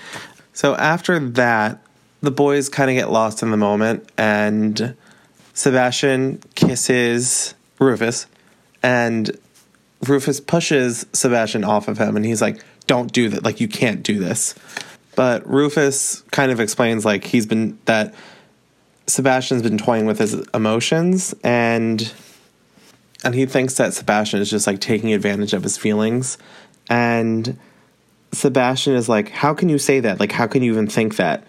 So 0.54 0.74
after 0.74 1.18
that, 1.20 1.82
the 2.20 2.30
boys 2.30 2.68
kind 2.68 2.90
of 2.90 2.96
get 2.96 3.10
lost 3.10 3.42
in 3.42 3.50
the 3.50 3.56
moment, 3.56 4.10
and 4.16 4.96
Sebastian 5.54 6.40
kisses 6.54 7.54
Rufus, 7.78 8.26
and 8.82 9.36
Rufus 10.06 10.40
pushes 10.40 11.06
Sebastian 11.12 11.64
off 11.64 11.88
of 11.88 11.98
him 11.98 12.16
and 12.16 12.24
he's 12.24 12.40
like, 12.40 12.62
don't 12.86 13.12
do 13.12 13.28
that. 13.28 13.44
Like, 13.44 13.60
you 13.60 13.68
can't 13.68 14.02
do 14.02 14.18
this. 14.18 14.54
But 15.14 15.48
Rufus 15.48 16.22
kind 16.30 16.50
of 16.52 16.60
explains, 16.60 17.04
like, 17.04 17.24
he's 17.24 17.46
been 17.46 17.78
that 17.84 18.14
Sebastian's 19.06 19.62
been 19.62 19.78
toying 19.78 20.06
with 20.06 20.18
his 20.18 20.34
emotions 20.54 21.34
and 21.42 22.12
and 23.24 23.34
he 23.34 23.46
thinks 23.46 23.74
that 23.74 23.94
Sebastian 23.94 24.40
is 24.40 24.50
just 24.50 24.66
like 24.66 24.80
taking 24.80 25.12
advantage 25.12 25.52
of 25.52 25.62
his 25.62 25.76
feelings. 25.76 26.38
And 26.88 27.58
Sebastian 28.32 28.94
is 28.94 29.08
like, 29.08 29.30
How 29.30 29.54
can 29.54 29.68
you 29.68 29.78
say 29.78 30.00
that? 30.00 30.20
Like, 30.20 30.32
how 30.32 30.46
can 30.46 30.62
you 30.62 30.72
even 30.72 30.86
think 30.86 31.16
that? 31.16 31.44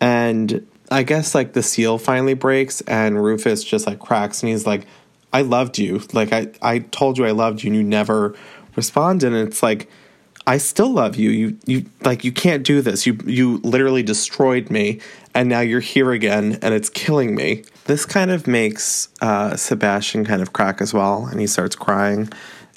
And 0.00 0.66
I 0.90 1.02
guess 1.02 1.34
like 1.34 1.52
the 1.52 1.62
seal 1.62 1.98
finally 1.98 2.34
breaks 2.34 2.80
and 2.82 3.22
Rufus 3.22 3.64
just 3.64 3.86
like 3.86 3.98
cracks 3.98 4.42
and 4.42 4.50
he's 4.50 4.66
like, 4.66 4.86
I 5.32 5.42
loved 5.42 5.78
you. 5.78 6.02
Like 6.12 6.32
I, 6.32 6.48
I 6.62 6.80
told 6.80 7.18
you 7.18 7.26
I 7.26 7.32
loved 7.32 7.62
you 7.62 7.68
and 7.68 7.76
you 7.76 7.82
never 7.82 8.34
responded. 8.76 9.32
And 9.32 9.48
it's 9.48 9.62
like, 9.62 9.90
I 10.46 10.58
still 10.58 10.90
love 10.90 11.16
you. 11.16 11.30
You 11.30 11.58
you 11.66 11.86
like 12.02 12.24
you 12.24 12.32
can't 12.32 12.64
do 12.64 12.82
this. 12.82 13.06
You 13.06 13.18
you 13.24 13.58
literally 13.58 14.02
destroyed 14.02 14.70
me 14.70 15.00
and 15.34 15.48
now 15.48 15.60
you're 15.60 15.80
here 15.80 16.12
again 16.12 16.58
and 16.60 16.74
it's 16.74 16.90
killing 16.90 17.34
me. 17.34 17.64
This 17.86 18.04
kind 18.04 18.30
of 18.30 18.46
makes 18.46 19.08
uh, 19.20 19.56
Sebastian 19.56 20.24
kind 20.24 20.42
of 20.42 20.52
crack 20.52 20.80
as 20.80 20.92
well 20.92 21.26
and 21.26 21.40
he 21.40 21.46
starts 21.46 21.76
crying 21.76 22.30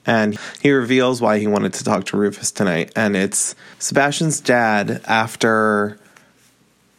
and 0.06 0.38
he 0.62 0.72
reveals 0.72 1.22
why 1.22 1.40
he 1.40 1.48
wanted 1.48 1.74
to 1.74 1.84
talk 1.84 2.06
to 2.06 2.18
Rufus 2.18 2.52
tonight 2.52 2.92
and 2.96 3.18
it's 3.18 3.54
Sebastian's 3.80 4.40
dad 4.40 5.02
after 5.06 6.00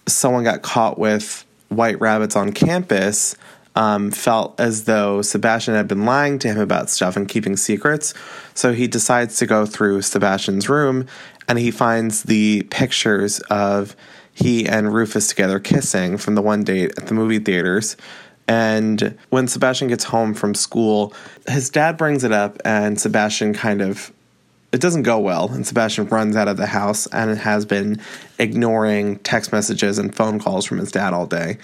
someone 0.07 0.45
got 0.45 0.63
caught 0.63 0.99
with 0.99 1.47
white 1.69 2.01
rabbits 2.01 2.37
on 2.37 2.53
campus 2.53 3.37
um, 3.79 4.11
felt 4.11 4.59
as 4.59 4.85
though 4.85 5.23
Sebastian 5.23 5.75
had 5.75 5.87
been 5.87 6.05
lying 6.05 6.41
to 6.41 6.49
him 6.49 6.59
about 6.59 6.91
stuff 6.91 7.17
and 7.17 7.29
keeping 7.29 7.57
secrets. 7.57 8.13
So 8.55 8.73
he 8.73 8.89
decides 8.89 9.37
to 9.37 9.47
go 9.47 9.67
through 9.67 10.03
Sebastian's 10.03 10.69
room 10.69 11.07
and 11.47 11.61
he 11.61 11.71
finds 11.71 12.25
the 12.25 12.63
pictures 12.71 13.39
of 13.51 13.95
he 14.35 14.67
and 14.67 14.93
Rufus 14.93 15.29
together 15.29 15.61
kissing 15.61 16.19
from 16.19 16.35
the 16.35 16.43
one 16.43 16.65
date 16.65 16.99
at 16.99 17.07
the 17.07 17.15
movie 17.15 17.39
theaters. 17.39 17.97
And 18.49 19.17
when 19.29 19.47
Sebastian 19.47 19.87
gets 19.87 20.03
home 20.05 20.35
from 20.35 20.57
school, 20.57 21.15
his 21.47 21.71
dad 21.71 21.97
brings 21.97 22.25
it 22.25 22.33
up, 22.33 22.59
and 22.65 22.99
Sebastian 22.99 23.55
kind 23.55 23.81
of 23.81 24.11
it 24.73 24.81
doesn't 24.81 25.05
go 25.05 25.19
well 25.19 25.51
and 25.51 25.67
Sebastian 25.67 26.07
runs 26.09 26.37
out 26.37 26.47
of 26.47 26.57
the 26.59 26.67
house 26.67 27.07
and 27.07 27.39
has 27.39 27.65
been 27.65 28.01
ignoring 28.39 29.19
text 29.21 29.51
messages 29.51 29.99
and 29.99 30.15
phone 30.15 30.39
calls 30.39 30.67
from 30.67 30.79
his 30.79 30.93
dad 30.93 31.15
all 31.15 31.27
day. 31.27 31.57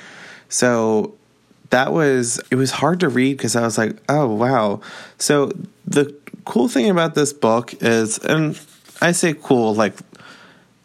So 0.48 1.14
that 1.74 1.92
was 1.92 2.40
it 2.52 2.54
was 2.54 2.70
hard 2.70 3.00
to 3.00 3.08
read 3.08 3.36
because 3.36 3.56
I 3.56 3.62
was 3.62 3.76
like, 3.76 3.96
oh 4.08 4.32
wow. 4.32 4.80
So 5.18 5.50
the 5.84 6.14
cool 6.44 6.68
thing 6.68 6.88
about 6.88 7.16
this 7.16 7.32
book 7.32 7.74
is, 7.82 8.18
and 8.18 8.56
I 9.02 9.10
say 9.10 9.34
cool 9.34 9.74
like 9.74 9.94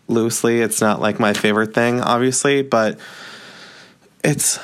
loosely, 0.07 0.61
it's 0.61 0.82
not 0.82 0.99
like 0.99 1.20
my 1.20 1.34
favorite 1.34 1.76
thing, 1.76 2.02
obviously, 2.02 2.64
but 2.64 2.99
it's 4.24 4.57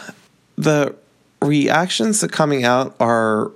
the 0.55 0.95
reactions 1.43 2.21
that 2.21 2.31
coming 2.31 2.63
out 2.63 2.95
are 2.99 3.51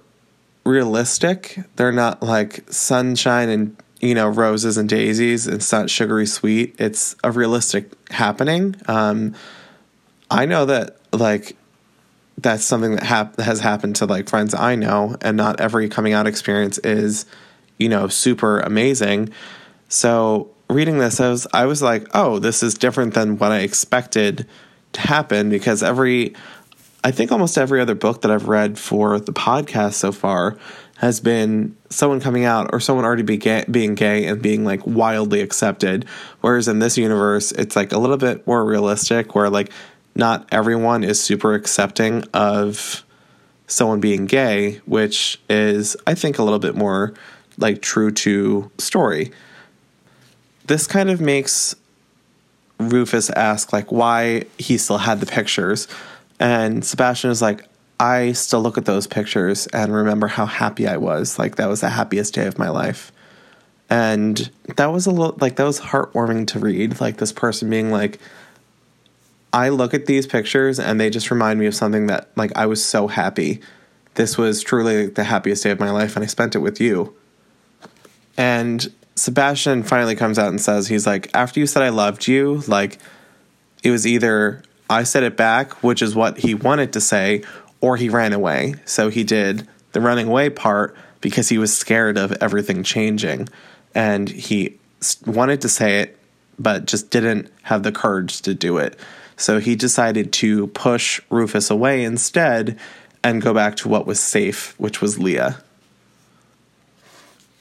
realistic. 0.64 1.58
They're 1.76 1.92
not 1.92 2.22
like 2.22 2.72
sunshine 2.72 3.50
and 3.50 3.76
you 4.00 4.14
know 4.14 4.30
roses 4.30 4.78
and 4.78 4.88
daisies. 4.88 5.48
It's 5.48 5.72
not 5.72 5.90
sugary 5.90 6.28
sweet. 6.28 6.76
It's 6.78 7.16
a 7.24 7.32
realistic 7.32 7.92
happening. 8.12 8.76
Um, 8.88 9.34
I 10.30 10.46
know 10.46 10.66
that 10.66 10.98
like 11.12 11.56
that's 12.42 12.64
something 12.64 12.96
that 12.96 13.04
hap- 13.04 13.40
has 13.40 13.60
happened 13.60 13.96
to 13.98 14.06
like 14.06 14.30
friends 14.30 14.54
I 14.54 14.76
know, 14.76 15.16
and 15.22 15.38
not 15.38 15.60
every 15.60 15.90
coming 15.90 16.14
out 16.14 16.28
experience 16.28 16.78
is 16.80 17.26
you 17.78 17.90
know 17.90 18.08
super 18.08 18.60
amazing. 18.60 19.30
So 19.88 20.52
reading 20.70 21.00
this, 21.00 21.20
I 21.20 21.30
was 21.30 21.48
I 21.54 21.66
was 21.66 21.82
like, 21.82 22.08
oh, 22.14 22.40
this 22.40 22.64
is 22.64 22.74
different 22.74 23.14
than 23.14 23.38
what 23.38 23.52
I 23.52 23.60
expected 23.60 24.48
to 24.94 25.02
happen 25.02 25.50
because 25.50 25.84
every 25.84 26.36
I 27.04 27.12
think 27.12 27.32
almost 27.32 27.58
every 27.58 27.80
other 27.80 27.96
book 27.96 28.22
that 28.22 28.32
I've 28.32 28.48
read 28.48 28.78
for 28.78 29.20
the 29.20 29.32
podcast 29.32 29.94
so 29.94 30.12
far 30.12 30.58
has 30.98 31.22
been 31.22 31.78
someone 31.90 32.20
coming 32.20 32.44
out 32.44 32.70
or 32.74 32.82
someone 32.82 33.06
already 33.06 33.24
be 33.24 33.38
gay, 33.38 33.64
being 33.72 33.96
gay 33.96 34.26
and 34.26 34.42
being 34.42 34.66
like 34.66 34.86
wildly 34.86 35.40
accepted. 35.40 36.06
Whereas 36.42 36.68
in 36.68 36.80
this 36.80 36.98
universe, 36.98 37.54
it's 37.54 37.78
like 37.78 37.94
a 37.94 37.98
little 37.98 38.18
bit 38.18 38.46
more 38.46 38.66
realistic 38.66 39.34
where 39.34 39.50
like 39.50 39.72
not 40.20 40.48
everyone 40.52 41.04
is 41.04 41.22
super 41.22 41.56
accepting 41.56 42.24
of 42.34 43.04
someone 43.68 44.00
being 44.00 44.26
gay, 44.26 44.82
which 44.86 45.40
is, 45.50 45.98
I 46.06 46.14
think, 46.14 46.38
a 46.38 46.44
little 46.44 46.60
bit 46.60 46.76
more 46.76 47.14
like 47.58 47.82
true 47.82 48.12
to 48.12 48.72
story. 48.78 49.32
This 50.68 50.86
kind 50.86 51.10
of 51.10 51.20
makes 51.20 51.76
Rufus 52.78 53.30
ask 53.32 53.74
like 53.74 53.92
why 53.92 54.44
he 54.58 54.78
still 54.78 55.00
had 55.00 55.20
the 55.20 55.26
pictures 55.26 55.88
and 56.40 56.86
Sebastian 56.86 57.32
is 57.32 57.42
like, 57.42 57.66
I 58.00 58.32
still 58.32 58.62
look 58.62 58.78
at 58.78 58.86
those 58.86 59.08
pictures 59.08 59.68
and 59.68 59.94
remember 59.94 60.28
how 60.28 60.46
happy 60.46 60.88
I 60.88 60.98
was. 60.98 61.38
Like 61.38 61.58
that 61.58 61.68
was 61.68 61.82
the 61.82 61.90
happiest 61.90 62.34
day 62.34 62.48
of 62.48 62.58
my 62.58 62.70
life. 62.70 63.12
And 63.90 64.50
that 64.78 64.88
was 64.88 65.06
a 65.06 65.12
little 65.12 65.36
like 65.42 65.58
that 65.58 65.66
was 65.66 65.82
heartwarming 65.82 66.48
to 66.48 66.60
read. 66.60 67.02
Like 67.02 67.18
this 67.18 67.34
person 67.34 67.70
being 67.70 67.92
like, 67.92 68.20
I 69.52 69.70
look 69.70 69.94
at 69.94 70.06
these 70.06 70.28
pictures 70.28 70.80
and 70.80 71.00
they 71.00 71.10
just 71.10 71.32
remind 71.32 71.60
me 71.60 71.66
of 71.66 71.76
something 71.76 72.08
that 72.08 72.30
like 72.36 72.52
I 72.56 72.66
was 72.66 72.84
so 72.84 73.08
happy. 73.08 73.62
This 74.16 74.38
was 74.38 74.62
truly 74.62 75.08
the 75.08 75.24
happiest 75.24 75.64
day 75.64 75.72
of 75.72 75.80
my 75.80 75.92
life 75.92 76.16
and 76.16 76.24
I 76.24 76.28
spent 76.28 76.56
it 76.56 76.60
with 76.60 76.80
you. 76.80 77.16
And 78.38 78.92
Sebastian 79.16 79.84
finally 79.84 80.16
comes 80.16 80.40
out 80.40 80.50
and 80.50 80.62
says 80.62 80.88
he's 80.88 81.08
like 81.08 81.30
after 81.34 81.60
you 81.60 81.68
said 81.68 81.84
I 81.84 81.90
loved 81.90 82.28
you, 82.28 82.64
like 82.68 83.00
it 83.84 83.92
was 83.92 84.06
either 84.06 84.64
I 84.90 85.04
said 85.04 85.24
it 85.24 85.38
back, 85.38 85.84
which 85.84 86.02
is 86.02 86.16
what 86.16 86.40
he 86.40 86.54
wanted 86.56 86.94
to 86.94 87.02
say, 87.02 87.44
or 87.82 87.96
he 87.98 88.10
ran 88.10 88.34
away. 88.34 88.76
So 88.86 89.10
he 89.10 89.24
did 89.24 89.68
the 89.92 90.02
running 90.02 90.28
away 90.28 90.50
part 90.50 90.96
because 91.22 91.50
he 91.50 91.58
was 91.58 91.76
scared 91.76 92.18
of 92.18 92.32
everything 92.42 92.84
changing. 92.84 93.50
And 93.94 94.30
he 94.30 94.78
wanted 95.26 95.62
to 95.62 95.70
say 95.70 96.00
it, 96.00 96.18
but 96.58 96.86
just 96.86 97.10
didn't 97.10 97.52
have 97.64 97.84
the 97.84 97.92
courage 97.92 98.42
to 98.44 98.54
do 98.54 98.78
it. 98.78 99.00
So 99.40 99.60
he 99.60 99.76
decided 99.78 100.34
to 100.34 100.68
push 100.68 101.22
Rufus 101.30 101.70
away 101.70 102.04
instead 102.04 102.78
and 103.24 103.42
go 103.42 103.54
back 103.54 103.78
to 103.78 103.88
what 103.88 104.06
was 104.06 104.20
safe, 104.20 104.78
which 104.78 105.02
was 105.02 105.18
Leah. 105.18 105.64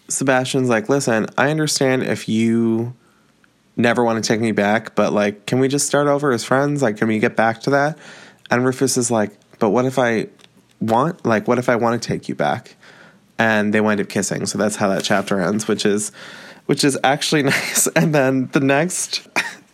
Sebastian's 0.09 0.68
like, 0.68 0.88
listen, 0.88 1.26
I 1.38 1.50
understand 1.50 2.02
if 2.02 2.28
you 2.28 2.94
never 3.76 4.02
want 4.02 4.22
to 4.22 4.26
take 4.26 4.40
me 4.40 4.50
back, 4.50 4.96
but 4.96 5.12
like, 5.12 5.46
can 5.46 5.60
we 5.60 5.68
just 5.68 5.86
start 5.86 6.09
over 6.09 6.32
as 6.32 6.42
friends? 6.42 6.82
Like, 6.82 6.96
can 6.96 7.06
we 7.06 7.20
get 7.20 7.36
back 7.36 7.60
to 7.62 7.70
that? 7.70 7.96
And 8.50 8.64
Rufus 8.64 8.96
is 8.96 9.09
like, 9.10 9.30
but 9.60 9.70
what 9.70 9.84
if 9.84 10.00
I 10.00 10.26
want, 10.80 11.24
like, 11.24 11.46
what 11.46 11.59
if 11.59 11.68
I 11.68 11.76
want 11.76 12.02
to 12.02 12.09
take 12.09 12.28
you 12.28 12.34
back? 12.34 12.74
And 13.38 13.72
they 13.72 13.80
wind 13.80 14.00
up 14.00 14.09
kissing. 14.09 14.46
So 14.46 14.59
that's 14.59 14.74
how 14.74 14.88
that 14.88 15.05
chapter 15.05 15.40
ends, 15.40 15.68
which 15.68 15.86
is, 15.86 16.10
which 16.66 16.82
is 16.82 16.98
actually 17.05 17.42
nice. 17.44 17.86
And 17.88 18.12
then 18.12 18.48
the 18.48 18.60
next, 18.60 19.28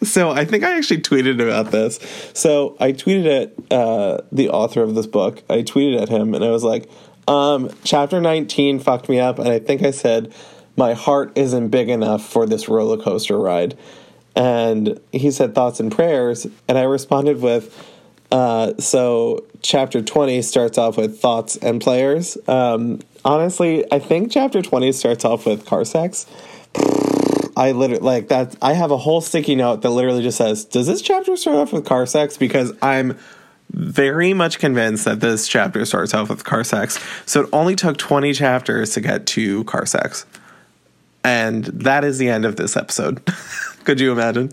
so 0.05 0.31
I 0.31 0.45
think 0.45 0.65
I 0.65 0.77
actually 0.77 1.01
tweeted 1.01 1.43
about 1.43 1.71
this. 1.71 1.99
So 2.33 2.77
I 2.81 2.93
tweeted 2.93 3.43
at 3.43 3.73
uh, 3.73 4.23
the 4.33 4.51
author 4.51 4.83
of 4.83 4.95
this 4.95 5.07
book. 5.07 5.43
I 5.49 5.63
tweeted 5.63 6.01
at 6.01 6.09
him 6.09 6.35
and 6.35 6.45
I 6.45 6.51
was 6.51 6.65
like, 6.65 6.89
um, 7.27 7.71
chapter 7.85 8.21
19 8.21 8.81
fucked 8.81 9.09
me 9.09 9.21
up. 9.21 9.39
And 9.39 9.49
I 9.49 9.59
think 9.59 9.83
I 9.83 9.91
said, 9.91 10.33
my 10.77 10.95
heart 10.95 11.33
isn't 11.37 11.69
big 11.69 11.89
enough 11.89 12.25
for 12.27 12.47
this 12.47 12.69
roller 12.69 12.97
coaster 12.97 13.39
ride. 13.39 13.77
And 14.37 15.01
he 15.13 15.31
said 15.31 15.55
thoughts 15.55 15.81
and 15.81 15.93
prayers. 15.93 16.47
And 16.69 16.77
I 16.77 16.83
responded 16.83 17.41
with, 17.41 17.91
uh, 18.33 18.77
so 18.79 19.45
chapter 19.63 20.03
20 20.03 20.43
starts 20.43 20.77
off 20.77 20.97
with 20.97 21.21
thoughts 21.21 21.57
and 21.57 21.81
players. 21.81 22.37
Um, 22.49 23.01
honestly, 23.25 23.85
I 23.93 24.01
think 24.01 24.33
chapter 24.33 24.61
20 24.61 24.91
starts 24.93 25.25
off 25.25 25.47
with 25.47 25.65
car 25.67 25.85
sex. 25.85 26.27
I 27.57 27.73
literally 27.73 28.03
like 28.03 28.29
that. 28.29 28.57
I 28.61 28.73
have 28.73 28.91
a 28.91 28.97
whole 28.97 29.21
sticky 29.21 29.55
note 29.55 29.83
that 29.83 29.91
literally 29.91 30.23
just 30.23 30.39
says, 30.39 30.65
"Does 30.65 30.87
this 30.87 31.03
chapter 31.03 31.37
start 31.37 31.57
off 31.57 31.73
with 31.73 31.85
car 31.85 32.07
sex?" 32.07 32.37
Because 32.37 32.73
I'm 32.83 33.17
very 33.73 34.33
much 34.35 34.59
convinced 34.59 35.05
that 35.05 35.21
this 35.21 35.49
chapter 35.49 35.85
starts 35.85 36.15
off 36.15 36.29
with 36.29 36.45
car 36.45 36.65
sex. 36.65 36.99
So 37.27 37.43
it 37.43 37.49
only 37.53 37.75
took 37.75 37.97
20 37.97 38.33
chapters 38.33 38.91
to 38.91 39.01
get 39.01 39.27
to 39.29 39.65
car 39.65 39.87
sex. 39.87 40.27
And 41.25 41.65
that 41.65 42.05
is 42.05 42.19
the 42.19 42.29
end 42.29 42.45
of 42.45 42.57
this 42.57 42.77
episode. 42.77 43.25
Could 43.85 44.01
you 44.01 44.13
imagine? 44.13 44.53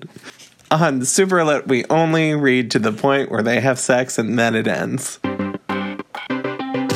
On 0.72 1.03
Super 1.03 1.44
Lit, 1.44 1.68
we 1.68 1.84
only 1.90 2.34
read 2.34 2.72
to 2.72 2.80
the 2.80 2.94
point 2.94 3.30
where 3.30 3.44
they 3.44 3.60
have 3.60 3.78
sex 3.78 4.18
and 4.18 4.40
then 4.40 4.56
it 4.56 4.68
ends. 4.68 5.19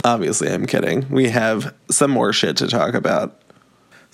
Obviously, 0.05 0.49
I'm 0.49 0.65
kidding. 0.65 1.07
We 1.09 1.29
have 1.29 1.73
some 1.91 2.11
more 2.11 2.31
shit 2.31 2.57
to 2.57 2.67
talk 2.67 2.93
about. 2.93 3.41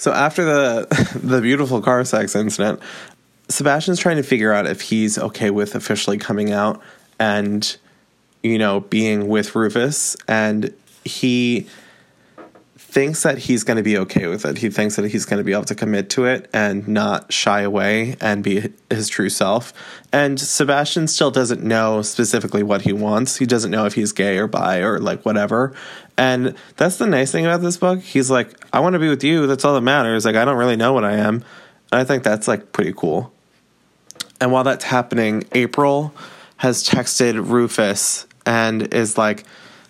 So 0.02 0.12
after 0.12 0.44
the 0.44 1.20
the 1.24 1.42
beautiful 1.42 1.80
car 1.80 2.04
sex 2.06 2.36
incident, 2.36 2.80
Sebastian's 3.50 4.00
trying 4.00 4.16
to 4.16 4.24
figure 4.24 4.52
out 4.52 4.66
if 4.66 4.82
he's 4.82 5.20
okay 5.20 5.52
with 5.52 5.76
officially 5.76 6.18
coming 6.18 6.52
out 6.52 6.82
and 7.20 7.78
you 8.42 8.58
know 8.58 8.80
being 8.80 9.28
with 9.28 9.56
Rufus 9.56 10.18
and 10.28 10.74
he 11.06 11.68
thinks 12.92 13.24
that 13.24 13.38
he's 13.38 13.64
going 13.64 13.78
to 13.78 13.84
be 13.84 13.98
okay 14.00 14.28
with 14.28 14.44
it. 14.44 14.58
He 14.58 14.70
thinks 14.70 14.98
that 14.98 15.06
he's 15.06 15.24
going 15.24 15.38
to 15.38 15.44
be 15.44 15.54
able 15.54 15.64
to 15.66 15.76
commit 15.76 16.10
to 16.12 16.26
it 16.26 16.50
and 16.52 16.86
not 16.90 17.32
shy 17.32 17.62
away 17.62 18.18
and 18.20 18.44
be 18.44 18.74
his 18.90 19.08
true 19.08 19.30
self. 19.30 19.72
And 20.12 20.38
Sebastian 20.38 21.08
still 21.08 21.32
doesn't 21.32 21.64
know 21.64 22.02
specifically 22.02 22.64
what 22.64 22.82
he 22.82 22.92
wants. 22.92 23.38
He 23.38 23.46
doesn't 23.46 23.72
know 23.72 23.86
if 23.86 23.94
he's 23.94 24.12
gay 24.12 24.40
or 24.40 24.48
bi 24.48 24.80
or 24.80 25.00
like 25.00 25.24
whatever. 25.24 25.74
And 26.22 26.54
that's 26.78 26.98
the 26.98 27.08
nice 27.08 27.32
thing 27.32 27.48
about 27.48 27.64
this 27.64 27.78
book. 27.78 28.00
He's 28.00 28.30
like, 28.30 28.54
I 28.72 28.80
want 28.80 28.94
to 28.94 29.00
be 29.00 29.10
with 29.10 29.24
you. 29.24 29.48
That's 29.48 29.66
all 29.66 29.74
that 29.74 29.82
matters. 29.82 30.24
Like, 30.24 30.36
I 30.36 30.46
don't 30.46 30.56
really 30.56 30.76
know 30.76 30.94
what 30.94 31.04
I 31.04 31.14
am. 31.14 31.44
And 31.92 32.00
I 32.00 32.04
think 32.04 32.22
that's 32.22 32.48
like 32.48 32.72
pretty 32.74 32.94
cool. 32.96 33.34
And 34.40 34.52
while 34.52 34.64
that's 34.64 34.86
happening, 34.86 35.46
April 35.54 36.14
has 36.58 36.88
texted 36.88 37.50
Rufus 37.50 38.28
and 38.46 38.94
is 38.94 39.18
like, 39.18 39.46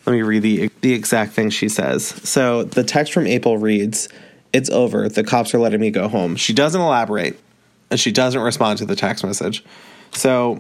let 0.06 0.14
me 0.14 0.22
read 0.22 0.42
the 0.42 0.72
the 0.80 0.94
exact 0.94 1.34
thing 1.34 1.50
she 1.50 1.68
says. 1.68 2.06
So 2.08 2.64
the 2.64 2.86
text 2.86 3.12
from 3.12 3.28
April 3.28 3.58
reads, 3.58 4.08
"It's 4.54 4.70
over. 4.70 5.10
The 5.10 5.26
cops 5.26 5.54
are 5.54 5.60
letting 5.60 5.82
me 5.82 5.92
go 5.92 6.08
home." 6.08 6.38
She 6.38 6.54
doesn't 6.54 6.80
elaborate, 6.80 7.40
and 7.90 8.00
she 8.00 8.12
doesn't 8.12 8.42
respond 8.42 8.80
to 8.80 8.86
the 8.86 8.96
text 8.96 9.26
message. 9.26 9.66
So 10.14 10.60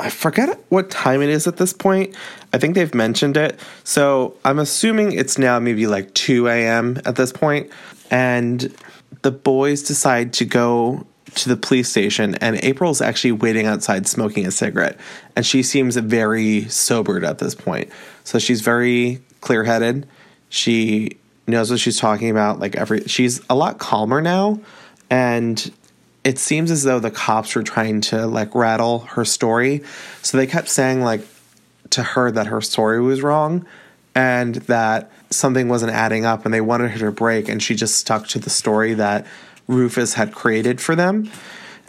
I 0.00 0.10
forget 0.10 0.58
what 0.70 0.90
time 0.90 1.22
it 1.22 1.28
is 1.28 1.46
at 1.46 1.56
this 1.56 1.72
point. 1.72 2.14
I 2.52 2.58
think 2.58 2.74
they've 2.74 2.94
mentioned 2.94 3.36
it. 3.36 3.58
So 3.84 4.36
I'm 4.44 4.58
assuming 4.58 5.12
it's 5.12 5.38
now 5.38 5.58
maybe 5.60 5.86
like 5.86 6.12
2 6.14 6.48
a.m. 6.48 7.00
at 7.04 7.16
this 7.16 7.32
point. 7.32 7.70
and 8.10 8.74
the 9.22 9.30
boys 9.30 9.82
decide 9.82 10.32
to 10.34 10.44
go 10.44 11.06
to 11.34 11.48
the 11.48 11.56
police 11.56 11.88
station 11.88 12.34
and 12.36 12.62
April's 12.62 13.00
actually 13.00 13.32
waiting 13.32 13.66
outside 13.66 14.06
smoking 14.06 14.46
a 14.46 14.50
cigarette 14.50 14.98
and 15.34 15.44
she 15.44 15.62
seems 15.62 15.96
very 15.96 16.68
sobered 16.68 17.24
at 17.24 17.38
this 17.38 17.54
point. 17.54 17.90
So 18.24 18.38
she's 18.38 18.60
very 18.60 19.20
clear-headed. 19.40 20.06
She 20.48 21.16
knows 21.46 21.70
what 21.70 21.80
she's 21.80 21.98
talking 21.98 22.30
about 22.30 22.60
like 22.60 22.76
every 22.76 23.04
she's 23.04 23.40
a 23.50 23.54
lot 23.54 23.78
calmer 23.78 24.20
now 24.20 24.60
and 25.10 25.72
it 26.24 26.38
seems 26.38 26.70
as 26.70 26.82
though 26.82 26.98
the 26.98 27.10
cops 27.10 27.54
were 27.54 27.62
trying 27.62 28.00
to 28.00 28.26
like 28.26 28.54
rattle 28.54 29.00
her 29.00 29.24
story. 29.24 29.82
So 30.22 30.38
they 30.38 30.46
kept 30.46 30.68
saying 30.68 31.02
like 31.02 31.20
to 31.90 32.02
her 32.02 32.30
that 32.30 32.46
her 32.46 32.62
story 32.62 33.00
was 33.00 33.22
wrong 33.22 33.66
and 34.14 34.54
that 34.54 35.12
something 35.30 35.68
wasn't 35.68 35.92
adding 35.92 36.24
up 36.24 36.44
and 36.44 36.54
they 36.54 36.62
wanted 36.62 36.90
her 36.92 36.98
to 36.98 37.12
break 37.12 37.48
and 37.48 37.62
she 37.62 37.74
just 37.74 37.96
stuck 37.96 38.26
to 38.28 38.38
the 38.38 38.50
story 38.50 38.94
that 38.94 39.26
Rufus 39.66 40.14
had 40.14 40.32
created 40.32 40.80
for 40.80 40.96
them. 40.96 41.30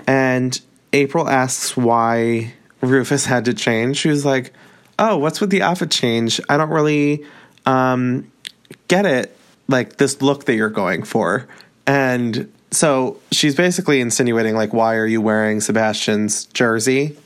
And 0.05 0.59
April 0.91 1.29
asks 1.29 1.77
why 1.77 2.53
Rufus 2.81 3.25
had 3.25 3.45
to 3.45 3.53
change. 3.53 3.97
She 3.97 4.09
was 4.09 4.25
like, 4.25 4.53
Oh, 4.99 5.17
what's 5.17 5.41
with 5.41 5.49
the 5.49 5.61
outfit 5.61 5.91
change? 5.91 6.39
I 6.47 6.57
don't 6.57 6.69
really 6.69 7.25
um, 7.65 8.31
get 8.87 9.05
it. 9.05 9.37
Like 9.67 9.97
this 9.97 10.21
look 10.21 10.45
that 10.45 10.55
you're 10.55 10.69
going 10.69 11.03
for. 11.03 11.47
And 11.87 12.51
so 12.75 13.19
she's 13.31 13.55
basically 13.55 14.01
insinuating, 14.01 14.55
like, 14.55 14.73
why 14.73 14.95
are 14.95 15.05
you 15.05 15.21
wearing 15.21 15.61
Sebastian's 15.61 16.45
jersey? 16.45 17.17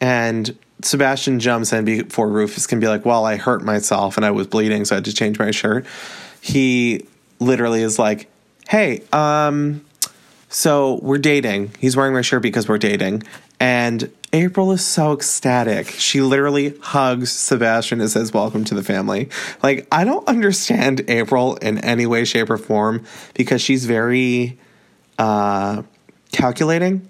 And 0.00 0.56
Sebastian 0.82 1.40
jumps 1.40 1.72
in 1.72 1.84
before 1.84 2.28
Rufus 2.28 2.66
can 2.66 2.80
be 2.80 2.88
like, 2.88 3.04
Well, 3.04 3.24
I 3.24 3.36
hurt 3.36 3.62
myself 3.62 4.16
and 4.16 4.26
I 4.26 4.30
was 4.30 4.46
bleeding, 4.46 4.84
so 4.84 4.94
I 4.94 4.96
had 4.96 5.04
to 5.06 5.14
change 5.14 5.38
my 5.38 5.50
shirt. 5.50 5.86
He 6.40 7.06
literally 7.38 7.82
is 7.82 7.98
like, 7.98 8.30
Hey, 8.68 9.02
um, 9.12 9.84
so 10.48 11.00
we're 11.02 11.18
dating. 11.18 11.72
He's 11.78 11.96
wearing 11.96 12.14
my 12.14 12.22
shirt 12.22 12.42
because 12.42 12.68
we're 12.68 12.78
dating. 12.78 13.22
And 13.64 14.12
April 14.34 14.72
is 14.72 14.84
so 14.84 15.14
ecstatic. 15.14 15.88
She 15.88 16.20
literally 16.20 16.76
hugs 16.82 17.32
Sebastian 17.32 18.02
and 18.02 18.10
says, 18.10 18.30
Welcome 18.30 18.62
to 18.64 18.74
the 18.74 18.82
family. 18.82 19.30
Like, 19.62 19.88
I 19.90 20.04
don't 20.04 20.28
understand 20.28 21.02
April 21.08 21.56
in 21.56 21.78
any 21.78 22.04
way, 22.04 22.26
shape, 22.26 22.50
or 22.50 22.58
form 22.58 23.04
because 23.32 23.62
she's 23.62 23.86
very 23.86 24.58
uh, 25.18 25.82
calculating. 26.30 27.08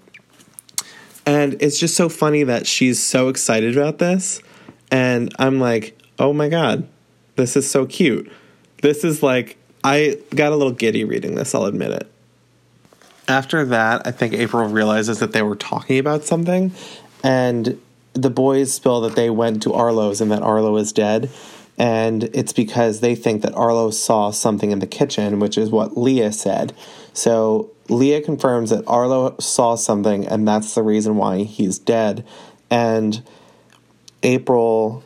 And 1.25 1.61
it's 1.61 1.77
just 1.77 1.97
so 1.97 2.07
funny 2.07 2.43
that 2.43 2.67
she's 2.67 3.03
so 3.03 3.27
excited 3.27 3.75
about 3.77 3.97
this. 3.97 4.41
And 4.89 5.35
I'm 5.37 5.59
like, 5.59 5.99
oh 6.19 6.31
my 6.31 6.47
God, 6.47 6.87
this 7.35 7.57
is 7.57 7.69
so 7.69 7.85
cute. 7.85 8.31
This 8.81 9.03
is 9.03 9.21
like, 9.21 9.57
I 9.83 10.19
got 10.33 10.53
a 10.53 10.55
little 10.55 10.71
giddy 10.71 11.03
reading 11.03 11.35
this, 11.35 11.53
I'll 11.53 11.65
admit 11.65 11.91
it. 11.91 12.14
After 13.27 13.65
that, 13.65 14.05
I 14.05 14.11
think 14.11 14.33
April 14.33 14.67
realizes 14.67 15.19
that 15.19 15.31
they 15.31 15.41
were 15.41 15.55
talking 15.55 15.99
about 15.99 16.25
something. 16.25 16.71
And 17.23 17.81
the 18.13 18.29
boys 18.29 18.73
spill 18.73 19.01
that 19.01 19.15
they 19.15 19.29
went 19.29 19.63
to 19.63 19.73
Arlo's 19.73 20.21
and 20.21 20.31
that 20.31 20.43
Arlo 20.43 20.77
is 20.77 20.93
dead. 20.93 21.29
And 21.77 22.23
it's 22.25 22.53
because 22.53 23.01
they 23.01 23.15
think 23.15 23.41
that 23.41 23.53
Arlo 23.53 23.89
saw 23.89 24.31
something 24.31 24.71
in 24.71 24.79
the 24.79 24.87
kitchen, 24.87 25.39
which 25.39 25.57
is 25.57 25.69
what 25.69 25.97
Leah 25.97 26.31
said. 26.31 26.73
So 27.13 27.71
Leah 27.89 28.21
confirms 28.21 28.69
that 28.69 28.87
Arlo 28.87 29.35
saw 29.39 29.75
something, 29.75 30.25
and 30.27 30.47
that's 30.47 30.73
the 30.73 30.83
reason 30.83 31.17
why 31.17 31.43
he's 31.43 31.77
dead. 31.77 32.25
And 32.69 33.21
April 34.23 35.03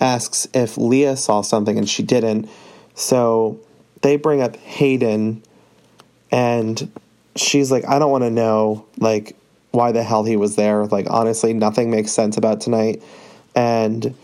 asks 0.00 0.46
if 0.52 0.76
Leah 0.76 1.16
saw 1.16 1.40
something, 1.40 1.78
and 1.78 1.88
she 1.88 2.02
didn't. 2.02 2.50
So 2.94 3.58
they 4.02 4.16
bring 4.16 4.42
up 4.42 4.56
Hayden, 4.56 5.42
and 6.30 6.92
she's 7.36 7.70
like, 7.70 7.86
I 7.86 7.98
don't 7.98 8.10
want 8.10 8.24
to 8.24 8.30
know, 8.30 8.86
like, 8.98 9.36
why 9.72 9.92
the 9.92 10.02
hell 10.02 10.24
he 10.24 10.36
was 10.36 10.56
there. 10.56 10.86
Like, 10.86 11.06
honestly, 11.08 11.52
nothing 11.52 11.90
makes 11.90 12.10
sense 12.10 12.36
about 12.36 12.60
tonight. 12.60 13.02
And 13.54 14.14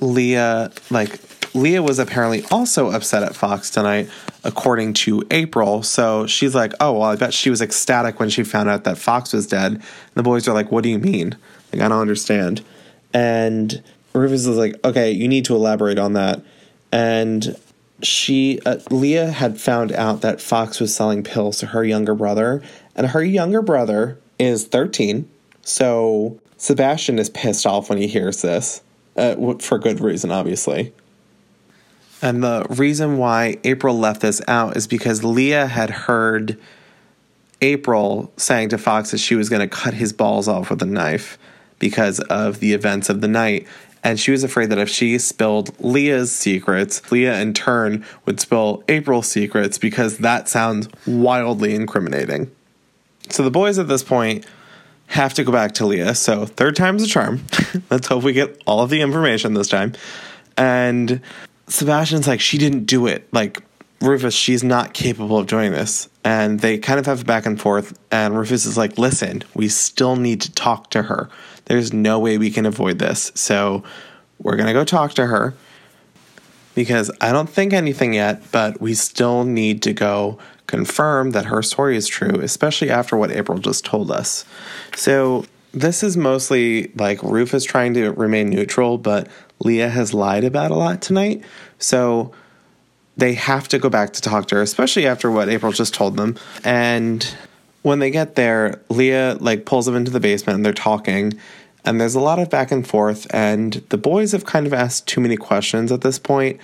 Leah, 0.00 0.72
like, 0.90 1.18
Leah 1.54 1.82
was 1.82 1.98
apparently 1.98 2.44
also 2.50 2.90
upset 2.90 3.22
at 3.22 3.34
Fox 3.34 3.70
tonight, 3.70 4.10
according 4.42 4.92
to 4.94 5.22
April. 5.30 5.82
So 5.82 6.26
she's 6.26 6.54
like, 6.54 6.72
oh, 6.80 6.92
well, 6.92 7.02
I 7.02 7.16
bet 7.16 7.32
she 7.32 7.48
was 7.48 7.62
ecstatic 7.62 8.18
when 8.18 8.28
she 8.28 8.42
found 8.42 8.68
out 8.68 8.84
that 8.84 8.98
Fox 8.98 9.32
was 9.32 9.46
dead. 9.46 9.72
And 9.72 9.82
the 10.14 10.22
boys 10.22 10.48
are 10.48 10.52
like, 10.52 10.72
what 10.72 10.82
do 10.82 10.90
you 10.90 10.98
mean? 10.98 11.36
Like, 11.72 11.80
I 11.80 11.88
don't 11.88 12.00
understand. 12.00 12.62
And 13.14 13.82
Rufus 14.12 14.46
is 14.46 14.56
like, 14.56 14.74
okay, 14.84 15.12
you 15.12 15.28
need 15.28 15.44
to 15.46 15.54
elaborate 15.54 15.98
on 15.98 16.14
that. 16.14 16.42
And 16.92 17.56
she, 18.02 18.60
uh, 18.66 18.78
Leah 18.90 19.30
had 19.30 19.60
found 19.60 19.92
out 19.92 20.20
that 20.22 20.40
Fox 20.40 20.80
was 20.80 20.94
selling 20.94 21.22
pills 21.22 21.58
to 21.58 21.66
her 21.66 21.84
younger 21.84 22.14
brother. 22.14 22.62
And 22.94 23.08
her 23.08 23.22
younger 23.24 23.62
brother 23.62 24.18
is 24.38 24.66
13. 24.66 25.28
So 25.62 26.40
Sebastian 26.56 27.18
is 27.18 27.30
pissed 27.30 27.66
off 27.66 27.88
when 27.88 27.98
he 27.98 28.06
hears 28.06 28.42
this, 28.42 28.82
uh, 29.16 29.54
for 29.60 29.78
good 29.78 30.00
reason, 30.00 30.30
obviously. 30.30 30.92
And 32.22 32.42
the 32.42 32.66
reason 32.70 33.18
why 33.18 33.58
April 33.64 33.98
left 33.98 34.22
this 34.22 34.40
out 34.48 34.76
is 34.76 34.86
because 34.86 35.22
Leah 35.22 35.66
had 35.66 35.90
heard 35.90 36.58
April 37.60 38.32
saying 38.36 38.70
to 38.70 38.78
Fox 38.78 39.10
that 39.10 39.18
she 39.18 39.34
was 39.34 39.48
going 39.48 39.60
to 39.60 39.68
cut 39.68 39.94
his 39.94 40.12
balls 40.12 40.48
off 40.48 40.70
with 40.70 40.82
a 40.82 40.86
knife 40.86 41.38
because 41.78 42.20
of 42.20 42.60
the 42.60 42.72
events 42.72 43.08
of 43.10 43.20
the 43.20 43.28
night. 43.28 43.66
And 44.04 44.20
she 44.20 44.30
was 44.30 44.44
afraid 44.44 44.68
that 44.70 44.78
if 44.78 44.90
she 44.90 45.18
spilled 45.18 45.74
Leah's 45.80 46.30
secrets, 46.30 47.10
Leah 47.10 47.40
in 47.40 47.54
turn 47.54 48.04
would 48.26 48.38
spill 48.38 48.84
April's 48.86 49.26
secrets 49.28 49.78
because 49.78 50.18
that 50.18 50.48
sounds 50.48 50.88
wildly 51.06 51.74
incriminating. 51.74 52.50
So 53.30 53.42
the 53.42 53.50
boys 53.50 53.78
at 53.78 53.88
this 53.88 54.02
point 54.02 54.44
have 55.06 55.34
to 55.34 55.44
go 55.44 55.52
back 55.52 55.72
to 55.74 55.86
Leah. 55.86 56.14
So, 56.14 56.46
third 56.46 56.76
time's 56.76 57.02
a 57.02 57.06
charm. 57.06 57.44
Let's 57.90 58.06
hope 58.06 58.22
we 58.22 58.32
get 58.32 58.62
all 58.66 58.82
of 58.82 58.90
the 58.90 59.00
information 59.00 59.54
this 59.54 59.68
time. 59.68 59.92
And 60.56 61.20
Sebastian's 61.68 62.28
like, 62.28 62.40
she 62.40 62.58
didn't 62.58 62.84
do 62.84 63.06
it. 63.06 63.28
Like, 63.32 63.62
Rufus, 64.00 64.34
she's 64.34 64.62
not 64.62 64.92
capable 64.92 65.38
of 65.38 65.46
doing 65.46 65.72
this. 65.72 66.08
And 66.24 66.60
they 66.60 66.78
kind 66.78 66.98
of 66.98 67.06
have 67.06 67.22
a 67.22 67.24
back 67.24 67.46
and 67.46 67.60
forth. 67.60 67.98
And 68.10 68.36
Rufus 68.36 68.66
is 68.66 68.76
like, 68.76 68.98
listen, 68.98 69.42
we 69.54 69.68
still 69.68 70.16
need 70.16 70.40
to 70.42 70.52
talk 70.52 70.90
to 70.90 71.02
her. 71.02 71.28
There's 71.66 71.92
no 71.92 72.18
way 72.18 72.38
we 72.38 72.50
can 72.50 72.66
avoid 72.66 72.98
this. 72.98 73.32
So 73.34 73.82
we're 74.38 74.56
going 74.56 74.66
to 74.66 74.72
go 74.72 74.84
talk 74.84 75.12
to 75.14 75.26
her 75.26 75.54
because 76.74 77.10
I 77.20 77.32
don't 77.32 77.48
think 77.48 77.72
anything 77.72 78.14
yet, 78.14 78.50
but 78.50 78.80
we 78.80 78.94
still 78.94 79.44
need 79.44 79.82
to 79.82 79.92
go 79.92 80.38
confirm 80.66 81.30
that 81.30 81.46
her 81.46 81.62
story 81.62 81.96
is 81.96 82.08
true, 82.08 82.40
especially 82.40 82.90
after 82.90 83.16
what 83.16 83.30
April 83.30 83.58
just 83.58 83.84
told 83.84 84.10
us. 84.10 84.44
So 84.96 85.44
this 85.72 86.02
is 86.02 86.16
mostly 86.16 86.92
like 86.96 87.22
Rufus 87.22 87.64
trying 87.64 87.94
to 87.94 88.12
remain 88.12 88.48
neutral, 88.50 88.98
but 88.98 89.28
Leah 89.60 89.88
has 89.88 90.14
lied 90.14 90.44
about 90.44 90.70
a 90.70 90.74
lot 90.74 91.00
tonight. 91.00 91.44
So 91.78 92.32
they 93.16 93.34
have 93.34 93.68
to 93.68 93.78
go 93.78 93.88
back 93.88 94.12
to 94.14 94.20
talk 94.20 94.48
to 94.48 94.56
her, 94.56 94.62
especially 94.62 95.06
after 95.06 95.30
what 95.30 95.48
April 95.48 95.72
just 95.72 95.94
told 95.94 96.16
them. 96.16 96.36
And 96.64 97.34
when 97.84 97.98
they 97.98 98.10
get 98.10 98.34
there, 98.34 98.82
Leah 98.88 99.36
like 99.40 99.66
pulls 99.66 99.86
them 99.86 99.94
into 99.94 100.10
the 100.10 100.18
basement 100.18 100.56
and 100.56 100.66
they're 100.66 100.72
talking. 100.72 101.34
And 101.84 102.00
there's 102.00 102.14
a 102.14 102.20
lot 102.20 102.38
of 102.38 102.48
back 102.48 102.72
and 102.72 102.86
forth, 102.86 103.26
and 103.28 103.74
the 103.90 103.98
boys 103.98 104.32
have 104.32 104.46
kind 104.46 104.66
of 104.66 104.72
asked 104.72 105.06
too 105.06 105.20
many 105.20 105.36
questions 105.36 105.92
at 105.92 106.00
this 106.00 106.18
point, 106.18 106.58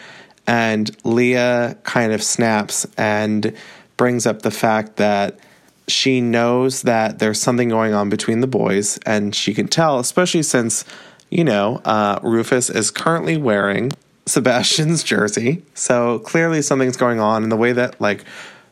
And 0.47 0.97
Leah 1.05 1.76
kind 1.82 2.12
of 2.12 2.22
snaps 2.22 2.86
and 2.97 3.55
brings 3.98 4.26
up 4.26 4.40
the 4.40 4.51
fact 4.51 4.97
that 4.97 5.38
she 5.86 6.22
knows 6.22 6.82
that 6.82 7.18
there's 7.18 7.38
something 7.38 7.68
going 7.68 7.92
on 7.92 8.09
between 8.09 8.40
the 8.40 8.47
boys, 8.47 8.98
and 9.05 9.34
she 9.34 9.52
can 9.52 9.68
tell, 9.68 9.98
especially 9.98 10.42
since 10.42 10.86
you 11.30 11.44
know, 11.44 11.80
uh, 11.84 12.18
Rufus 12.22 12.68
is 12.68 12.90
currently 12.90 13.36
wearing 13.36 13.92
Sebastian's 14.26 15.02
jersey. 15.02 15.62
So 15.74 16.18
clearly 16.20 16.60
something's 16.60 16.97
going 16.97 17.20
on 17.20 17.44
in 17.44 17.48
the 17.48 17.56
way 17.56 17.72
that 17.72 18.01
like 18.01 18.24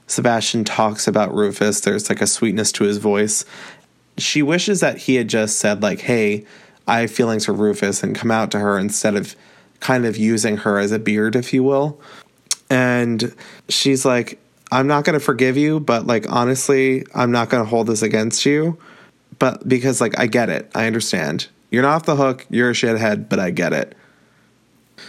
Sebastian 0.09 0.65
talks 0.65 1.07
about 1.07 1.35
Rufus, 1.35 1.81
there's 1.81 2.09
like 2.09 2.21
a 2.21 2.27
sweetness 2.27 2.73
to 2.73 2.85
his 2.85 2.97
voice. 2.97 3.45
She 4.17 4.43
wishes 4.43 4.81
that 4.81 4.99
he 4.99 5.15
had 5.15 5.29
just 5.29 5.61
said 5.61 5.83
like, 5.83 6.01
"Hey, 6.01 6.45
I 6.89 7.01
have 7.01 7.11
feelings 7.11 7.45
for 7.45 7.53
Rufus," 7.53 8.03
and 8.03 8.17
come 8.17 8.31
out 8.31 8.51
to 8.51 8.59
her 8.59 8.79
instead 8.79 9.15
of 9.15 9.37
kind 9.81 10.07
of 10.07 10.17
using 10.17 10.57
her 10.57 10.79
as 10.79 10.91
a 10.91 10.99
beard, 10.99 11.37
if 11.37 11.53
you 11.53 11.63
will. 11.63 12.01
And 12.71 13.35
she's 13.69 14.05
like, 14.05 14.41
"I'm 14.73 14.87
not 14.87 15.05
going 15.05 15.19
to 15.19 15.25
forgive 15.25 15.57
you, 15.57 15.79
but 15.79 16.07
like 16.07 16.31
honestly, 16.31 17.05
I'm 17.15 17.31
not 17.31 17.51
going 17.51 17.63
to 17.63 17.69
hold 17.69 17.87
this 17.87 18.03
against 18.03 18.45
you." 18.47 18.79
But 19.39 19.69
because 19.69 20.01
like 20.01 20.19
I 20.19 20.27
get 20.27 20.49
it, 20.49 20.71
I 20.75 20.87
understand. 20.87 21.47
You're 21.71 21.83
not 21.83 21.97
off 21.97 22.07
the 22.07 22.17
hook. 22.17 22.47
You're 22.49 22.71
a 22.71 22.73
shithead, 22.73 23.29
but 23.29 23.39
I 23.39 23.51
get 23.51 23.75
it. 23.75 23.95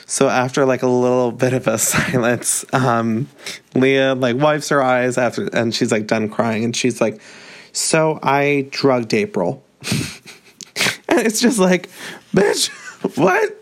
So 0.05 0.29
after 0.29 0.65
like 0.65 0.83
a 0.83 0.87
little 0.87 1.31
bit 1.31 1.53
of 1.53 1.67
a 1.67 1.77
silence, 1.77 2.65
um, 2.73 3.27
Leah 3.75 4.15
like 4.15 4.37
wipes 4.37 4.69
her 4.69 4.81
eyes 4.81 5.17
after, 5.17 5.47
and 5.53 5.73
she's 5.73 5.91
like 5.91 6.07
done 6.07 6.29
crying, 6.29 6.63
and 6.63 6.75
she's 6.75 7.01
like, 7.01 7.21
"So 7.71 8.19
I 8.23 8.67
drugged 8.71 9.13
April," 9.13 9.63
and 11.07 11.19
it's 11.19 11.41
just 11.41 11.59
like, 11.59 11.89
"Bitch, 12.33 12.69
what? 13.17 13.55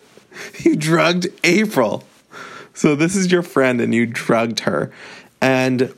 You 0.60 0.76
drugged 0.76 1.28
April? 1.44 2.04
So 2.74 2.96
this 2.96 3.16
is 3.16 3.32
your 3.32 3.44
friend, 3.44 3.82
and 3.82 3.94
you 3.94 4.06
drugged 4.06 4.62
her?" 4.62 4.92
And 5.42 5.94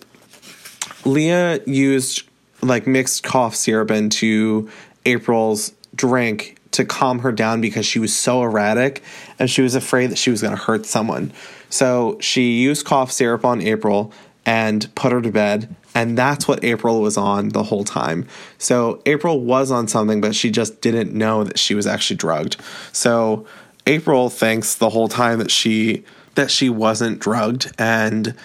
Leah 1.06 1.62
used 1.66 2.24
like 2.62 2.88
mixed 2.88 3.24
cough 3.24 3.56
syrup 3.56 3.92
into 3.92 4.70
April's 5.06 5.74
drink 5.96 6.59
to 6.72 6.86
calm 6.86 7.20
her 7.20 7.32
down 7.32 7.62
because 7.62 7.86
she 7.86 8.00
was 8.00 8.16
so 8.16 8.44
erratic 8.44 9.02
and 9.38 9.50
she 9.50 9.62
was 9.62 9.76
afraid 9.76 10.12
that 10.12 10.18
she 10.18 10.30
was 10.30 10.42
going 10.42 10.56
to 10.56 10.62
hurt 10.62 10.86
someone. 10.86 11.32
So 11.70 12.18
she 12.20 12.60
used 12.60 12.86
cough 12.86 13.12
syrup 13.12 13.46
on 13.46 13.62
April 13.62 14.12
and 14.46 14.94
put 14.96 15.12
her 15.12 15.22
to 15.22 15.32
bed. 15.32 15.76
And 15.96 16.18
that's 16.18 16.48
what 16.48 16.64
April 16.64 17.02
was 17.02 17.18
on 17.18 17.50
the 17.50 17.64
whole 17.64 17.84
time. 17.84 18.28
So 18.58 19.02
April 19.06 19.42
was 19.42 19.72
on 19.72 19.88
something, 19.88 20.22
but 20.22 20.36
she 20.36 20.52
just 20.52 20.82
didn't 20.82 21.14
know 21.14 21.44
that 21.44 21.60
she 21.60 21.76
was 21.76 21.88
actually 21.88 22.18
drugged. 22.18 22.58
So 22.92 23.46
April 23.88 24.30
thinks 24.30 24.76
the 24.76 24.90
whole 24.90 25.08
time 25.08 25.40
that 25.40 25.52
she 25.52 26.04
that 26.36 26.52
she 26.52 26.70
wasn't 26.70 27.20
drugged 27.20 27.72
and 27.78 28.36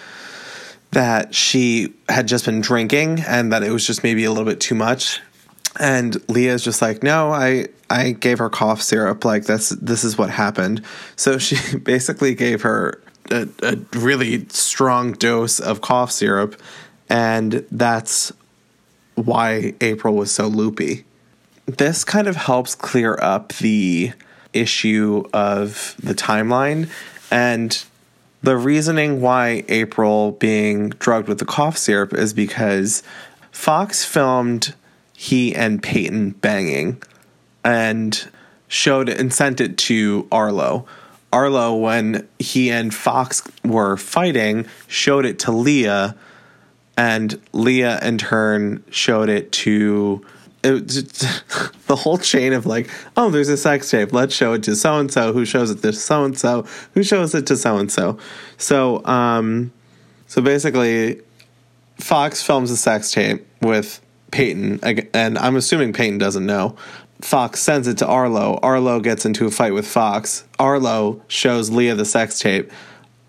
that 0.91 1.33
she 1.35 1.93
had 2.09 2.27
just 2.27 2.45
been 2.45 2.61
drinking 2.61 3.21
and 3.21 3.53
that 3.53 3.63
it 3.63 3.71
was 3.71 3.85
just 3.85 4.03
maybe 4.03 4.25
a 4.25 4.29
little 4.29 4.45
bit 4.45 4.59
too 4.59 4.75
much 4.75 5.21
and 5.79 6.17
Leah's 6.29 6.63
just 6.63 6.81
like, 6.81 7.03
no, 7.03 7.31
I 7.31 7.67
I 7.89 8.11
gave 8.11 8.39
her 8.39 8.49
cough 8.49 8.81
syrup. 8.81 9.25
Like 9.25 9.45
this 9.45 9.69
this 9.69 10.03
is 10.03 10.17
what 10.17 10.29
happened. 10.29 10.83
So 11.15 11.37
she 11.39 11.77
basically 11.77 12.35
gave 12.35 12.61
her 12.63 13.01
a, 13.31 13.47
a 13.63 13.77
really 13.93 14.47
strong 14.49 15.13
dose 15.13 15.59
of 15.59 15.81
cough 15.81 16.11
syrup, 16.11 16.59
and 17.09 17.65
that's 17.71 18.31
why 19.15 19.73
April 19.81 20.15
was 20.15 20.31
so 20.31 20.47
loopy. 20.47 21.05
This 21.65 22.03
kind 22.03 22.27
of 22.27 22.35
helps 22.35 22.75
clear 22.75 23.17
up 23.21 23.53
the 23.53 24.11
issue 24.53 25.23
of 25.33 25.95
the 26.01 26.15
timeline. 26.15 26.89
And 27.29 27.83
the 28.41 28.57
reasoning 28.57 29.21
why 29.21 29.63
April 29.67 30.33
being 30.33 30.89
drugged 30.89 31.27
with 31.27 31.39
the 31.39 31.45
cough 31.45 31.77
syrup 31.77 32.13
is 32.13 32.33
because 32.33 33.03
Fox 33.51 34.05
filmed 34.05 34.73
he 35.25 35.55
and 35.55 35.81
Peyton 35.81 36.31
banging 36.31 37.01
and 37.63 38.29
showed 38.67 39.09
and 39.09 39.33
sent 39.33 39.59
it 39.59 39.75
to 39.79 40.27
Arlo. 40.31 40.85
Arlo, 41.33 41.75
when 41.75 42.27
he 42.37 42.69
and 42.69 42.93
Fox 42.93 43.41
were 43.63 43.97
fighting, 43.97 44.67
showed 44.87 45.25
it 45.25 45.39
to 45.39 45.51
Leah, 45.51 46.15
and 46.95 47.41
Leah 47.53 47.99
in 48.03 48.19
turn 48.19 48.83
showed 48.91 49.27
it 49.27 49.51
to 49.51 50.23
it, 50.63 50.87
the 51.87 51.95
whole 51.95 52.19
chain 52.19 52.53
of 52.53 52.67
like, 52.67 52.87
oh, 53.17 53.31
there's 53.31 53.49
a 53.49 53.57
sex 53.57 53.89
tape. 53.89 54.13
Let's 54.13 54.35
show 54.35 54.53
it 54.53 54.61
to 54.63 54.75
so 54.75 54.99
and 54.99 55.11
so, 55.11 55.33
who 55.33 55.43
shows 55.43 55.71
it 55.71 55.81
to 55.81 55.91
so 55.91 56.23
and 56.23 56.37
so, 56.37 56.67
who 56.93 57.01
shows 57.01 57.33
it 57.33 57.47
to 57.47 57.57
so 57.57 57.77
and 57.77 57.91
so. 57.91 58.19
So, 58.57 59.03
um, 59.05 59.73
so 60.27 60.43
basically, 60.43 61.21
Fox 61.97 62.43
films 62.43 62.69
a 62.69 62.77
sex 62.77 63.11
tape 63.11 63.43
with 63.63 64.04
Peyton, 64.31 64.79
and 65.13 65.37
I'm 65.37 65.55
assuming 65.55 65.93
Peyton 65.93 66.17
doesn't 66.17 66.45
know. 66.45 66.75
Fox 67.21 67.61
sends 67.61 67.87
it 67.87 67.99
to 67.99 68.07
Arlo. 68.07 68.59
Arlo 68.61 68.99
gets 68.99 69.25
into 69.25 69.45
a 69.45 69.51
fight 69.51 69.73
with 69.73 69.87
Fox. 69.87 70.43
Arlo 70.59 71.21
shows 71.27 71.69
Leah 71.69 71.95
the 71.95 72.05
sex 72.05 72.39
tape. 72.39 72.71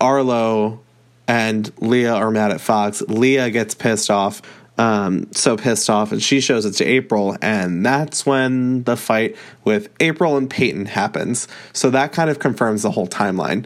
Arlo 0.01 0.81
and 1.27 1.71
Leah 1.79 2.13
are 2.13 2.29
mad 2.31 2.51
at 2.51 2.61
Fox. 2.61 3.01
Leah 3.01 3.49
gets 3.49 3.73
pissed 3.73 4.09
off, 4.09 4.41
um, 4.77 5.31
so 5.31 5.57
pissed 5.57 5.89
off, 5.89 6.11
and 6.11 6.21
she 6.21 6.39
shows 6.39 6.65
it 6.65 6.73
to 6.73 6.85
April, 6.85 7.37
and 7.41 7.85
that's 7.85 8.25
when 8.25 8.83
the 8.83 8.97
fight 8.97 9.35
with 9.63 9.89
April 9.99 10.37
and 10.37 10.49
Peyton 10.49 10.85
happens. 10.85 11.47
So 11.73 11.89
that 11.89 12.11
kind 12.11 12.29
of 12.29 12.39
confirms 12.39 12.83
the 12.83 12.91
whole 12.91 13.07
timeline. 13.07 13.65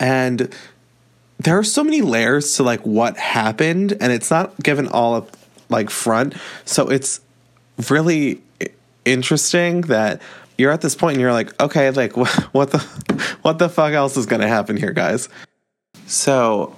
And 0.00 0.54
there 1.38 1.58
are 1.58 1.64
so 1.64 1.82
many 1.84 2.02
layers 2.02 2.54
to 2.54 2.64
like 2.64 2.80
what 2.80 3.16
happened, 3.16 3.92
and 4.00 4.12
it's 4.12 4.30
not 4.30 4.60
given 4.62 4.88
all 4.88 5.14
up 5.14 5.37
like 5.68 5.90
front. 5.90 6.34
So 6.64 6.88
it's 6.88 7.20
really 7.88 8.42
interesting 9.04 9.82
that 9.82 10.20
you're 10.56 10.72
at 10.72 10.80
this 10.80 10.94
point 10.94 11.14
and 11.14 11.20
you're 11.20 11.32
like, 11.32 11.58
okay, 11.60 11.90
like 11.90 12.16
what 12.52 12.70
the 12.70 12.78
what 13.42 13.58
the 13.58 13.68
fuck 13.68 13.92
else 13.92 14.16
is 14.16 14.26
going 14.26 14.42
to 14.42 14.48
happen 14.48 14.76
here, 14.76 14.92
guys? 14.92 15.28
So 16.06 16.76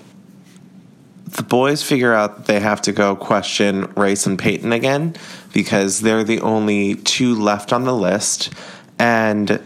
the 1.26 1.42
boys 1.42 1.82
figure 1.82 2.12
out 2.12 2.36
that 2.36 2.46
they 2.46 2.60
have 2.60 2.82
to 2.82 2.92
go 2.92 3.14
question 3.16 3.84
Race 3.94 4.26
and 4.26 4.38
Peyton 4.38 4.72
again 4.72 5.14
because 5.52 6.00
they're 6.00 6.24
the 6.24 6.40
only 6.40 6.96
two 6.96 7.34
left 7.34 7.72
on 7.72 7.84
the 7.84 7.94
list. 7.94 8.52
And 8.98 9.62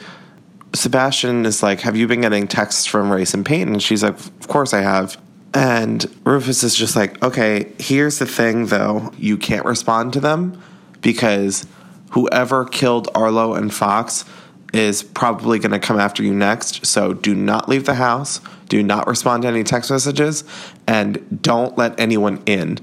Sebastian 0.75 1.47
is 1.47 1.63
like, 1.63 1.81
Have 1.81 1.97
you 1.97 2.07
been 2.07 2.21
getting 2.21 2.47
texts 2.47 2.87
from 2.87 3.11
Race 3.11 3.35
and 3.35 3.45
Peyton? 3.45 3.79
She's 3.79 4.03
like, 4.03 4.15
Of 4.15 4.49
course 4.49 4.75
I 4.75 4.83
have. 4.83 5.21
And 5.55 6.05
Rufus 6.25 6.65
is 6.65 6.75
just 6.75 6.97
like, 6.97 7.23
Okay, 7.23 7.73
here's 7.79 8.19
the 8.19 8.27
thing 8.27 8.67
though, 8.67 9.13
you 9.17 9.37
can't 9.37 9.65
respond 9.65 10.13
to 10.15 10.21
them 10.21 10.61
because 11.01 11.67
whoever 12.11 12.65
killed 12.65 13.09
Arlo 13.15 13.55
and 13.55 13.73
Fox 13.73 14.25
is 14.73 15.05
probably 15.05 15.61
going 15.61 15.71
to 15.71 15.79
come 15.79 16.01
after 16.01 16.23
you 16.25 16.35
next. 16.35 16.85
So 16.85 17.13
do 17.13 17.35
not 17.35 17.69
leave 17.69 17.87
the 17.87 17.95
house. 17.95 18.41
Do 18.69 18.83
not 18.83 19.07
respond 19.07 19.43
to 19.43 19.49
any 19.49 19.63
text 19.63 19.91
messages 19.91 20.43
and 20.89 21.41
don't 21.43 21.79
let 21.79 21.99
anyone 22.01 22.43
in. 22.45 22.79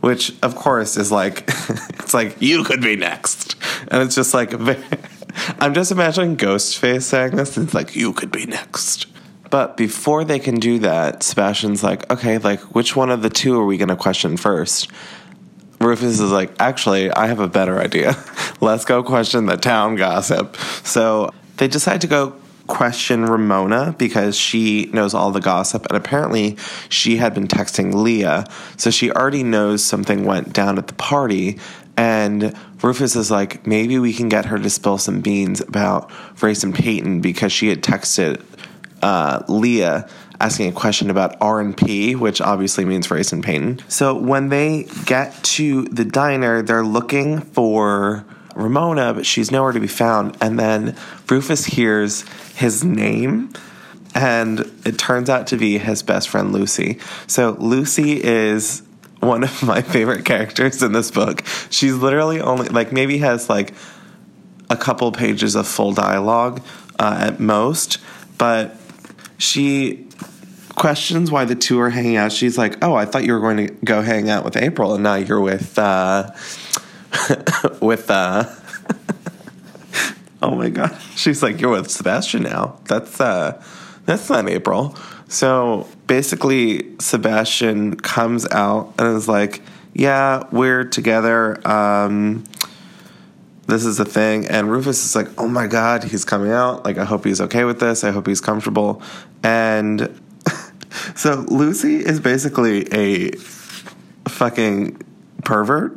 Which, 0.00 0.34
of 0.42 0.54
course, 0.54 0.96
is 0.96 1.10
like, 1.10 1.44
it's 1.48 2.14
like, 2.14 2.40
you 2.40 2.64
could 2.64 2.80
be 2.80 2.96
next. 2.96 3.56
And 3.88 4.02
it's 4.02 4.14
just 4.14 4.34
like, 4.34 4.52
I'm 5.60 5.74
just 5.74 5.90
imagining 5.90 6.36
Ghostface 6.36 7.02
saying 7.02 7.36
this. 7.36 7.56
And 7.56 7.66
It's 7.66 7.74
like, 7.74 7.96
you 7.96 8.12
could 8.12 8.30
be 8.30 8.46
next. 8.46 9.06
But 9.52 9.76
before 9.76 10.24
they 10.24 10.38
can 10.38 10.54
do 10.54 10.78
that, 10.78 11.22
Sebastian's 11.22 11.84
like, 11.84 12.10
okay, 12.10 12.38
like, 12.38 12.60
which 12.74 12.96
one 12.96 13.10
of 13.10 13.20
the 13.20 13.28
two 13.28 13.60
are 13.60 13.66
we 13.66 13.76
going 13.76 13.90
to 13.90 13.96
question 13.96 14.38
first? 14.38 14.90
Rufus 15.78 16.20
is 16.20 16.32
like, 16.32 16.52
actually, 16.58 17.10
I 17.10 17.26
have 17.26 17.38
a 17.38 17.48
better 17.48 17.78
idea. 17.78 18.16
Let's 18.62 18.86
go 18.86 19.02
question 19.02 19.44
the 19.44 19.58
town 19.58 19.96
gossip. 19.96 20.56
So 20.84 21.34
they 21.58 21.68
decide 21.68 22.00
to 22.00 22.06
go 22.06 22.34
question 22.66 23.26
Ramona 23.26 23.94
because 23.98 24.38
she 24.38 24.86
knows 24.86 25.12
all 25.12 25.32
the 25.32 25.40
gossip, 25.40 25.84
and 25.84 25.98
apparently 25.98 26.56
she 26.88 27.18
had 27.18 27.34
been 27.34 27.46
texting 27.46 27.92
Leah, 27.92 28.46
so 28.78 28.90
she 28.90 29.12
already 29.12 29.42
knows 29.42 29.84
something 29.84 30.24
went 30.24 30.54
down 30.54 30.78
at 30.78 30.86
the 30.86 30.94
party. 30.94 31.58
And 31.98 32.56
Rufus 32.82 33.16
is 33.16 33.30
like, 33.30 33.66
maybe 33.66 33.98
we 33.98 34.14
can 34.14 34.30
get 34.30 34.46
her 34.46 34.58
to 34.58 34.70
spill 34.70 34.96
some 34.96 35.20
beans 35.20 35.60
about 35.60 36.10
Race 36.42 36.64
and 36.64 36.74
Peyton 36.74 37.20
because 37.20 37.52
she 37.52 37.68
had 37.68 37.82
texted 37.82 38.42
uh, 39.02 39.42
Leah 39.48 40.08
asking 40.40 40.68
a 40.68 40.72
question 40.72 41.10
about 41.10 41.36
R&P, 41.40 42.16
which 42.16 42.40
obviously 42.40 42.84
means 42.84 43.10
Race 43.10 43.32
and 43.32 43.44
Peyton. 43.44 43.80
So 43.88 44.14
when 44.14 44.48
they 44.48 44.84
get 45.06 45.42
to 45.44 45.84
the 45.84 46.04
diner, 46.04 46.62
they're 46.62 46.84
looking 46.84 47.40
for 47.40 48.24
Ramona, 48.56 49.14
but 49.14 49.24
she's 49.24 49.50
nowhere 49.50 49.72
to 49.72 49.80
be 49.80 49.86
found. 49.86 50.36
And 50.40 50.58
then 50.58 50.96
Rufus 51.28 51.66
hears 51.66 52.22
his 52.54 52.82
name, 52.84 53.52
and 54.14 54.60
it 54.84 54.98
turns 54.98 55.30
out 55.30 55.46
to 55.48 55.56
be 55.56 55.78
his 55.78 56.02
best 56.02 56.28
friend 56.28 56.52
Lucy. 56.52 56.98
So 57.26 57.56
Lucy 57.58 58.22
is 58.22 58.82
one 59.20 59.44
of 59.44 59.62
my 59.62 59.80
favorite 59.80 60.24
characters 60.24 60.82
in 60.82 60.92
this 60.92 61.10
book. 61.10 61.44
She's 61.70 61.94
literally 61.94 62.40
only 62.40 62.68
like 62.68 62.92
maybe 62.92 63.18
has 63.18 63.48
like 63.48 63.74
a 64.68 64.76
couple 64.76 65.12
pages 65.12 65.54
of 65.54 65.68
full 65.68 65.92
dialogue 65.92 66.62
uh, 66.98 67.16
at 67.20 67.40
most, 67.40 67.98
but 68.38 68.76
she 69.42 70.06
questions 70.76 71.30
why 71.30 71.44
the 71.44 71.56
two 71.56 71.80
are 71.80 71.90
hanging 71.90 72.16
out. 72.16 72.32
She's 72.32 72.56
like, 72.56 72.82
"Oh, 72.82 72.94
I 72.94 73.04
thought 73.04 73.24
you 73.24 73.32
were 73.32 73.40
going 73.40 73.66
to 73.66 73.74
go 73.84 74.00
hang 74.00 74.30
out 74.30 74.44
with 74.44 74.56
April, 74.56 74.94
and 74.94 75.02
now 75.02 75.16
you're 75.16 75.40
with 75.40 75.78
uh, 75.78 76.30
with 77.80 78.10
uh." 78.10 78.44
oh 80.42 80.54
my 80.54 80.70
god, 80.70 80.96
she's 81.16 81.42
like, 81.42 81.60
"You're 81.60 81.72
with 81.72 81.90
Sebastian 81.90 82.44
now." 82.44 82.78
That's 82.84 83.20
uh, 83.20 83.62
that's 84.06 84.30
not 84.30 84.48
April. 84.48 84.96
So 85.28 85.88
basically, 86.06 86.96
Sebastian 87.00 87.96
comes 87.96 88.46
out 88.48 88.94
and 88.98 89.16
is 89.16 89.28
like, 89.28 89.60
"Yeah, 89.92 90.44
we're 90.52 90.84
together." 90.84 91.66
Um, 91.68 92.44
this 93.72 93.86
is 93.86 93.98
a 93.98 94.04
thing. 94.04 94.46
And 94.46 94.70
Rufus 94.70 95.04
is 95.04 95.16
like, 95.16 95.28
oh 95.38 95.48
my 95.48 95.66
God, 95.66 96.04
he's 96.04 96.24
coming 96.24 96.52
out. 96.52 96.84
Like, 96.84 96.98
I 96.98 97.04
hope 97.04 97.24
he's 97.24 97.40
okay 97.40 97.64
with 97.64 97.80
this. 97.80 98.04
I 98.04 98.10
hope 98.10 98.26
he's 98.26 98.40
comfortable. 98.40 99.02
And 99.42 100.20
so 101.16 101.46
Lucy 101.48 101.96
is 101.96 102.20
basically 102.20 102.86
a 102.92 103.32
fucking 104.28 105.00
pervert. 105.44 105.94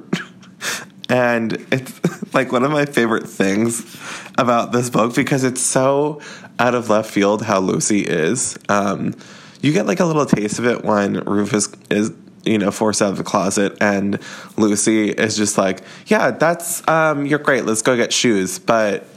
and 1.09 1.53
it's 1.69 2.33
like 2.33 2.53
one 2.53 2.63
of 2.63 2.71
my 2.71 2.85
favorite 2.85 3.27
things 3.27 3.97
about 4.37 4.71
this 4.71 4.89
book 4.89 5.13
because 5.13 5.43
it's 5.43 5.61
so 5.61 6.21
out 6.57 6.75
of 6.75 6.89
left 6.89 7.11
field 7.11 7.41
how 7.41 7.59
Lucy 7.59 8.01
is. 8.01 8.57
Um, 8.69 9.15
you 9.61 9.73
get 9.73 9.85
like 9.85 9.99
a 9.99 10.05
little 10.05 10.25
taste 10.25 10.59
of 10.59 10.65
it 10.65 10.85
when 10.85 11.19
Rufus 11.25 11.67
is 11.89 12.11
you 12.45 12.57
know 12.57 12.71
forced 12.71 13.01
out 13.01 13.09
of 13.09 13.17
the 13.17 13.23
closet 13.23 13.77
and 13.81 14.19
Lucy 14.57 15.09
is 15.09 15.35
just 15.35 15.57
like, 15.57 15.81
yeah, 16.07 16.31
that's 16.31 16.87
um, 16.87 17.25
you're 17.25 17.39
great. 17.39 17.65
Let's 17.65 17.81
go 17.81 17.95
get 17.95 18.13
shoes, 18.13 18.59
but 18.59 19.07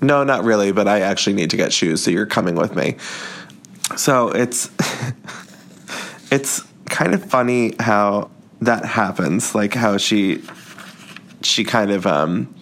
no, 0.00 0.24
not 0.24 0.44
really. 0.44 0.72
But 0.72 0.88
I 0.88 1.00
actually 1.00 1.34
need 1.34 1.50
to 1.50 1.56
get 1.56 1.72
shoes, 1.72 2.02
so 2.02 2.10
you're 2.10 2.26
coming 2.26 2.54
with 2.54 2.74
me. 2.74 2.96
So 3.96 4.30
it's 4.30 4.70
it's 6.30 6.62
kind 6.86 7.14
of 7.14 7.24
funny 7.24 7.74
how 7.78 8.30
that 8.60 8.84
happens, 8.84 9.54
like 9.54 9.74
how 9.74 9.96
she 9.96 10.42
she 11.42 11.64
kind 11.64 11.90
of 11.90 12.06
um, 12.06 12.54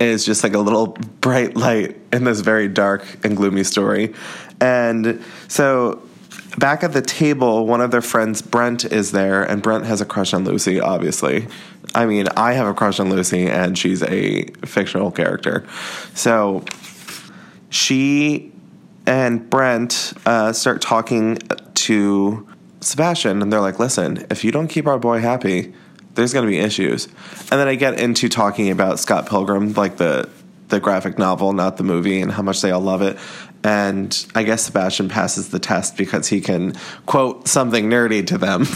is 0.00 0.24
just 0.24 0.42
like 0.42 0.54
a 0.54 0.58
little 0.58 0.88
bright 1.20 1.56
light 1.56 1.96
in 2.12 2.24
this 2.24 2.40
very 2.40 2.68
dark 2.68 3.04
and 3.24 3.36
gloomy 3.36 3.64
story. 3.64 4.14
And 4.60 5.22
so 5.48 6.02
back 6.58 6.82
at 6.82 6.92
the 6.92 7.02
table, 7.02 7.66
one 7.66 7.80
of 7.80 7.90
their 7.90 8.02
friends, 8.02 8.42
Brent, 8.42 8.84
is 8.84 9.12
there, 9.12 9.42
and 9.42 9.62
Brent 9.62 9.86
has 9.86 10.00
a 10.00 10.04
crush 10.04 10.34
on 10.34 10.44
Lucy, 10.44 10.80
obviously. 10.80 11.46
I 11.94 12.06
mean, 12.06 12.28
I 12.36 12.54
have 12.54 12.66
a 12.66 12.74
crush 12.74 13.00
on 13.00 13.10
Lucy, 13.10 13.48
and 13.48 13.76
she's 13.76 14.02
a 14.02 14.44
fictional 14.64 15.10
character. 15.10 15.66
So 16.14 16.64
she 17.70 18.52
and 19.06 19.48
Brent 19.50 20.12
uh, 20.26 20.52
start 20.52 20.80
talking 20.80 21.38
to 21.74 22.48
Sebastian, 22.80 23.42
and 23.42 23.52
they're 23.52 23.60
like, 23.60 23.78
listen, 23.78 24.26
if 24.30 24.44
you 24.44 24.52
don't 24.52 24.68
keep 24.68 24.86
our 24.86 24.98
boy 24.98 25.20
happy, 25.20 25.72
there's 26.14 26.32
going 26.32 26.44
to 26.44 26.50
be 26.50 26.58
issues. 26.58 27.06
And 27.50 27.60
then 27.60 27.68
I 27.68 27.74
get 27.74 27.98
into 27.98 28.28
talking 28.28 28.70
about 28.70 28.98
Scott 28.98 29.28
Pilgrim, 29.28 29.72
like 29.74 29.96
the 29.96 30.28
the 30.68 30.80
graphic 30.80 31.18
novel, 31.18 31.52
not 31.52 31.76
the 31.76 31.84
movie, 31.84 32.22
and 32.22 32.32
how 32.32 32.40
much 32.40 32.62
they 32.62 32.70
all 32.70 32.80
love 32.80 33.02
it. 33.02 33.18
And 33.64 34.26
I 34.34 34.42
guess 34.42 34.64
Sebastian 34.64 35.08
passes 35.08 35.50
the 35.50 35.58
test 35.58 35.96
because 35.96 36.28
he 36.28 36.40
can 36.40 36.74
quote 37.06 37.46
something 37.46 37.88
nerdy 37.88 38.26
to 38.26 38.38
them. 38.38 38.66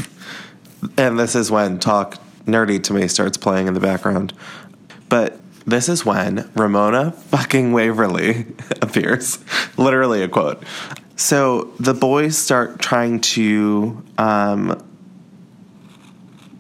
and 0.97 1.19
this 1.19 1.35
is 1.35 1.51
when 1.51 1.79
Talk 1.79 2.19
Nerdy 2.47 2.83
to 2.85 2.93
Me 2.93 3.09
starts 3.09 3.37
playing 3.37 3.67
in 3.67 3.75
the 3.75 3.81
background. 3.81 4.33
But 5.09 5.41
this 5.67 5.89
is 5.89 6.07
when 6.07 6.49
Ramona 6.55 7.11
fucking 7.13 7.73
Waverly 7.73 8.47
appears. 8.83 9.39
Literally 9.77 10.23
a 10.23 10.29
quote. 10.29 10.63
So 11.17 11.73
the 11.81 11.95
boys 11.95 12.37
start 12.37 12.79
trying 12.79 13.21
to 13.21 14.05
um, 14.19 14.87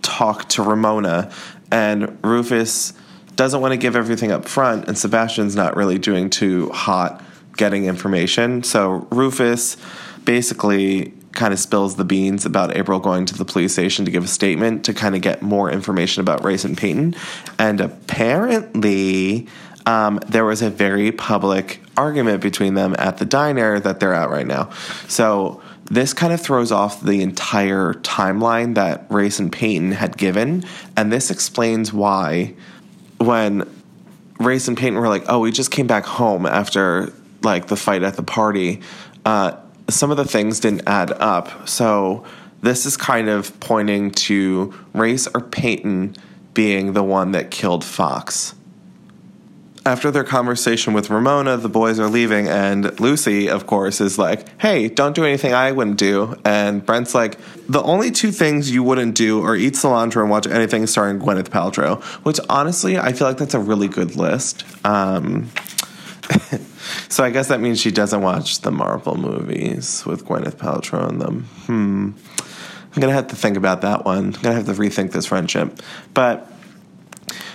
talk 0.02 0.48
to 0.50 0.62
Ramona, 0.62 1.30
and 1.70 2.18
Rufus 2.24 2.94
doesn't 3.36 3.60
want 3.60 3.72
to 3.72 3.76
give 3.76 3.94
everything 3.94 4.32
up 4.32 4.48
front, 4.48 4.88
and 4.88 4.96
Sebastian's 4.96 5.54
not 5.54 5.76
really 5.76 5.98
doing 5.98 6.30
too 6.30 6.70
hot 6.70 7.22
getting 7.56 7.86
information. 7.86 8.62
So 8.62 9.06
Rufus 9.10 9.76
basically 10.24 11.12
kind 11.32 11.52
of 11.52 11.60
spills 11.60 11.96
the 11.96 12.04
beans 12.04 12.46
about 12.46 12.76
April 12.76 12.98
going 12.98 13.26
to 13.26 13.36
the 13.36 13.44
police 13.44 13.74
station 13.74 14.04
to 14.06 14.10
give 14.10 14.24
a 14.24 14.28
statement 14.28 14.84
to 14.86 14.94
kind 14.94 15.14
of 15.14 15.20
get 15.20 15.42
more 15.42 15.70
information 15.70 16.20
about 16.22 16.42
Race 16.42 16.64
and 16.64 16.76
Peyton. 16.76 17.14
And 17.58 17.80
apparently, 17.80 19.46
um, 19.84 20.18
there 20.26 20.44
was 20.44 20.62
a 20.62 20.70
very 20.70 21.12
public 21.12 21.80
argument 21.96 22.40
between 22.40 22.74
them 22.74 22.96
at 22.98 23.18
the 23.18 23.24
diner 23.24 23.78
that 23.78 24.00
they're 24.00 24.14
at 24.14 24.30
right 24.30 24.46
now. 24.46 24.70
So 25.08 25.62
this 25.84 26.12
kind 26.12 26.32
of 26.32 26.40
throws 26.40 26.72
off 26.72 27.00
the 27.00 27.22
entire 27.22 27.94
timeline 27.94 28.74
that 28.74 29.06
Race 29.10 29.38
and 29.38 29.52
Peyton 29.52 29.92
had 29.92 30.16
given. 30.16 30.64
And 30.96 31.12
this 31.12 31.30
explains 31.30 31.92
why 31.92 32.54
when 33.18 33.70
Race 34.40 34.68
and 34.68 34.76
Peyton 34.76 34.98
were 34.98 35.08
like, 35.08 35.24
oh, 35.28 35.40
we 35.40 35.52
just 35.52 35.70
came 35.70 35.86
back 35.86 36.04
home 36.04 36.46
after 36.46 37.12
like 37.46 37.68
the 37.68 37.76
fight 37.76 38.02
at 38.02 38.16
the 38.16 38.22
party, 38.22 38.82
uh, 39.24 39.52
some 39.88 40.10
of 40.10 40.18
the 40.18 40.26
things 40.26 40.60
didn't 40.60 40.82
add 40.86 41.12
up. 41.12 41.66
So 41.66 42.24
this 42.60 42.84
is 42.84 42.96
kind 42.96 43.28
of 43.28 43.58
pointing 43.60 44.10
to 44.10 44.74
Race 44.92 45.26
or 45.28 45.40
Peyton 45.40 46.16
being 46.52 46.92
the 46.94 47.02
one 47.02 47.32
that 47.32 47.50
killed 47.50 47.84
Fox. 47.84 48.54
After 49.84 50.10
their 50.10 50.24
conversation 50.24 50.94
with 50.94 51.10
Ramona, 51.10 51.58
the 51.58 51.68
boys 51.68 52.00
are 52.00 52.08
leaving, 52.08 52.48
and 52.48 52.98
Lucy, 52.98 53.48
of 53.48 53.68
course, 53.68 54.00
is 54.00 54.18
like, 54.18 54.60
Hey, 54.60 54.88
don't 54.88 55.14
do 55.14 55.24
anything 55.24 55.54
I 55.54 55.70
wouldn't 55.70 55.98
do. 55.98 56.34
And 56.44 56.84
Brent's 56.84 57.14
like, 57.14 57.38
The 57.68 57.82
only 57.82 58.10
two 58.10 58.32
things 58.32 58.72
you 58.72 58.82
wouldn't 58.82 59.14
do 59.14 59.44
are 59.44 59.54
eat 59.54 59.74
cilantro 59.74 60.22
and 60.22 60.30
watch 60.30 60.48
anything 60.48 60.88
starring 60.88 61.20
Gwyneth 61.20 61.50
Paltrow, 61.50 62.02
which 62.24 62.40
honestly, 62.48 62.98
I 62.98 63.12
feel 63.12 63.28
like 63.28 63.38
that's 63.38 63.54
a 63.54 63.60
really 63.60 63.86
good 63.86 64.16
list. 64.16 64.64
Um, 64.84 65.50
so 67.08 67.24
I 67.24 67.30
guess 67.30 67.48
that 67.48 67.60
means 67.60 67.80
she 67.80 67.90
doesn't 67.90 68.22
watch 68.22 68.60
the 68.60 68.70
Marvel 68.70 69.16
movies 69.16 70.04
with 70.06 70.24
Gwyneth 70.24 70.56
Paltrow 70.56 71.08
in 71.08 71.18
them. 71.18 71.42
Hmm. 71.66 72.10
I'm 72.94 73.00
gonna 73.00 73.12
have 73.12 73.28
to 73.28 73.36
think 73.36 73.56
about 73.56 73.82
that 73.82 74.04
one. 74.04 74.34
I'm 74.34 74.42
gonna 74.42 74.54
have 74.54 74.66
to 74.66 74.72
rethink 74.72 75.12
this 75.12 75.26
friendship. 75.26 75.80
But 76.14 76.50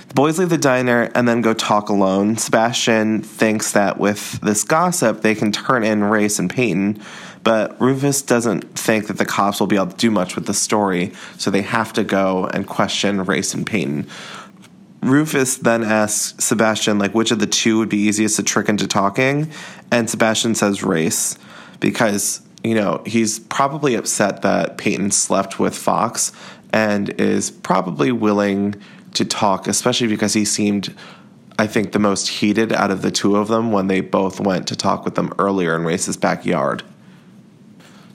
the 0.07 0.14
boys 0.14 0.38
leave 0.38 0.49
the 0.49 0.57
diner 0.57 1.10
and 1.15 1.27
then 1.27 1.41
go 1.41 1.53
talk 1.53 1.89
alone. 1.89 2.38
Sebastian 2.38 3.22
thinks 3.22 3.72
that 3.72 3.98
with 3.98 4.39
this 4.41 4.64
gossip, 4.64 5.22
they 5.22 5.34
can 5.34 5.52
turn 5.52 5.84
in 5.84 6.03
Race 6.03 6.38
and 6.38 6.49
Peyton, 6.49 7.02
but 7.43 7.80
Rufus 7.81 8.22
doesn't 8.22 8.77
think 8.77 9.07
that 9.07 9.18
the 9.18 9.26
cops 9.26 9.60
will 9.60 9.68
be 9.68 9.77
able 9.77 9.88
to 9.88 9.95
do 9.95 10.11
much 10.11 10.35
with 10.35 10.48
the 10.48 10.53
story, 10.53 11.14
so 11.38 11.49
they 11.49 11.61
have 11.61 11.93
to 11.93 12.03
go 12.03 12.45
and 12.48 12.68
question 12.68 13.23
Race 13.23 13.53
and 13.53 13.65
Peyton. 13.65 14.07
Rufus 15.02 15.57
then 15.57 15.84
asks 15.84 16.44
Sebastian, 16.44 16.99
like, 16.99 17.15
which 17.15 17.32
of 17.32 17.40
the 17.40 17.48
two 17.48 17.80
would 17.80 17.90
be 17.90 17.98
easiest 17.98 18.36
to 18.36 18.44
trick 18.44 18.69
into 18.69 18.88
talking, 18.88 19.52
and 19.91 20.10
Sebastian 20.10 20.56
says 20.56 20.84
Race 20.84 21.38
because 21.80 22.41
you 22.64 22.76
know 22.76 23.02
he's 23.06 23.40
probably 23.40 23.95
upset 23.95 24.44
that 24.44 24.78
Peyton 24.78 25.11
slept 25.11 25.60
with 25.60 25.76
Fox 25.76 26.32
and 26.72 27.10
is 27.19 27.52
probably 27.52 28.11
willing 28.11 28.76
to 29.14 29.26
talk, 29.26 29.68
especially 29.68 30.07
because 30.07 30.34
he 30.34 30.45
seemed, 30.45 30.95
I 31.60 31.68
think, 31.68 31.91
the 31.91 31.99
most 31.99 32.28
heated 32.30 32.72
out 32.72 32.91
of 32.91 33.02
the 33.02 33.11
two 33.11 33.36
of 33.36 33.49
them 33.49 33.72
when 33.72 33.88
they 33.88 33.99
both 33.99 34.40
went 34.40 34.68
to 34.68 34.76
talk 34.76 35.03
with 35.03 35.15
them 35.15 35.34
earlier 35.38 35.76
in 35.76 35.84
Race's 35.84 36.15
backyard. 36.15 36.84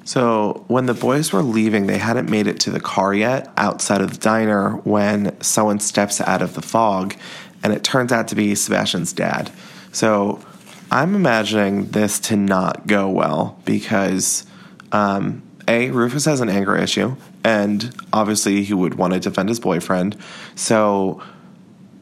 So, 0.07 0.65
when 0.69 0.87
the 0.87 0.95
boys 0.95 1.33
were 1.33 1.43
leaving, 1.43 1.89
they 1.89 1.99
hadn't 1.99 2.31
made 2.31 2.47
it 2.47 2.61
to 2.61 2.71
the 2.71 2.79
car 2.79 3.13
yet 3.13 3.53
outside 3.57 4.01
of 4.01 4.13
the 4.13 4.19
diner 4.19 4.77
when 4.85 5.39
someone 5.43 5.81
steps 5.81 6.21
out 6.21 6.43
of 6.43 6.55
the 6.55 6.63
fog, 6.63 7.17
and 7.65 7.73
it 7.73 7.83
turns 7.83 8.13
out 8.13 8.29
to 8.29 8.37
be 8.37 8.55
Sebastian's 8.55 9.13
dad. 9.13 9.51
So, 9.91 10.41
I'm 10.93 11.17
imagining 11.17 11.87
this 11.87 12.21
to 12.21 12.37
not 12.37 12.87
go 12.87 13.11
well 13.11 13.61
because, 13.65 14.47
um, 14.93 15.43
A, 15.67 15.91
Rufus 15.91 16.25
has 16.27 16.41
an 16.41 16.51
anger 16.51 16.77
issue, 16.77 17.17
and 17.43 17.93
obviously 18.13 18.63
he 18.63 18.75
would 18.75 18.95
want 18.95 19.13
to 19.15 19.19
defend 19.19 19.49
his 19.49 19.59
boyfriend. 19.59 20.17
So, 20.55 21.21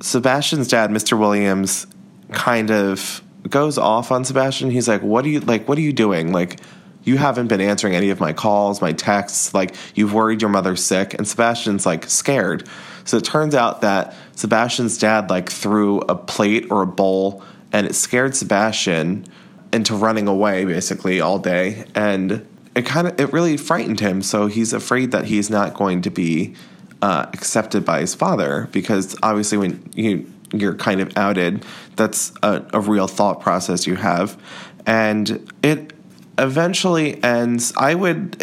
Sebastian's 0.00 0.68
dad, 0.68 0.90
Mr. 0.90 1.18
Williams, 1.18 1.86
kind 2.32 2.70
of 2.70 3.22
goes 3.48 3.78
off 3.78 4.12
on 4.12 4.26
Sebastian. 4.26 4.70
He's 4.70 4.88
like, 4.88 5.02
"What 5.02 5.24
are 5.24 5.28
you 5.28 5.40
like? 5.40 5.66
What 5.66 5.78
are 5.78 5.82
you 5.82 5.94
doing? 5.94 6.32
Like, 6.32 6.60
you 7.04 7.16
haven't 7.16 7.48
been 7.48 7.60
answering 7.60 7.94
any 7.94 8.10
of 8.10 8.20
my 8.20 8.32
calls, 8.32 8.80
my 8.80 8.92
texts. 8.92 9.54
Like, 9.54 9.74
you've 9.94 10.12
worried 10.12 10.40
your 10.40 10.50
mother's 10.50 10.84
sick." 10.84 11.14
And 11.14 11.26
Sebastian's 11.26 11.86
like 11.86 12.08
scared. 12.08 12.68
So 13.04 13.18
it 13.18 13.24
turns 13.24 13.54
out 13.54 13.82
that 13.82 14.14
Sebastian's 14.34 14.98
dad 14.98 15.30
like 15.30 15.50
threw 15.50 16.00
a 16.00 16.14
plate 16.14 16.66
or 16.70 16.82
a 16.82 16.86
bowl, 16.86 17.42
and 17.72 17.86
it 17.86 17.94
scared 17.94 18.34
Sebastian 18.34 19.26
into 19.72 19.94
running 19.94 20.28
away 20.28 20.64
basically 20.64 21.20
all 21.20 21.38
day. 21.38 21.84
And 21.94 22.46
it 22.74 22.86
kind 22.86 23.06
of 23.06 23.20
it 23.20 23.32
really 23.32 23.56
frightened 23.56 24.00
him. 24.00 24.22
So 24.22 24.46
he's 24.46 24.72
afraid 24.72 25.12
that 25.12 25.26
he's 25.26 25.50
not 25.50 25.74
going 25.74 26.02
to 26.02 26.10
be 26.10 26.54
uh, 27.02 27.26
accepted 27.32 27.84
by 27.84 28.00
his 28.00 28.14
father 28.14 28.68
because 28.72 29.16
obviously 29.22 29.58
when 29.58 29.90
you 29.94 30.30
you're 30.52 30.74
kind 30.74 31.00
of 31.00 31.16
outed, 31.16 31.64
that's 31.96 32.32
a, 32.42 32.64
a 32.72 32.80
real 32.80 33.08
thought 33.08 33.40
process 33.40 33.86
you 33.86 33.96
have, 33.96 34.40
and 34.86 35.52
it 35.62 35.92
eventually 36.38 37.22
ends 37.22 37.72
i 37.76 37.94
would 37.94 38.34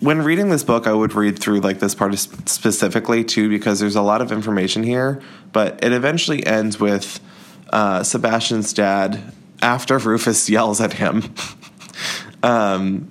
when 0.00 0.20
reading 0.20 0.50
this 0.50 0.62
book 0.62 0.86
i 0.86 0.92
would 0.92 1.14
read 1.14 1.38
through 1.38 1.60
like 1.60 1.78
this 1.78 1.94
part 1.94 2.14
specifically 2.16 3.24
too 3.24 3.48
because 3.48 3.80
there's 3.80 3.96
a 3.96 4.02
lot 4.02 4.20
of 4.20 4.30
information 4.30 4.82
here 4.82 5.20
but 5.52 5.82
it 5.82 5.92
eventually 5.92 6.44
ends 6.46 6.78
with 6.78 7.20
uh, 7.70 8.02
sebastian's 8.02 8.72
dad 8.72 9.32
after 9.62 9.96
rufus 9.98 10.50
yells 10.50 10.80
at 10.80 10.94
him 10.94 11.22
um, 12.42 13.08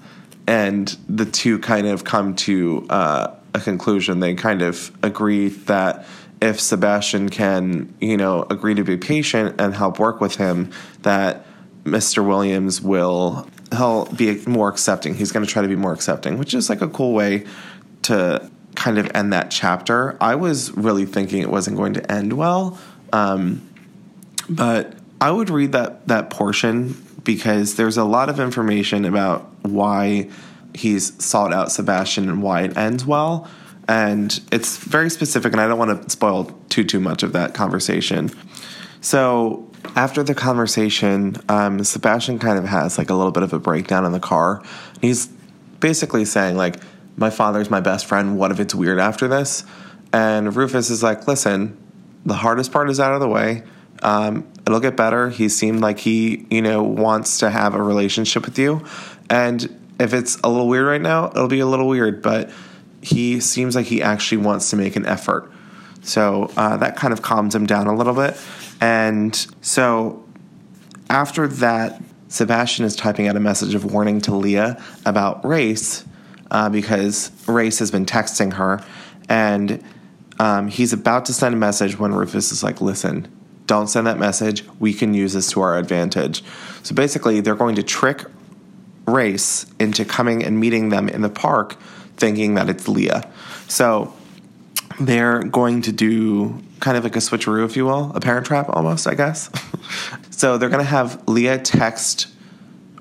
and 0.47 0.97
the 1.09 1.26
two 1.26 1.59
kind 1.59 1.88
of 1.88 2.03
come 2.05 2.34
to 2.34 2.88
uh, 2.89 3.35
a 3.53 3.59
conclusion. 3.59 4.22
They 4.22 4.34
kind 4.34 4.61
of 4.61 4.91
agree 5.03 5.49
that 5.49 6.05
if 6.39 6.59
sebastian 6.61 7.30
can 7.30 7.91
you 7.99 8.15
know 8.15 8.45
agree 8.51 8.76
to 8.76 8.84
be 8.84 8.95
patient 8.95 9.59
and 9.59 9.73
help 9.73 9.97
work 9.97 10.22
with 10.22 10.35
him 10.35 10.69
that 11.01 11.43
mr 11.84 12.23
williams 12.23 12.80
will 12.80 13.49
he'll 13.76 14.06
be 14.06 14.44
more 14.45 14.69
accepting. 14.69 15.15
He's 15.15 15.31
going 15.31 15.45
to 15.45 15.52
try 15.52 15.61
to 15.61 15.68
be 15.68 15.76
more 15.76 15.94
accepting, 15.94 16.38
which 16.38 16.53
is 16.53 16.69
like 16.69 16.81
a 16.81 16.88
cool 16.88 17.14
way 17.14 17.45
to 18.03 18.49
kind 18.76 18.98
of 18.98 19.10
end 19.14 19.34
that 19.34 19.52
chapter. 19.52 20.18
I 20.22 20.35
was 20.35 20.72
really 20.72 21.06
thinking 21.06 21.41
it 21.41 21.49
wasn't 21.49 21.77
going 21.77 21.94
to 21.94 22.11
end 22.11 22.34
well, 22.34 22.80
um, 23.11 23.68
but 24.49 24.94
I 25.19 25.31
would 25.31 25.49
read 25.49 25.72
that 25.72 26.07
that 26.07 26.30
portion 26.30 26.95
because 27.23 27.76
there's 27.76 27.98
a 27.98 28.03
lot 28.03 28.30
of 28.30 28.39
information 28.39 29.03
about 29.03 29.49
why 29.64 30.30
he's 30.73 31.22
sought 31.23 31.53
out 31.53 31.72
Sebastian 31.72 32.30
and 32.30 32.41
why 32.41 32.61
it 32.61 32.77
ends 32.77 33.06
well. 33.06 33.49
And 33.89 34.39
it's 34.52 34.77
very 34.77 35.10
specific, 35.10 35.53
and 35.53 35.61
I 35.61 35.68
don't 35.68 35.80
want 35.80 36.03
to 36.03 36.10
spoil 36.10 36.45
too 36.69 36.84
too 36.84 36.99
much 36.99 37.23
of 37.23 37.34
that 37.34 37.53
conversation. 37.53 38.31
So 39.02 39.66
after 39.95 40.23
the 40.23 40.35
conversation, 40.35 41.35
um, 41.49 41.83
Sebastian 41.83 42.39
kind 42.39 42.57
of 42.57 42.65
has 42.65 42.97
like 42.97 43.09
a 43.09 43.13
little 43.13 43.31
bit 43.31 43.43
of 43.43 43.53
a 43.53 43.59
breakdown 43.59 44.05
in 44.05 44.11
the 44.11 44.19
car. 44.19 44.61
He's 45.01 45.27
basically 45.79 46.25
saying 46.25 46.55
like, 46.55 46.77
"My 47.15 47.29
father's 47.29 47.69
my 47.69 47.79
best 47.79 48.05
friend. 48.05 48.37
What 48.37 48.51
if 48.51 48.59
it's 48.59 48.75
weird 48.75 48.99
after 48.99 49.27
this?" 49.27 49.63
And 50.13 50.55
Rufus 50.55 50.89
is 50.89 51.03
like, 51.03 51.27
"Listen, 51.27 51.77
the 52.25 52.35
hardest 52.35 52.71
part 52.71 52.89
is 52.89 52.99
out 52.99 53.13
of 53.13 53.19
the 53.19 53.27
way. 53.27 53.63
Um, 54.03 54.47
it'll 54.65 54.79
get 54.79 54.95
better. 54.95 55.29
He 55.29 55.49
seemed 55.49 55.79
like 55.81 55.99
he, 55.99 56.45
you 56.51 56.61
know, 56.61 56.83
wants 56.83 57.39
to 57.39 57.49
have 57.49 57.73
a 57.73 57.81
relationship 57.81 58.45
with 58.45 58.59
you, 58.59 58.83
and 59.29 59.75
if 59.99 60.13
it's 60.13 60.37
a 60.43 60.49
little 60.49 60.67
weird 60.67 60.85
right 60.85 61.01
now, 61.01 61.27
it'll 61.27 61.47
be 61.47 61.59
a 61.59 61.67
little 61.67 61.87
weird, 61.87 62.21
but." 62.21 62.49
He 62.99 63.39
seems 63.39 63.75
like 63.75 63.85
he 63.85 64.01
actually 64.01 64.39
wants 64.39 64.71
to 64.71 64.75
make 64.75 64.95
an 64.95 65.05
effort. 65.05 65.49
So 66.01 66.51
uh, 66.57 66.77
that 66.77 66.95
kind 66.95 67.13
of 67.13 67.21
calms 67.21 67.53
him 67.53 67.65
down 67.65 67.87
a 67.87 67.95
little 67.95 68.15
bit. 68.15 68.35
And 68.81 69.35
so 69.61 70.23
after 71.09 71.47
that, 71.47 72.01
Sebastian 72.29 72.85
is 72.85 72.95
typing 72.95 73.27
out 73.27 73.35
a 73.35 73.39
message 73.39 73.73
of 73.73 73.85
warning 73.85 74.19
to 74.21 74.35
Leah 74.35 74.81
about 75.05 75.45
Race 75.45 76.05
uh, 76.51 76.69
because 76.69 77.31
Race 77.47 77.79
has 77.79 77.91
been 77.91 78.05
texting 78.05 78.53
her. 78.53 78.83
And 79.29 79.83
um, 80.39 80.67
he's 80.67 80.93
about 80.93 81.25
to 81.25 81.33
send 81.33 81.55
a 81.55 81.57
message 81.57 81.97
when 81.97 82.13
Rufus 82.13 82.51
is 82.51 82.63
like, 82.63 82.81
listen, 82.81 83.27
don't 83.65 83.87
send 83.87 84.07
that 84.07 84.17
message. 84.17 84.63
We 84.79 84.93
can 84.93 85.13
use 85.13 85.33
this 85.33 85.51
to 85.51 85.61
our 85.61 85.77
advantage. 85.77 86.43
So 86.83 86.95
basically, 86.95 87.41
they're 87.41 87.55
going 87.55 87.75
to 87.75 87.83
trick 87.83 88.23
Race 89.05 89.65
into 89.79 90.05
coming 90.05 90.43
and 90.43 90.59
meeting 90.59 90.89
them 90.89 91.07
in 91.09 91.21
the 91.21 91.29
park 91.29 91.75
thinking 92.17 92.55
that 92.55 92.69
it's 92.69 92.87
Leah. 92.87 93.29
So 93.67 94.13
they're 94.99 95.43
going 95.43 95.81
to 95.83 95.91
do 95.91 96.61
kind 96.79 96.97
of 96.97 97.03
like 97.03 97.15
a 97.15 97.19
switcheroo, 97.19 97.65
if 97.65 97.75
you 97.75 97.85
will, 97.85 98.11
a 98.15 98.19
parent 98.19 98.45
trap 98.45 98.67
almost, 98.69 99.07
I 99.07 99.15
guess. 99.15 99.49
so 100.29 100.57
they're 100.57 100.69
going 100.69 100.83
to 100.83 100.89
have 100.89 101.27
Leah 101.27 101.59
text 101.59 102.27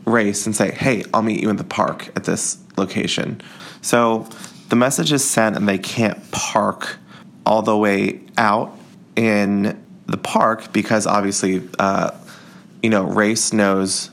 Race 0.05 0.47
and 0.47 0.55
say, 0.55 0.71
hey, 0.71 1.05
I'll 1.13 1.23
meet 1.23 1.41
you 1.41 1.51
in 1.51 1.57
the 1.57 1.65
park 1.65 2.09
at 2.17 2.25
this 2.25 2.59
location. 2.77 3.41
So 3.83 4.29
the 4.69 4.77
message 4.77 5.13
is 5.13 5.29
sent 5.29 5.57
and 5.57 5.69
they 5.69 5.79
can't 5.79 6.31
park 6.31 6.99
all 7.45 7.63
the 7.63 7.77
way 7.77 8.21
out 8.37 8.77
in 9.17 9.83
the 10.07 10.17
park 10.17 10.73
because 10.73 11.07
obviously, 11.07 11.69
uh, 11.79 12.13
you 12.83 12.91
know, 12.91 13.05
Race 13.05 13.53
knows 13.53 14.11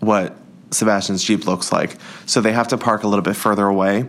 what 0.00 0.36
Sebastian's 0.72 1.22
Jeep 1.22 1.46
looks 1.46 1.70
like. 1.70 1.96
So 2.26 2.40
they 2.40 2.52
have 2.52 2.68
to 2.68 2.78
park 2.78 3.04
a 3.04 3.08
little 3.08 3.22
bit 3.22 3.36
further 3.36 3.66
away. 3.66 4.06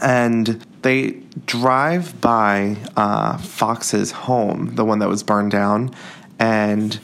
And 0.00 0.64
they 0.82 1.22
drive 1.46 2.20
by 2.20 2.76
uh, 2.96 3.38
Fox's 3.38 4.12
home, 4.12 4.74
the 4.74 4.84
one 4.84 4.98
that 4.98 5.08
was 5.08 5.22
burned 5.22 5.52
down, 5.52 5.94
and 6.38 6.98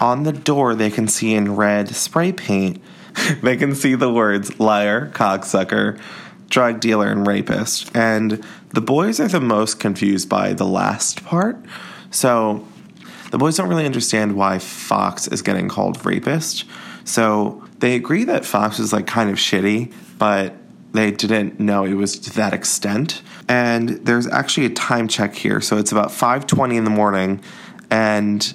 on 0.00 0.24
the 0.24 0.32
door 0.32 0.74
they 0.74 0.90
can 0.90 1.06
see 1.06 1.34
in 1.34 1.54
red 1.54 1.88
spray 1.88 2.32
paint, 2.32 2.82
they 3.42 3.56
can 3.56 3.74
see 3.74 3.94
the 3.94 4.12
words 4.12 4.58
liar, 4.58 5.10
cocksucker, 5.10 6.00
drug 6.48 6.80
dealer, 6.80 7.08
and 7.08 7.26
rapist. 7.26 7.90
And 7.96 8.44
the 8.70 8.80
boys 8.80 9.20
are 9.20 9.28
the 9.28 9.40
most 9.40 9.80
confused 9.80 10.28
by 10.28 10.52
the 10.52 10.66
last 10.66 11.24
part. 11.24 11.56
So 12.10 12.66
the 13.30 13.38
boys 13.38 13.56
don't 13.56 13.68
really 13.68 13.86
understand 13.86 14.36
why 14.36 14.58
Fox 14.58 15.28
is 15.28 15.40
getting 15.40 15.68
called 15.68 16.04
rapist. 16.04 16.64
So 17.04 17.66
they 17.78 17.94
agree 17.94 18.24
that 18.24 18.44
Fox 18.44 18.78
is 18.78 18.92
like 18.92 19.06
kind 19.06 19.30
of 19.30 19.36
shitty, 19.36 19.92
but 20.18 20.54
they 20.92 21.10
didn't 21.10 21.58
know 21.58 21.84
it 21.84 21.94
was 21.94 22.18
to 22.20 22.30
that 22.34 22.52
extent. 22.52 23.22
And 23.48 23.90
there's 24.06 24.26
actually 24.26 24.66
a 24.66 24.70
time 24.70 25.08
check 25.08 25.34
here. 25.34 25.60
So 25.60 25.78
it's 25.78 25.92
about 25.92 26.10
5:20 26.10 26.76
in 26.76 26.84
the 26.84 26.90
morning 26.90 27.40
and 27.90 28.52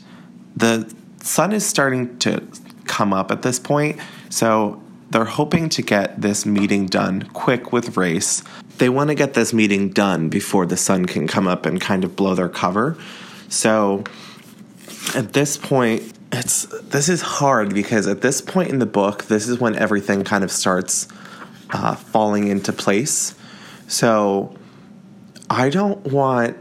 the 0.55 0.91
sun 1.21 1.51
is 1.51 1.65
starting 1.65 2.17
to 2.19 2.41
come 2.85 3.13
up 3.13 3.31
at 3.31 3.41
this 3.41 3.59
point. 3.59 3.99
So 4.29 4.81
they're 5.09 5.25
hoping 5.25 5.69
to 5.69 5.81
get 5.81 6.21
this 6.21 6.45
meeting 6.45 6.87
done 6.87 7.23
quick 7.33 7.71
with 7.71 7.97
race. 7.97 8.43
They 8.77 8.89
want 8.89 9.09
to 9.09 9.15
get 9.15 9.33
this 9.33 9.53
meeting 9.53 9.89
done 9.89 10.29
before 10.29 10.65
the 10.65 10.77
sun 10.77 11.05
can 11.05 11.27
come 11.27 11.47
up 11.47 11.65
and 11.65 11.79
kind 11.79 12.03
of 12.03 12.15
blow 12.15 12.35
their 12.35 12.49
cover. 12.49 12.97
So 13.49 14.03
at 15.15 15.33
this 15.33 15.57
point, 15.57 16.03
it's 16.31 16.65
this 16.81 17.07
is 17.07 17.21
hard 17.21 17.73
because 17.73 18.05
at 18.07 18.21
this 18.21 18.41
point 18.41 18.69
in 18.69 18.79
the 18.79 18.85
book, 18.85 19.25
this 19.25 19.47
is 19.47 19.59
when 19.59 19.75
everything 19.75 20.23
kind 20.23 20.43
of 20.43 20.51
starts 20.51 21.07
uh, 21.71 21.95
falling 21.95 22.47
into 22.47 22.73
place. 22.73 23.35
So 23.87 24.55
I 25.49 25.69
don't 25.69 26.05
want 26.05 26.57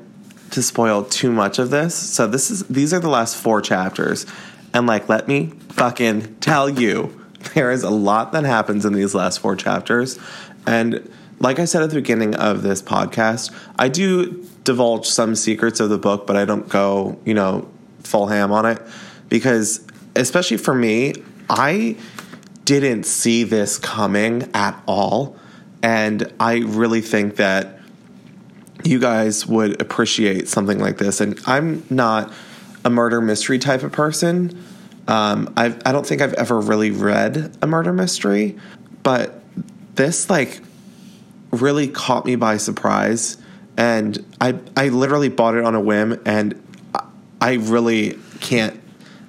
to 0.53 0.62
spoil 0.62 1.05
too 1.05 1.33
much 1.33 1.59
of 1.59 1.70
this. 1.70 1.95
So 1.95 2.27
this 2.27 2.51
is 2.51 2.65
these 2.65 2.95
are 2.95 3.01
the 3.01 3.09
last 3.09 3.37
four 3.37 3.61
chapters, 3.61 4.27
and 4.73 4.87
like 4.87 5.09
let 5.09 5.28
me 5.28 5.53
fucking 5.70 6.37
tell 6.37 6.69
you, 6.69 7.27
there 7.55 7.70
is 7.70 7.83
a 7.83 7.91
lot 7.91 8.33
that 8.33 8.45
happens 8.45 8.85
in 8.85 8.93
these 8.93 9.15
last 9.15 9.41
four 9.41 9.57
chapters, 9.57 10.19
and 10.66 11.11
like 11.39 11.59
I 11.59 11.65
said 11.65 11.83
at 11.83 11.91
the 11.91 11.97
beginning 11.97 12.35
of 12.37 12.62
this 12.62 12.81
podcast, 12.81 13.53
I 13.78 13.89
do 13.89 14.47
divulge 14.65 15.07
some 15.07 15.35
secrets 15.35 15.81
of 15.81 15.91
the 15.91 15.99
book, 15.99 16.27
but 16.27 16.37
I 16.37 16.45
don't 16.45 16.69
go 16.69 17.19
you 17.24 17.35
know 17.35 17.69
full 18.05 18.28
ham 18.28 18.53
on 18.53 18.66
it 18.66 18.81
because 19.28 19.85
especially 20.15 20.57
for 20.57 20.74
me, 20.74 21.15
I 21.51 21.97
didn't 22.66 23.05
see 23.05 23.44
this 23.44 23.78
coming 23.78 24.51
at 24.52 24.80
all. 24.86 25.36
And 25.82 26.30
I 26.38 26.59
really 26.59 27.01
think 27.01 27.36
that 27.36 27.78
you 28.84 28.98
guys 28.98 29.47
would 29.47 29.80
appreciate 29.80 30.48
something 30.48 30.78
like 30.78 30.98
this. 30.98 31.20
And 31.20 31.40
I'm 31.47 31.84
not 31.88 32.32
a 32.84 32.90
murder 32.90 33.20
mystery 33.20 33.59
type 33.59 33.82
of 33.82 33.93
person. 33.93 34.62
Um, 35.09 35.52
I've, 35.56 35.80
I 35.86 35.93
don't 35.93 36.05
think 36.05 36.20
I've 36.20 36.34
ever 36.34 36.60
really 36.60 36.90
read 36.90 37.56
a 37.62 37.66
murder 37.66 37.93
mystery, 37.93 38.59
but 39.02 39.40
this 39.94 40.28
like 40.28 40.60
really 41.52 41.86
caught 41.88 42.26
me 42.26 42.34
by 42.34 42.56
surprise. 42.56 43.38
And 43.76 44.24
I, 44.40 44.59
I 44.76 44.88
literally 44.88 45.28
bought 45.28 45.55
it 45.55 45.64
on 45.64 45.74
a 45.74 45.80
whim, 45.80 46.20
and 46.24 46.60
I 47.40 47.55
really 47.55 48.18
can't 48.40 48.80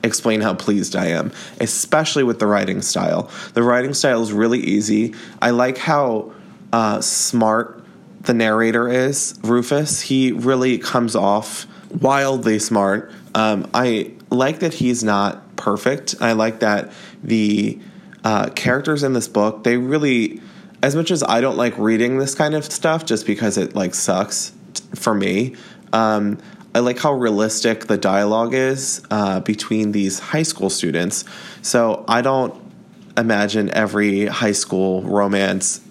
explain 0.07 0.41
how 0.41 0.55
pleased 0.55 0.95
I 0.95 1.07
am, 1.07 1.31
especially 1.61 2.23
with 2.23 2.39
the 2.39 2.47
writing 2.47 2.81
style. 2.81 3.29
The 3.53 3.63
writing 3.63 3.93
style 3.93 4.23
is 4.23 4.33
really 4.33 4.59
easy. 4.59 5.13
I 5.41 5.51
like 5.51 5.77
how 5.77 6.31
uh, 6.73 7.01
smart 7.01 7.83
the 8.21 8.33
narrator 8.33 8.89
is, 8.89 9.39
Rufus. 9.43 10.01
He 10.01 10.31
really 10.31 10.77
comes 10.77 11.15
off 11.15 11.67
wildly 12.01 12.59
smart. 12.59 13.11
Um, 13.35 13.69
I 13.73 14.11
like 14.29 14.59
that 14.59 14.73
he's 14.73 15.03
not 15.03 15.55
perfect. 15.55 16.15
I 16.19 16.33
like 16.33 16.59
that 16.59 16.91
the 17.23 17.79
uh, 18.23 18.49
characters 18.49 19.03
in 19.03 19.13
this 19.13 19.27
book, 19.27 19.63
they 19.63 19.77
really, 19.77 20.41
as 20.83 20.95
much 20.95 21.11
as 21.11 21.23
I 21.23 21.41
don't 21.41 21.57
like 21.57 21.77
reading 21.77 22.17
this 22.17 22.35
kind 22.35 22.55
of 22.55 22.65
stuff 22.65 23.05
just 23.05 23.25
because 23.25 23.57
it 23.57 23.75
like 23.75 23.95
sucks 23.95 24.51
for 24.95 25.13
me, 25.13 25.55
um, 25.93 26.37
I 26.77 26.79
like 26.79 26.99
how 26.99 27.13
realistic 27.13 27.87
the 27.87 27.97
dialogue 27.97 28.53
is 28.53 29.01
uh, 29.09 29.39
between 29.39 29.93
these 29.93 30.19
high 30.19 30.43
school 30.43 30.69
students. 30.69 31.25
So 31.63 32.05
I 32.07 32.21
don't 32.21 32.53
imagine 33.17 33.71
every 33.71 34.27
high 34.27 34.51
school 34.51 35.01
romance, 35.01 35.81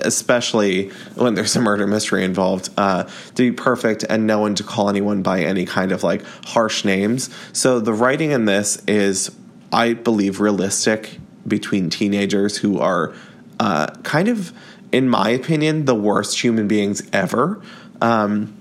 especially 0.00 0.88
when 1.14 1.34
there's 1.34 1.54
a 1.56 1.60
murder 1.60 1.86
mystery 1.86 2.24
involved, 2.24 2.70
uh, 2.78 3.02
to 3.02 3.34
be 3.34 3.52
perfect 3.52 4.02
and 4.02 4.26
no 4.26 4.38
one 4.38 4.54
to 4.54 4.62
call 4.62 4.88
anyone 4.88 5.20
by 5.20 5.42
any 5.42 5.66
kind 5.66 5.92
of 5.92 6.02
like 6.02 6.24
harsh 6.46 6.86
names. 6.86 7.28
So 7.52 7.78
the 7.78 7.92
writing 7.92 8.30
in 8.30 8.46
this 8.46 8.82
is, 8.88 9.30
I 9.74 9.92
believe, 9.92 10.40
realistic 10.40 11.18
between 11.46 11.90
teenagers 11.90 12.56
who 12.56 12.78
are 12.78 13.12
uh, 13.60 13.88
kind 14.04 14.28
of, 14.28 14.54
in 14.90 15.06
my 15.06 15.28
opinion, 15.28 15.84
the 15.84 15.94
worst 15.94 16.42
human 16.42 16.66
beings 16.66 17.06
ever. 17.12 17.60
Um, 18.00 18.54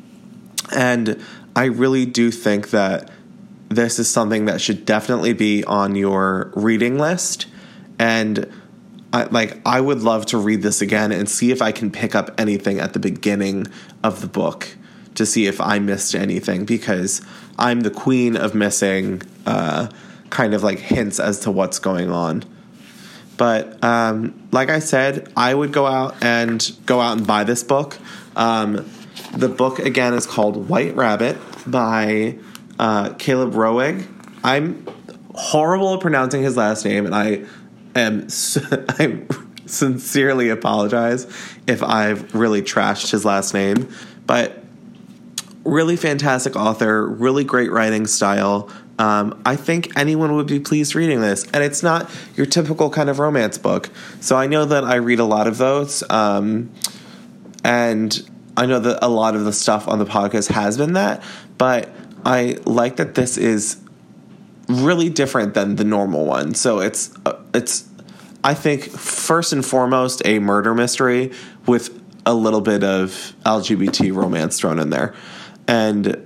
and 0.76 1.24
I 1.58 1.66
really 1.66 2.06
do 2.06 2.30
think 2.30 2.70
that 2.70 3.10
this 3.68 3.98
is 3.98 4.08
something 4.08 4.46
that 4.46 4.62
should 4.62 4.86
definitely 4.86 5.34
be 5.34 5.64
on 5.64 5.96
your 5.96 6.52
reading 6.56 7.00
list. 7.00 7.48
And 7.98 8.48
I, 9.12 9.24
like, 9.24 9.58
I 9.66 9.82
would 9.82 10.04
love 10.04 10.28
to 10.28 10.38
read 10.38 10.62
this 10.62 10.84
again 10.84 11.12
and 11.12 11.28
see 11.28 11.50
if 11.50 11.60
I 11.60 11.72
can 11.72 11.90
pick 11.90 12.14
up 12.14 12.40
anything 12.40 12.80
at 12.80 12.94
the 12.94 13.00
beginning 13.00 13.66
of 14.04 14.22
the 14.22 14.28
book 14.28 14.68
to 15.16 15.26
see 15.26 15.48
if 15.48 15.60
I 15.60 15.80
missed 15.80 16.14
anything 16.14 16.64
because 16.64 17.24
I'm 17.58 17.82
the 17.82 17.90
queen 17.90 18.38
of 18.38 18.54
missing 18.54 19.24
uh, 19.48 19.90
kind 20.30 20.54
of 20.54 20.62
like 20.62 20.78
hints 20.78 21.20
as 21.20 21.40
to 21.40 21.52
what's 21.52 21.80
going 21.80 22.12
on. 22.12 22.44
But 23.36 23.84
um, 23.84 24.48
like 24.52 24.70
I 24.70 24.78
said, 24.78 25.34
I 25.36 25.56
would 25.56 25.74
go 25.74 25.88
out 25.88 26.24
and 26.24 26.72
go 26.86 27.02
out 27.02 27.18
and 27.18 27.26
buy 27.26 27.46
this 27.46 27.64
book. 27.64 27.98
Um, 28.36 28.88
the 29.38 29.50
book 29.50 29.80
again 29.80 30.14
is 30.14 30.26
called 30.26 30.68
White 30.68 30.96
Rabbit 30.96 31.38
by 31.68 32.38
uh, 32.80 33.14
Caleb 33.14 33.54
Roeg. 33.54 34.08
I'm 34.44 34.86
horrible 35.36 35.94
at 35.94 36.00
pronouncing 36.00 36.42
his 36.42 36.58
last 36.58 36.84
name, 36.84 37.06
and 37.06 37.14
I 37.14 37.46
am 37.96 38.28
I 38.90 39.22
sincerely 39.66 40.50
apologize 40.50 41.26
if 41.68 41.84
I've 41.84 42.34
really 42.34 42.62
trashed 42.62 43.12
his 43.12 43.26
last 43.26 43.54
name. 43.54 43.90
But 44.26 44.64
really 45.64 45.98
fantastic 45.98 46.56
author, 46.56 47.08
really 47.08 47.44
great 47.44 47.72
writing 47.72 48.08
style. 48.08 48.72
Um, 48.98 49.40
I 49.46 49.56
think 49.56 49.96
anyone 49.96 50.34
would 50.36 50.48
be 50.48 50.60
pleased 50.60 50.96
reading 50.96 51.22
this. 51.22 51.46
And 51.52 51.64
it's 51.64 51.84
not 51.84 52.10
your 52.36 52.48
typical 52.48 52.90
kind 52.90 53.10
of 53.10 53.20
romance 53.20 53.60
book. 53.60 53.92
So 54.20 54.36
I 54.36 54.48
know 54.48 54.66
that 54.66 54.84
I 54.84 54.96
read 54.96 55.20
a 55.20 55.26
lot 55.26 55.46
of 55.46 55.60
those. 55.60 56.04
Um, 56.10 56.72
and 57.64 58.28
I 58.58 58.66
know 58.66 58.80
that 58.80 59.06
a 59.06 59.08
lot 59.08 59.36
of 59.36 59.46
the 59.46 59.54
stuff 59.54 59.88
on 59.88 60.00
the 60.00 60.06
podcast 60.06 60.52
has 60.52 60.78
been 60.78 60.94
that, 60.94 61.24
but 61.58 61.90
I 62.26 62.58
like 62.66 62.98
that 62.98 63.16
this 63.16 63.38
is 63.38 63.80
really 64.68 65.10
different 65.10 65.54
than 65.54 65.76
the 65.76 65.84
normal 65.84 66.26
one. 66.26 66.56
So 66.56 66.80
it's 66.80 67.16
uh, 67.26 67.40
it's 67.54 67.88
I 68.44 68.56
think 68.56 68.90
first 68.90 69.54
and 69.54 69.66
foremost 69.66 70.22
a 70.26 70.40
murder 70.40 70.74
mystery 70.74 71.32
with 71.66 72.02
a 72.26 72.34
little 72.34 72.62
bit 72.62 72.84
of 72.84 73.34
LGBT 73.46 74.14
romance 74.14 74.60
thrown 74.60 74.80
in 74.80 74.90
there. 74.90 75.14
And 75.68 76.26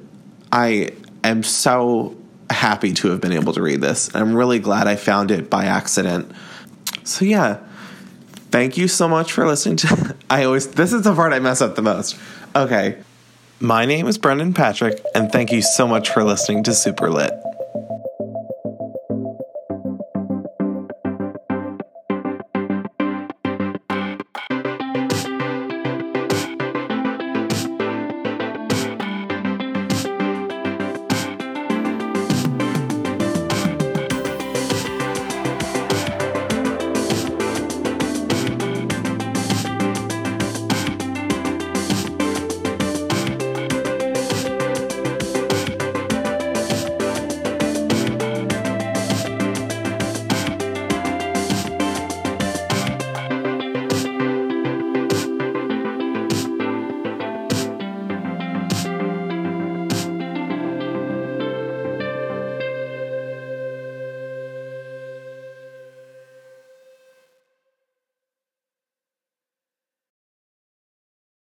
I 0.51 0.91
am 1.23 1.43
so 1.43 2.17
happy 2.49 2.93
to 2.93 3.09
have 3.09 3.21
been 3.21 3.31
able 3.31 3.53
to 3.53 3.61
read 3.61 3.81
this. 3.81 4.13
I'm 4.15 4.33
really 4.35 4.59
glad 4.59 4.87
I 4.87 4.95
found 4.95 5.31
it 5.31 5.49
by 5.49 5.65
accident. 5.65 6.31
So 7.03 7.25
yeah, 7.25 7.59
Thank 8.52 8.78
you 8.78 8.88
so 8.88 9.07
much 9.07 9.32
for 9.32 9.48
listening 9.48 9.78
to. 9.78 10.15
I 10.30 10.44
always, 10.44 10.68
this 10.68 10.91
is 10.94 11.03
the 11.03 11.15
part 11.15 11.34
I 11.34 11.40
mess 11.40 11.61
up 11.61 11.76
the 11.76 11.82
most. 11.82 12.18
Okay. 12.56 12.98
My 13.60 13.86
name 13.86 14.07
is 14.07 14.18
Brendan 14.18 14.53
Patrick, 14.53 15.03
and 15.14 15.32
thank 15.32 15.52
you 15.52 15.61
so 15.61 15.88
much 15.88 16.10
for 16.10 16.23
listening 16.23 16.64
to 16.64 16.73
Super 16.73 17.11
Lit. 17.11 17.32